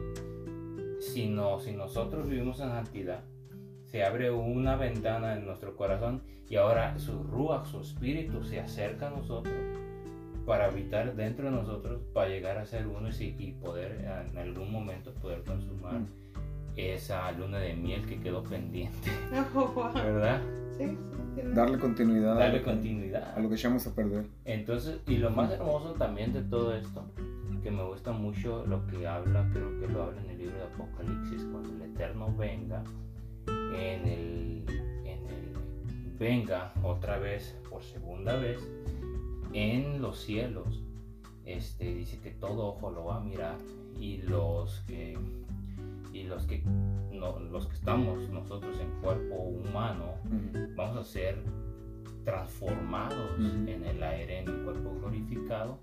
sino 1.00 1.60
si 1.60 1.72
nosotros 1.72 2.28
vivimos 2.28 2.58
en 2.60 2.70
santidad, 2.70 3.22
se 3.84 4.04
abre 4.04 4.30
una 4.32 4.76
ventana 4.76 5.34
en 5.34 5.46
nuestro 5.46 5.76
corazón 5.76 6.22
y 6.48 6.56
ahora 6.56 6.98
su 6.98 7.22
ruach, 7.22 7.66
su 7.66 7.80
espíritu 7.80 8.42
se 8.42 8.60
acerca 8.60 9.06
a 9.08 9.10
nosotros 9.10 9.54
para 10.46 10.66
habitar 10.66 11.14
dentro 11.14 11.46
de 11.46 11.50
nosotros, 11.50 12.00
para 12.12 12.28
llegar 12.28 12.58
a 12.58 12.66
ser 12.66 12.86
uno 12.86 13.08
y, 13.18 13.52
poder 13.52 14.04
en 14.30 14.38
algún 14.38 14.70
momento 14.70 15.12
poder 15.14 15.42
consumar 15.42 15.94
mm. 15.94 16.06
esa 16.76 17.30
luna 17.32 17.58
de 17.58 17.74
miel 17.74 18.06
que 18.06 18.20
quedó 18.20 18.42
pendiente. 18.42 19.10
Oh, 19.54 19.90
¿Verdad? 19.92 20.40
Sí, 20.78 20.98
Darle 21.54 21.78
continuidad. 21.78 22.36
Darle 22.36 22.62
continuidad. 22.62 23.34
A 23.36 23.40
lo 23.40 23.48
que 23.48 23.54
echamos 23.54 23.86
a 23.86 23.94
perder. 23.94 24.26
Entonces, 24.44 25.00
y 25.06 25.18
lo 25.18 25.30
más 25.30 25.50
hermoso 25.50 25.92
también 25.92 26.32
de 26.32 26.42
todo 26.42 26.74
esto, 26.74 27.04
que 27.62 27.70
me 27.70 27.84
gusta 27.84 28.12
mucho 28.12 28.64
lo 28.66 28.86
que 28.86 29.06
habla, 29.06 29.48
creo 29.52 29.78
que 29.80 29.88
lo 29.88 30.04
habla 30.04 30.22
en 30.22 30.30
el 30.30 30.38
libro 30.38 30.56
de 30.56 30.64
Apocalipsis, 30.64 31.44
cuando 31.50 31.70
el 31.70 31.90
Eterno 31.90 32.34
venga, 32.36 32.84
en 33.48 34.06
el, 34.06 34.64
en 35.04 35.26
el 35.26 36.16
venga 36.18 36.72
otra 36.82 37.18
vez, 37.18 37.56
por 37.68 37.82
segunda 37.82 38.36
vez, 38.36 38.60
en 39.52 40.00
los 40.00 40.20
cielos. 40.20 40.82
Este, 41.44 41.94
dice 41.94 42.18
que 42.20 42.30
todo 42.30 42.66
ojo 42.66 42.90
lo 42.90 43.04
va 43.04 43.16
a 43.16 43.20
mirar 43.20 43.56
y 44.00 44.18
los 44.18 44.80
que 44.86 45.16
y 46.16 46.24
los 46.24 46.46
que 46.46 46.62
no, 46.64 47.38
los 47.38 47.66
que 47.66 47.74
estamos 47.74 48.28
nosotros 48.30 48.78
en 48.80 48.90
cuerpo 49.02 49.34
humano 49.34 50.14
vamos 50.76 50.96
a 50.96 51.04
ser 51.04 51.42
transformados 52.24 53.38
en 53.38 53.84
el 53.84 54.02
aire 54.02 54.40
en 54.40 54.50
un 54.50 54.64
cuerpo 54.64 54.94
glorificado. 54.98 55.78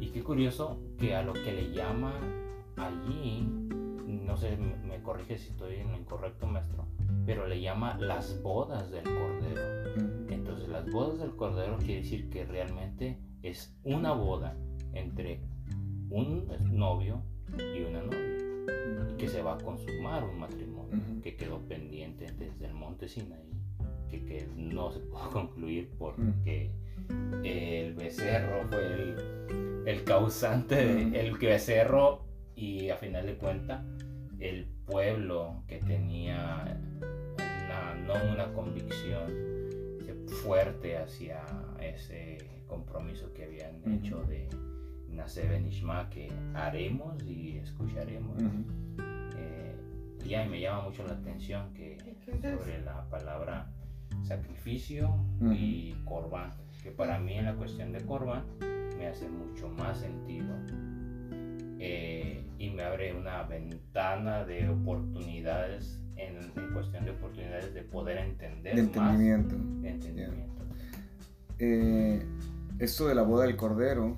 Y 0.00 0.10
qué 0.10 0.22
curioso 0.22 0.78
que 0.98 1.14
a 1.14 1.22
lo 1.22 1.32
que 1.32 1.52
le 1.52 1.72
llama 1.72 2.12
allí 2.76 3.48
no 4.06 4.36
sé 4.36 4.56
me 4.56 5.02
corrige 5.02 5.38
si 5.38 5.50
estoy 5.50 5.76
en 5.76 5.92
lo 5.92 5.98
incorrecto 5.98 6.46
maestro 6.46 6.86
pero 7.26 7.46
le 7.46 7.60
llama 7.60 7.96
las 7.98 8.42
bodas 8.42 8.90
del 8.90 9.04
cordero. 9.04 9.60
Entonces 10.28 10.68
las 10.68 10.90
bodas 10.90 11.18
del 11.18 11.36
Cordero 11.36 11.78
quiere 11.78 12.02
decir 12.02 12.30
que 12.30 12.44
realmente 12.44 13.18
es 13.42 13.76
una 13.84 14.12
boda 14.12 14.56
entre 14.94 15.40
un 16.10 16.48
novio 16.72 17.22
y 17.58 17.82
una 17.82 18.02
novia 18.02 18.39
y 19.10 19.16
que 19.16 19.28
se 19.28 19.42
va 19.42 19.54
a 19.54 19.58
consumar 19.58 20.24
un 20.24 20.38
matrimonio 20.38 20.98
que 21.22 21.36
quedó 21.36 21.60
pendiente 21.60 22.26
desde 22.38 22.66
el 22.66 22.74
monte 22.74 23.08
Sinaí 23.08 23.50
que, 24.10 24.24
que 24.24 24.48
no 24.56 24.92
se 24.92 25.00
pudo 25.00 25.30
concluir 25.32 25.90
porque 25.98 26.70
el 27.42 27.94
becerro 27.94 28.68
fue 28.68 28.86
el, 28.86 29.86
el 29.86 30.04
causante 30.04 30.76
del 30.76 31.36
becerro 31.36 32.24
y 32.54 32.90
a 32.90 32.96
final 32.96 33.26
de 33.26 33.34
cuentas 33.36 33.84
el 34.38 34.66
pueblo 34.86 35.62
que 35.66 35.78
tenía 35.78 36.80
no 38.06 38.14
una 38.32 38.52
convicción 38.52 39.50
fuerte 40.42 40.96
hacia 40.96 41.42
ese 41.80 42.38
compromiso 42.66 43.32
que 43.32 43.44
habían 43.44 43.82
hecho 43.92 44.22
de 44.24 44.48
nacer 45.20 45.52
en 45.52 45.66
Ishma 45.66 46.08
que 46.08 46.32
haremos 46.54 47.22
y 47.24 47.58
escucharemos. 47.58 48.42
Eh, 49.36 49.76
y 50.24 50.34
ahí 50.34 50.48
me 50.48 50.60
llama 50.60 50.84
mucho 50.84 51.04
la 51.06 51.12
atención 51.14 51.72
que 51.74 51.98
sobre 52.42 52.80
la 52.82 53.08
palabra 53.10 53.70
sacrificio 54.22 55.14
y 55.52 55.94
corbán, 56.04 56.50
que 56.82 56.90
para 56.90 57.18
mí 57.18 57.34
en 57.34 57.44
la 57.44 57.54
cuestión 57.54 57.92
de 57.92 58.00
corbán 58.00 58.44
me 58.96 59.06
hace 59.06 59.28
mucho 59.28 59.68
más 59.68 59.98
sentido 59.98 60.54
eh, 61.78 62.44
y 62.58 62.70
me 62.70 62.82
abre 62.82 63.14
una 63.14 63.42
ventana 63.44 64.44
de 64.44 64.68
oportunidades 64.68 66.00
en, 66.16 66.50
cuestión 66.72 67.04
de 67.04 67.12
oportunidades 67.12 67.72
de 67.72 67.82
poder 67.82 68.18
entender 68.18 68.74
de 68.74 68.80
entendimiento. 68.82 69.56
Más, 69.56 69.84
entendimiento. 69.84 70.64
Eh, 71.58 72.22
esto 72.78 73.08
de 73.08 73.14
la 73.14 73.22
boda 73.22 73.46
del 73.46 73.56
cordero, 73.56 74.16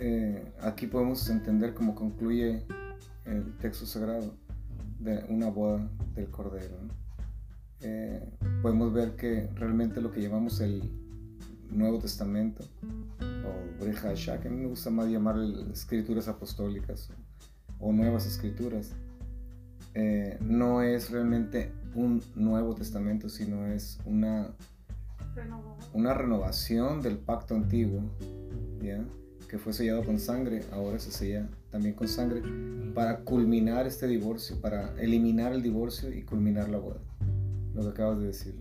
eh, 0.00 0.52
aquí 0.62 0.86
podemos 0.86 1.28
entender 1.28 1.74
cómo 1.74 1.94
concluye 1.94 2.64
el 3.26 3.56
texto 3.58 3.84
sagrado 3.84 4.34
de 4.98 5.24
una 5.28 5.50
boda 5.50 5.88
del 6.14 6.30
cordero. 6.30 6.76
Eh, 7.82 8.26
podemos 8.62 8.92
ver 8.92 9.14
que 9.16 9.48
realmente 9.54 10.00
lo 10.00 10.10
que 10.10 10.22
llamamos 10.22 10.60
el, 10.60 10.90
Nuevo 11.70 11.98
Testamento, 11.98 12.64
o 13.20 13.80
Breja 13.80 14.12
Shak, 14.14 14.46
a 14.46 14.48
mí 14.48 14.56
me 14.56 14.66
gusta 14.66 14.90
más 14.90 15.08
llamar 15.08 15.36
escrituras 15.72 16.26
apostólicas 16.26 17.10
o, 17.78 17.92
nuevas 17.92 18.26
escrituras, 18.26 18.92
eh, 19.94 20.36
no 20.40 20.82
es 20.82 21.10
realmente 21.10 21.72
un 21.94 22.22
Nuevo 22.34 22.74
Testamento, 22.74 23.28
sino 23.28 23.66
es 23.66 24.00
una, 24.04 24.48
una 25.92 26.14
renovación 26.14 27.02
del 27.02 27.18
pacto 27.18 27.54
antiguo, 27.54 28.02
¿ya? 28.82 29.04
Que 29.50 29.58
fue 29.58 29.72
sellado 29.72 30.04
con 30.04 30.20
sangre, 30.20 30.62
ahora 30.70 31.00
se 31.00 31.10
sella 31.10 31.48
también 31.72 31.96
con 31.96 32.06
sangre, 32.06 32.40
para 32.94 33.18
culminar 33.24 33.84
este 33.84 34.06
divorcio, 34.06 34.60
para 34.60 34.94
eliminar 35.00 35.52
el 35.52 35.60
divorcio 35.60 36.12
y 36.12 36.22
culminar 36.22 36.68
la 36.68 36.78
boda. 36.78 37.00
Lo 37.74 37.82
que 37.82 37.88
acabas 37.88 38.20
de 38.20 38.26
decir. 38.28 38.54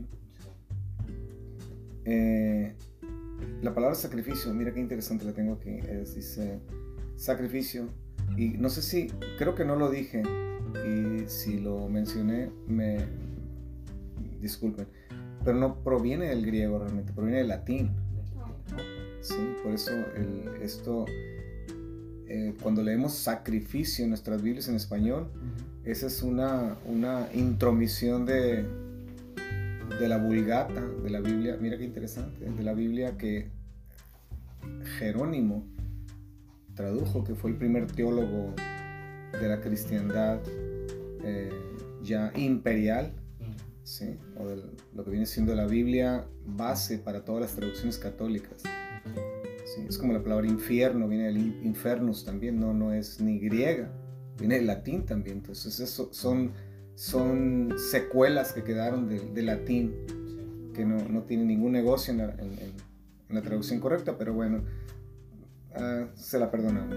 Eh, 2.05 2.73
la 3.61 3.75
palabra 3.75 3.93
sacrificio, 3.93 4.51
mira 4.51 4.73
qué 4.73 4.79
interesante 4.79 5.25
la 5.25 5.33
tengo 5.33 5.53
aquí, 5.53 5.69
es, 5.69 6.15
dice 6.15 6.59
sacrificio, 7.15 7.89
y 8.35 8.57
no 8.57 8.69
sé 8.69 8.81
si, 8.81 9.07
creo 9.37 9.53
que 9.53 9.65
no 9.65 9.75
lo 9.75 9.91
dije, 9.91 10.23
y 10.87 11.29
si 11.29 11.59
lo 11.59 11.87
mencioné, 11.87 12.49
me 12.67 12.97
disculpen, 14.41 14.87
pero 15.45 15.55
no 15.55 15.83
proviene 15.83 16.29
del 16.29 16.47
griego 16.47 16.79
realmente, 16.79 17.13
proviene 17.13 17.39
del 17.39 17.49
latín. 17.49 17.91
¿Sí? 19.21 19.35
Por 19.63 19.73
eso 19.73 19.91
esto, 20.61 21.05
eh, 22.27 22.53
cuando 22.61 22.83
leemos 22.83 23.13
sacrificio 23.13 24.03
en 24.03 24.09
nuestras 24.09 24.41
Biblias 24.41 24.67
en 24.67 24.75
español, 24.75 25.31
esa 25.83 26.07
es 26.07 26.21
una, 26.21 26.77
una 26.85 27.27
intromisión 27.33 28.25
de, 28.25 28.65
de 29.99 30.07
la 30.07 30.17
vulgata 30.17 30.81
de 30.81 31.09
la 31.09 31.19
Biblia, 31.19 31.57
mira 31.59 31.77
qué 31.77 31.85
interesante, 31.85 32.45
de 32.45 32.63
la 32.63 32.73
Biblia 32.73 33.17
que 33.17 33.49
Jerónimo 34.97 35.65
tradujo, 36.75 37.23
que 37.23 37.35
fue 37.35 37.51
el 37.51 37.57
primer 37.57 37.87
teólogo 37.87 38.53
de 39.33 39.47
la 39.47 39.59
cristiandad 39.61 40.39
eh, 41.23 41.51
ya 42.01 42.31
imperial, 42.35 43.13
¿sí? 43.83 44.17
o 44.37 44.47
de 44.47 44.63
lo 44.93 45.03
que 45.03 45.11
viene 45.11 45.25
siendo 45.25 45.53
la 45.55 45.65
Biblia 45.65 46.25
base 46.45 46.97
para 46.97 47.25
todas 47.25 47.41
las 47.41 47.55
traducciones 47.55 47.97
católicas. 47.97 48.63
Es 49.87 49.97
como 49.97 50.13
la 50.13 50.21
palabra 50.21 50.47
infierno, 50.47 51.07
viene 51.07 51.25
del 51.25 51.37
infernus 51.63 52.25
también, 52.25 52.59
no, 52.59 52.73
no 52.73 52.93
es 52.93 53.19
ni 53.19 53.39
griega, 53.39 53.91
viene 54.37 54.55
del 54.55 54.67
latín 54.67 55.05
también. 55.05 55.37
Entonces, 55.37 55.79
eso 55.79 56.09
son, 56.11 56.51
son 56.95 57.73
secuelas 57.77 58.53
que 58.53 58.63
quedaron 58.63 59.07
del 59.07 59.45
latín, 59.45 59.93
que 60.73 60.85
no, 60.85 60.97
no 61.09 61.23
tienen 61.23 61.47
ningún 61.47 61.71
negocio 61.71 62.13
en 62.13 62.19
la, 63.29 63.41
traducción 63.41 63.79
correcta, 63.79 64.17
pero 64.17 64.33
bueno, 64.33 64.63
ah, 65.75 66.07
se 66.15 66.39
la 66.39 66.49
perdonamos. 66.51 66.95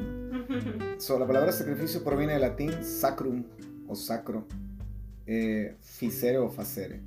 la 1.19 1.27
palabra 1.27 1.53
sacrificio 1.53 2.03
proviene 2.03 2.35
del 2.35 2.43
latín 2.43 2.73
sacrum 2.83 3.45
o 3.89 3.95
sacro, 3.95 4.47
eh, 5.27 5.77
ficere 5.81 6.39
o 6.39 6.49
facere, 6.49 7.01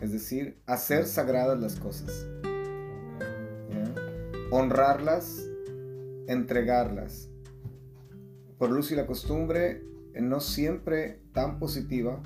es 0.00 0.12
decir, 0.12 0.58
hacer 0.66 1.06
sagradas 1.06 1.58
las 1.60 1.76
cosas 1.76 2.26
honrarlas, 4.50 5.48
entregarlas. 6.28 7.28
Por 8.58 8.70
luz 8.70 8.90
y 8.92 8.96
la 8.96 9.06
costumbre, 9.06 9.82
no 10.20 10.40
siempre 10.40 11.20
tan 11.32 11.58
positiva, 11.58 12.22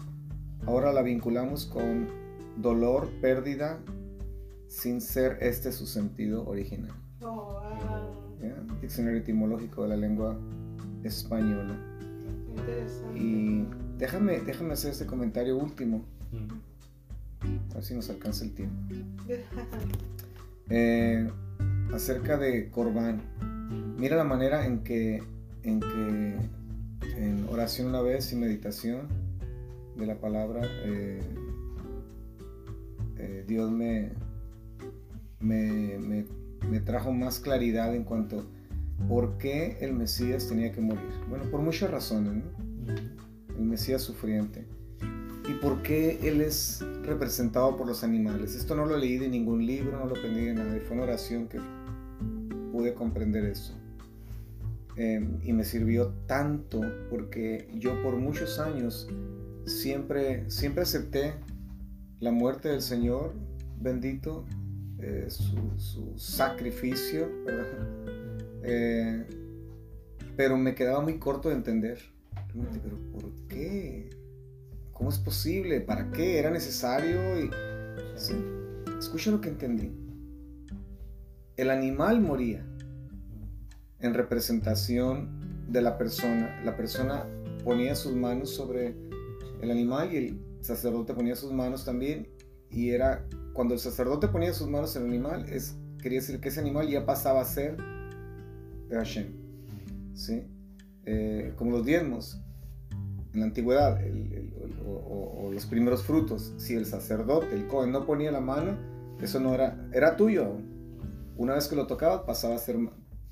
ahora 0.67 0.93
la 0.93 1.03
vinculamos 1.03 1.67
con 1.67 2.09
dolor, 2.57 3.09
pérdida, 3.21 3.81
sin 4.69 5.01
ser 5.01 5.39
este 5.41 5.73
su 5.73 5.87
sentido 5.87 6.47
original. 6.47 6.95
Oh, 7.23 7.61
Diccionario 8.81 9.21
etimológico 9.21 9.83
de 9.83 9.89
la 9.89 9.97
lengua 9.97 10.39
española. 11.03 11.77
Y 13.15 13.65
déjame, 13.99 14.41
déjame 14.41 14.73
hacer 14.75 14.93
este 14.93 15.07
comentario 15.07 15.57
último. 15.57 16.05
A 17.71 17.75
ver 17.75 17.85
si 17.85 17.95
nos 17.95 18.09
alcanza 18.11 18.45
el 18.45 18.55
tiempo. 18.55 18.95
Eh, 20.73 21.29
acerca 21.95 22.37
de 22.37 22.71
Corbán. 22.71 23.23
Mira 23.99 24.17
la 24.17 24.25
manera 24.25 24.65
en 24.67 24.83
que, 24.83 25.23
en 25.62 25.81
que 25.81 26.37
en 27.17 27.47
oración 27.51 27.89
una 27.89 28.01
vez 28.01 28.33
y 28.33 28.37
meditación 28.37 29.09
de 29.97 30.07
la 30.07 30.19
palabra, 30.19 30.62
eh, 30.85 31.21
eh, 33.19 33.45
Dios 33.47 33.71
me, 33.71 34.12
me, 35.41 36.25
me, 36.69 36.81
trajo 36.81 37.12
más 37.12 37.39
claridad 37.41 37.95
en 37.95 38.05
cuanto 38.05 38.41
a 38.41 39.09
por 39.09 39.37
qué 39.39 39.79
el 39.81 39.93
Mesías 39.93 40.49
tenía 40.49 40.73
que 40.73 40.81
morir. 40.81 41.11
Bueno, 41.29 41.45
por 41.51 41.61
muchas 41.61 41.91
razones, 41.91 42.43
El 43.59 43.65
Mesías 43.65 44.03
sufriente. 44.03 44.67
¿Y 45.49 45.55
por 45.55 45.83
qué 45.83 46.21
Él 46.23 46.41
es 46.41 46.85
representado 47.03 47.77
por 47.77 47.87
los 47.87 48.05
animales? 48.05 48.55
Esto 48.55 48.75
no 48.75 48.87
lo 48.87 48.97
leí 48.97 49.19
de 49.19 49.29
ningún 49.29 49.67
libro, 49.67 49.99
no 49.99 50.07
lo 50.07 50.17
aprendí 50.17 50.45
de 50.45 50.55
nada, 50.55 50.79
fue 50.87 50.97
una 50.97 51.05
oración 51.05 51.49
que 51.49 51.59
pude 52.71 52.95
comprender 52.95 53.45
eso. 53.45 53.75
Em, 54.97 55.39
y 55.43 55.53
me 55.53 55.65
sirvió 55.65 56.09
tanto 56.27 56.81
porque 57.09 57.69
yo 57.75 58.03
por 58.03 58.17
muchos 58.17 58.59
años 58.59 59.09
siempre, 59.65 60.51
siempre 60.51 60.83
acepté 60.83 61.35
la 62.19 62.33
muerte 62.33 62.69
del 62.69 62.83
Señor, 62.83 63.35
bendito, 63.81 64.45
eh, 64.99 65.27
su, 65.29 66.13
sacrificio, 66.17 67.29
eh, 68.63 69.25
pero 70.37 70.59
me 70.59 70.75
quedaba 70.75 71.01
muy 71.01 71.19
corto 71.19 71.49
de 71.49 71.55
entender. 71.55 71.99
Pero 72.83 72.99
¿por 73.13 73.31
qué? 73.49 74.11
¿Cómo 74.93 75.09
es 75.09 75.19
posible? 75.19 75.81
¿Para 75.81 76.11
qué? 76.11 76.39
¿Era 76.39 76.51
necesario? 76.51 77.43
Y, 77.43 77.51
Escucha 78.99 79.31
lo 79.31 79.41
que 79.41 79.49
entendí 79.49 79.99
el 81.61 81.70
animal 81.70 82.23
moría 82.23 82.65
en 83.99 84.15
representación 84.15 85.66
de 85.69 85.82
la 85.82 85.99
persona. 85.99 86.59
La 86.65 86.74
persona 86.74 87.27
ponía 87.65 87.95
sus 87.95 88.15
manos 88.15 88.49
sobre 88.49 88.95
el 89.61 89.70
animal 89.70 90.11
y 90.12 90.16
el 90.16 90.41
sacerdote 90.62 91.12
ponía 91.12 91.37
sus 91.37 91.53
manos 91.53 91.85
también. 91.85 92.28
Y 92.70 92.91
era 92.91 93.27
cuando 93.53 93.74
el 93.74 93.81
sacerdote 93.81 94.28
ponía 94.28 94.55
sus 94.55 94.69
manos 94.69 94.97
en 94.97 95.03
el 95.03 95.09
animal, 95.09 95.45
es, 95.51 95.77
quería 96.01 96.20
decir 96.20 96.41
que 96.41 96.49
ese 96.49 96.61
animal 96.61 96.89
ya 96.89 97.05
pasaba 97.05 97.43
a 97.43 97.45
ser 97.45 97.77
de 98.89 98.97
Hashem. 98.97 99.27
¿sí? 100.15 100.47
Eh, 101.05 101.53
como 101.57 101.73
los 101.73 101.85
diezmos 101.85 102.41
en 103.35 103.41
la 103.41 103.47
antigüedad 103.47 104.01
o, 104.87 105.51
los 105.53 105.66
primeros 105.66 106.05
frutos. 106.05 106.55
Si 106.57 106.74
el 106.74 106.87
sacerdote, 106.87 107.55
el 107.55 107.66
Cohen, 107.66 107.93
no 107.93 108.07
ponía 108.07 108.32
la 108.32 108.41
mano, 108.41 108.78
eso 109.20 109.41
no 109.41 109.53
era, 109.53 109.87
era 109.93 110.16
tuyo 110.16 110.57
una 111.41 111.55
vez 111.55 111.69
que 111.69 111.75
lo 111.75 111.87
tocaba 111.87 112.27
pasaba 112.27 112.55
a 112.55 112.59
ser 112.59 112.77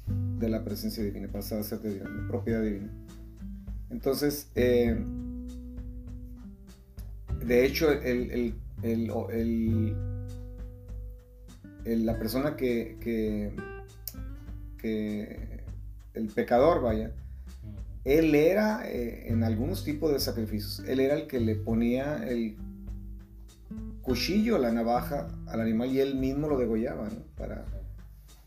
de 0.06 0.48
la 0.48 0.64
presencia 0.64 1.04
divina, 1.04 1.28
pasaba 1.30 1.60
a 1.60 1.64
ser 1.64 1.80
de, 1.80 2.02
propiedad 2.26 2.62
divina. 2.62 2.90
Entonces, 3.90 4.48
eh, 4.54 4.98
de 7.44 7.66
hecho, 7.66 7.92
el, 7.92 8.54
la 11.84 12.18
persona 12.18 12.56
que, 12.56 12.96
que, 12.98 13.52
el 16.14 16.28
pecador, 16.28 16.80
vaya, 16.80 17.12
él 18.04 18.34
era 18.34 18.88
eh, 18.90 19.28
en 19.28 19.44
algunos 19.44 19.84
tipos 19.84 20.12
de 20.12 20.20
sacrificios, 20.20 20.82
él 20.88 21.00
era 21.00 21.14
el 21.14 21.26
que 21.26 21.40
le 21.40 21.56
ponía 21.56 22.26
el 22.26 22.56
cuchillo, 24.00 24.56
la 24.56 24.72
navaja 24.72 25.28
al 25.46 25.60
animal 25.60 25.92
y 25.92 26.00
él 26.00 26.14
mismo 26.14 26.48
lo 26.48 26.56
degollaba, 26.56 27.10
¿no? 27.10 27.22
Para, 27.36 27.66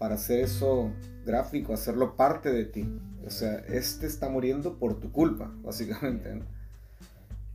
para 0.01 0.15
hacer 0.15 0.39
eso 0.39 0.91
gráfico, 1.27 1.75
hacerlo 1.75 2.15
parte 2.15 2.51
de 2.51 2.65
ti. 2.65 2.91
O 3.23 3.29
sea, 3.29 3.59
este 3.69 4.07
está 4.07 4.29
muriendo 4.29 4.79
por 4.79 4.99
tu 4.99 5.11
culpa, 5.11 5.53
básicamente. 5.63 6.41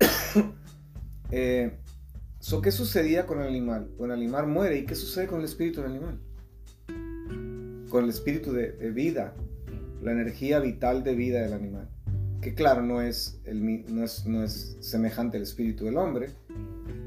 Eh, 1.32 1.76
¿Qué 2.62 2.70
sucedía 2.70 3.26
con 3.26 3.40
el 3.40 3.48
animal? 3.48 3.90
Con 3.98 4.12
el 4.12 4.18
animal 4.18 4.46
muere. 4.46 4.78
¿Y 4.78 4.86
qué 4.86 4.94
sucede 4.94 5.26
con 5.26 5.40
el 5.40 5.44
espíritu 5.44 5.82
del 5.82 5.90
animal? 5.90 6.20
Con 7.90 8.04
el 8.04 8.10
espíritu 8.10 8.52
de, 8.52 8.70
vida, 8.92 9.34
la 10.00 10.12
energía 10.12 10.60
vital 10.60 11.02
de 11.02 11.16
vida 11.16 11.40
del 11.40 11.52
animal. 11.52 11.88
Que 12.40 12.54
claro, 12.54 12.82
no 12.82 13.02
es, 13.02 13.40
no 13.44 14.04
es, 14.04 14.24
no 14.24 14.44
es 14.44 14.76
semejante 14.78 15.36
al 15.38 15.42
espíritu 15.42 15.86
del 15.86 15.96
hombre, 15.96 16.30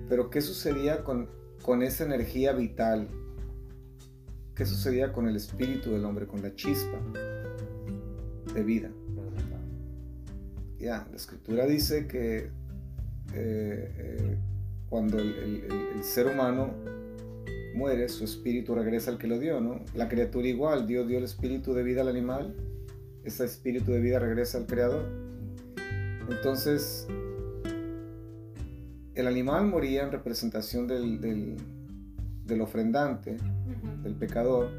pero 0.10 0.30
¿qué 0.30 0.42
sucedía 0.42 1.06
con, 1.06 1.30
con 1.62 1.82
esa 1.82 2.04
energía 2.04 2.52
vital 2.52 3.08
qué 4.60 4.66
sucedía 4.66 5.14
con 5.14 5.26
el 5.30 5.38
espíritu 5.38 5.92
del 5.92 6.04
hombre, 6.04 6.28
con 6.28 6.42
la 6.42 6.54
chispa 6.54 7.00
de 8.54 8.62
vida. 8.62 8.92
Ya, 10.78 11.08
la 11.10 11.16
escritura 11.16 11.66
dice 11.66 12.08
que 12.08 12.40
eh, 12.40 12.50
eh, 13.34 14.38
cuando 14.90 15.18
el, 15.18 16.04
ser 16.04 16.28
humano 16.28 16.74
muere, 17.74 18.10
su 18.10 18.26
espíritu 18.26 18.76
regresa 18.76 19.12
al 19.12 19.18
que 19.18 19.28
lo 19.28 19.40
dio, 19.40 19.62
¿no? 19.62 19.80
La 19.96 20.10
criatura 20.10 20.50
igual, 20.50 20.88
Dios 20.88 21.08
dio 21.08 21.20
el 21.20 21.24
espíritu 21.24 21.74
de 21.74 21.84
vida 21.84 22.02
al 22.02 22.10
animal, 22.10 22.54
ese 23.24 23.46
espíritu 23.46 23.94
de 23.94 24.02
vida 24.02 24.20
regresa 24.20 24.58
al 24.58 24.66
creador. 24.66 25.06
Entonces, 26.30 27.08
el 29.16 29.26
animal 29.26 29.68
moría 29.68 30.04
en 30.04 30.12
representación 30.12 30.86
del, 30.86 31.22
del, 31.22 31.56
del 32.50 32.62
ofrendante, 32.62 33.38
del 34.04 34.16
pecador, 34.16 34.70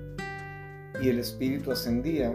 y 1.01 1.09
el 1.09 1.19
espíritu 1.19 1.73
ascendía 1.73 2.35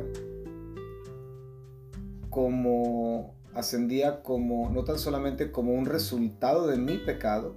como 2.30 3.36
ascendía 3.54 4.22
como 4.22 4.70
no 4.70 4.84
tan 4.84 5.00
solamente 5.00 5.52
como 5.52 5.74
un 5.74 5.86
resultado 5.86 6.68
de 6.68 6.78
mi 6.78 6.98
pecado, 6.98 7.56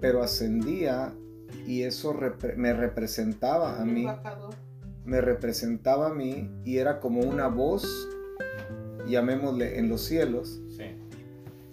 pero 0.00 0.22
ascendía 0.22 1.14
y 1.66 1.82
eso 1.82 2.14
me 2.56 2.72
representaba 2.72 3.80
a 3.80 3.84
mí. 3.84 4.06
Me 5.04 5.20
representaba 5.20 6.08
a 6.08 6.14
mí 6.14 6.50
y 6.64 6.78
era 6.78 7.00
como 7.00 7.20
una 7.20 7.48
voz, 7.48 8.08
llamémosle 9.06 9.78
en 9.78 9.88
los 9.88 10.02
cielos, 10.02 10.60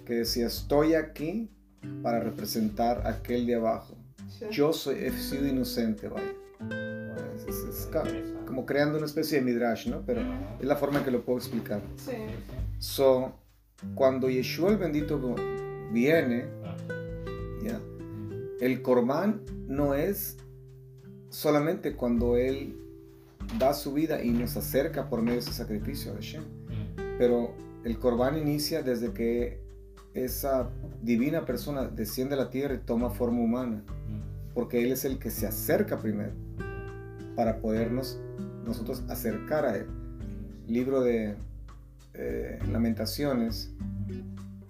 que 0.06 0.14
decía, 0.16 0.48
estoy 0.48 0.96
aquí 0.96 1.50
para 2.02 2.20
representar 2.20 3.06
a 3.06 3.10
aquel 3.10 3.46
de 3.46 3.56
abajo. 3.56 3.96
Yo 4.52 4.74
soy, 4.74 5.04
he 5.04 5.12
sido 5.12 5.48
inocente, 5.48 6.08
vaya. 6.08 6.34
Es, 7.48 7.90
como 8.46 8.66
creando 8.66 8.98
una 8.98 9.06
especie 9.06 9.40
de 9.40 9.46
midrash, 9.46 9.88
¿no? 9.88 10.04
Pero 10.06 10.22
es 10.60 10.66
la 10.66 10.76
forma 10.76 11.00
en 11.00 11.06
que 11.06 11.12
lo 11.12 11.24
puedo 11.24 11.40
explicar. 11.40 11.82
Sí. 11.96 12.12
So, 12.78 13.34
cuando 13.96 14.30
Yeshua 14.30 14.72
el 14.72 14.78
bendito 14.78 15.36
viene, 15.92 16.46
¿ya? 17.64 17.80
el 18.60 18.82
corbán 18.82 19.42
no 19.68 19.96
es 19.96 20.38
solamente 21.30 21.96
cuando 21.96 22.38
Él 22.38 22.76
da 23.58 23.74
su 23.74 23.94
vida 23.94 24.24
y 24.24 24.30
nos 24.30 24.58
acerca 24.58 25.10
por 25.10 25.22
medio 25.22 25.36
de 25.36 25.40
ese 25.40 25.54
sacrificio 25.54 26.12
a 26.12 26.16
Hashem, 26.16 26.44
pero 27.18 27.56
el 27.84 27.98
corbán 27.98 28.38
inicia 28.38 28.84
desde 28.84 29.14
que 29.14 29.60
esa 30.14 30.70
divina 31.02 31.46
persona 31.46 31.88
desciende 31.88 32.36
a 32.36 32.38
la 32.38 32.50
tierra 32.50 32.76
y 32.76 32.80
toma 32.80 33.10
forma 33.10 33.42
humana, 33.42 33.84
porque 34.54 34.84
Él 34.84 34.92
es 34.92 35.06
el 35.06 35.20
que 35.20 35.30
se 35.30 35.48
acerca 35.48 36.00
primero 36.00 36.34
para 37.36 37.60
podernos 37.60 38.20
nosotros 38.66 39.04
acercar 39.10 39.66
a 39.66 39.78
Él. 39.78 39.88
Libro 40.68 41.02
de 41.02 41.36
eh, 42.14 42.60
Lamentaciones, 42.72 43.72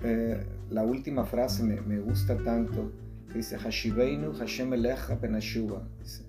eh, 0.03 0.45
la 0.69 0.83
última 0.83 1.25
frase 1.25 1.63
me, 1.63 1.81
me, 1.81 1.99
gusta 1.99 2.37
tanto, 2.37 2.91
que 3.29 3.39
dice, 3.39 3.57
Hashibeinu 3.57 4.33
Hashem 4.33 4.73
Elecha 4.73 5.15
Benashuba. 5.15 5.87
Dice, 5.99 6.23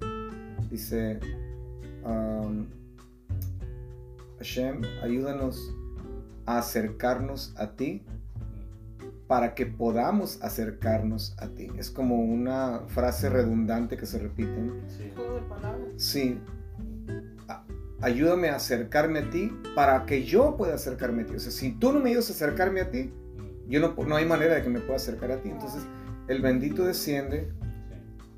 dice 0.71 1.21
um, 2.05 2.67
Hashem, 4.39 4.83
ayúdanos 5.03 5.75
a 6.47 6.59
acercarnos 6.59 7.55
a 7.57 7.77
ti 7.77 8.03
para 9.31 9.55
que 9.55 9.65
podamos 9.65 10.43
acercarnos 10.43 11.37
a 11.39 11.47
ti. 11.47 11.69
Es 11.79 11.89
como 11.89 12.17
una 12.17 12.81
frase 12.89 13.31
redundante 13.31 13.97
que 13.97 14.05
se 14.05 14.19
repite. 14.19 14.73
Sí. 14.89 15.13
Sí, 15.97 16.41
ayúdame 18.01 18.49
a 18.49 18.57
acercarme 18.57 19.21
a 19.21 19.31
ti 19.31 19.53
para 19.77 20.05
que 20.05 20.25
yo 20.25 20.57
pueda 20.57 20.75
acercarme 20.75 21.23
a 21.23 21.27
ti. 21.27 21.37
O 21.37 21.39
sea, 21.39 21.53
si 21.53 21.71
tú 21.71 21.93
no 21.93 22.01
me 22.01 22.11
ayudas 22.11 22.29
a 22.31 22.33
acercarme 22.33 22.81
a 22.81 22.91
ti, 22.91 23.13
yo 23.69 23.79
no, 23.79 23.95
no 24.05 24.17
hay 24.17 24.27
manera 24.27 24.57
de 24.57 24.63
que 24.65 24.69
me 24.69 24.81
pueda 24.81 24.97
acercar 24.97 25.31
a 25.31 25.37
ti. 25.41 25.51
Entonces, 25.51 25.87
el 26.27 26.43
bendito 26.43 26.85
desciende, 26.85 27.53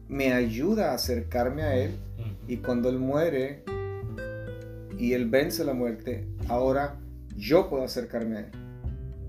me 0.09 0.35
ayuda 0.35 0.91
a 0.91 0.97
acercarme 0.97 1.63
a 1.63 1.75
Él 1.75 1.93
y 2.47 2.59
cuando 2.59 2.91
Él 2.91 2.99
muere 2.99 3.65
y 4.99 5.15
Él 5.15 5.31
vence 5.31 5.65
la 5.65 5.73
muerte, 5.73 6.29
ahora 6.49 7.01
yo 7.35 7.71
puedo 7.71 7.83
acercarme 7.83 8.37
a 8.37 8.41
Él. 8.41 8.51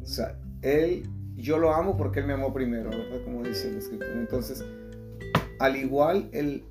O 0.03 0.05
sea, 0.05 0.37
Él, 0.61 1.07
yo 1.35 1.57
lo 1.57 1.73
amo 1.73 1.97
porque 1.97 2.19
Él 2.19 2.27
me 2.27 2.33
amó 2.33 2.53
primero, 2.53 2.89
¿verdad? 2.89 3.23
Como 3.23 3.43
dice 3.43 3.69
el 3.69 3.77
escritor. 3.77 4.09
Entonces, 4.17 4.63
al 5.59 5.75
igual 5.75 6.29
el, 6.31 6.63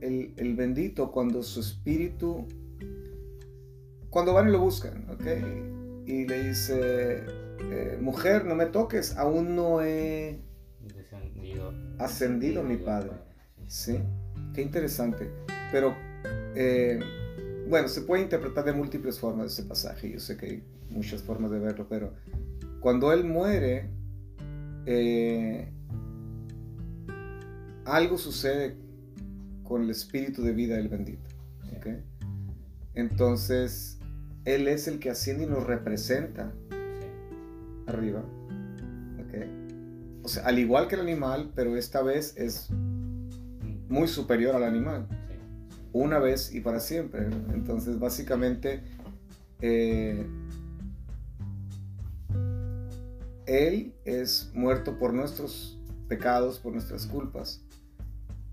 el, 0.00 0.32
el 0.36 0.54
bendito, 0.54 1.10
cuando 1.10 1.42
su 1.42 1.60
espíritu 1.60 2.46
cuando 4.10 4.34
van 4.34 4.48
y 4.48 4.52
lo 4.52 4.58
buscan, 4.58 5.06
¿ok? 5.08 6.06
Y 6.06 6.26
le 6.26 6.48
dice, 6.48 7.22
eh, 7.70 7.98
mujer, 8.00 8.44
no 8.44 8.56
me 8.56 8.66
toques, 8.66 9.16
aún 9.16 9.54
no 9.54 9.80
he 9.80 10.40
ascendido 11.98 12.64
mi 12.64 12.76
padre. 12.76 13.12
¿Sí? 13.68 14.00
Qué 14.52 14.62
interesante. 14.62 15.30
Pero, 15.70 15.94
eh, 16.56 16.98
bueno, 17.68 17.86
se 17.86 18.02
puede 18.02 18.22
interpretar 18.22 18.64
de 18.64 18.72
múltiples 18.72 19.20
formas 19.20 19.52
ese 19.52 19.62
pasaje. 19.62 20.10
Yo 20.10 20.18
sé 20.18 20.36
que 20.36 20.46
hay 20.46 20.64
muchas 20.90 21.22
formas 21.22 21.52
de 21.52 21.60
verlo, 21.60 21.86
pero 21.88 22.12
cuando 22.80 23.12
él 23.12 23.24
muere, 23.24 23.90
eh, 24.86 25.72
algo 27.84 28.18
sucede 28.18 28.76
con 29.64 29.82
el 29.82 29.90
espíritu 29.90 30.42
de 30.42 30.52
vida 30.52 30.76
del 30.76 30.88
bendito. 30.88 31.28
¿okay? 31.76 32.02
Entonces, 32.94 33.98
él 34.44 34.68
es 34.68 34.88
el 34.88 34.98
que 34.98 35.10
asciende 35.10 35.44
y 35.44 35.46
nos 35.46 35.64
representa 35.64 36.52
arriba. 37.86 38.24
O 40.22 40.28
sea, 40.28 40.44
al 40.44 40.58
igual 40.58 40.86
que 40.86 40.96
el 40.96 41.00
animal, 41.00 41.50
pero 41.54 41.76
esta 41.76 42.02
vez 42.02 42.36
es 42.36 42.68
muy 43.88 44.06
superior 44.06 44.54
al 44.54 44.64
animal. 44.64 45.06
Una 45.92 46.18
vez 46.18 46.54
y 46.54 46.60
para 46.60 46.78
siempre. 46.78 47.26
Entonces, 47.52 47.98
básicamente, 47.98 48.82
eh, 49.60 50.26
Él 53.50 53.96
es 54.04 54.52
muerto 54.54 54.96
por 54.96 55.12
nuestros 55.12 55.76
pecados, 56.06 56.60
por 56.60 56.72
nuestras 56.72 57.08
culpas. 57.08 57.60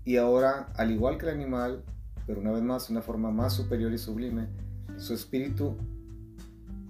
Y 0.04 0.16
ahora, 0.16 0.72
al 0.74 0.90
igual 0.90 1.18
que 1.18 1.26
el 1.26 1.34
animal, 1.36 1.84
pero 2.26 2.40
una 2.40 2.50
vez 2.50 2.64
más, 2.64 2.90
una 2.90 3.00
forma 3.00 3.30
más 3.30 3.52
superior 3.52 3.92
y 3.92 3.98
sublime, 3.98 4.48
su 4.96 5.14
espíritu 5.14 5.76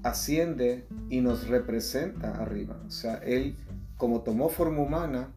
asciende 0.02 0.86
y 1.10 1.20
nos 1.20 1.48
representa 1.48 2.30
arriba. 2.40 2.82
O 2.86 2.90
sea, 2.90 3.16
Él, 3.16 3.56
como 3.98 4.22
tomó 4.22 4.48
forma 4.48 4.80
humana, 4.80 5.28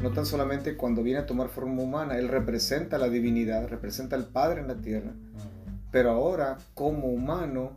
no 0.00 0.12
tan 0.12 0.24
solamente 0.24 0.76
cuando 0.76 1.02
viene 1.02 1.18
a 1.18 1.26
tomar 1.26 1.48
forma 1.48 1.82
humana, 1.82 2.16
Él 2.16 2.28
representa 2.28 2.98
la 2.98 3.08
divinidad, 3.08 3.66
representa 3.66 4.14
al 4.14 4.28
Padre 4.28 4.60
en 4.60 4.68
la 4.68 4.76
tierra, 4.76 5.14
pero 5.90 6.12
ahora, 6.12 6.58
como 6.74 7.08
humano, 7.08 7.72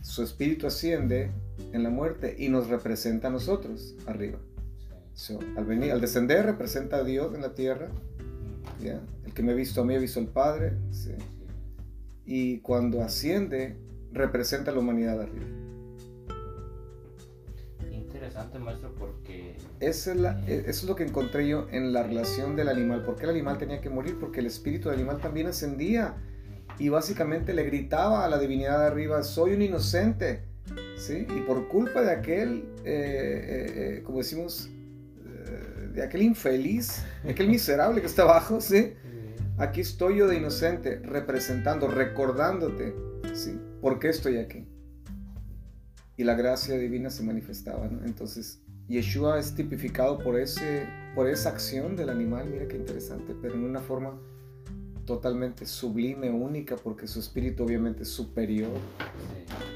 su 0.00 0.24
espíritu 0.24 0.66
asciende 0.66 1.30
en 1.72 1.82
la 1.82 1.90
muerte 1.90 2.36
y 2.38 2.48
nos 2.48 2.68
representa 2.68 3.28
a 3.28 3.30
nosotros 3.30 3.96
arriba. 4.06 4.38
al, 5.56 5.64
venir, 5.64 5.92
al 5.92 6.00
descender 6.00 6.46
representa 6.46 6.98
a 6.98 7.04
Dios 7.04 7.34
en 7.34 7.42
la 7.42 7.54
tierra. 7.54 7.88
El 8.80 9.32
que 9.34 9.42
me 9.42 9.52
ha 9.52 9.54
visto 9.54 9.80
a 9.80 9.84
mí 9.84 9.94
ha 9.94 9.98
visto 9.98 10.20
al 10.20 10.28
Padre 10.28 10.74
y 12.24 12.60
cuando 12.60 13.02
asciende 13.02 13.76
representa 14.12 14.70
la 14.70 14.80
humanidad 14.80 15.20
arriba. 15.20 15.46
Interesante, 17.90 18.58
maestro, 18.58 18.94
porque... 18.98 19.56
Es, 19.80 20.06
e, 20.06 20.12
eso 20.12 20.66
es 20.66 20.84
lo 20.84 20.94
que 20.94 21.04
encontré 21.04 21.48
yo 21.48 21.68
en 21.70 21.92
la 21.92 22.02
relación 22.02 22.56
del 22.56 22.68
animal. 22.68 23.02
¿Por 23.02 23.16
qué 23.16 23.24
el 23.24 23.30
animal 23.30 23.58
tenía 23.58 23.80
que 23.80 23.90
morir? 23.90 24.16
Porque 24.20 24.40
el 24.40 24.46
espíritu 24.46 24.88
del 24.88 24.98
animal 24.98 25.20
también 25.20 25.46
ascendía 25.46 26.16
y 26.78 26.88
básicamente 26.90 27.54
le 27.54 27.64
gritaba 27.64 28.24
a 28.24 28.28
la 28.28 28.38
divinidad 28.38 28.80
de 28.80 28.86
arriba, 28.86 29.22
soy 29.22 29.54
un 29.54 29.62
inocente. 29.62 30.47
¿Sí? 30.98 31.26
Y 31.34 31.40
por 31.42 31.68
culpa 31.68 32.02
de 32.02 32.10
aquel, 32.10 32.64
eh, 32.84 32.84
eh, 32.84 33.96
eh, 33.98 34.02
como 34.02 34.18
decimos, 34.18 34.70
de 35.92 36.02
aquel 36.02 36.22
infeliz, 36.22 37.02
de 37.24 37.30
aquel 37.30 37.48
miserable 37.48 38.00
que 38.00 38.06
está 38.06 38.22
abajo, 38.22 38.60
¿sí? 38.60 38.94
Aquí 39.56 39.80
estoy 39.80 40.18
yo 40.18 40.28
de 40.28 40.36
inocente, 40.36 41.00
representando, 41.00 41.88
recordándote, 41.88 42.94
¿sí? 43.32 43.58
¿Por 43.80 43.98
qué 43.98 44.10
estoy 44.10 44.38
aquí? 44.38 44.68
Y 46.16 46.24
la 46.24 46.34
gracia 46.34 46.76
divina 46.76 47.10
se 47.10 47.22
manifestaba, 47.22 47.88
¿no? 47.88 48.04
Entonces, 48.04 48.60
Yeshua 48.88 49.38
es 49.38 49.54
tipificado 49.54 50.18
por, 50.18 50.38
ese, 50.38 50.86
por 51.14 51.28
esa 51.28 51.50
acción 51.50 51.96
del 51.96 52.10
animal, 52.10 52.48
mira 52.50 52.68
qué 52.68 52.76
interesante, 52.76 53.34
pero 53.40 53.54
en 53.54 53.64
una 53.64 53.80
forma 53.80 54.18
totalmente 55.08 55.64
sublime, 55.64 56.30
única, 56.30 56.76
porque 56.76 57.06
su 57.06 57.18
espíritu 57.18 57.64
obviamente 57.64 58.02
es 58.02 58.10
superior 58.10 58.70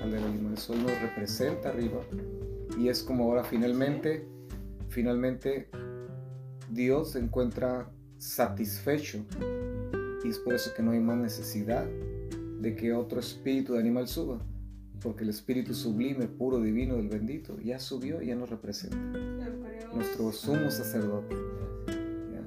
al 0.03 0.13
del 0.13 0.23
animal. 0.25 0.53
Eso 0.53 0.75
nos 0.77 0.93
representa 1.01 1.71
arriba. 1.71 2.03
Y 2.79 2.89
es 2.89 3.03
como 3.03 3.25
ahora 3.25 3.43
finalmente, 3.43 4.29
finalmente 4.91 5.71
Dios 6.71 7.13
se 7.13 7.21
encuentra 7.21 7.91
satisfecho 8.19 9.25
y 10.23 10.29
es 10.29 10.39
por 10.39 10.53
eso 10.53 10.71
que 10.77 10.83
no 10.83 10.91
hay 10.91 11.01
más 11.01 11.17
necesidad 11.17 11.87
de 12.61 12.77
que 12.77 12.93
otro 12.93 13.19
espíritu 13.19 13.73
de 13.73 13.81
animal 13.81 14.09
suba, 14.09 14.39
porque 15.01 15.25
el 15.25 15.31
espíritu 15.31 15.73
sublime, 15.73 16.29
puro, 16.29 16.61
divino 16.61 16.97
del 16.97 17.09
bendito 17.09 17.59
ya 17.59 17.79
subió 17.79 18.21
y 18.21 18.27
ya 18.27 18.37
nos 18.37 18.51
representa. 18.51 18.99
Nuestro 19.95 20.31
sumo 20.31 20.71
sacerdote. 20.71 21.37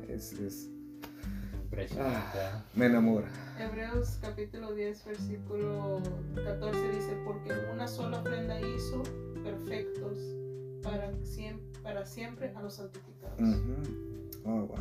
es, 0.07 0.69
Impresionante. 1.75 2.39
Ah, 2.39 2.63
me 2.73 2.85
enamora. 2.85 3.27
Hebreos 3.59 4.17
capítulo 4.21 4.73
10, 4.73 5.05
versículo 5.07 6.01
14 6.33 6.89
dice, 6.89 7.17
porque 7.25 7.51
una 7.73 7.85
sola 7.85 8.21
ofrenda 8.21 8.57
hizo 8.61 9.03
perfectos 9.43 10.17
para 10.81 11.11
siempre, 11.25 11.81
para 11.83 12.05
siempre 12.05 12.53
a 12.55 12.61
los 12.61 12.75
santificados. 12.75 13.41
Ujú. 13.41 13.75
Oh, 14.45 14.61
wow. 14.67 14.77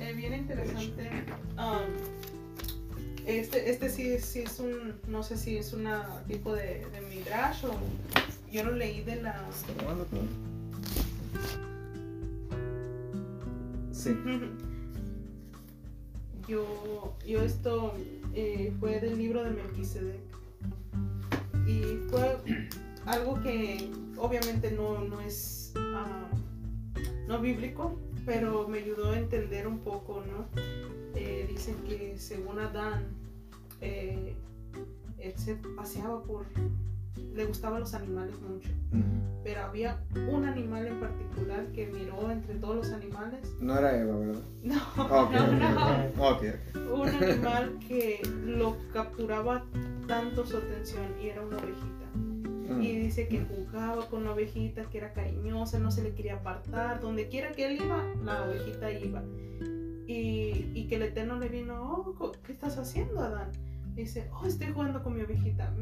Eh, 0.00 0.14
bien 0.14 0.34
interesante. 0.34 1.08
um, 1.58 1.94
este, 3.24 3.70
este 3.70 3.90
sí, 3.90 4.18
sí 4.18 4.40
es 4.40 4.58
un, 4.58 5.00
no 5.06 5.22
sé 5.22 5.36
si 5.36 5.58
es 5.58 5.72
un 5.74 5.86
tipo 6.26 6.52
de, 6.52 6.86
de 6.86 7.00
midrash 7.02 7.66
o 7.66 7.74
yo 8.50 8.64
lo 8.64 8.72
leí 8.72 9.02
de 9.02 9.22
la... 9.22 9.44
Sí. 13.92 14.10
Yo, 16.46 17.14
yo 17.26 17.42
esto 17.42 17.94
eh, 18.34 18.72
fue 18.78 19.00
del 19.00 19.16
libro 19.16 19.42
de 19.42 19.50
Melquisedec 19.50 20.20
y 21.66 22.08
fue 22.10 22.38
algo 23.06 23.40
que 23.42 23.90
obviamente 24.18 24.70
no, 24.70 25.00
no 25.00 25.20
es 25.20 25.72
ah, 25.76 26.28
no 27.26 27.40
bíblico, 27.40 27.98
pero 28.26 28.68
me 28.68 28.78
ayudó 28.78 29.12
a 29.12 29.18
entender 29.18 29.66
un 29.66 29.78
poco, 29.78 30.22
¿no? 30.26 30.46
Eh, 31.14 31.46
dicen 31.48 31.76
que 31.84 32.18
según 32.18 32.58
Adán, 32.58 33.06
eh, 33.80 34.34
él 35.18 35.32
se 35.36 35.54
paseaba 35.54 36.22
por, 36.22 36.46
le 37.34 37.46
gustaban 37.46 37.80
los 37.80 37.94
animales 37.94 38.34
mucho, 38.40 38.70
pero 39.42 39.62
había 39.62 39.98
un 40.30 40.44
animal 40.44 40.86
en 40.86 41.00
particular 41.00 41.66
que 41.72 41.86
miró 41.86 42.30
entre 42.30 42.54
todos 42.56 42.76
los 42.76 42.90
animales. 42.92 43.52
No 43.60 43.78
era 43.78 43.98
Eva, 43.98 44.16
¿verdad? 44.16 44.42
No, 44.62 45.24
Ok, 45.24 45.32
no, 45.32 45.52
no. 45.52 46.28
ok. 46.28 46.42
ok. 46.42 46.44
Un 46.92 47.08
animal 47.22 47.78
que 47.86 48.20
lo 48.44 48.76
capturaba 48.92 49.64
tanto 50.06 50.46
su 50.46 50.56
atención 50.56 51.06
y 51.22 51.28
era 51.28 51.42
una 51.42 51.56
ovejita. 51.58 52.72
Mm. 52.74 52.82
Y 52.82 52.96
dice 52.96 53.28
que 53.28 53.44
jugaba 53.44 54.08
con 54.08 54.24
la 54.24 54.32
ovejita, 54.32 54.84
que 54.84 54.98
era 54.98 55.12
cariñosa, 55.12 55.78
no 55.78 55.90
se 55.90 56.02
le 56.02 56.14
quería 56.14 56.36
apartar. 56.36 57.00
Donde 57.00 57.28
quiera 57.28 57.52
que 57.52 57.66
él 57.66 57.82
iba, 57.82 58.02
la 58.24 58.44
ovejita 58.44 58.90
iba. 58.92 59.22
Y, 60.06 60.70
y 60.74 60.86
que 60.88 60.96
el 60.96 61.02
Eterno 61.02 61.38
le 61.38 61.48
vino, 61.48 62.14
oh, 62.18 62.32
¿qué 62.44 62.52
estás 62.52 62.78
haciendo, 62.78 63.20
Adán? 63.20 63.50
Dice, 63.94 64.28
oh, 64.32 64.46
estoy 64.46 64.68
jugando 64.72 65.02
con 65.02 65.14
mi 65.14 65.22
ovejita. 65.22 65.72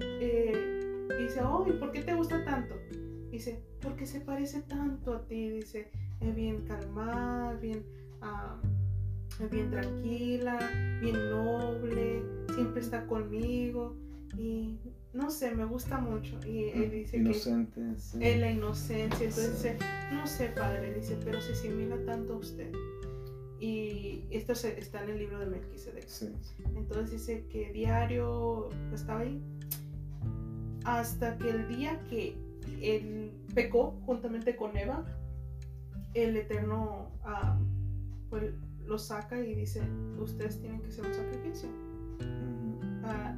Eh, 0.00 1.06
dice, 1.20 1.40
oh, 1.42 1.64
¿y 1.68 1.72
por 1.72 1.92
qué 1.92 2.02
te 2.02 2.14
gusta 2.14 2.44
tanto? 2.44 2.74
Dice, 3.30 3.62
porque 3.80 4.06
se 4.06 4.20
parece 4.20 4.62
tanto 4.62 5.14
a 5.14 5.26
ti. 5.26 5.48
Dice, 5.50 5.90
es 6.20 6.34
bien 6.34 6.64
calmada, 6.66 7.54
bien, 7.54 7.84
es 9.40 9.50
bien 9.50 9.70
tranquila, 9.70 10.58
bien 11.00 11.30
noble, 11.30 12.22
siempre 12.54 12.80
está 12.80 13.06
conmigo. 13.06 13.96
Y 14.36 14.78
no 15.12 15.30
sé, 15.30 15.54
me 15.54 15.64
gusta 15.64 15.98
mucho. 15.98 16.38
Y 16.46 16.70
él 16.70 16.90
dice 16.90 17.12
que 17.12 17.18
Inocente, 17.18 17.80
sí. 17.98 18.18
en 18.20 18.40
la 18.40 18.50
inocencia. 18.50 19.26
Entonces 19.26 19.58
Sí. 19.58 19.68
dice, 19.68 19.78
no 20.12 20.26
sé, 20.26 20.48
padre, 20.48 20.94
dice, 20.94 21.16
pero 21.24 21.40
se 21.40 21.52
asimila 21.52 21.96
tanto 22.06 22.34
a 22.34 22.36
usted. 22.38 22.72
Y 23.62 24.24
esto 24.32 24.56
se- 24.56 24.76
está 24.76 25.04
en 25.04 25.10
el 25.10 25.18
libro 25.20 25.38
de 25.38 25.46
Melquisedec. 25.46 26.08
Sí. 26.08 26.34
Entonces 26.74 27.12
dice 27.12 27.46
que 27.46 27.72
diario 27.72 28.68
estaba 28.92 29.20
ahí. 29.20 29.40
Hasta 30.84 31.38
que 31.38 31.48
el 31.48 31.68
día 31.68 32.00
que 32.10 32.34
él 32.80 33.30
pecó 33.54 33.92
juntamente 34.04 34.56
con 34.56 34.76
Eva, 34.76 35.04
el 36.14 36.36
Eterno 36.36 37.12
ah, 37.22 37.56
pues, 38.30 38.52
lo 38.84 38.98
saca 38.98 39.38
y 39.38 39.54
dice, 39.54 39.80
ustedes 40.18 40.60
tienen 40.60 40.80
que 40.82 40.90
ser 40.90 41.06
un 41.06 41.14
sacrificio. 41.14 41.68
Ah, 43.04 43.32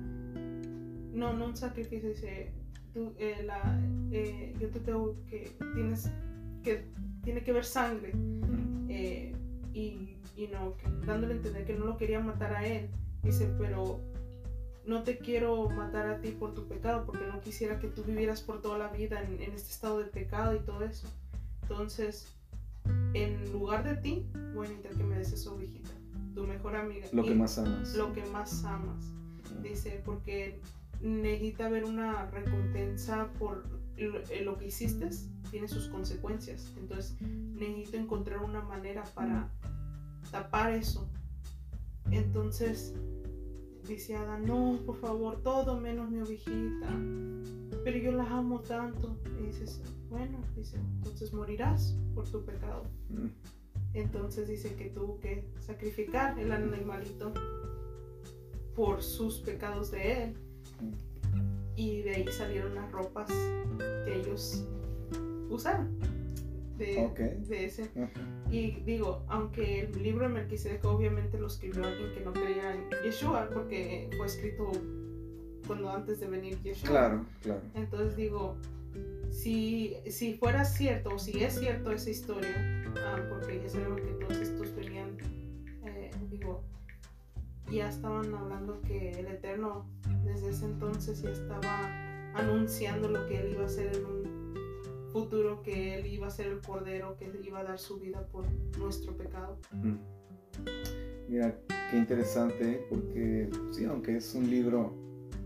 no, 1.13 1.35
no 1.35 1.45
un 1.49 1.57
sacrificio, 1.57 2.09
dice, 2.09 2.51
tú, 2.95 3.13
eh, 3.19 3.43
la, 3.45 3.79
eh, 4.11 4.55
yo 4.59 4.71
te 4.71 4.81
tengo 4.81 5.17
que, 5.27 5.51
tienes 5.75 6.11
que, 6.63 6.87
tiene 7.23 7.45
que 7.45 7.53
ver 7.53 7.65
sangre. 7.67 8.13
Eh, 8.89 9.35
y, 9.75 10.14
y 10.36 10.48
no, 10.48 10.77
que- 10.77 10.89
dándole 11.06 11.35
a 11.35 11.36
entender 11.36 11.65
que 11.65 11.74
no 11.74 11.85
lo 11.86 11.97
quería 11.97 12.20
matar 12.20 12.55
a 12.55 12.66
él. 12.66 12.89
Dice, 13.23 13.51
pero 13.59 14.01
no 14.86 15.02
te 15.02 15.19
quiero 15.19 15.69
matar 15.70 16.06
a 16.09 16.20
ti 16.20 16.31
por 16.31 16.52
tu 16.55 16.66
pecado, 16.66 17.05
porque 17.06 17.27
no 17.27 17.40
quisiera 17.40 17.78
que 17.78 17.89
tú 17.89 18.02
vivieras 18.05 18.43
por 18.43 18.61
toda 18.61 18.77
la 18.78 18.89
vida 18.89 19.23
en, 19.23 19.40
en 19.40 19.52
este 19.52 19.70
estado 19.70 19.98
de 19.98 20.05
pecado 20.05 20.55
y 20.55 20.59
todo 20.61 20.85
eso. 20.85 21.09
Entonces, 21.62 22.28
en 23.15 23.51
lugar 23.52 23.85
de 23.85 23.97
ti, 23.97 24.27
voy 24.55 24.66
a 24.66 24.70
necesitar 24.70 24.93
que 24.98 25.05
me 25.05 25.16
des 25.16 25.32
esa 25.32 25.51
ovejita, 25.52 25.90
tu 26.35 26.44
mejor 26.47 26.77
amiga. 26.77 27.06
Lo 27.12 27.24
que 27.24 27.35
más 27.35 27.56
amas. 27.59 27.94
lo 27.94 28.12
que 28.12 28.24
más 28.27 28.65
amas. 28.65 29.06
Dice, 29.62 30.02
porque 30.05 30.61
necesita 31.01 31.66
haber 31.66 31.85
una 31.85 32.27
recompensa 32.31 33.28
por 33.39 33.65
lo, 33.97 34.19
eh, 34.28 34.43
lo 34.44 34.59
que 34.59 34.66
hiciste, 34.66 35.09
tiene 35.51 35.69
sus 35.69 35.89
consecuencias. 35.89 36.73
Entonces, 36.77 37.16
necesito 37.23 37.97
encontrar 37.97 38.40
una 38.43 38.61
manera 38.61 39.05
para 39.15 39.48
tapar 40.35 40.73
eso. 40.73 41.09
Entonces, 42.11 42.93
dice 43.86 44.16
Adán, 44.16 44.47
no, 44.47 44.81
por 44.85 44.97
favor, 44.97 45.40
todo 45.43 45.78
menos 45.78 46.11
mi 46.11 46.20
ovejita. 46.20 46.89
Pero 47.85 47.98
yo 47.98 48.11
la 48.11 48.24
amo 48.24 48.59
tanto. 48.59 49.16
Y 49.39 49.47
dices, 49.47 49.81
bueno, 50.11 50.40
dice, 50.56 50.77
entonces 50.77 51.32
morirás 51.32 51.97
por 52.16 52.28
tu 52.28 52.44
pecado. 52.44 52.82
Mm. 53.11 53.28
Entonces 53.93 54.48
dice 54.48 54.74
que 54.74 54.86
tuvo 54.86 55.20
que 55.20 55.48
sacrificar 55.61 56.36
el 56.36 56.51
animalito 56.51 57.32
por 58.74 59.05
sus 59.05 59.39
pecados 59.39 59.93
de 59.93 60.24
él. 60.24 60.35
Y 61.77 62.02
de 62.02 62.11
ahí 62.11 62.27
salieron 62.27 62.74
las 62.74 62.90
ropas 62.90 63.31
que 64.05 64.20
ellos 64.20 64.65
usaron. 65.48 65.97
De, 66.79 67.65
ese. 67.65 67.89
Y 68.51 68.81
digo, 68.81 69.25
aunque 69.29 69.83
el 69.83 70.03
libro 70.03 70.29
de 70.29 70.35
Melquisedec 70.35 70.85
obviamente 70.85 71.39
lo 71.39 71.47
escribió 71.47 71.85
alguien 71.85 72.13
que 72.13 72.21
no 72.21 72.33
creía 72.33 72.75
en 72.75 72.89
Yeshua, 73.05 73.49
porque 73.53 74.11
fue 74.17 74.27
escrito 74.27 74.73
cuando 75.67 75.91
antes 75.91 76.21
de 76.21 76.27
venir 76.27 76.61
Yeshua. 76.63 76.89
Claro, 76.89 77.27
claro. 77.43 77.61
Entonces 77.75 78.17
digo, 78.17 78.57
si, 79.31 79.97
si 80.09 80.35
fuera 80.35 80.65
cierto 80.65 81.15
o 81.15 81.19
si 81.19 81.43
es 81.43 81.59
cierto 81.59 81.93
esa 81.93 82.11
historia, 82.11 82.85
ah, 83.05 83.21
porque 83.29 83.61
ya 83.63 83.69
sabemos 83.69 84.01
que 84.01 84.13
todos 84.15 84.37
estos 84.39 84.75
venían, 84.75 85.17
eh, 85.85 86.11
digo, 86.31 86.63
ya 87.71 87.89
estaban 87.89 88.33
hablando 88.35 88.81
que 88.83 89.13
el 89.13 89.27
Eterno 89.27 89.87
desde 90.25 90.51
ese 90.51 90.67
entonces 90.67 91.23
ya 91.23 91.31
estaba 91.31 91.91
anunciando 92.35 93.09
lo 93.09 93.27
que 93.27 93.41
él 93.41 93.53
iba 93.53 93.63
a 93.63 93.67
hacer 93.67 93.95
en 93.97 94.05
un 94.05 94.34
futuro, 95.15 95.62
que 95.62 95.95
él 95.95 96.07
iba 96.07 96.27
a 96.27 96.31
ser 96.31 96.49
el 96.49 96.61
Cordero, 96.61 97.16
que 97.16 97.31
iba 97.45 97.61
a 97.61 97.65
dar 97.65 97.78
su 97.78 98.01
vida 98.01 98.27
por 98.32 98.45
nuestro 98.78 99.16
pecado. 99.16 99.59
Mira, 101.28 101.57
qué 101.91 101.97
interesante, 101.97 102.85
porque 102.91 103.49
sí, 103.70 103.85
aunque 103.85 104.16
es 104.16 104.35
un 104.35 104.51
libro, 104.51 104.93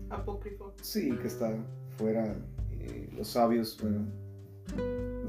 Apócrifo. 0.09 0.73
sí, 0.81 1.11
que 1.21 1.27
está 1.27 1.55
fuera, 1.97 2.35
eh, 2.71 3.09
los 3.15 3.27
sabios, 3.27 3.77
bueno, 3.79 4.07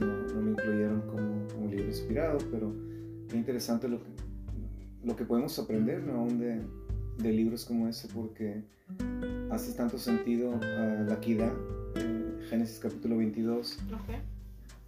no, 0.00 0.06
no 0.06 0.40
lo 0.40 0.50
incluyeron 0.52 1.02
como 1.02 1.62
un 1.62 1.70
libro 1.70 1.86
inspirado, 1.86 2.38
pero 2.50 2.72
qué 3.28 3.36
interesante 3.36 3.88
lo 3.88 3.98
que, 4.02 4.08
lo 5.04 5.16
que 5.16 5.24
podemos 5.26 5.58
aprender, 5.58 6.02
¿no? 6.02 6.14
Aún 6.14 6.38
de, 6.38 6.62
de 7.18 7.30
libros 7.30 7.66
como 7.66 7.88
ese, 7.88 8.08
porque 8.08 8.64
hace 9.50 9.74
tanto 9.74 9.98
sentido 9.98 10.54
a 10.54 11.04
la 11.06 11.14
equidad, 11.14 11.52
eh, 11.96 12.46
Génesis 12.48 12.78
capítulo 12.80 13.18
22, 13.18 13.78
Ok. 13.92 14.14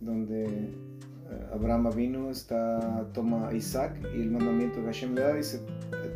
Donde 0.03 0.45
eh, 0.45 1.47
Abraham 1.53 1.91
vino, 1.95 2.31
está, 2.31 3.09
toma 3.13 3.53
Isaac 3.55 3.99
y 4.15 4.23
el 4.23 4.31
mandamiento 4.31 4.81
que 4.81 4.87
Hashem 4.87 5.15
le 5.15 5.21
da 5.23 5.35
dice, 5.35 5.65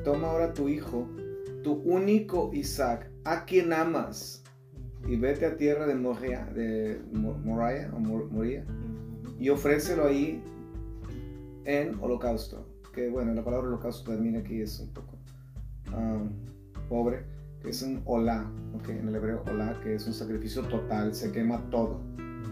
toma 0.04 0.28
ahora 0.28 0.52
tu 0.52 0.68
hijo, 0.68 1.08
tu 1.62 1.72
único 1.84 2.50
Isaac, 2.52 3.10
a 3.24 3.44
quien 3.44 3.72
amas, 3.72 4.42
y 5.06 5.16
vete 5.16 5.46
a 5.46 5.56
tierra 5.56 5.86
de 5.86 5.94
Moria, 5.94 6.46
de 6.54 7.00
Moriah, 7.12 7.90
o 7.94 7.98
Mor- 8.00 8.30
Moría, 8.30 8.64
y 9.38 9.48
ofrécelo 9.50 10.06
ahí 10.06 10.42
en 11.64 11.96
holocausto. 12.00 12.66
Que 12.92 13.08
bueno, 13.10 13.34
la 13.34 13.44
palabra 13.44 13.68
holocausto 13.68 14.10
también 14.12 14.36
aquí 14.36 14.60
es 14.60 14.80
un 14.80 14.92
poco 14.94 15.16
ah, 15.92 16.22
pobre, 16.88 17.24
que 17.60 17.70
es 17.70 17.82
un 17.82 18.00
olá, 18.04 18.50
ok, 18.74 18.88
en 18.88 19.08
el 19.08 19.14
hebreo 19.14 19.42
olá, 19.50 19.78
que 19.82 19.94
es 19.94 20.06
un 20.06 20.14
sacrificio 20.14 20.62
total, 20.62 21.14
se 21.14 21.30
quema 21.30 21.68
todo. 21.70 22.00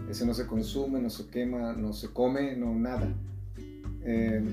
Ese 0.09 0.25
no 0.25 0.33
se 0.33 0.45
consume, 0.47 1.01
no 1.01 1.09
se 1.09 1.27
quema, 1.27 1.73
no 1.73 1.93
se 1.93 2.09
come, 2.09 2.55
no 2.55 2.73
nada. 2.75 3.07
Eh, 4.03 4.43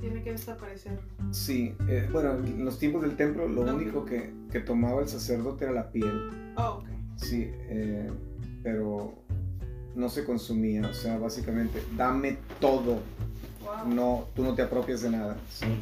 Tiene 0.00 0.22
que 0.22 0.32
desaparecer. 0.32 0.98
sí, 1.32 1.74
eh, 1.88 2.08
bueno, 2.12 2.34
en 2.34 2.64
los 2.64 2.78
tiempos 2.78 3.02
del 3.02 3.16
templo 3.16 3.48
lo 3.48 3.62
único 3.74 4.04
que, 4.04 4.32
que 4.50 4.60
tomaba 4.60 5.02
el 5.02 5.08
sacerdote 5.08 5.64
era 5.64 5.72
la 5.74 5.90
piel, 5.90 6.52
Oh, 6.56 6.78
ok. 6.78 6.84
sí, 7.16 7.50
eh, 7.52 8.08
pero 8.62 9.14
no 9.96 10.08
se 10.08 10.24
consumía, 10.24 10.88
o 10.88 10.94
sea, 10.94 11.18
básicamente, 11.18 11.82
dame 11.96 12.38
todo, 12.60 13.00
Wow. 13.60 13.92
no, 13.94 14.24
tú 14.34 14.42
no 14.44 14.54
te 14.54 14.62
apropias 14.62 15.02
de 15.02 15.10
nada. 15.10 15.36
Ujú. 15.62 15.72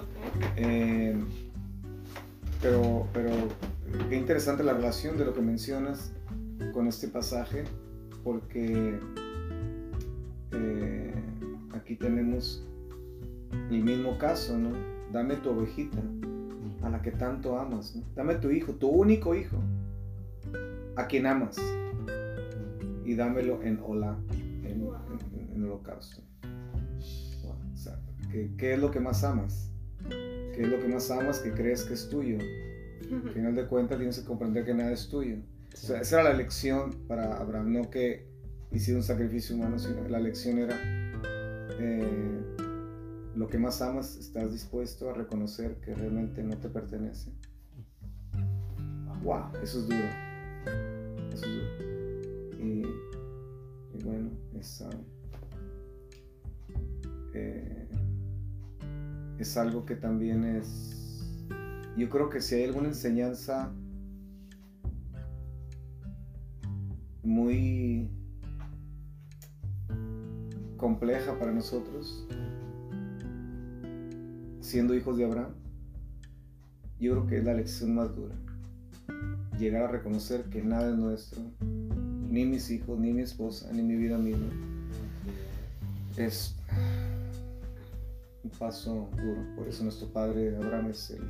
Ok. 0.00 0.52
Eh, 0.56 1.14
pero, 2.60 3.06
pero 3.12 3.30
qué 4.08 4.16
interesante 4.16 4.62
la 4.62 4.72
relación 4.72 5.18
de 5.18 5.24
lo 5.24 5.34
que 5.34 5.40
mencionas 5.42 6.12
con 6.72 6.86
este 6.86 7.08
pasaje, 7.08 7.64
porque 8.24 8.98
eh, 10.52 11.14
aquí 11.72 11.96
tenemos 11.96 12.66
el 13.70 13.82
mismo 13.82 14.18
caso, 14.18 14.56
¿no? 14.58 14.70
Dame 15.12 15.36
tu 15.36 15.50
ovejita, 15.50 15.98
a 16.82 16.90
la 16.90 17.02
que 17.02 17.12
tanto 17.12 17.58
amas. 17.58 17.98
Dame 18.14 18.36
tu 18.36 18.50
hijo, 18.50 18.72
tu 18.72 18.88
único 18.88 19.34
hijo, 19.34 19.56
a 20.96 21.06
quien 21.06 21.26
amas, 21.26 21.56
y 23.04 23.14
dámelo 23.14 23.62
en 23.62 23.80
hola, 23.82 24.18
en, 24.64 25.64
holocausto. 25.64 26.22
¿qué, 28.30 28.50
qué 28.56 28.74
es 28.74 28.80
lo 28.80 28.90
que 28.90 29.00
más 29.00 29.24
amas? 29.24 29.70
¿Qué 30.08 30.62
es 30.62 30.68
lo 30.68 30.78
que 30.80 30.88
más 30.88 31.10
amas 31.10 31.40
que 31.40 31.52
crees 31.52 31.84
que 31.84 31.94
es 31.94 32.08
tuyo? 32.08 32.38
Al 33.10 33.30
final 33.30 33.54
de 33.54 33.66
cuentas 33.66 33.98
tienes 33.98 34.18
que 34.18 34.26
comprender 34.26 34.64
que 34.64 34.74
nada 34.74 34.92
es 34.92 35.08
tuyo. 35.08 35.36
Esa 35.74 36.20
era 36.20 36.30
la 36.30 36.34
lección 36.34 37.06
para 37.08 37.38
Abraham, 37.38 37.72
no 37.72 37.90
que 37.90 38.26
hiciera 38.70 38.98
un 38.98 39.04
sacrificio 39.04 39.56
humano, 39.56 39.78
sino 39.78 40.06
la 40.08 40.20
lección 40.20 40.58
era 40.58 40.76
eh, 41.78 42.42
lo 43.34 43.48
que 43.48 43.58
más 43.58 43.80
amas, 43.82 44.16
estás 44.16 44.52
dispuesto 44.52 45.10
a 45.10 45.14
reconocer 45.14 45.76
que 45.76 45.94
realmente 45.94 46.42
no 46.42 46.56
te 46.58 46.68
pertenece. 46.68 47.32
Wow, 49.22 49.44
eso 49.62 49.78
es 49.78 49.88
duro. 49.88 50.08
Eso 51.32 51.46
es 51.46 51.52
duro. 51.52 51.66
Y, 52.58 52.82
bueno, 54.04 54.30
es, 54.58 54.82
ah, 54.82 54.90
eh, 57.34 57.88
es 59.38 59.56
algo 59.56 59.86
que 59.86 59.96
también 59.96 60.44
es... 60.44 60.98
Yo 61.96 62.08
creo 62.08 62.30
que 62.30 62.40
si 62.40 62.56
hay 62.56 62.64
alguna 62.64 62.88
enseñanza 62.88 63.72
muy 67.32 68.10
compleja 70.76 71.38
para 71.38 71.52
nosotros, 71.52 72.26
siendo 74.60 74.94
hijos 74.94 75.16
de 75.16 75.24
Abraham, 75.24 75.54
yo 77.00 77.12
creo 77.12 77.26
que 77.26 77.38
es 77.38 77.44
la 77.44 77.54
lección 77.54 77.94
más 77.94 78.14
dura. 78.14 78.34
Llegar 79.58 79.84
a 79.84 79.88
reconocer 79.88 80.44
que 80.44 80.62
nada 80.62 80.90
es 80.90 80.98
nuestro, 80.98 81.40
ni 82.28 82.44
mis 82.44 82.70
hijos, 82.70 82.98
ni 82.98 83.12
mi 83.12 83.22
esposa, 83.22 83.72
ni 83.72 83.82
mi 83.82 83.96
vida 83.96 84.18
misma. 84.18 84.50
Es 86.16 86.54
un 88.44 88.50
paso 88.50 89.08
duro. 89.16 89.56
Por 89.56 89.68
eso 89.68 89.84
nuestro 89.84 90.08
padre 90.08 90.54
Abraham 90.56 90.90
es 90.90 91.10
el, 91.10 91.22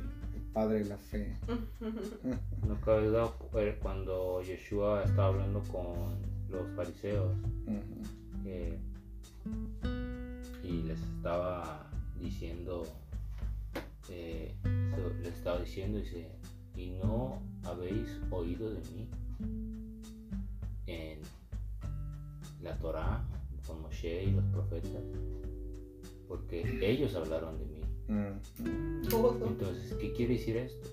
padre 0.53 0.79
de 0.79 0.85
la 0.85 0.97
fe. 0.97 1.35
No 2.67 2.79
cabe 2.81 3.07
duda 3.07 3.33
cuando 3.81 4.41
Yeshua 4.43 5.03
estaba 5.03 5.29
hablando 5.29 5.61
con 5.63 6.15
los 6.49 6.69
fariseos 6.75 7.35
eh, 8.45 8.77
y 10.63 10.83
les 10.83 11.01
estaba 11.01 11.89
diciendo, 12.19 12.83
eh, 14.09 14.53
les 15.21 15.33
estaba 15.33 15.59
diciendo, 15.59 15.97
dice, 15.97 16.29
y 16.75 16.91
no 16.91 17.41
habéis 17.63 18.19
oído 18.31 18.69
de 18.69 18.79
mí 18.91 19.09
en 20.87 21.19
la 22.61 22.77
Torá 22.77 23.23
con 23.67 23.81
Moshe 23.81 24.25
y 24.25 24.31
los 24.31 24.45
profetas, 24.45 25.03
porque 26.27 26.63
ellos 26.81 27.15
hablaron 27.15 27.57
de 27.59 27.65
mí. 27.65 27.82
Mm. 28.13 29.07
Todo. 29.09 29.37
Entonces, 29.47 29.93
¿qué 29.99 30.13
quiere 30.13 30.33
decir 30.33 30.57
esto? 30.57 30.89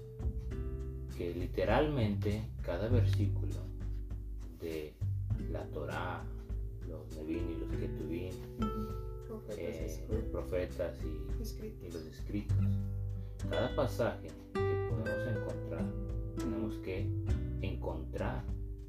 Que 1.16 1.34
literalmente 1.34 2.42
cada 2.62 2.88
versículo 2.88 3.56
de 4.60 4.94
la 5.51 5.64
Torá, 5.66 6.22
los 6.88 7.06
Nevin 7.16 7.51
y 7.51 7.60
los 7.60 7.70
Ketuvim, 7.78 8.32
eh, 9.56 10.06
los 10.10 10.24
profetas 10.24 10.97
y, 11.05 11.38
y 11.38 11.42
escritos. 11.42 11.94
los 11.94 12.06
escritos, 12.06 12.56
cada 13.51 13.74
pasaje 13.76 14.28
que 14.55 14.88
podemos 14.88 15.36
encontrar, 15.36 15.84
tenemos 16.36 16.74
que 16.78 17.06
encontrar 17.60 18.42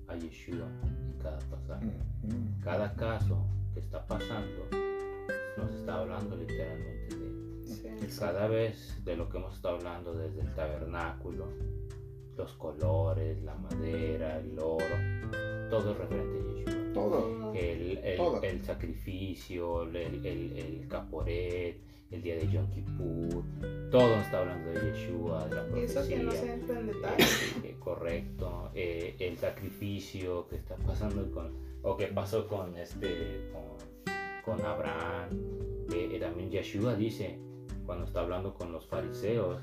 a 0.07 0.15
Yeshua 0.15 0.67
en 0.83 1.17
cada 1.21 1.39
pasaje. 1.39 1.87
Ujú. 2.23 2.61
Cada 2.63 2.93
caso 2.95 3.45
que 3.73 3.79
está 3.79 4.05
pasando 4.05 4.67
nos 5.57 5.71
está 5.75 5.99
hablando 5.99 6.35
literalmente 6.35 7.15
de 7.15 7.27
él. 7.27 7.40
Sí. 7.72 8.18
Cada 8.19 8.48
vez 8.48 9.03
de 9.03 9.15
lo 9.15 9.30
que 9.30 9.38
hemos 9.38 9.56
estado 9.56 9.76
hablando 9.77 10.14
desde 10.14 10.41
el 10.41 10.53
tabernáculo, 10.56 11.48
los 12.38 12.53
colores, 12.53 13.41
la 13.43 13.56
madera, 13.56 14.39
el 14.39 14.57
oro, 14.60 14.85
todo 15.69 15.91
es 15.91 15.98
referente 15.98 16.39
a 16.39 16.53
Yeshua. 16.72 16.93
Todo. 16.93 17.53
El, 17.53 17.98
el- 17.99 18.18
Todo. 18.18 18.41
el 18.41 18.64
sacrificio, 18.64 19.84
el, 19.84 19.95
el, 19.95 20.57
el 20.57 20.88
caporet, 20.88 21.80
el 22.10 22.22
día 22.22 22.35
de 22.35 22.48
Yom 22.49 22.69
Kippur, 22.72 23.43
todo 23.89 24.15
está 24.15 24.39
hablando 24.39 24.72
de 24.72 24.91
Yeshua, 24.91 25.48
de 25.48 25.56
la 25.56 25.80
Y 25.80 25.84
eso 25.84 26.06
que 26.07 26.18
no 26.18 26.31
se 26.31 26.38
profecía. 26.38 26.53
entra 26.53 26.80
en 26.80 26.89
Eh, 26.89 26.93
detalle. 26.93 27.26
eh, 27.64 27.76
correcto, 27.80 28.72
eh, 28.76 29.15
el 29.19 29.38
sacrificio 29.38 30.48
que 30.48 30.56
está 30.57 30.76
pasando 30.77 31.30
con, 31.31 31.52
o 31.84 31.95
que 31.95 32.07
pasó 32.07 32.48
con 32.48 32.76
este, 32.77 33.49
con, 33.53 34.56
con 34.57 34.65
Abraham. 34.65 35.30
Eh, 35.93 36.10
eh, 36.14 36.19
también 36.19 36.49
Yeshua 36.49 36.95
dice, 36.95 37.39
cuando 37.91 38.05
está 38.05 38.22
hablando 38.22 38.53
con 38.53 38.72
los 38.72 38.85
fariseos, 38.88 39.59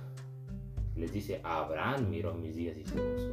les 0.95 1.11
dice, 1.11 1.41
Abraham 1.45 2.11
miró 2.11 2.35
mis 2.35 2.55
días 2.55 2.77
y 2.77 2.85
se 2.85 2.95
gozó. 2.95 3.31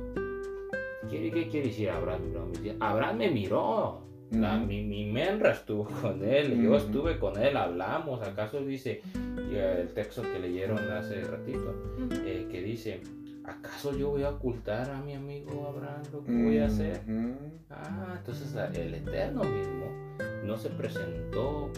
¿Qué, 1.09 1.29
qué 1.31 1.49
quiere 1.49 1.67
decir 1.67 1.89
Abraham 1.89 2.21
miró 2.25 2.45
mis 2.45 2.63
días? 2.63 2.77
Abraham 2.79 3.17
me 3.17 3.29
miró. 3.29 3.99
La- 4.31 4.55
Ujú. 4.55 4.67
mi, 4.67 4.83
mi 4.85 5.05
menra 5.11 5.51
estuvo 5.51 5.83
con 6.01 6.23
él, 6.23 6.61
yo 6.63 6.69
Ujú. 6.69 6.75
estuve 6.77 7.19
con 7.19 7.37
él, 7.43 7.57
hablamos. 7.57 8.21
¿Acaso 8.21 8.61
dice 8.61 9.01
el 9.51 9.93
texto 9.93 10.21
que 10.21 10.39
leyeron 10.39 10.79
hace 10.79 11.21
ratito? 11.25 11.75
eh, 12.25 12.47
que 12.49 12.61
dice, 12.61 13.01
¿acaso 13.43 13.97
yo 13.97 14.11
voy 14.11 14.23
a 14.23 14.29
ocultar 14.29 14.89
a 14.91 15.01
mi 15.01 15.13
amigo 15.13 15.67
Abraham 15.67 16.03
lo 16.13 16.23
que 16.23 16.31
voy 16.31 16.57
a 16.59 16.67
hacer? 16.67 17.01
Ujú. 17.05 17.35
Ah, 17.69 18.15
entonces 18.17 18.55
el 18.73 18.93
Eterno 18.95 19.41
mismo 19.43 19.91
no 20.45 20.55
se 20.57 20.69
presentó 20.69 21.69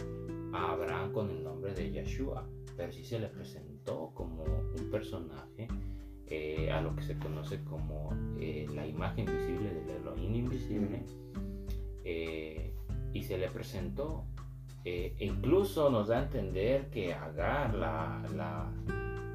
a 0.52 0.70
Abraham 0.72 1.12
con 1.12 1.30
el 1.30 1.42
nombre 1.42 1.74
de 1.74 1.90
Yeshua, 1.90 2.46
pero 2.78 2.92
sí 2.92 3.04
se 3.04 3.18
le 3.18 3.26
presentó 3.26 4.12
como 4.14 4.44
un 4.44 4.90
personaje 4.90 5.66
eh, 6.28 6.70
a 6.70 6.80
lo 6.80 6.94
que 6.94 7.02
se 7.02 7.18
conoce 7.18 7.62
como 7.64 8.14
eh, 8.38 8.66
la 8.74 8.86
imagen 8.86 9.26
visible 9.26 9.74
del 9.74 9.90
Elohim 10.02 10.34
invisible. 10.36 11.02
eh, 12.04 12.72
y 13.12 13.22
se 13.24 13.36
le 13.36 13.50
presentó. 13.50 14.24
e 14.84 15.12
incluso 15.18 15.90
nos 15.90 16.08
da 16.08 16.18
a 16.20 16.22
entender 16.22 16.88
que 16.90 17.12
Agar, 17.12 17.74
la, 17.74 18.22
la, 18.36 18.70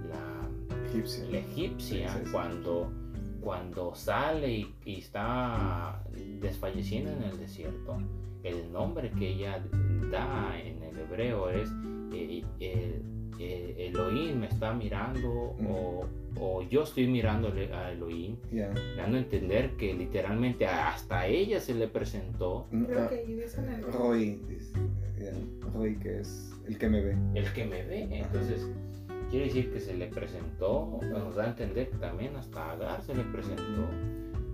la, 0.10 0.50
Egipcia. 0.88 1.26
la 1.30 1.38
egipcia 1.40 2.10
Sí, 2.10 2.20
sí, 2.20 2.26
sí. 2.26 2.32
cuando 2.32 2.92
cuando 3.42 3.94
sale 3.94 4.50
y, 4.54 4.76
y 4.86 5.00
está 5.00 6.02
desfalleciendo 6.40 7.12
en 7.12 7.24
el 7.24 7.38
desierto 7.38 7.98
el 8.44 8.72
nombre 8.72 9.12
que 9.12 9.32
ella 9.34 9.62
da 10.10 10.58
en 10.58 10.82
el 10.82 10.98
hebreo 10.98 11.50
es 11.50 11.70
eh, 12.14 13.02
eh, 13.44 13.76
eh, 13.78 13.88
Elohim 13.88 14.40
me 14.40 14.48
está 14.48 14.74
mirando 14.74 15.30
o, 15.30 16.06
o 16.40 16.62
yo 16.64 16.84
estoy 16.84 17.08
mirando 17.08 17.50
a 17.50 17.92
Elohim 17.92 18.38
Ya. 18.52 18.70
dando 18.98 19.18
a 19.18 19.20
entender 19.22 19.72
que 19.78 19.94
literalmente 19.94 20.66
hasta 20.66 21.28
ella 21.28 21.60
se 21.60 21.74
le 21.74 21.88
presentó 21.88 22.68
Creo 22.70 23.04
Ah, 23.04 23.10
que. 23.10 23.26
Roy, 23.92 24.40
dice, 24.48 24.80
ya, 25.20 25.32
Roy, 25.74 25.98
que 25.98 26.20
es 26.20 26.52
el 26.68 26.78
que 26.78 26.90
me 26.90 27.02
ve. 27.02 27.18
el 27.36 27.54
que 27.54 27.66
me 27.66 27.84
ve 27.84 28.08
entonces 28.12 28.68
quiere 29.30 29.46
decir 29.46 29.72
que 29.74 29.80
se 29.80 29.96
le 29.96 30.08
presentó 30.08 31.00
nos 31.02 31.36
da 31.36 31.46
a 31.46 31.48
entender 31.50 31.90
que 31.90 31.98
también 31.98 32.36
hasta 32.36 32.72
Agar 32.72 33.02
se 33.02 33.16
le 33.16 33.24
presentó 33.24 33.88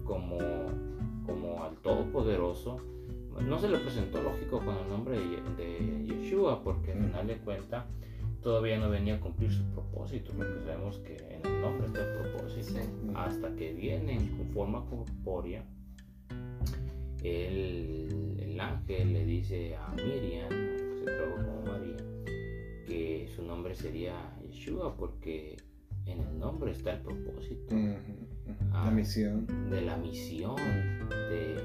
como, 0.06 0.38
como 1.26 1.64
al 1.64 1.76
Todopoderoso. 1.78 2.78
No 3.46 3.58
se 3.60 3.70
le 3.70 3.78
presentó, 3.78 4.22
lógico, 4.22 4.60
con 4.60 4.76
el 4.76 4.90
nombre 4.90 5.18
de, 5.18 5.64
de 5.64 6.06
Yeshua, 6.06 6.62
porque 6.64 6.92
al 6.92 7.00
Mm. 7.00 7.06
final 7.06 7.28
de 7.28 7.38
cuentas 7.38 7.86
todavía 8.42 8.80
no 8.80 8.90
venía 8.90 9.16
a 9.16 9.20
cumplir 9.20 9.52
su 9.52 9.64
propósito, 9.72 10.32
porque 10.36 10.60
sabemos 10.66 10.98
que 11.00 11.18
en 11.18 11.46
el 11.46 11.62
nombre 11.62 11.88
está 11.88 12.02
el 12.04 12.20
propósito. 12.20 12.80
Sí. 12.80 13.12
Hasta 13.16 13.56
que 13.56 13.74
viene 13.74 14.14
en 14.14 14.52
forma 14.54 14.86
corpórea, 14.86 15.66
el, 17.24 18.38
el 18.40 18.60
ángel 18.60 19.14
le 19.14 19.26
dice 19.26 19.76
a 19.76 19.90
Miriam, 19.96 20.50
que 20.50 20.96
se 21.00 21.06
tradujo 21.06 21.46
como 21.46 21.62
María, 21.64 21.98
que 22.86 23.30
su 23.36 23.44
nombre 23.44 23.76
sería 23.76 24.14
Yeshua, 24.50 24.96
porque 24.96 25.58
en 26.06 26.20
el 26.20 26.40
nombre 26.40 26.72
está 26.72 26.94
el 26.94 27.02
propósito 27.02 27.76
ujú. 27.76 28.28
Ah. 28.72 28.86
La 28.86 28.92
misión. 28.92 29.46
de 29.70 29.82
la 29.82 29.98
misión, 29.98 30.56
de, 31.10 31.56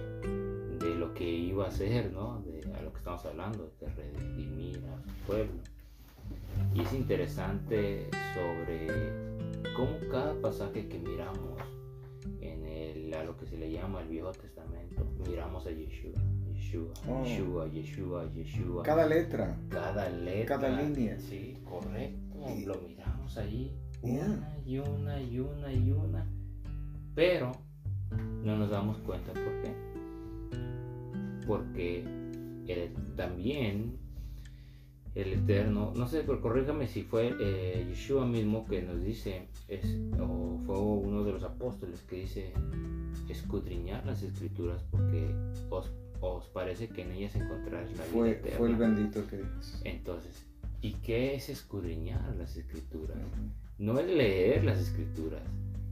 de 0.78 0.94
lo 0.96 1.14
que 1.14 1.30
iba 1.30 1.66
a 1.66 1.68
hacer, 1.68 2.12
¿no? 2.12 2.42
De 2.42 2.54
a 2.74 2.82
lo 2.82 2.92
que 2.92 2.98
estamos 2.98 3.24
hablando, 3.24 3.72
de 3.80 3.86
redimir 3.88 4.82
a 4.86 5.02
su 5.08 5.14
pueblo. 5.26 5.60
Y 6.74 6.80
es 6.80 6.92
interesante 6.92 8.08
sobre 8.34 8.88
cómo 9.76 9.96
cada 10.10 10.34
pasaje 10.40 10.88
que 10.88 10.98
miramos 10.98 11.60
en 12.40 12.66
el, 12.66 13.14
a 13.14 13.22
lo 13.24 13.36
que 13.36 13.46
se 13.46 13.56
le 13.56 13.70
llama 13.70 14.00
el 14.02 14.08
Viejo 14.08 14.32
Testamento, 14.32 15.06
miramos 15.28 15.66
a 15.66 15.70
Yeshua. 15.70 16.12
Yeshua, 16.52 16.92
Oh. 17.08 17.22
Yeshua, 17.24 17.68
Yeshua, 17.68 18.32
Yeshua. 18.34 18.82
Cada 18.82 19.06
letra. 19.06 19.56
Cada 19.68 20.08
letra. 20.08 20.56
Cada 20.58 20.82
línea. 20.82 21.18
Sí, 21.18 21.58
correcto. 21.64 22.36
Y- 22.56 22.64
Lo 22.64 22.74
miramos 22.80 23.34
Yeah. 24.02 24.26
una 24.26 24.60
y 24.66 24.78
una 24.78 25.20
y 25.22 25.38
una 25.40 25.72
y 25.72 25.90
una. 25.92 26.26
Pero 27.14 27.52
no 28.44 28.56
nos 28.58 28.70
damos 28.70 28.98
cuenta 28.98 29.32
por 29.32 29.62
qué. 29.62 29.72
Porque 31.46 32.00
el- 32.66 32.94
también 33.16 33.98
el 35.14 35.32
Eterno, 35.32 35.92
no 35.94 36.08
sé, 36.08 36.22
pero 36.26 36.40
corrígame 36.40 36.88
si 36.88 37.02
fue 37.02 37.34
eh, 37.40 37.86
Yeshua 37.88 38.26
mismo 38.26 38.66
que 38.66 38.82
nos 38.82 39.02
dice, 39.02 39.46
es, 39.68 39.84
o 40.18 40.58
fue 40.66 40.78
uno 40.78 41.22
de 41.22 41.32
los 41.32 41.42
apóstoles 41.44 42.00
que 42.02 42.16
dice, 42.16 42.52
escudriñar 43.28 44.04
las 44.04 44.22
escrituras 44.22 44.82
porque 44.90 45.34
os, 45.70 45.90
os 46.20 46.46
parece 46.48 46.88
que 46.88 47.02
en 47.02 47.12
ellas 47.12 47.34
encontraréis 47.36 47.96
la 47.96 48.04
vida 48.06 48.30
eterna. 48.30 48.58
fue 48.58 48.70
el 48.70 48.76
bendito 48.76 49.26
que. 49.26 49.42
Entonces, 49.84 50.46
¿y 50.80 50.94
qué 50.94 51.34
es 51.34 51.48
escudriñar 51.48 52.34
las 52.36 52.56
escrituras? 52.56 53.16
No 53.78 53.98
es 53.98 54.06
leer 54.06 54.64
las 54.64 54.78
escrituras, 54.78 55.42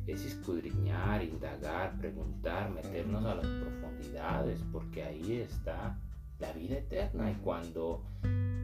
es 0.07 0.24
escudriñar, 0.24 1.23
indagar, 1.24 1.97
preguntar, 1.99 2.70
meternos 2.70 3.24
a 3.24 3.36
las 3.36 3.47
profundidades, 3.47 4.61
porque 4.73 5.03
ahí 5.03 5.32
está 5.36 5.99
la 6.39 6.53
vida 6.53 6.78
eterna. 6.78 7.31
Y 7.31 7.35
cuando, 7.36 8.03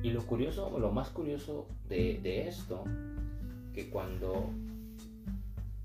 y 0.03 0.11
lo 0.11 0.25
curioso, 0.27 0.79
lo 0.79 0.91
más 0.93 1.09
curioso 1.11 1.67
de, 1.89 2.21
de 2.23 2.49
esto, 2.49 2.85
que 3.75 3.91
cuando 3.91 4.51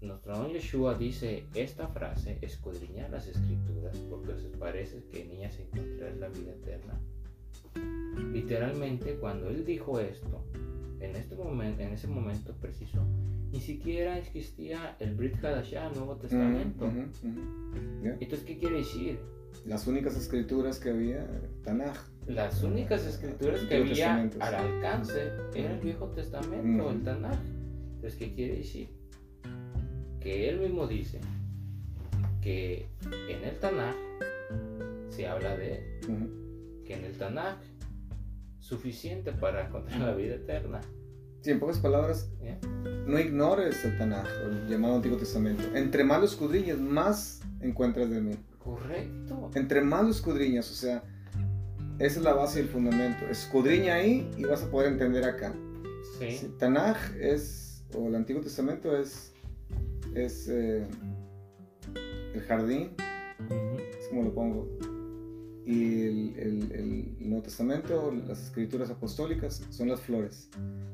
nuestro 0.01 0.37
don 0.37 0.51
Yeshua 0.51 0.95
dice 0.95 1.45
esta 1.53 1.87
frase, 1.87 2.37
escudriñar 2.41 3.09
las 3.09 3.27
escrituras, 3.27 3.97
porque 4.09 4.33
os 4.33 4.43
parece 4.59 5.03
que 5.11 5.21
en 5.21 5.31
ellas 5.31 5.57
encontrarás 5.59 6.17
la 6.17 6.29
vida 6.29 6.51
eterna. 6.51 6.99
Literalmente, 8.31 9.15
cuando 9.15 9.49
él 9.49 9.65
dijo 9.65 9.99
esto, 9.99 10.43
en 10.99 11.15
este 11.15 11.35
momento, 11.35 11.81
en 11.81 11.93
ese 11.93 12.07
momento 12.07 12.53
preciso, 12.53 13.03
ni 13.51 13.59
siquiera 13.59 14.17
existía 14.17 14.95
el 14.99 15.15
Brit 15.15 15.43
Hadashah, 15.43 15.87
el 15.87 15.95
Nuevo 15.95 16.15
Testamento. 16.15 16.91
Ya. 18.03 18.17
Entonces, 18.19 18.43
¿qué 18.45 18.57
quiere 18.57 18.77
decir? 18.77 19.19
Las 19.65 19.87
únicas 19.87 20.17
escrituras 20.17 20.79
que 20.79 20.89
había, 20.89 21.27
Tanaj. 21.63 22.12
Las 22.27 22.63
únicas 22.63 23.05
escrituras 23.05 23.61
que 23.61 23.77
había 23.77 24.21
al 24.39 24.55
alcance 24.55 25.31
era 25.53 25.73
el 25.73 25.79
Viejo 25.79 26.07
Testamento, 26.07 26.85
Ujú. 26.85 26.93
el 26.93 27.03
Tanaj. 27.03 27.37
Entonces, 27.95 28.15
¿qué 28.17 28.33
quiere 28.33 28.57
decir? 28.57 28.89
Que 30.19 30.49
él 30.49 30.59
mismo 30.59 30.87
dice 30.87 31.19
que 32.41 32.87
en 33.29 33.43
el 33.43 33.57
Tanaj 33.59 33.95
se 35.09 35.27
habla 35.27 35.55
de 35.57 35.75
él, 35.77 36.83
que 36.85 36.95
en 36.95 37.05
el 37.05 37.17
Tanaj 37.17 37.57
suficiente 38.59 39.31
para 39.33 39.67
encontrar 39.67 39.99
la 39.99 40.15
vida 40.15 40.35
eterna. 40.35 40.79
Sí, 41.41 41.51
en 41.51 41.59
pocas 41.59 41.79
palabras, 41.79 42.31
no 43.05 43.19
ignores 43.19 43.83
el 43.83 43.97
Tanaj, 43.97 44.25
el 44.49 44.67
llamado 44.69 44.95
Antiguo 44.95 45.17
Testamento. 45.17 45.63
Entre 45.75 46.05
más 46.05 46.19
lo 46.19 46.25
escudriñas, 46.25 46.79
más 46.79 47.41
encuentras 47.59 48.09
de 48.09 48.21
mí. 48.21 48.35
Correcto. 48.59 49.51
Entre 49.55 49.81
más 49.81 50.03
lo 50.05 50.11
escudriñas, 50.11 50.71
o 50.71 50.73
sea, 50.73 51.03
esa 52.05 52.19
es 52.19 52.23
la 52.25 52.33
base 52.33 52.59
y 52.59 52.63
el 52.63 52.69
fundamento. 52.69 53.25
Escudriña 53.27 53.95
ahí 53.95 54.29
y 54.37 54.43
vas 54.43 54.63
a 54.63 54.69
poder 54.69 54.91
entender 54.91 55.23
acá. 55.23 55.53
Sí. 56.19 56.31
Sí, 56.37 56.53
Tanaj 56.59 56.97
es, 57.19 57.83
o 57.95 58.07
el 58.07 58.15
Antiguo 58.15 58.41
Testamento 58.41 58.95
es, 58.97 59.33
es 60.13 60.47
eh, 60.49 60.85
el 62.33 62.41
jardín, 62.41 62.91
es 63.99 64.07
como 64.09 64.23
lo 64.23 64.33
pongo. 64.33 64.67
Y 65.65 66.01
el, 66.01 66.33
el- 66.37 66.71
el 66.73 67.15
Nuevo 67.29 67.43
Testamento, 67.43 68.11
las 68.27 68.43
escrituras 68.43 68.89
apostólicas, 68.89 69.63
son 69.69 69.87
las 69.89 70.01
flores. 70.01 70.49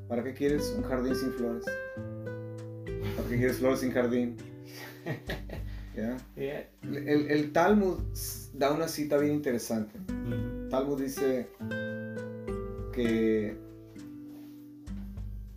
¿Para 0.08 0.24
qué 0.24 0.34
quieres 0.34 0.74
un 0.78 0.84
jardín 0.84 1.16
sin 1.16 1.32
flores? 1.34 1.66
¿Para 3.16 3.28
qué 3.30 3.38
quieres 3.38 3.58
flores 3.58 3.80
sin 3.80 3.92
jardín? 3.92 4.36
¿Ya? 5.96 6.18
El, 6.84 7.32
el 7.32 7.52
Talmud 7.52 7.98
da 8.54 8.72
una 8.72 8.88
cita 8.88 9.18
bien 9.18 9.34
interesante. 9.34 9.98
Talmud 10.70 11.02
dice 11.02 11.50
que 12.94 13.58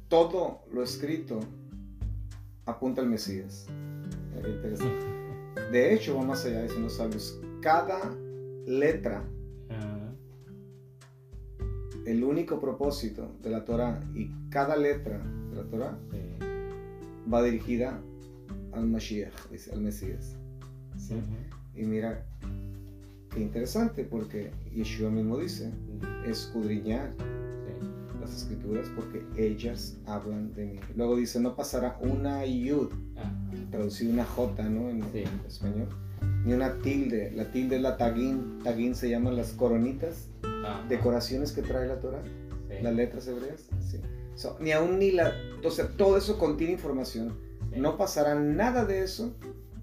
todo 0.08 0.60
lo 0.72 0.82
escrito 0.82 1.40
apunta 2.64 3.02
al 3.02 3.08
Mesías. 3.08 3.66
De 5.70 5.94
hecho, 5.94 6.16
va 6.16 6.22
más 6.22 6.44
allá, 6.46 6.62
dicen 6.62 6.82
los 6.82 6.94
sabios. 6.94 7.40
Cada 7.60 8.14
letra, 8.66 9.24
el 12.06 12.24
único 12.24 12.58
propósito 12.60 13.36
de 13.42 13.50
la 13.50 13.64
Torah 13.64 14.02
y 14.14 14.30
cada 14.50 14.76
letra 14.76 15.18
de 15.50 15.56
la 15.56 15.64
Torah 15.64 15.98
va 17.32 17.42
dirigida 17.42 18.00
al 18.72 18.86
Mashiach, 18.86 19.50
dice, 19.50 19.72
al 19.72 19.82
Mesías. 19.82 20.36
Y 21.74 21.84
mira, 21.84 22.26
qué 23.32 23.40
interesante, 23.40 24.04
porque 24.04 24.50
Yeshua 24.74 25.10
mismo 25.10 25.38
dice, 25.38 25.70
escudriñar 26.26 27.12
Sí. 27.18 28.20
las 28.20 28.36
escrituras 28.36 28.88
porque 28.94 29.24
ellas 29.36 29.96
hablan 30.06 30.52
de 30.54 30.66
mí. 30.66 30.80
Luego 30.96 31.16
dice, 31.16 31.40
no 31.40 31.56
pasará 31.56 31.98
una 32.00 32.44
yud, 32.46 32.90
Ajá. 33.16 33.32
traducido 33.70 34.12
una 34.12 34.24
j, 34.24 34.62
¿no? 34.68 34.90
En 34.90 35.02
Sí. 35.12 35.24
español. 35.46 35.88
Ni 36.44 36.52
una 36.54 36.78
tilde. 36.78 37.30
La 37.32 37.50
tilde 37.50 37.76
es 37.76 37.82
la 37.82 37.96
tagín. 37.96 38.58
Tagín 38.64 38.94
se 38.94 39.08
llaman 39.08 39.36
las 39.36 39.52
coronitas, 39.52 40.28
decoraciones 40.88 41.52
que 41.52 41.62
trae 41.62 41.86
la 41.88 41.98
Torah, 42.00 42.22
Sí. 42.68 42.82
las 42.82 42.94
letras 42.94 43.26
hebreas. 43.28 43.66
Sí. 43.80 43.98
So, 44.34 44.56
ni 44.60 44.72
aún 44.72 44.98
ni 44.98 45.10
la... 45.10 45.32
O 45.64 45.70
sea, 45.70 45.88
todo 45.88 46.16
eso 46.16 46.38
contiene 46.38 46.72
información. 46.74 47.34
No 47.76 47.96
pasará 47.96 48.34
nada 48.34 48.84
de 48.84 49.02
eso 49.02 49.34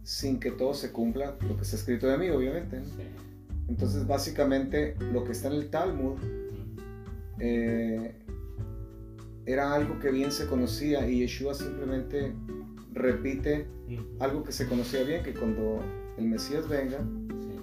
sin 0.04 0.40
que 0.40 0.52
todo 0.52 0.74
se 0.74 0.92
cumpla 0.92 1.36
lo 1.48 1.56
que 1.56 1.64
está 1.64 1.76
escrito 1.76 2.08
de 2.08 2.18
mí, 2.18 2.30
obviamente. 2.30 2.80
¿no? 2.80 2.86
Entonces, 3.70 4.06
básicamente, 4.08 4.96
lo 5.14 5.24
que 5.24 5.32
está 5.32 5.48
en 5.48 5.54
el 5.54 5.70
Talmud 5.70 6.18
eh, 7.40 8.16
era 9.46 9.74
algo 9.74 10.00
que 10.00 10.12
bien 10.12 10.32
se 10.32 10.48
conocía 10.48 11.08
y 11.08 11.20
Yeshua 11.20 11.54
simplemente 11.54 12.34
repite 12.94 13.68
algo 14.20 14.44
que 14.44 14.52
se 14.52 14.68
conocía 14.68 15.04
bien, 15.04 15.24
que 15.24 15.34
cuando 15.34 15.80
el 16.18 16.26
Mesías 16.26 16.68
venga, 16.68 17.00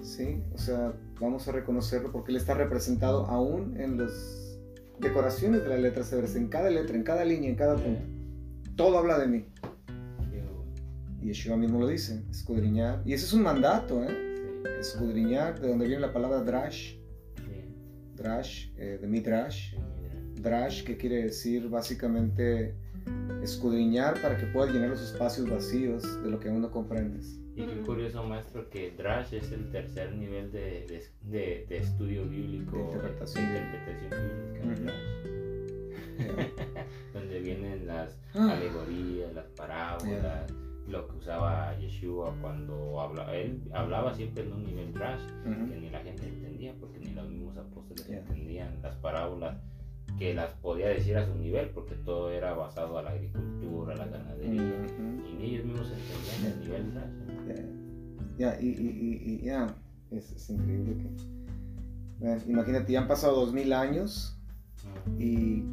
Sí. 0.01 0.41
o 0.53 0.57
sea, 0.57 0.93
vamos 1.19 1.47
a 1.49 1.51
reconocerlo 1.51 2.13
porque 2.13 2.31
él 2.31 2.37
está 2.37 2.53
representado 2.53 3.25
aún 3.25 3.75
en 3.77 3.97
las 3.97 4.57
decoraciones 4.99 5.63
de 5.63 5.69
las 5.69 5.79
letras 5.81 6.13
hebreas, 6.13 6.35
en 6.35 6.47
cada 6.47 6.69
letra, 6.69 6.95
en 6.95 7.03
cada 7.03 7.25
línea, 7.25 7.49
en 7.49 7.57
cada 7.57 7.75
punto. 7.75 8.01
Todo 8.77 8.97
habla 8.97 9.19
de 9.19 9.27
mí. 9.27 9.45
Y 11.21 11.27
Yeshua 11.27 11.57
mismo 11.57 11.79
lo 11.79 11.87
dice, 11.87 12.23
escudriñar. 12.31 13.01
Y 13.05 13.13
ese 13.13 13.25
es 13.25 13.33
un 13.33 13.43
mandato, 13.43 14.01
¿eh? 14.03 14.26
Escudriñar, 14.79 15.59
de 15.59 15.69
donde 15.69 15.87
viene 15.87 16.01
la 16.01 16.13
palabra 16.13 16.41
drash, 16.41 16.95
drash, 18.15 18.69
eh, 18.77 18.97
de 19.01 19.07
midrash. 19.07 19.75
Drash, 20.35 20.83
que 20.83 20.97
quiere 20.97 21.23
decir 21.23 21.67
básicamente 21.69 22.75
escudriñar 23.41 24.21
para 24.21 24.37
que 24.37 24.45
puedas 24.47 24.71
llenar 24.73 24.89
los 24.89 25.01
espacios 25.01 25.49
vacíos 25.49 26.03
de 26.23 26.29
lo 26.29 26.39
que 26.39 26.49
aún 26.49 26.61
no 26.61 26.69
comprendes. 26.71 27.39
Y 27.55 27.65
qué 27.65 27.77
curioso, 27.81 28.23
maestro, 28.23 28.69
que 28.69 28.91
Drash 28.91 29.33
es 29.33 29.51
el 29.51 29.71
tercer 29.71 30.13
nivel 30.15 30.51
de, 30.51 30.85
de, 30.87 31.03
de- 31.23 31.65
de 31.67 31.77
estudio 31.77 32.25
bíblico, 32.27 32.77
De 32.77 32.83
interpretación. 32.83 33.45
interpretación 33.45 34.11
bíblica, 34.11 34.65
Ujú. 34.73 34.83
Drash, 34.83 36.47
donde 37.13 37.39
vienen 37.39 37.87
las 37.87 38.19
Ah. 38.35 38.51
alegorías, 38.55 39.33
las 39.33 39.47
parábolas, 39.55 40.51
lo 40.87 41.07
que 41.07 41.17
usaba 41.17 41.77
Yeshua 41.79 42.33
cuando 42.41 42.99
habla, 43.01 43.33
él 43.35 43.61
hablaba 43.73 44.13
siempre 44.13 44.43
en 44.43 44.53
un 44.53 44.63
nivel 44.65 44.93
Drash, 44.93 45.19
que 45.43 45.49
Ujú. 45.49 45.79
ni 45.81 45.89
la 45.89 45.99
gente 45.99 46.27
entendía, 46.27 46.73
porque 46.79 46.99
ni 46.99 47.11
los 47.13 47.29
mismos 47.29 47.57
apóstoles 47.57 48.07
Ya. 48.07 48.19
entendían 48.19 48.81
las 48.81 48.95
parábolas 48.97 49.57
que 50.17 50.33
las 50.33 50.51
podía 50.53 50.87
decir 50.87 51.17
a 51.17 51.25
su 51.25 51.35
nivel, 51.35 51.69
porque 51.71 51.93
todo 51.95 52.31
era 52.31 52.53
basado 52.53 52.97
a 52.97 53.03
la 53.03 53.09
agricultura, 53.11 53.93
a 53.93 53.97
la 53.97 54.07
ganadería, 54.07 54.61
Ujú. 54.61 55.27
y 55.29 55.33
ni 55.35 55.45
ellos 55.45 55.65
mismos 55.65 55.91
entendían 55.91 56.53
el 56.53 56.59
nivel 56.61 56.93
Drash. 56.93 57.11
¿no? 57.11 58.37
Ya, 58.37 58.57
y, 58.61 58.67
y- 58.67 58.71
y- 58.71 59.33
y 59.33 59.45
ya, 59.45 59.75
es, 60.11 60.31
es 60.31 60.49
increíble 60.49 60.95
que... 62.19 62.49
imagínate, 62.51 62.91
ya 62.93 63.01
han 63.01 63.07
pasado 63.07 63.35
dos 63.41 63.53
mil 63.53 63.73
años 63.73 64.37
Ujú. 65.05 65.21
y 65.21 65.63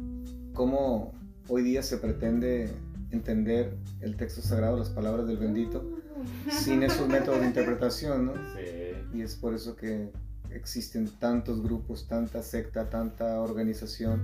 cómo 0.53 1.13
hoy 1.47 1.61
día 1.63 1.81
se 1.83 1.97
pretende 1.97 2.69
entender 3.11 3.75
el 4.01 4.15
texto 4.15 4.41
sagrado, 4.41 4.77
las 4.77 4.89
palabras 4.89 5.27
del 5.27 5.37
bendito, 5.37 6.01
sin 6.49 6.83
esos 6.83 7.07
métodos 7.09 7.41
de 7.41 7.47
interpretación, 7.47 8.25
¿no? 8.27 8.33
Sí. 8.55 9.17
Y 9.17 9.21
es 9.21 9.35
por 9.35 9.53
eso 9.53 9.75
que 9.75 10.11
existen 10.51 11.07
tantos 11.19 11.61
grupos, 11.61 12.07
tanta 12.07 12.41
secta, 12.41 12.89
tanta 12.89 13.39
organización 13.41 14.21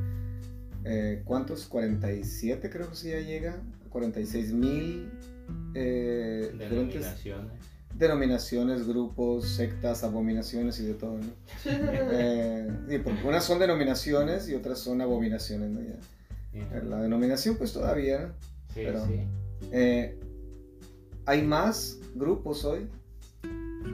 eh, 0.83 1.21
¿cuántos? 1.25 1.67
47 1.67 2.69
creo 2.69 2.89
que 2.89 2.95
sí 2.95 3.09
ya 3.09 3.19
llega, 3.19 3.61
46 3.89 4.53
mil 4.53 5.11
eh, 5.75 6.49
diferentes 6.53 6.69
Denominaciones. 6.69 7.51
denominaciones, 7.95 8.87
grupos, 8.87 9.47
sectas, 9.49 10.03
abominaciones 10.03 10.79
y 10.79 10.85
de 10.85 10.93
todo, 10.95 11.17
¿no? 11.17 11.31
Eh, 11.65 12.67
sí, 12.89 12.97
porque 12.99 13.27
unas 13.27 13.43
son 13.43 13.59
denominaciones 13.59 14.49
y 14.49 14.55
otras 14.55 14.79
son 14.79 15.01
abominaciones, 15.01 15.69
¿no? 15.69 15.81
Ya. 15.81 16.81
La 16.83 17.01
denominación 17.01 17.55
pues 17.57 17.71
todavía, 17.73 18.33
Sí, 18.73 18.81
pero- 18.85 19.05
sí. 19.05 19.19
eh, 19.71 20.17
hay 21.25 21.41
más 21.43 21.99
grupos 22.15 22.65
hoy, 22.65 22.87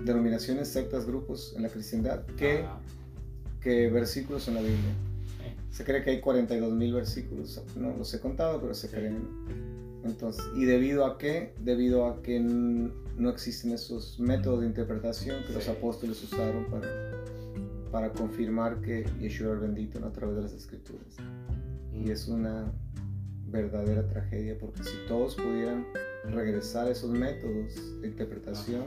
denominaciones, 0.05 0.67
sectas, 0.69 1.05
grupos 1.05 1.53
en 1.55 1.63
la 1.63 1.69
cristiandad 1.69 2.25
que, 2.37 2.65
que 3.61 3.89
versículos 3.89 4.47
en 4.47 4.55
la 4.55 4.61
Biblia. 4.61 4.93
Se 5.69 5.83
cree 5.83 6.03
que 6.03 6.09
hay 6.11 6.21
42 6.21 6.73
mil 6.73 6.93
versículos, 6.93 7.61
no 7.75 7.95
los 7.95 8.11
he 8.13 8.19
contado, 8.19 8.59
pero 8.61 8.73
se 8.73 8.89
creen. 8.89 9.27
Entonces, 10.03 10.43
¿y 10.55 10.65
debido 10.65 11.05
a 11.05 11.17
qué? 11.17 11.53
Debido 11.59 12.05
a 12.07 12.21
que 12.23 12.39
no 12.39 13.29
existen 13.29 13.71
esos 13.73 14.19
métodos 14.19 14.61
de 14.61 14.67
interpretación 14.67 15.43
que 15.45 15.53
los 15.53 15.67
apóstoles 15.67 16.23
usaron 16.23 16.65
para, 16.65 16.87
para 17.91 18.11
confirmar 18.13 18.79
que 18.81 19.05
Yeshua 19.19 19.51
era 19.51 19.59
bendito 19.59 20.03
a 20.05 20.11
través 20.11 20.37
de 20.37 20.41
las 20.43 20.53
escrituras. 20.53 21.17
Y 21.93 22.09
es 22.09 22.27
una 22.27 22.71
verdadera 23.47 24.07
tragedia 24.07 24.57
porque 24.57 24.83
si 24.83 24.97
todos 25.07 25.35
pudieran 25.35 25.85
regresar 26.25 26.87
a 26.87 26.91
esos 26.91 27.11
métodos 27.11 28.01
de 28.01 28.07
interpretación, 28.07 28.85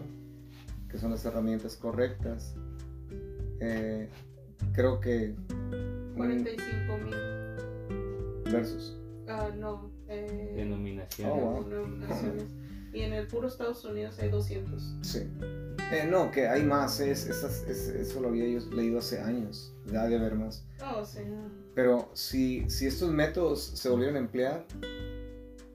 que 0.89 0.99
son 0.99 1.11
las 1.11 1.25
herramientas 1.25 1.77
correctas, 1.77 2.55
eh, 3.61 4.09
creo 4.73 5.01
que... 5.01 5.35
mm, 5.49 6.17
45 6.17 6.99
mil. 6.99 8.53
versos. 8.53 8.97
Ah, 9.29 9.51
no. 9.57 9.91
Eh, 10.09 10.55
Denominaciones. 10.57 11.35
Oh, 11.35 11.41
wow. 11.41 11.69
denominaciones. 11.69 12.45
Y 12.93 13.03
en 13.03 13.13
el 13.13 13.29
puro 13.29 13.47
Estados 13.47 13.85
Unidos 13.85 14.19
hay 14.19 14.31
200. 14.31 14.97
Sí. 15.03 15.21
Eh, 15.93 16.07
no, 16.09 16.31
que 16.31 16.47
hay 16.47 16.63
más, 16.63 17.01
es, 17.01 17.27
eso 17.27 18.21
lo 18.21 18.29
había 18.29 18.47
yo 18.49 18.61
leído 18.71 18.99
hace 19.01 19.21
años, 19.21 19.75
ya 19.87 20.07
de 20.07 20.17
haber 20.17 20.37
más. 20.37 20.65
Oh, 20.85 21.05
sí. 21.05 21.19
Pero 21.75 22.11
si, 22.15 22.69
si 22.71 22.87
estos 22.87 23.11
métodos 23.13 23.61
se 23.61 23.89
volvieran 23.89 24.17
a 24.17 24.21
emplear 24.21 24.67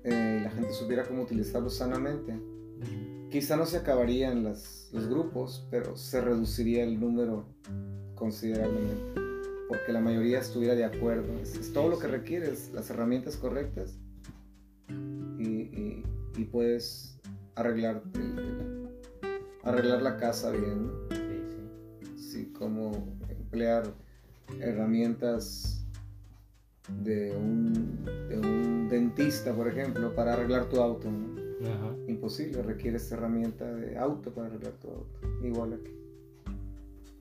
eh, 0.04 0.38
y 0.40 0.44
la 0.44 0.50
gente 0.52 0.72
supiera 0.74 1.04
cómo 1.04 1.24
utilizarlos 1.24 1.76
sanamente, 1.76 2.34
quizá 3.30 3.58
no 3.58 3.66
se 3.66 3.78
acabarían 3.78 4.44
las, 4.44 4.90
los 4.94 5.08
grupos, 5.08 5.68
pero 5.70 5.98
se 5.98 6.22
reduciría 6.22 6.84
el 6.84 6.98
número 7.00 7.46
considerablemente. 8.16 9.22
Porque 9.68 9.92
la 9.92 10.00
mayoría 10.00 10.40
estuviera 10.40 10.76
de 10.76 10.86
acuerdo. 10.86 11.34
Es, 11.42 11.56
es 11.56 11.74
todo 11.74 11.90
lo 11.90 11.98
que 12.00 12.08
requieres, 12.08 12.72
las 12.72 12.90
herramientas 12.90 13.36
correctas 13.36 13.98
y, 15.40 15.44
y- 15.44 16.04
y 16.38 16.44
puedes 16.46 17.18
arreglar, 17.56 18.04
el- 18.14 18.40
el- 18.40 18.65
arreglar 19.66 20.02
la 20.02 20.18
casa 20.18 20.52
bien. 20.52 20.88
¿no? 20.88 20.94
Sí, 21.10 21.42
sí. 22.00 22.18
Sí, 22.18 22.54
como 22.54 23.18
emplear 23.30 23.92
herramientas 24.60 25.84
de 27.04 27.36
un, 27.36 28.06
de 28.30 28.38
un 28.38 28.88
dentista, 28.88 29.54
por 29.54 29.68
ejemplo, 29.68 30.14
para 30.16 30.34
arreglar 30.34 30.70
tu 30.70 30.80
auto. 30.80 31.10
¿no? 31.12 31.36
Ajá. 31.68 31.96
Imposible, 32.08 32.62
requieres 32.62 33.12
herramienta 33.12 33.66
de 33.74 33.98
auto 33.98 34.34
para 34.34 34.48
arreglar 34.48 34.74
tu 34.74 34.90
auto, 34.90 35.18
igual 35.44 35.74
aquí. 35.74 35.92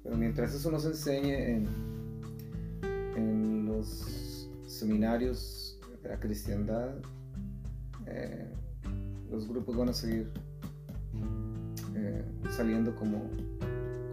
Pero 0.03 0.17
mientras 0.17 0.55
eso 0.55 0.71
nos 0.71 0.85
enseñe 0.85 1.33
en, 1.33 1.67
en 3.17 3.65
los 3.67 4.51
seminarios 4.67 5.81
de 6.03 6.11
la 6.11 6.21
cristiandad, 6.21 6.97
eh, 8.07 8.53
los 9.31 9.49
grupos 9.49 9.77
van 9.77 9.89
a 9.89 9.95
seguir 9.95 10.31
eh, 12.05 12.25
saliendo 12.51 12.95
como, 12.97 13.31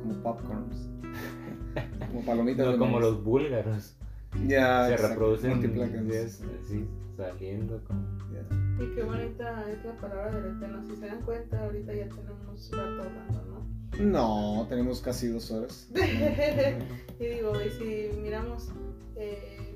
como 0.02 0.14
popcorns, 0.24 0.90
como 2.08 2.26
palomitas 2.26 2.66
No 2.66 2.72
de 2.74 2.78
como 2.78 2.92
maíz. 3.00 3.06
los 3.06 3.24
búlgaros. 3.24 3.96
Ya, 4.48 4.88
se 4.88 4.94
exacto, 4.94 5.10
reproducen 5.10 5.50
multiplacans. 5.52 6.32
sí, 6.32 6.46
sí, 6.68 6.86
saliendo 7.18 7.84
como. 7.84 8.02
Ya. 8.32 8.84
Y 8.84 8.96
qué 8.96 9.04
bonita 9.04 9.70
es 9.70 9.84
la 9.86 9.96
palabra 9.98 10.32
del 10.32 10.56
Eterno. 10.56 10.84
Si 10.88 10.96
se 10.96 11.06
dan 11.08 11.22
cuenta, 11.22 11.64
ahorita 11.66 11.94
ya 11.94 12.08
tenemos 12.08 12.72
rato 12.72 13.04
hablando, 13.04 13.44
¿no? 13.46 14.02
No, 14.04 14.66
tenemos 14.70 15.02
casi 15.02 15.28
dos 15.28 15.52
horas. 15.52 15.90
y 17.20 17.26
digo, 17.26 17.52
y 17.62 17.70
si 17.72 18.18
miramos, 18.22 18.70
eh, 19.18 19.71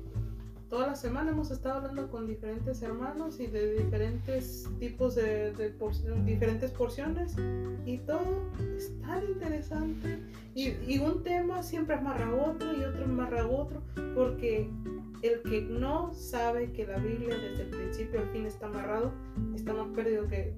toda 0.68 0.88
la 0.88 0.96
semana 0.96 1.30
hemos 1.30 1.50
estado 1.50 1.76
hablando 1.76 2.10
con 2.10 2.26
diferentes 2.26 2.82
hermanos 2.82 3.38
y 3.40 3.46
de 3.46 3.74
diferentes 3.84 4.68
tipos 4.78 5.14
de, 5.14 5.52
de 5.52 5.70
por- 5.70 6.24
diferentes 6.24 6.70
porciones 6.72 7.36
y 7.84 7.98
todo 7.98 8.50
es 8.76 8.92
tan 9.00 9.24
interesante. 9.24 10.20
Y, 10.54 10.70
y 10.86 10.98
un 10.98 11.22
tema 11.22 11.62
siempre 11.62 11.96
amarra 11.96 12.34
otro 12.34 12.76
y 12.76 12.82
otro 12.82 13.04
amarra 13.04 13.46
otro 13.46 13.82
porque 14.14 14.68
el 15.22 15.42
que 15.42 15.62
no 15.62 16.12
sabe 16.14 16.72
que 16.72 16.86
la 16.86 16.98
Biblia 16.98 17.36
desde 17.36 17.64
el 17.64 17.70
principio 17.70 18.20
al 18.20 18.28
fin 18.30 18.46
está 18.46 18.66
amarrado 18.66 19.12
está 19.54 19.72
más 19.72 19.88
perdido 19.94 20.26
que... 20.28 20.54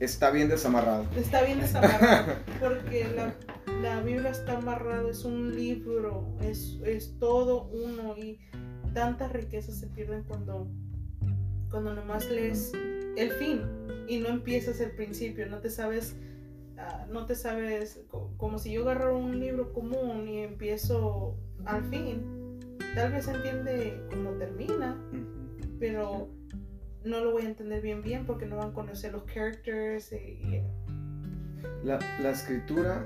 Está 0.00 0.30
bien 0.32 0.48
desamarrado. 0.48 1.04
Está 1.16 1.42
bien 1.42 1.60
desamarrado 1.60 2.32
porque 2.60 3.06
la, 3.14 3.34
la 3.80 4.00
Biblia 4.02 4.30
está 4.30 4.58
amarrado, 4.58 5.10
es 5.10 5.24
un 5.24 5.54
libro, 5.54 6.26
es, 6.40 6.80
es 6.84 7.16
todo 7.20 7.68
uno 7.68 8.16
y 8.18 8.40
tantas 8.94 9.32
riquezas 9.32 9.76
se 9.76 9.86
pierden 9.88 10.22
cuando, 10.24 10.66
cuando 11.70 11.94
nomás 11.94 12.28
lees 12.30 12.72
el 13.16 13.30
fin 13.32 13.62
y 14.08 14.18
no 14.18 14.28
empiezas 14.28 14.80
el 14.80 14.90
principio, 14.92 15.48
no 15.48 15.58
te 15.60 15.70
sabes, 15.70 16.16
ah, 16.78 17.06
no 17.10 17.26
te 17.26 17.34
sabes, 17.34 18.00
co- 18.08 18.32
como 18.36 18.58
si 18.58 18.72
yo 18.72 18.82
agarrara 18.82 19.12
un 19.14 19.38
libro 19.40 19.72
común 19.72 20.28
y 20.28 20.38
empiezo 20.38 21.36
al 21.64 21.84
fin, 21.84 22.58
tal 22.94 23.12
vez 23.12 23.28
entiende 23.28 24.02
cómo 24.10 24.30
termina, 24.32 24.96
pero 25.78 26.28
no 27.04 27.24
lo 27.24 27.32
voy 27.32 27.42
a 27.42 27.48
entender 27.48 27.82
bien 27.82 28.02
bien 28.02 28.26
porque 28.26 28.46
no 28.46 28.56
van 28.56 28.70
a 28.70 28.72
conocer 28.74 29.12
los 29.12 29.24
characters 29.24 30.12
y 30.12 30.62
La, 31.84 31.98
la 32.20 32.30
escritura 32.30 33.04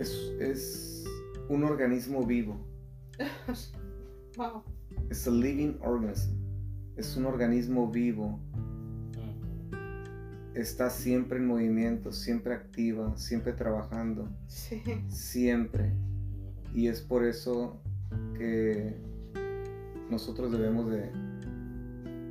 es, 0.00 0.12
es 0.40 1.04
un 1.48 1.64
organismo 1.64 2.24
vivo. 2.24 2.56
Wow. 4.36 4.64
Es 5.10 5.26
a 5.26 5.30
living 5.30 5.78
organism. 5.80 6.32
Es 6.96 7.16
un 7.16 7.26
organismo 7.26 7.90
vivo. 7.90 8.40
Está 10.54 10.88
siempre 10.88 11.38
en 11.38 11.46
movimiento, 11.46 12.12
siempre 12.12 12.54
activa, 12.54 13.16
siempre 13.16 13.52
trabajando. 13.52 14.28
Sí. 14.46 14.82
Siempre. 15.08 15.92
Y 16.72 16.88
es 16.88 17.00
por 17.00 17.24
eso 17.24 17.80
que 18.38 18.96
nosotros 20.10 20.52
debemos 20.52 20.90
de 20.90 21.10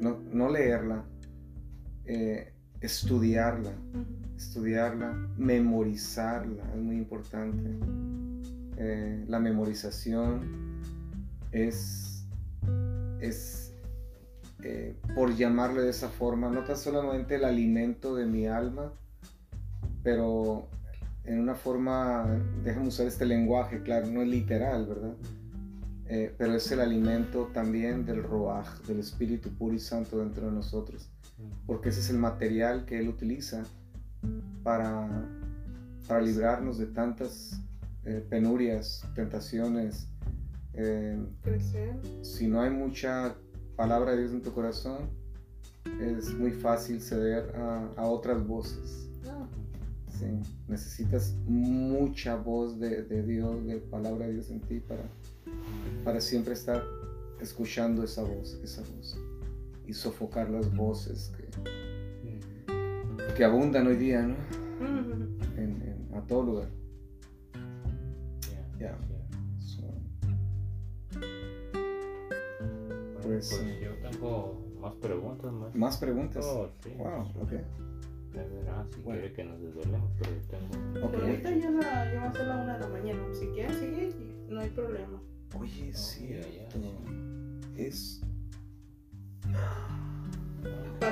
no, 0.02 0.20
no 0.32 0.50
leerla, 0.50 1.06
eh, 2.06 2.54
estudiarla, 2.82 3.72
estudiarla, 4.36 5.14
memorizarla, 5.38 6.64
es 6.74 6.82
muy 6.82 6.98
importante. 6.98 7.70
Eh, 8.78 9.24
la 9.28 9.40
memorización 9.40 10.82
es, 11.52 12.13
es 13.24 13.74
eh, 14.64 14.96
por 15.16 15.36
llamarle 15.36 15.82
de 15.82 15.90
esa 15.90 16.10
forma, 16.10 16.50
no 16.50 16.64
tan 16.64 16.78
solamente 16.78 17.36
el 17.36 17.46
alimento 17.46 18.16
de 18.16 18.26
mi 18.26 18.48
alma, 18.48 18.94
pero 20.04 20.68
en 21.26 21.40
una 21.40 21.56
forma, 21.56 22.26
déjame 22.64 22.88
usar 22.88 23.08
este 23.08 23.26
lenguaje, 23.26 23.82
claro, 23.82 24.08
no 24.08 24.22
es 24.22 24.28
literal, 24.28 24.88
¿verdad? 24.88 25.16
Eh, 26.08 26.36
pero 26.38 26.54
es 26.54 26.72
el 26.72 26.82
alimento 26.82 27.50
también 27.54 28.06
del 28.06 28.24
Roaj, 28.24 28.82
del 28.88 29.00
Espíritu 29.00 29.50
puro 29.50 29.74
y 29.74 29.80
santo 29.80 30.20
dentro 30.20 30.48
de 30.48 30.52
nosotros, 30.52 31.10
porque 31.66 31.90
ese 31.90 32.02
es 32.02 32.10
el 32.10 32.18
material 32.18 32.86
que 32.86 33.00
Él 33.00 33.08
utiliza 33.08 33.64
para, 34.64 35.28
para 36.08 36.22
librarnos 36.22 36.78
de 36.78 36.88
tantas 36.88 37.62
eh, 38.06 38.26
penurias, 38.30 39.06
tentaciones. 39.16 40.10
Eh, 40.76 41.20
Crecer. 41.44 41.96
si 42.24 42.48
no 42.48 42.62
hay 42.62 42.70
mucha 42.72 43.36
palabra 43.76 44.12
de 44.12 44.20
Dios 44.22 44.32
en 44.32 44.42
tu 44.42 44.52
corazón, 44.54 45.10
es 46.02 46.34
muy 46.34 46.52
fácil 46.52 47.02
ceder 47.02 47.56
a, 47.56 47.88
a 47.98 48.06
otras 48.08 48.46
voces. 48.46 49.10
No. 49.24 49.48
Sí, 50.08 50.26
necesitas 50.68 51.36
mucha 51.46 52.36
voz 52.36 52.80
de, 52.80 53.04
de 53.04 53.24
Dios, 53.24 53.66
de 53.66 53.78
palabra 53.78 54.28
de 54.28 54.34
Dios 54.34 54.50
en 54.52 54.62
ti 54.62 54.80
para, 54.80 55.04
para 56.04 56.22
siempre 56.22 56.54
estar 56.54 56.84
escuchando 57.42 58.04
esa 58.04 58.24
voz, 58.24 58.54
esa 58.64 58.82
voz 58.96 59.18
y 59.86 59.94
sofocar 59.94 60.50
las 60.50 60.74
voces 60.76 61.32
que, 61.36 63.34
que 63.36 63.44
abundan 63.44 63.88
hoy 63.88 63.98
día, 63.98 64.22
¿no? 64.22 64.36
Mm. 64.80 65.58
En, 65.58 65.82
en- 65.82 66.10
a 66.16 66.22
todo 66.22 66.44
lugar. 66.44 66.70
Ya. 68.80 68.98
Pues, 73.24 73.50
pues 73.50 73.80
yo 73.82 74.10
tengo 74.10 74.66
más 74.80 74.96
preguntas, 74.96 75.52
más. 75.52 75.76
¿Más 75.76 75.98
preguntas? 75.98 76.46
Oh, 76.46 76.70
sí. 76.84 76.90
Wow, 76.98 77.26
sí. 77.26 77.40
ok. 77.42 77.52
De 78.34 78.50
verdad, 78.50 78.86
si 78.94 79.02
Bueno. 79.02 79.20
quiere 79.22 79.34
que 79.36 79.44
nos 79.44 79.62
desvelemos, 79.62 80.12
pero 80.20 80.32
yo 80.32 80.42
tengo. 80.48 81.06
Ok. 81.06 81.12
Pero 81.12 81.26
ahorita 81.26 81.50
ya, 81.56 81.70
la, 81.72 82.14
ya 82.14 82.20
va 82.22 82.28
a 82.30 82.34
ser 82.34 82.48
la 82.48 82.56
una 82.58 82.74
de 82.74 82.80
la 82.80 82.88
mañana. 82.88 83.24
Si 83.34 83.46
quieren 83.48 83.74
seguir, 83.76 84.16
no 84.50 84.60
hay 84.60 84.70
problema. 84.70 85.22
Oye, 85.60 85.90
es 85.90 86.18
Oh, 86.20 86.26
ya, 86.26 86.36
ya, 86.38 86.44
cierto. 86.72 86.80
Es. 87.78 88.22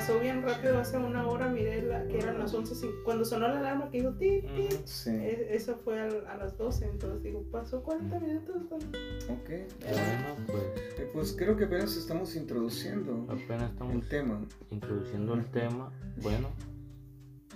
Pasó 0.02 0.20
bien 0.20 0.42
rápido 0.42 0.80
hace 0.80 0.98
una 0.98 1.28
hora, 1.28 1.48
miré 1.48 1.84
la, 1.84 2.04
que 2.08 2.18
eran 2.18 2.40
las 2.40 2.52
11. 2.56 2.74
cin- 2.74 3.04
Cuando 3.06 3.24
sonó 3.24 3.48
la 3.50 3.60
alarma 3.60 3.92
que 3.92 4.00
dijo 4.00 4.14
ti. 4.14 4.42
Sí. 4.86 5.12
e- 5.12 5.50
eso 5.54 5.76
fue 5.84 6.00
a, 6.00 6.38
las 6.38 6.58
12. 6.58 6.86
Entonces 6.88 7.22
digo, 7.22 7.44
pasó 7.52 7.84
40 7.84 8.20
minutos. 8.20 8.56
Ok. 8.72 9.50
Bueno, 9.80 10.36
pues 10.48 10.64
Eh, 10.98 11.10
Pues 11.14 11.36
creo 11.38 11.56
que 11.56 11.66
apenas 11.66 11.96
estamos 11.96 12.36
introduciendo 12.36 13.28
apenas 13.30 13.70
estamos 13.74 13.94
el 13.94 14.10
tema. 14.10 14.42
introduciendo 14.72 15.36
el 15.36 15.46
tema. 15.52 15.92
Bueno, 16.24 16.48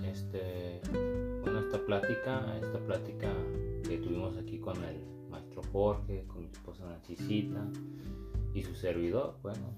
este, 0.08 0.82
bueno, 1.42 1.62
esta 1.62 1.84
plática, 1.84 2.58
esta 2.62 2.78
plática 2.86 3.34
que 3.88 3.98
tuvimos 3.98 4.38
aquí 4.38 4.60
con 4.60 4.76
el 4.84 5.04
maestro 5.32 5.64
Jorge, 5.72 6.26
con 6.28 6.42
mi 6.44 6.52
esposa 6.52 6.86
Nancycita 6.86 7.66
y 8.54 8.62
su 8.62 8.76
servidor, 8.76 9.36
bueno, 9.42 9.74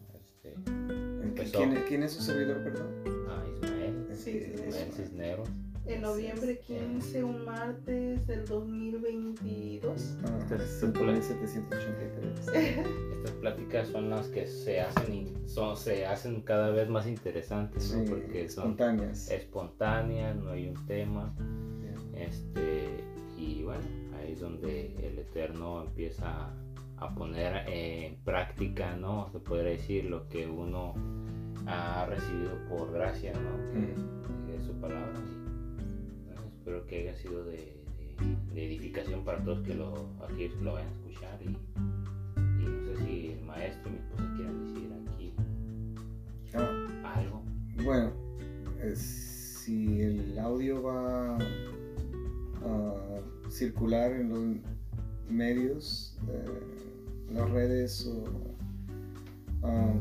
Empezó. 1.24 1.58
¿Quién, 1.60 1.84
quién 1.88 2.04
es 2.04 2.12
su 2.14 2.22
servidor, 2.24 2.64
perdón? 2.64 2.88
a 3.30 3.44
Ismael, 3.66 4.08
Sí, 4.14 4.32
sí, 4.40 4.54
Ismael 4.68 4.92
Cisneros. 4.92 5.50
En 5.86 6.02
noviembre 6.02 6.60
15, 6.68 7.24
un 7.24 7.46
martes 7.46 8.28
del 8.28 8.46
2022. 8.46 10.18
Ah, 10.26 10.38
Este 10.42 10.56
es- 10.56 10.80
5783. 10.82 12.48
Estas 13.18 13.32
pláticas 13.40 13.88
son 13.88 14.10
las 14.10 14.28
que 14.28 14.48
se 14.48 14.82
hacen 14.82 15.14
y 15.14 15.34
son, 15.48 15.78
se 15.78 16.06
hacen 16.06 16.42
cada 16.42 16.72
vez 16.72 16.90
más 16.90 17.08
interesantes, 17.08 17.94
¿no? 17.94 18.04
Sí, 18.04 18.10
porque 18.10 18.50
son 18.50 18.64
espontáneas. 18.72 19.32
espontáneas, 19.32 20.36
no 20.36 20.52
hay 20.52 20.68
un 20.68 20.86
tema. 20.88 21.34
Este, 22.14 23.04
y 23.38 23.64
bueno, 23.64 23.82
ahí 24.20 24.34
es 24.34 24.40
donde 24.42 24.94
el 25.08 25.20
Eterno 25.20 25.84
empieza 25.84 26.48
a 26.48 26.54
poner 27.16 27.68
en 27.70 28.16
práctica, 28.24 28.96
¿no? 28.96 29.30
Se 29.32 29.40
podría 29.40 29.72
decir 29.72 30.06
lo 30.06 30.28
que 30.28 30.48
uno 30.48 30.94
ha 31.68 32.06
recibido 32.06 32.52
por 32.70 32.92
gracia, 32.92 33.34
¿no? 33.34 33.80
Mm. 33.80 34.48
De 34.48 34.60
su 34.66 34.74
palabra. 34.80 35.14
Espero 36.60 36.86
que 36.86 37.00
haya 37.02 37.16
sido 37.16 37.44
de, 37.46 37.58
de- 37.58 38.54
de 38.54 38.66
edificación 38.66 39.24
para 39.24 39.44
todos 39.44 39.62
que 39.66 39.74
lo, 39.76 39.94
aquellos 40.24 40.56
que 40.56 40.64
lo 40.64 40.74
vayan 40.74 40.90
a 40.90 40.92
escuchar. 40.94 41.40
Y, 41.44 41.48
y 41.48 42.66
no 42.66 42.86
sé 42.98 43.06
si 43.06 43.28
el 43.32 43.42
maestro 43.46 43.90
y 43.90 43.94
mi 43.94 44.00
esposa 44.00 44.34
quieran 44.36 44.68
decir 44.74 44.90
aquí 44.94 45.34
Ah, 46.56 47.14
algo. 47.16 47.44
bueno, 47.84 48.12
eh, 48.82 48.96
si 48.96 50.02
el 50.02 50.40
audio 50.40 50.82
va 50.82 51.38
a 51.38 53.22
circular 53.50 54.12
en 54.12 54.30
los 54.30 54.42
medios, 55.30 56.18
eh, 56.30 56.46
las 57.34 57.50
redes 57.52 58.06
o, 58.08 58.24
ah, 59.64 59.94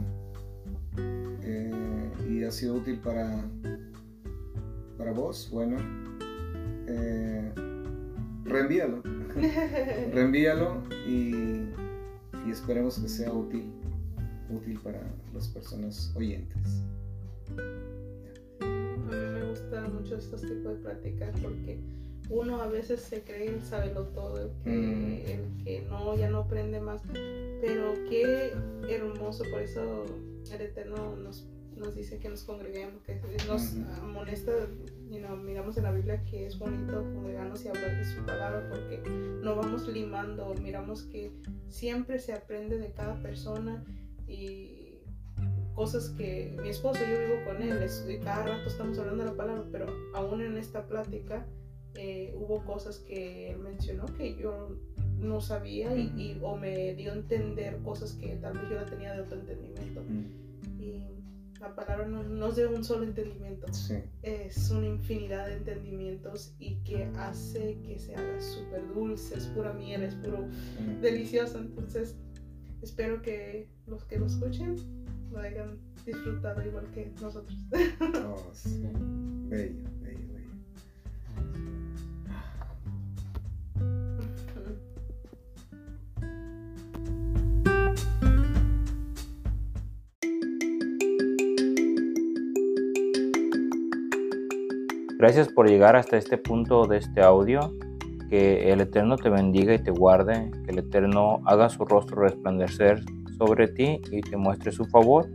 eh, 1.43 2.11
y 2.28 2.44
ha 2.44 2.51
sido 2.51 2.74
útil 2.74 2.98
para, 2.98 3.44
para 4.98 5.12
vos, 5.12 5.48
bueno, 5.51 5.77
eh, 6.89 7.53
reenvíalo. 8.44 9.03
reenvíalo 10.12 10.82
y, 11.07 11.35
y 12.47 12.51
esperemos 12.51 12.98
que 12.98 13.09
sea 13.09 13.32
útil, 13.32 13.70
útil 14.51 14.78
para 14.81 15.03
las 15.35 15.48
personas 15.48 16.12
oyentes. 16.16 16.82
A 18.61 18.65
mí 18.65 19.31
me 19.32 19.48
gustan 19.51 19.94
mucho 19.94 20.16
estos 20.16 20.40
tipos 20.40 20.74
de 20.74 20.82
pláticas 20.82 21.40
porque 21.40 21.78
uno 22.31 22.61
a 22.61 22.66
veces 22.66 23.01
se 23.01 23.23
cree 23.23 23.48
el 23.48 23.62
saberlo 23.62 24.05
todo, 24.09 24.40
el 24.40 24.51
que, 24.65 24.70
Mm. 24.70 25.31
el 25.31 25.65
que 25.65 25.82
no, 25.82 26.16
ya 26.16 26.28
no 26.28 26.39
aprende 26.40 26.81
más. 26.81 27.03
Pero 27.61 27.94
qué 28.09 28.53
hermoso, 28.89 29.44
por 29.51 29.61
eso 29.62 30.05
el 30.53 30.61
Eterno 30.61 31.16
nos, 31.16 31.47
nos 31.77 31.94
dice 31.94 32.19
que 32.19 32.28
nos 32.28 32.43
congreguemos, 32.44 33.03
que 33.03 33.20
nos 33.47 33.74
amonesta, 34.03 34.53
you 35.11 35.19
know, 35.19 35.36
miramos 35.36 35.77
en 35.77 35.85
la 35.85 35.93
Biblia 35.93 36.23
que 36.24 36.47
es 36.47 36.59
bonito 36.59 37.03
congregarnos 37.15 37.65
y 37.65 37.69
hablar 37.69 37.97
de 37.97 38.05
su 38.05 38.24
palabra 38.24 38.66
porque 38.70 39.03
no 39.43 39.55
vamos 39.57 39.86
limando, 39.89 40.55
miramos 40.62 41.03
que 41.05 41.32
siempre 41.69 42.19
se 42.19 42.32
aprende 42.32 42.78
de 42.78 42.93
cada 42.93 43.20
persona 43.23 43.85
y 44.27 44.98
cosas 45.74 46.09
que 46.16 46.57
mi 46.62 46.70
esposo, 46.70 47.01
yo 47.01 47.19
vivo 47.20 47.44
con 47.44 47.61
él, 47.62 47.82
es- 47.82 48.07
y 48.09 48.19
cada 48.19 48.47
rato 48.47 48.69
estamos 48.69 48.98
hablando 48.98 49.24
de 49.24 49.31
la 49.31 49.36
palabra, 49.36 49.65
pero 49.70 49.86
aún 50.15 50.40
en 50.40 50.57
esta 50.57 50.86
plática 50.86 51.47
eh, 51.98 52.35
hubo 52.36 52.64
cosas 52.64 52.98
que 52.98 53.51
él 53.51 53.59
mencionó 53.59 54.06
que 54.06 54.36
yo 54.36 54.77
no 55.18 55.40
sabía 55.40 55.97
y, 55.97 56.12
y- 56.16 56.39
o 56.43 56.56
me 56.56 56.94
dio 56.94 57.12
a 57.12 57.14
entender 57.14 57.78
cosas 57.82 58.12
que 58.12 58.36
tal 58.36 58.59
vez 58.59 58.68
yo 58.68 58.77
la 58.77 58.86
tenía 58.86 59.14
de 59.14 59.20
otro 59.23 59.39
entendimiento. 59.40 60.02
Y 60.78 61.02
la 61.60 61.74
palabra 61.74 62.06
no, 62.06 62.23
no 62.23 62.48
es 62.48 62.56
de 62.56 62.66
un 62.66 62.85
solo 62.85 63.05
entendimiento, 63.05 63.66
Sí. 63.73 63.94
es 64.23 64.70
una 64.70 64.86
infinidad 64.89 65.47
de 65.47 65.55
entendimientos 65.55 66.55
y 66.59 66.77
que 66.85 67.05
hace 67.16 67.78
que 67.82 67.98
se 67.98 68.14
haga 68.14 68.40
súper 68.40 68.86
dulce, 68.93 69.36
es 69.39 69.47
pura 69.47 69.73
miel, 69.73 70.02
es 70.02 70.14
puro 70.16 70.47
delicioso. 71.01 71.59
Entonces, 71.59 72.14
espero 72.82 73.23
que 73.23 73.70
los 73.86 74.05
que 74.05 74.18
lo 74.18 74.27
escuchen 74.27 74.77
lo 75.32 75.39
hayan 75.40 75.78
disfrutado 76.05 76.62
igual 76.64 76.90
que 76.90 77.10
nosotros. 77.23 77.56
Oh, 78.28 78.51
sí. 78.52 78.86
Bello. 79.48 79.82
Gracias 95.18 95.48
por 95.48 95.66
llegar 95.66 95.97
hasta 95.97 96.18
este 96.18 96.36
punto 96.36 96.86
de 96.86 96.98
este 96.98 97.22
audio. 97.22 97.72
Que 98.28 98.70
el 98.70 98.82
Eterno 98.82 99.16
te 99.16 99.30
bendiga 99.30 99.72
y 99.72 99.78
te 99.78 99.90
guarde. 99.90 100.51
Que 100.64 100.72
el 100.72 100.80
Eterno 100.80 101.40
haga 101.47 101.70
su 101.70 101.86
rostro 101.86 102.20
resplandecer 102.20 103.02
sobre 103.38 103.68
ti 103.68 104.01
y 104.12 104.20
te 104.20 104.36
muestre 104.36 104.72
su 104.72 104.84
favor. 104.84 105.26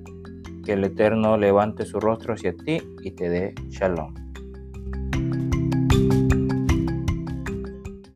Que 0.63 0.73
el 0.73 0.83
Eterno 0.83 1.35
levante 1.35 1.85
su 1.85 1.99
rostro 1.99 2.35
hacia 2.35 2.55
ti 2.55 2.77
y 3.01 3.11
te 3.11 3.29
dé 3.29 3.55
shalom. 3.69 4.20